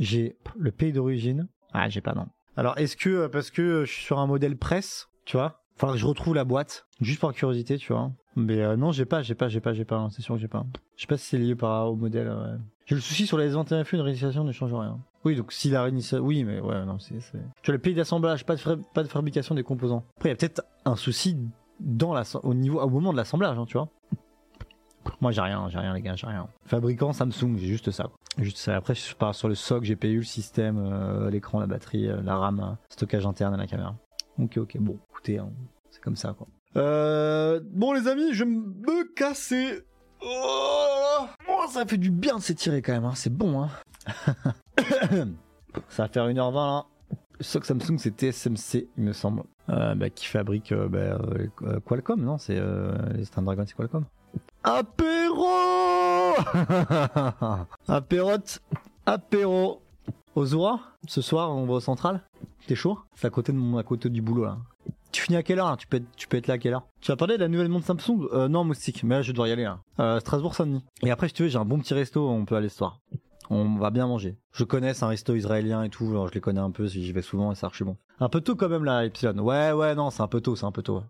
J'ai 0.00 0.36
le 0.56 0.72
pays 0.72 0.92
d'origine. 0.92 1.46
Ah, 1.72 1.88
j'ai 1.88 2.00
pas 2.00 2.14
non. 2.14 2.26
Alors, 2.56 2.76
est-ce 2.78 2.96
que, 2.96 3.10
euh, 3.10 3.28
parce 3.28 3.52
que 3.52 3.84
je 3.84 3.92
suis 3.92 4.04
sur 4.04 4.18
un 4.18 4.26
modèle 4.26 4.56
presse, 4.56 5.08
tu 5.24 5.36
vois, 5.36 5.62
faudra 5.76 5.94
que 5.94 6.00
je 6.00 6.06
retrouve 6.06 6.34
la 6.34 6.44
boîte, 6.44 6.88
juste 7.00 7.20
par 7.20 7.32
curiosité, 7.32 7.78
tu 7.78 7.92
vois. 7.92 8.10
Mais 8.34 8.60
euh, 8.62 8.76
non, 8.76 8.90
j'ai 8.90 9.04
pas, 9.04 9.22
j'ai 9.22 9.36
pas, 9.36 9.48
j'ai 9.48 9.60
pas, 9.60 9.72
j'ai 9.72 9.84
pas, 9.84 9.98
hein, 9.98 10.08
c'est 10.10 10.20
sûr 10.20 10.34
que 10.34 10.40
j'ai 10.40 10.48
pas. 10.48 10.66
Je 10.96 11.02
sais 11.02 11.06
pas 11.06 11.16
si 11.16 11.26
c'est 11.26 11.38
lié 11.38 11.54
par 11.54 11.92
au 11.92 11.94
modèle. 11.94 12.58
J'ai 12.86 12.96
le 12.96 13.00
souci 13.00 13.24
sur 13.24 13.38
les 13.38 13.54
S21 13.54 13.84
FE, 13.84 13.94
une 13.94 14.00
réinitialisation 14.00 14.42
ne 14.42 14.52
change 14.52 14.74
rien. 14.74 14.98
Oui, 15.26 15.34
donc 15.34 15.52
si 15.52 15.70
la 15.70 15.82
réinitialisation, 15.82 16.24
oui, 16.24 16.44
mais 16.44 16.60
ouais, 16.60 16.84
non, 16.84 17.00
c'est. 17.00 17.18
Tu 17.18 17.36
vois, 17.66 17.74
le 17.74 17.78
pays 17.78 17.94
d'assemblage, 17.94 18.46
pas 18.46 18.54
de, 18.54 19.08
fabrication 19.08 19.56
des 19.56 19.64
composants. 19.64 20.04
Après, 20.18 20.28
il 20.28 20.30
y 20.30 20.34
a 20.34 20.36
peut-être 20.36 20.62
un 20.84 20.94
souci 20.94 21.36
dans 21.80 22.14
au 22.44 22.54
niveau, 22.54 22.80
au 22.80 22.88
moment 22.88 23.10
de 23.10 23.16
l'assemblage, 23.16 23.58
hein, 23.58 23.64
tu 23.66 23.76
vois. 23.76 23.88
Moi, 25.20 25.32
j'ai 25.32 25.40
rien, 25.40 25.68
j'ai 25.68 25.80
rien, 25.80 25.94
les 25.94 26.00
gars, 26.00 26.14
j'ai 26.14 26.28
rien. 26.28 26.46
Fabricant 26.64 27.12
Samsung, 27.12 27.56
j'ai 27.56 27.66
juste 27.66 27.90
ça. 27.90 28.08
Juste 28.38 28.58
ça. 28.58 28.76
Après, 28.76 28.94
je 28.94 29.16
pars 29.16 29.34
sur 29.34 29.48
le 29.48 29.56
SOC, 29.56 29.82
GPU, 29.82 30.18
le 30.18 30.22
système, 30.22 30.78
euh, 30.78 31.28
l'écran, 31.28 31.58
la 31.58 31.66
batterie, 31.66 32.06
euh, 32.08 32.22
la 32.22 32.36
RAM, 32.36 32.60
euh, 32.60 32.76
stockage 32.88 33.26
interne 33.26 33.54
et 33.54 33.58
la 33.58 33.66
caméra. 33.66 33.96
Ok, 34.38 34.58
ok, 34.58 34.76
bon, 34.78 34.96
écoutez, 35.10 35.38
hein, 35.38 35.50
c'est 35.90 36.00
comme 36.00 36.14
ça, 36.14 36.36
quoi. 36.38 36.46
Bon, 37.72 37.92
les 37.94 38.06
amis, 38.06 38.32
je 38.32 38.44
me 38.44 39.12
casser. 39.14 39.82
Oh, 40.22 41.26
ça 41.68 41.84
fait 41.84 41.98
du 41.98 42.12
bien 42.12 42.36
de 42.36 42.42
s'étirer 42.42 42.80
quand 42.80 42.92
même, 42.92 43.06
hein. 43.06 43.14
c'est 43.16 43.36
bon. 43.36 43.60
Hein. 43.60 43.70
ça 45.88 46.04
va 46.04 46.08
faire 46.08 46.26
1h20 46.28 46.54
là. 46.54 46.84
Le 47.38 47.44
SOC 47.44 47.64
Samsung, 47.66 47.98
c'est 47.98 48.16
TSMC, 48.18 48.88
il 48.96 49.04
me 49.04 49.12
semble, 49.12 49.42
euh, 49.68 49.94
bah, 49.94 50.08
qui 50.08 50.26
fabrique 50.26 50.72
euh, 50.72 50.88
bah, 50.88 51.18
euh, 51.62 51.80
Qualcomm, 51.80 52.22
non? 52.22 52.38
C'est 52.38 52.58
les 53.14 53.24
Snapdragon, 53.26 53.64
c'est 53.66 53.74
Qualcomm. 53.76 54.04
Apéro! 54.64 55.44
Apérote. 57.88 58.60
Apéro. 59.04 59.82
Ozura 60.34 60.80
Ce 61.06 61.22
soir, 61.22 61.54
on 61.54 61.66
va 61.66 61.74
au 61.74 61.80
central. 61.80 62.22
T'es 62.66 62.74
chaud? 62.74 62.98
C'est 63.14 63.26
à 63.26 63.30
côté 63.30 63.52
de 63.52 63.58
mon, 63.58 63.78
à 63.78 63.82
côté 63.82 64.08
du 64.10 64.20
boulot 64.20 64.44
là. 64.44 64.58
Tu 65.12 65.22
finis 65.22 65.36
à 65.36 65.42
quelle 65.42 65.60
heure 65.60 65.76
tu 65.78 65.86
peux, 65.86 65.96
être, 65.98 66.04
tu 66.16 66.28
peux 66.28 66.36
être 66.36 66.46
là 66.46 66.54
à 66.54 66.58
quelle 66.58 66.74
heure? 66.74 66.82
Tu 67.00 67.10
vas 67.10 67.16
parler 67.16 67.36
de 67.36 67.40
la 67.42 67.48
nouvelle 67.48 67.68
montre 67.68 67.86
Samsung? 67.86 68.26
Euh, 68.32 68.48
Non, 68.48 68.64
Moustique, 68.64 69.02
mais 69.04 69.14
là 69.14 69.22
je 69.22 69.32
devoir 69.32 69.48
y 69.48 69.52
aller 69.52 69.62
là. 69.62 69.78
Euh, 70.00 70.20
Strasbourg-Saint-Denis. 70.20 70.84
Et 71.02 71.10
après, 71.10 71.28
si 71.28 71.34
tu 71.34 71.44
veux, 71.44 71.48
j'ai 71.48 71.58
un 71.58 71.64
bon 71.64 71.78
petit 71.78 71.94
resto, 71.94 72.28
on 72.28 72.44
peut 72.44 72.56
aller 72.56 72.68
ce 72.68 72.76
soir. 72.78 73.00
On 73.50 73.76
va 73.76 73.90
bien 73.90 74.06
manger. 74.06 74.36
Je 74.52 74.64
connais, 74.64 75.02
un 75.02 75.08
resto 75.08 75.34
israélien 75.34 75.82
et 75.82 75.90
tout, 75.90 76.26
je 76.28 76.34
les 76.34 76.40
connais 76.40 76.60
un 76.60 76.70
peu, 76.70 76.86
j'y 76.86 77.12
vais 77.12 77.22
souvent 77.22 77.52
et 77.52 77.54
ça 77.54 77.66
archi 77.66 77.84
bon. 77.84 77.96
Un 78.20 78.28
peu 78.28 78.40
tôt 78.40 78.56
quand 78.56 78.68
même 78.68 78.84
là, 78.84 79.04
Epsilon. 79.04 79.38
Ouais, 79.38 79.72
ouais, 79.72 79.94
non, 79.94 80.10
c'est 80.10 80.22
un 80.22 80.28
peu 80.28 80.40
tôt, 80.40 80.56
c'est 80.56 80.66
un 80.66 80.72
peu 80.72 80.82
tôt. 80.82 81.02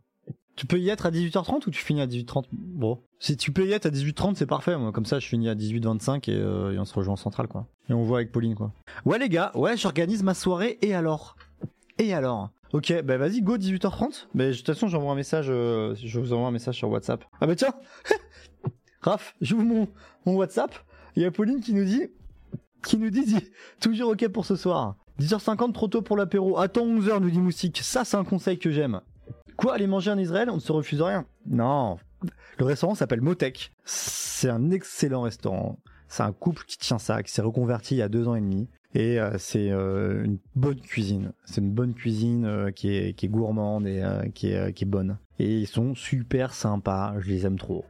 Tu 0.56 0.66
peux 0.66 0.78
y 0.78 0.88
être 0.88 1.04
à 1.04 1.10
18h30 1.10 1.66
ou 1.66 1.70
tu 1.70 1.82
finis 1.84 2.00
à 2.00 2.06
18h30 2.06 2.44
Bon. 2.50 3.02
Si 3.18 3.36
tu 3.36 3.52
peux 3.52 3.66
y 3.66 3.72
être 3.72 3.86
à 3.86 3.90
18h30, 3.90 4.36
c'est 4.36 4.46
parfait. 4.46 4.74
Comme 4.94 5.04
ça, 5.04 5.18
je 5.18 5.28
finis 5.28 5.50
à 5.50 5.54
18h25 5.54 6.30
et, 6.30 6.34
euh, 6.34 6.72
et 6.72 6.78
on 6.78 6.86
se 6.86 6.94
rejoint 6.94 7.12
en 7.12 7.16
centrale, 7.16 7.46
quoi. 7.46 7.66
Et 7.90 7.92
on 7.92 8.02
voit 8.02 8.18
avec 8.18 8.32
Pauline, 8.32 8.54
quoi. 8.54 8.72
Ouais, 9.04 9.18
les 9.18 9.28
gars, 9.28 9.52
ouais, 9.54 9.76
j'organise 9.76 10.22
ma 10.22 10.32
soirée 10.32 10.78
et 10.80 10.94
alors? 10.94 11.36
Et 11.98 12.14
alors? 12.14 12.50
Ok, 12.72 12.92
bah 13.04 13.16
vas-y, 13.16 13.42
go 13.42 13.58
18h30. 13.58 14.28
Mais 14.34 14.50
de 14.50 14.56
toute 14.56 14.66
façon, 14.66 14.88
j'envoie 14.88 15.12
un 15.12 15.16
message, 15.16 15.46
euh, 15.50 15.94
je 16.02 16.18
vous 16.18 16.32
envoie 16.32 16.48
un 16.48 16.52
message 16.52 16.76
sur 16.76 16.88
WhatsApp. 16.88 17.24
Ah 17.40 17.46
bah 17.46 17.54
tiens 17.54 17.74
Raph, 19.02 19.34
j'ouvre 19.40 19.62
mon, 19.62 19.88
mon 20.24 20.36
WhatsApp. 20.36 20.74
Il 21.16 21.22
y 21.22 21.26
a 21.26 21.30
Pauline 21.30 21.60
qui 21.60 21.74
nous 21.74 21.84
dit, 21.84 22.08
qui 22.86 22.96
nous 22.98 23.10
dit, 23.10 23.36
toujours 23.80 24.10
ok 24.10 24.28
pour 24.28 24.46
ce 24.46 24.56
soir. 24.56 24.96
10h50 25.20 25.72
trop 25.72 25.88
tôt 25.88 26.02
pour 26.02 26.16
l'apéro. 26.16 26.58
Attends 26.58 26.86
11h, 26.86 27.20
nous 27.20 27.30
dit 27.30 27.40
Moustique. 27.40 27.80
Ça, 27.82 28.04
c'est 28.04 28.16
un 28.16 28.24
conseil 28.24 28.58
que 28.58 28.70
j'aime. 28.70 29.00
Quoi, 29.56 29.74
aller 29.74 29.86
manger 29.86 30.10
en 30.10 30.18
Israël 30.18 30.50
On 30.50 30.56
ne 30.56 30.60
se 30.60 30.72
refuse 30.72 31.02
rien? 31.02 31.24
Non. 31.46 31.98
Le 32.58 32.64
restaurant 32.64 32.94
s'appelle 32.94 33.20
Motek. 33.20 33.72
C'est 33.84 34.50
un 34.50 34.70
excellent 34.70 35.22
restaurant. 35.22 35.78
C'est 36.08 36.22
un 36.22 36.32
couple 36.32 36.64
qui 36.66 36.78
tient 36.78 36.98
ça, 36.98 37.22
qui 37.22 37.32
s'est 37.32 37.42
reconverti 37.42 37.94
il 37.96 37.98
y 37.98 38.02
a 38.02 38.08
deux 38.08 38.28
ans 38.28 38.36
et 38.36 38.40
demi. 38.40 38.68
Et 38.94 39.18
euh, 39.18 39.36
c'est 39.38 39.70
euh, 39.70 40.24
une 40.24 40.38
bonne 40.54 40.80
cuisine. 40.80 41.32
C'est 41.44 41.60
une 41.60 41.72
bonne 41.72 41.94
cuisine 41.94 42.46
euh, 42.46 42.70
qui, 42.70 42.94
est, 42.94 43.28
gourmande 43.28 43.86
et 43.86 44.02
qui 44.34 44.52
est 44.52 44.84
bonne. 44.84 45.18
Et 45.38 45.58
ils 45.58 45.66
sont 45.66 45.94
super 45.94 46.54
sympas. 46.54 47.14
Je 47.18 47.28
les 47.28 47.46
aime 47.46 47.58
trop. 47.58 47.84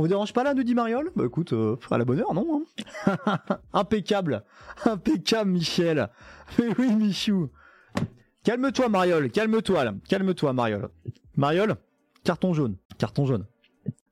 On 0.00 0.04
vous 0.04 0.08
dérange 0.08 0.32
pas 0.32 0.44
là, 0.44 0.54
nous 0.54 0.62
dit 0.62 0.74
Mariol? 0.74 1.10
Bah 1.14 1.24
écoute, 1.26 1.52
euh, 1.52 1.76
à 1.90 1.98
la 1.98 2.06
bonne 2.06 2.20
heure, 2.20 2.32
non 2.32 2.64
hein? 3.06 3.18
Impeccable 3.74 4.44
Impeccable, 4.86 5.50
Michel 5.50 6.08
Mais 6.58 6.68
oui, 6.78 6.94
Michou 6.94 7.50
Calme-toi, 8.42 8.88
Mariol, 8.88 9.30
calme-toi 9.30 9.84
là, 9.84 9.92
calme-toi, 10.08 10.54
Mariol. 10.54 10.88
Mariol, 11.36 11.76
carton 12.24 12.54
jaune, 12.54 12.76
carton 12.96 13.26
jaune. 13.26 13.44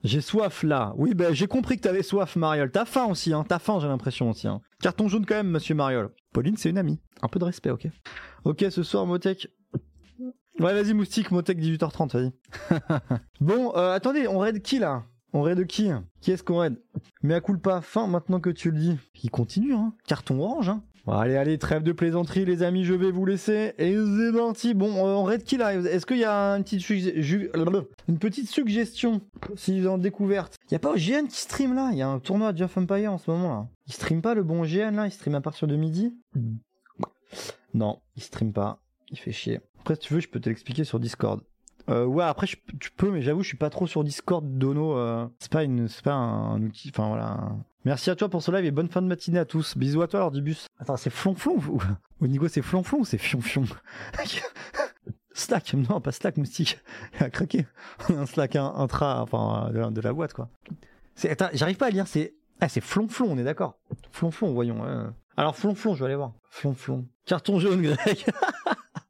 J'ai 0.05 0.21
soif 0.21 0.63
là. 0.63 0.93
Oui, 0.99 1.15
ben 1.15 1.33
j'ai 1.33 1.47
compris 1.47 1.79
que 1.79 1.85
t'avais 1.85 2.03
soif, 2.03 2.37
Mariol. 2.37 2.71
T'as 2.71 2.85
faim 2.85 3.07
aussi, 3.07 3.33
hein. 3.33 3.47
T'as 3.49 3.59
faim, 3.59 3.79
j'ai 3.81 3.89
l'impression 3.89 4.29
aussi. 4.29 4.47
Hein. 4.47 4.61
Carton 4.83 5.09
jaune 5.09 5.25
quand 5.25 5.37
même, 5.37 5.49
monsieur 5.49 5.75
Mariol. 5.75 6.11
Pauline, 6.35 6.59
c'est 6.59 6.69
une 6.69 6.77
amie. 6.77 7.01
Un 7.23 7.29
peu 7.29 7.39
de 7.39 7.47
respect, 7.47 7.71
ok. 7.71 7.89
Ok, 8.45 8.63
ce 8.69 8.83
soir, 8.83 9.07
Motec. 9.07 9.49
Ouais, 10.61 10.75
vas-y, 10.75 10.93
moustique, 10.93 11.31
Motec, 11.31 11.59
18h30, 11.59 12.13
vas-y. 12.13 12.33
bon, 13.41 13.73
euh, 13.75 13.95
attendez, 13.95 14.29
on 14.29 14.41
raid 14.41 14.61
qui 14.61 14.81
là? 14.81 15.05
On 15.33 15.43
raid 15.43 15.67
qui 15.67 15.91
Qui 16.21 16.33
est-ce 16.33 16.43
qu'on 16.43 16.59
raid? 16.59 16.77
Mais 17.23 17.35
à 17.35 17.41
pas 17.41 17.81
fin 17.81 18.07
maintenant 18.07 18.41
que 18.41 18.51
tu 18.51 18.71
le 18.71 18.79
dis. 18.79 18.97
Il 19.23 19.31
continue, 19.31 19.75
hein. 19.75 19.93
Carton 20.07 20.41
orange, 20.41 20.71
hein. 20.71 20.83
Allez, 21.11 21.37
allez, 21.37 21.57
trêve 21.57 21.83
de 21.83 21.93
plaisanterie, 21.93 22.45
les 22.45 22.63
amis, 22.63 22.85
je 22.85 22.93
vais 22.93 23.11
vous 23.11 23.25
laisser. 23.25 23.73
Et 23.79 23.95
c'est 23.95 24.33
parti. 24.37 24.75
Bon, 24.75 24.93
on 24.95 25.25
raid 25.25 25.43
qui 25.43 25.57
là? 25.57 25.75
Est-ce 25.75 26.05
qu'il 26.05 26.19
y 26.19 26.25
a 26.25 26.55
une 26.55 26.65
petite, 26.65 26.87
une 28.09 28.19
petite 28.19 28.49
suggestion 28.51 29.23
si 29.57 29.81
vous 29.81 29.87
en 29.89 29.97
découverte? 29.97 30.57
Y 30.71 30.75
a 30.75 30.79
pas 30.79 30.95
GN 30.97 31.27
qui 31.27 31.41
stream 31.41 31.75
là? 31.75 31.91
Il 31.93 31.99
y 31.99 32.03
a 32.03 32.09
un 32.09 32.19
tournoi 32.19 32.53
de 32.53 32.59
Jeff 32.59 32.77
Empire 32.77 33.13
en 33.13 33.19
ce 33.19 33.31
moment 33.31 33.49
là. 33.49 33.69
Il 33.87 33.95
stream 33.95 34.21
pas 34.21 34.35
le 34.35 34.43
bon 34.43 34.65
GN 34.65 34.97
là? 34.97 35.07
Il 35.07 35.13
stream 35.13 35.35
à 35.35 35.41
partir 35.41 35.67
de 35.67 35.77
midi? 35.77 36.15
Non, 37.73 38.01
il 38.17 38.23
stream 38.23 38.53
pas. 38.53 38.83
Il 39.11 39.19
fait 39.19 39.33
chier. 39.33 39.61
Après, 39.81 39.95
si 39.95 40.01
tu 40.01 40.15
veux, 40.15 40.21
je 40.21 40.29
peux 40.29 40.41
te 40.41 40.49
l'expliquer 40.51 40.85
sur 40.85 41.01
Discord. 41.01 41.41
Euh, 41.89 42.05
ouais, 42.05 42.25
après, 42.25 42.47
je- 42.47 42.57
tu 42.81 42.91
peux, 42.91 43.11
mais 43.11 43.23
j'avoue, 43.23 43.43
je 43.43 43.49
suis 43.49 43.57
pas 43.57 43.71
trop 43.71 43.87
sur 43.87 44.05
Discord, 44.05 44.45
Dono. 44.59 44.97
euh, 44.97 45.27
c'est 45.39 45.51
pas, 45.51 45.65
une, 45.65 45.89
c'est 45.89 46.05
pas 46.05 46.13
un, 46.15 46.61
outil. 46.63 46.91
Enfin, 46.95 47.09
voilà. 47.09 47.39
Merci 47.85 48.11
à 48.11 48.17
toi 48.17 48.29
pour 48.29 48.43
ce 48.43 48.51
live 48.51 48.65
et 48.67 48.71
bonne 48.71 48.89
fin 48.89 49.01
de 49.01 49.07
matinée 49.07 49.39
à 49.39 49.45
tous. 49.47 49.77
Bisous 49.79 50.03
à 50.03 50.09
toi, 50.09 50.21
alors, 50.21 50.31
du 50.31 50.43
bus. 50.43 50.67
Attends, 50.79 50.97
c'est 50.99 51.09
flonflon 51.11 51.57
ou 51.69 51.81
Au 52.21 52.27
niveau, 52.27 52.47
c'est 52.49 52.61
flonflon 52.63 52.99
ou 53.01 53.05
c'est 53.07 53.17
fion-fion 53.19 53.65
Slack, 55.33 55.73
non, 55.75 56.01
pas 56.01 56.11
Slack, 56.13 56.37
moustique. 56.37 56.79
Il 57.21 57.25
a 57.25 57.31
craqué. 57.31 57.67
un 58.11 58.27
Slack 58.27 58.57
intra, 58.57 59.23
enfin, 59.23 59.71
de, 59.73 59.79
la- 59.79 59.91
de 59.91 60.01
la 60.01 60.13
boîte, 60.13 60.33
quoi. 60.35 60.49
C'est, 61.15 61.31
attends, 61.31 61.49
j'arrive 61.53 61.77
pas 61.77 61.87
à 61.87 61.91
lire, 61.91 62.07
c'est. 62.07 62.35
Ah, 62.61 62.69
c'est 62.69 62.81
flonflon, 62.81 63.29
on 63.31 63.39
est 63.39 63.45
d'accord. 63.45 63.79
Flonflon, 64.11 64.53
voyons. 64.53 64.85
hein. 64.85 65.15
Alors, 65.37 65.55
flonflon, 65.55 65.95
je 65.95 66.01
vais 66.01 66.07
aller 66.07 66.17
voir. 66.17 66.33
Flonflon. 66.51 67.07
Carton 67.25 67.61
jaune, 67.61 67.83
Greg. 67.83 68.25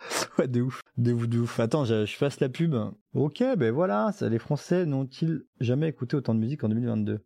Ouais, 0.38 0.48
de 0.48 0.62
ouf, 0.62 0.80
de 0.96 1.12
ouf, 1.12 1.28
de 1.28 1.38
ouf. 1.40 1.60
Attends, 1.60 1.84
je, 1.84 2.06
fasse 2.06 2.40
la 2.40 2.48
pub. 2.48 2.74
Ok, 3.14 3.42
ben 3.56 3.72
voilà, 3.72 4.10
les 4.22 4.38
Français 4.38 4.86
n'ont-ils 4.86 5.44
jamais 5.60 5.88
écouté 5.88 6.16
autant 6.16 6.34
de 6.34 6.40
musique 6.40 6.64
en 6.64 6.68
2022 6.68 7.20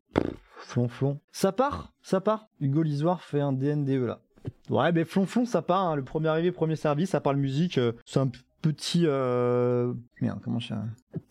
Flonflon. 0.59 1.20
Ça 1.31 1.53
part, 1.53 1.93
ça 2.03 2.20
part. 2.20 2.49
Hugo 2.61 2.83
Lisoire 2.83 3.22
fait 3.22 3.41
un 3.41 3.53
DNDE 3.53 4.05
là. 4.07 4.20
Ouais, 4.70 4.93
ben 4.93 5.05
Flonflon, 5.05 5.45
ça 5.45 5.62
part. 5.62 5.89
hein. 5.89 5.97
Le 5.97 6.05
premier 6.05 6.29
arrivé, 6.29 6.53
premier 6.53 6.77
service, 6.77 7.11
ça 7.11 7.20
parle 7.20 7.37
musique. 7.37 7.79
euh, 7.79 7.93
c'est 8.05 8.20
un 8.20 8.31
petit. 8.62 9.03
Euh... 9.05 9.93
Merde, 10.20 10.41
comment 10.43 10.59
je. 10.59 10.75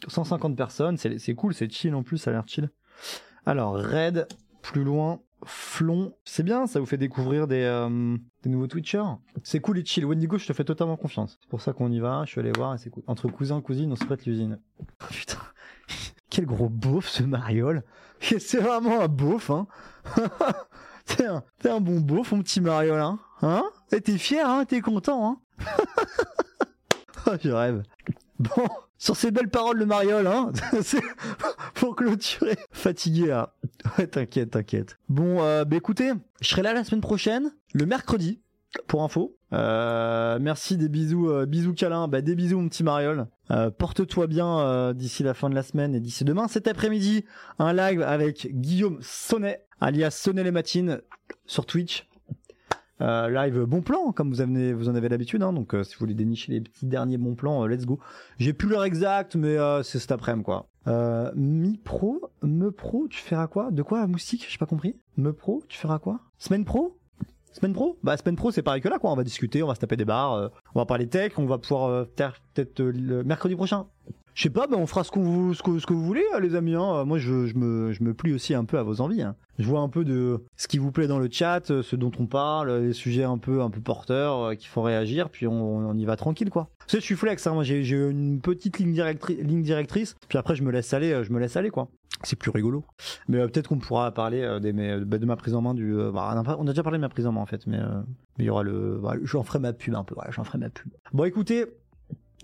150 0.08 0.56
personnes, 0.56 0.98
c'est 0.98 1.36
cool, 1.36 1.54
c'est 1.54 1.72
chill 1.72 1.94
en 1.96 2.04
plus, 2.04 2.18
ça 2.18 2.32
a 2.32 2.34
l'air 2.34 2.44
chill. 2.48 2.70
Alors, 3.46 3.76
Red, 3.76 4.28
plus 4.62 4.84
loin, 4.84 5.20
Flon. 5.46 6.14
C'est 6.26 6.44
bien, 6.44 6.68
ça 6.68 6.80
vous 6.80 6.86
fait 6.86 6.98
découvrir 6.98 7.48
des, 7.48 7.62
euh, 7.62 8.18
nouveaux 8.46 8.68
Twitchers. 8.68 9.18
C'est 9.44 9.60
cool 9.60 9.80
et 9.80 9.86
chill. 9.86 10.06
Wendigo, 10.06 10.38
je 10.38 10.48
te 10.48 10.54
fais 10.54 10.64
totalement 10.64 10.98
confiance. 10.98 11.38
C'est 11.42 11.50
pour 11.50 11.62
ça 11.62 11.74
qu'on 11.74 11.92
y 11.92 12.00
va. 12.00 12.24
Je 12.26 12.32
suis 12.32 12.40
allé 12.40 12.52
voir 12.56 12.74
et 12.76 12.78
c'est 12.78 12.90
cool. 12.90 13.04
Entre 13.08 13.28
cousins, 13.28 13.62
cousines, 13.62 13.92
on 13.92 13.96
se 13.96 14.06
prête 14.06 14.26
l'usine. 14.26 14.60
Quel 16.30 16.46
gros 16.46 16.70
beauf 16.70 17.08
ce 17.08 17.24
Mariol. 17.24 17.84
C'est 18.20 18.60
vraiment 18.60 19.02
un 19.02 19.08
beauf, 19.08 19.50
hein. 19.52 19.68
T'es 21.06 21.26
un, 21.70 21.82
bon 21.82 22.00
beauf, 22.00 22.32
mon 22.32 22.42
petit 22.42 22.62
Mariol, 22.62 23.00
hein. 23.00 23.20
Hein? 23.42 23.64
T'es 23.90 24.18
fier, 24.18 24.50
hein. 24.50 24.66
T'es 24.66 24.82
content, 24.82 25.28
hein. 25.28 25.66
oh, 27.28 27.32
je 27.40 27.50
rêve. 27.50 27.84
Bon, 28.40 28.68
sur 29.04 29.18
ces 29.18 29.32
belles 29.32 29.50
paroles 29.50 29.78
de 29.78 29.84
Mariol, 29.84 30.26
hein. 30.28 30.54
pour 31.74 31.94
clôturer. 31.98 32.56
Fatigué, 32.72 33.26
là. 33.28 33.54
Ouais, 33.98 34.08
t'inquiète, 34.08 34.52
t'inquiète. 34.52 34.98
Bon, 35.10 35.44
euh, 35.44 35.66
bah 35.66 35.76
écoutez, 35.76 36.14
je 36.40 36.48
serai 36.48 36.62
là 36.62 36.72
la 36.72 36.86
semaine 36.86 37.02
prochaine, 37.02 37.52
le 37.74 37.86
mercredi, 37.86 38.40
pour 38.88 39.04
info. 39.04 39.36
Euh, 39.52 40.40
merci, 40.40 40.78
des 40.78 40.88
bisous, 40.88 41.30
euh, 41.30 41.46
bisous 41.46 41.74
câlins, 41.74 42.08
bah 42.08 42.22
des 42.22 42.34
bisous 42.34 42.58
mon 42.58 42.70
petit 42.70 42.84
Mariol. 42.84 43.28
Euh, 43.52 43.70
Porte-toi 43.72 44.28
bien 44.28 44.60
euh, 44.60 44.94
d'ici 44.94 45.22
la 45.22 45.34
fin 45.34 45.50
de 45.50 45.56
la 45.56 45.64
semaine 45.64 45.94
et 45.94 46.00
d'ici 46.00 46.24
demain. 46.24 46.48
Cet 46.48 46.70
après-midi, 46.70 47.26
un 47.60 47.74
live 47.74 48.02
avec 48.04 48.48
Guillaume 48.54 49.00
Sonnet, 49.02 49.66
alias 49.82 50.12
Sonnet 50.12 50.46
les 50.46 50.52
matines, 50.52 51.02
sur 51.46 51.66
Twitch. 51.66 52.08
Euh, 53.04 53.30
live 53.30 53.66
bon 53.66 53.82
plan, 53.82 54.14
comme 54.14 54.34
vous, 54.34 54.78
vous 54.78 54.90
en 54.90 54.96
avez 54.96 55.10
l'habitude. 55.10 55.44
Hein, 55.44 55.52
donc, 55.52 55.76
euh, 55.76 55.84
si 55.84 55.94
vous 55.96 56.00
voulez 56.00 56.14
dénicher 56.14 56.54
les 56.54 56.62
petits 56.62 56.86
derniers 56.86 57.18
bons 57.18 57.36
plans, 57.36 57.64
euh, 57.64 57.68
let's 57.68 57.86
go. 57.86 58.00
J'ai 58.40 58.54
plus 58.54 58.70
l'heure 58.70 58.86
exacte, 58.86 59.36
mais 59.36 59.58
euh, 59.58 59.84
c'est 59.84 60.00
cet 60.00 60.14
après-midi, 60.14 60.46
quoi. 60.46 60.68
Euh, 60.88 61.32
Mi 61.36 61.78
Pro, 61.78 62.22
Me 62.42 62.72
Pro, 62.72 63.08
tu 63.10 63.20
feras 63.20 63.48
quoi? 63.48 63.72
De 63.72 63.84
quoi, 63.84 64.08
Moustique? 64.08 64.48
J'ai 64.50 64.58
pas 64.58 64.66
compris. 64.66 64.96
Me 65.18 65.34
Pro, 65.34 65.64
tu 65.68 65.78
feras 65.78 66.00
quoi? 66.00 66.22
Semaine 66.38 66.64
Pro? 66.64 66.98
Semaine 67.52 67.74
Pro? 67.74 67.98
Bah, 68.04 68.18
Semaine 68.18 68.36
Pro, 68.36 68.52
c'est 68.52 68.64
pareil 68.64 68.82
que 68.82 68.90
là, 68.90 69.00
quoi. 69.00 69.12
On 69.12 69.16
va 69.16 69.24
discuter, 69.24 69.62
on 69.64 69.68
va 69.68 69.76
se 69.76 69.80
taper 69.80 69.98
des 69.98 70.06
barres, 70.06 70.34
euh, 70.34 70.48
on 70.74 70.80
va 70.80 70.86
parler 70.86 71.08
tech, 71.08 71.34
on 71.38 71.46
va 71.46 71.58
pouvoir 71.58 71.90
euh, 71.90 72.06
faire 72.16 72.40
peut-être 72.54 72.80
euh, 72.80 72.92
le 72.92 73.24
mercredi 73.24 73.56
prochain. 73.56 73.86
Je 74.36 74.44
sais 74.44 74.50
pas, 74.50 74.66
bah 74.68 74.78
on 74.80 74.88
fera 74.88 75.04
ce, 75.04 75.12
vous, 75.14 75.54
ce, 75.54 75.62
que, 75.62 75.78
ce 75.78 75.86
que 75.86 75.94
vous 75.94 76.04
voulez, 76.04 76.24
euh, 76.34 76.40
les 76.40 76.56
amis. 76.56 76.74
Hein. 76.76 77.06
Moi, 77.06 77.20
je, 77.20 77.46
je, 77.46 77.56
me, 77.56 77.92
je 77.92 78.04
me 78.04 78.14
plie 78.14 78.34
aussi 78.34 78.54
un 78.56 78.66
peu 78.66 78.80
à 78.80 78.84
vos 78.84 79.00
envies. 79.02 79.22
hein. 79.22 79.36
Je 79.60 79.68
vois 79.68 79.82
un 79.82 79.90
peu 79.90 80.04
de 80.04 80.44
ce 80.58 80.68
qui 80.68 80.80
vous 80.80 80.92
plaît 80.92 81.06
dans 81.08 81.20
le 81.20 81.30
chat, 81.32 81.70
euh, 81.70 81.84
ce 81.84 81.96
dont 81.96 82.12
on 82.20 82.26
parle, 82.26 82.70
euh, 82.70 82.82
les 82.88 82.94
sujets 82.94 83.24
un 83.24 83.38
peu, 83.38 83.62
un 83.62 83.70
peu 83.70 83.80
porteurs 83.80 84.40
euh, 84.40 84.56
qui 84.56 84.68
font 84.68 84.82
réagir, 84.82 85.30
puis 85.30 85.46
on, 85.46 85.78
on 85.88 85.96
y 85.96 86.06
va 86.06 86.16
tranquille, 86.16 86.50
quoi. 86.50 86.70
Tu 86.88 86.92
sais, 86.96 87.00
je 87.00 87.06
suis 87.06 87.16
flex, 87.16 87.46
hein. 87.46 87.62
J'ai 87.62 87.82
une 87.96 88.42
petite 88.42 88.80
ligne, 88.80 89.00
ligne 89.42 89.62
directrice, 89.62 90.16
puis 90.28 90.38
après, 90.40 90.56
je 90.56 90.64
me 90.64 90.72
laisse 90.72 90.92
aller, 90.94 91.24
je 91.24 91.32
me 91.32 91.40
laisse 91.40 91.56
aller, 91.56 91.70
quoi. 91.70 91.90
C'est 92.24 92.38
plus 92.38 92.52
rigolo. 92.52 92.86
Mais 93.28 93.40
peut-être 93.48 93.68
qu'on 93.68 93.80
pourra 93.80 94.12
parler 94.14 94.58
des, 94.62 94.72
mes- 94.74 95.00
bah, 95.04 95.18
de 95.18 95.26
ma 95.26 95.36
prise 95.36 95.54
en 95.56 95.62
main 95.62 95.74
du. 95.74 95.94
bah, 96.14 96.44
on, 96.58 96.66
a, 96.66 96.70
déjà 96.72 96.82
parlé 96.82 96.98
de 96.98 97.02
ma 97.02 97.10
prise 97.10 97.28
en 97.28 97.34
main, 97.34 97.42
en 97.42 97.46
fait, 97.46 97.68
mais 97.68 97.80
mais 98.38 98.46
il 98.46 98.48
y 98.48 98.50
aura 98.50 98.64
le. 98.64 98.96
Voilà, 98.98 99.20
j'en 99.24 99.44
ferai 99.44 99.60
ma 99.60 99.74
pub 99.74 99.94
un 99.96 100.04
peu, 100.04 100.16
j'en 100.32 100.44
ferai 100.44 100.58
ma 100.58 100.70
pub. 100.70 100.92
Bon, 101.12 101.26
écoutez, 101.26 101.66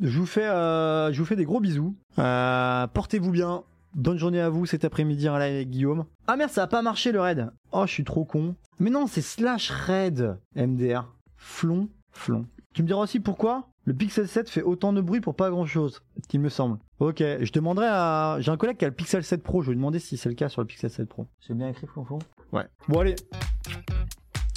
je 0.02 0.18
vous 0.20 0.26
fais, 0.26 0.48
euh, 0.48 1.12
je 1.12 1.20
vous 1.20 1.26
fais 1.26 1.36
des 1.36 1.46
gros 1.46 1.60
bisous. 1.60 1.96
Euh, 2.18 2.88
Portez-vous 2.88 3.32
bien. 3.32 3.64
Bonne 3.96 4.18
journée 4.18 4.40
à 4.40 4.50
vous 4.50 4.66
cet 4.66 4.86
après-midi 4.86 5.28
en 5.30 5.38
live 5.38 5.56
avec 5.56 5.70
Guillaume. 5.70 6.06
Ah 6.28 6.36
merde, 6.36 6.52
ça 6.52 6.64
a 6.64 6.68
pas 6.68 6.82
marché 6.82 7.12
le 7.12 7.20
raid. 7.20 7.50
Oh, 7.72 7.86
je 7.88 7.92
suis 7.92 8.04
trop 8.04 8.24
con. 8.24 8.56
Mais 8.80 8.92
non, 8.92 9.08
c'est 9.08 9.22
slash 9.22 9.72
raid 9.72 10.38
MDR. 10.56 11.12
Flon, 11.38 11.90
flon. 12.12 12.46
Tu 12.74 12.84
me 12.84 12.88
diras 12.88 13.02
aussi 13.02 13.20
pourquoi 13.20 13.68
le 13.86 13.96
Pixel 13.96 14.28
7 14.28 14.50
fait 14.50 14.62
autant 14.62 14.94
de 14.94 15.02
bruit 15.02 15.20
pour 15.20 15.36
pas 15.36 15.50
grand 15.50 15.66
chose, 15.66 16.04
il 16.32 16.40
me 16.40 16.50
semble. 16.50 16.78
Ok, 17.00 17.18
je 17.20 17.52
demanderai 17.52 17.88
à. 17.90 18.38
J'ai 18.40 18.52
un 18.52 18.58
collègue 18.58 18.78
qui 18.78 18.86
a 18.86 18.90
le 18.90 18.94
Pixel 18.94 19.24
7 19.24 19.42
Pro, 19.42 19.64
je 19.64 19.68
vais 19.68 19.72
lui 19.72 19.78
demander 19.78 19.98
si 19.98 20.16
c'est 20.16 20.30
le 20.30 20.36
cas 20.36 20.48
sur 20.48 20.62
le 20.62 20.68
Pixel 20.68 20.92
7 20.92 21.10
Pro. 21.10 21.26
C'est 21.40 21.56
bien 21.56 21.70
écrit, 21.70 21.88
flon, 21.88 22.06
flon 22.06 22.20
Ouais. 22.52 22.66
Bon, 22.88 23.00
allez. 23.00 23.16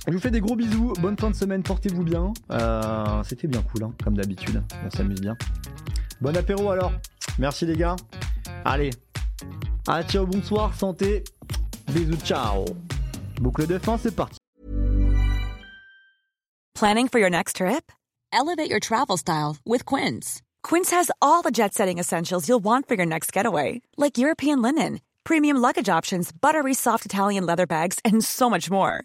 Je 0.09 0.13
vous 0.13 0.19
fais 0.19 0.31
des 0.33 0.41
gros 0.41 0.57
bisous, 0.57 0.93
bonne 1.01 1.17
fin 1.17 1.31
de 1.31 1.37
semaine, 1.37 1.63
portez-vous 1.63 2.03
bien. 2.03 2.33
Euh, 2.51 3.23
C'était 3.25 3.47
bien 3.47 3.63
cool, 3.63 3.85
hein, 3.85 3.93
comme 4.03 4.17
d'habitude, 4.17 4.63
on 4.85 4.91
s'amuse 4.91 5.21
bien. 5.21 5.37
Bon 6.21 6.37
apéro 6.37 6.71
alors, 6.71 6.93
merci 7.39 7.67
les 7.67 7.77
gars. 7.77 7.97
Allez, 8.65 8.91
ah 9.87 10.03
ciao, 10.03 10.27
bonsoir, 10.27 10.75
santé, 10.75 11.23
bisous, 11.93 12.17
ciao. 12.25 12.65
Boucle 13.41 13.67
de 13.67 13.79
fin, 13.79 13.97
c'est 13.97 14.15
parti. 14.15 14.39
Planning 16.75 17.09
for 17.09 17.21
your 17.21 17.31
next 17.31 17.57
trip? 17.57 17.93
Elevate 18.33 18.69
your 18.71 18.81
travel 18.81 19.17
style 19.17 19.57
with 19.65 19.85
Quince. 19.85 20.43
Quince 20.65 20.91
has 20.91 21.11
all 21.21 21.43
the 21.43 21.53
jet 21.53 21.75
setting 21.75 21.99
essentials 21.99 22.49
you'll 22.49 22.63
want 22.65 22.89
for 22.89 22.95
your 22.97 23.07
next 23.07 23.33
getaway, 23.33 23.83
like 23.97 24.19
European 24.19 24.63
linen, 24.63 24.99
premium 25.23 25.59
luggage 25.59 25.89
options, 25.89 26.33
buttery 26.33 26.75
soft 26.75 27.05
Italian 27.07 27.47
leather 27.47 27.67
bags, 27.67 27.99
and 28.05 28.25
so 28.25 28.49
much 28.51 28.69
more. 28.71 29.05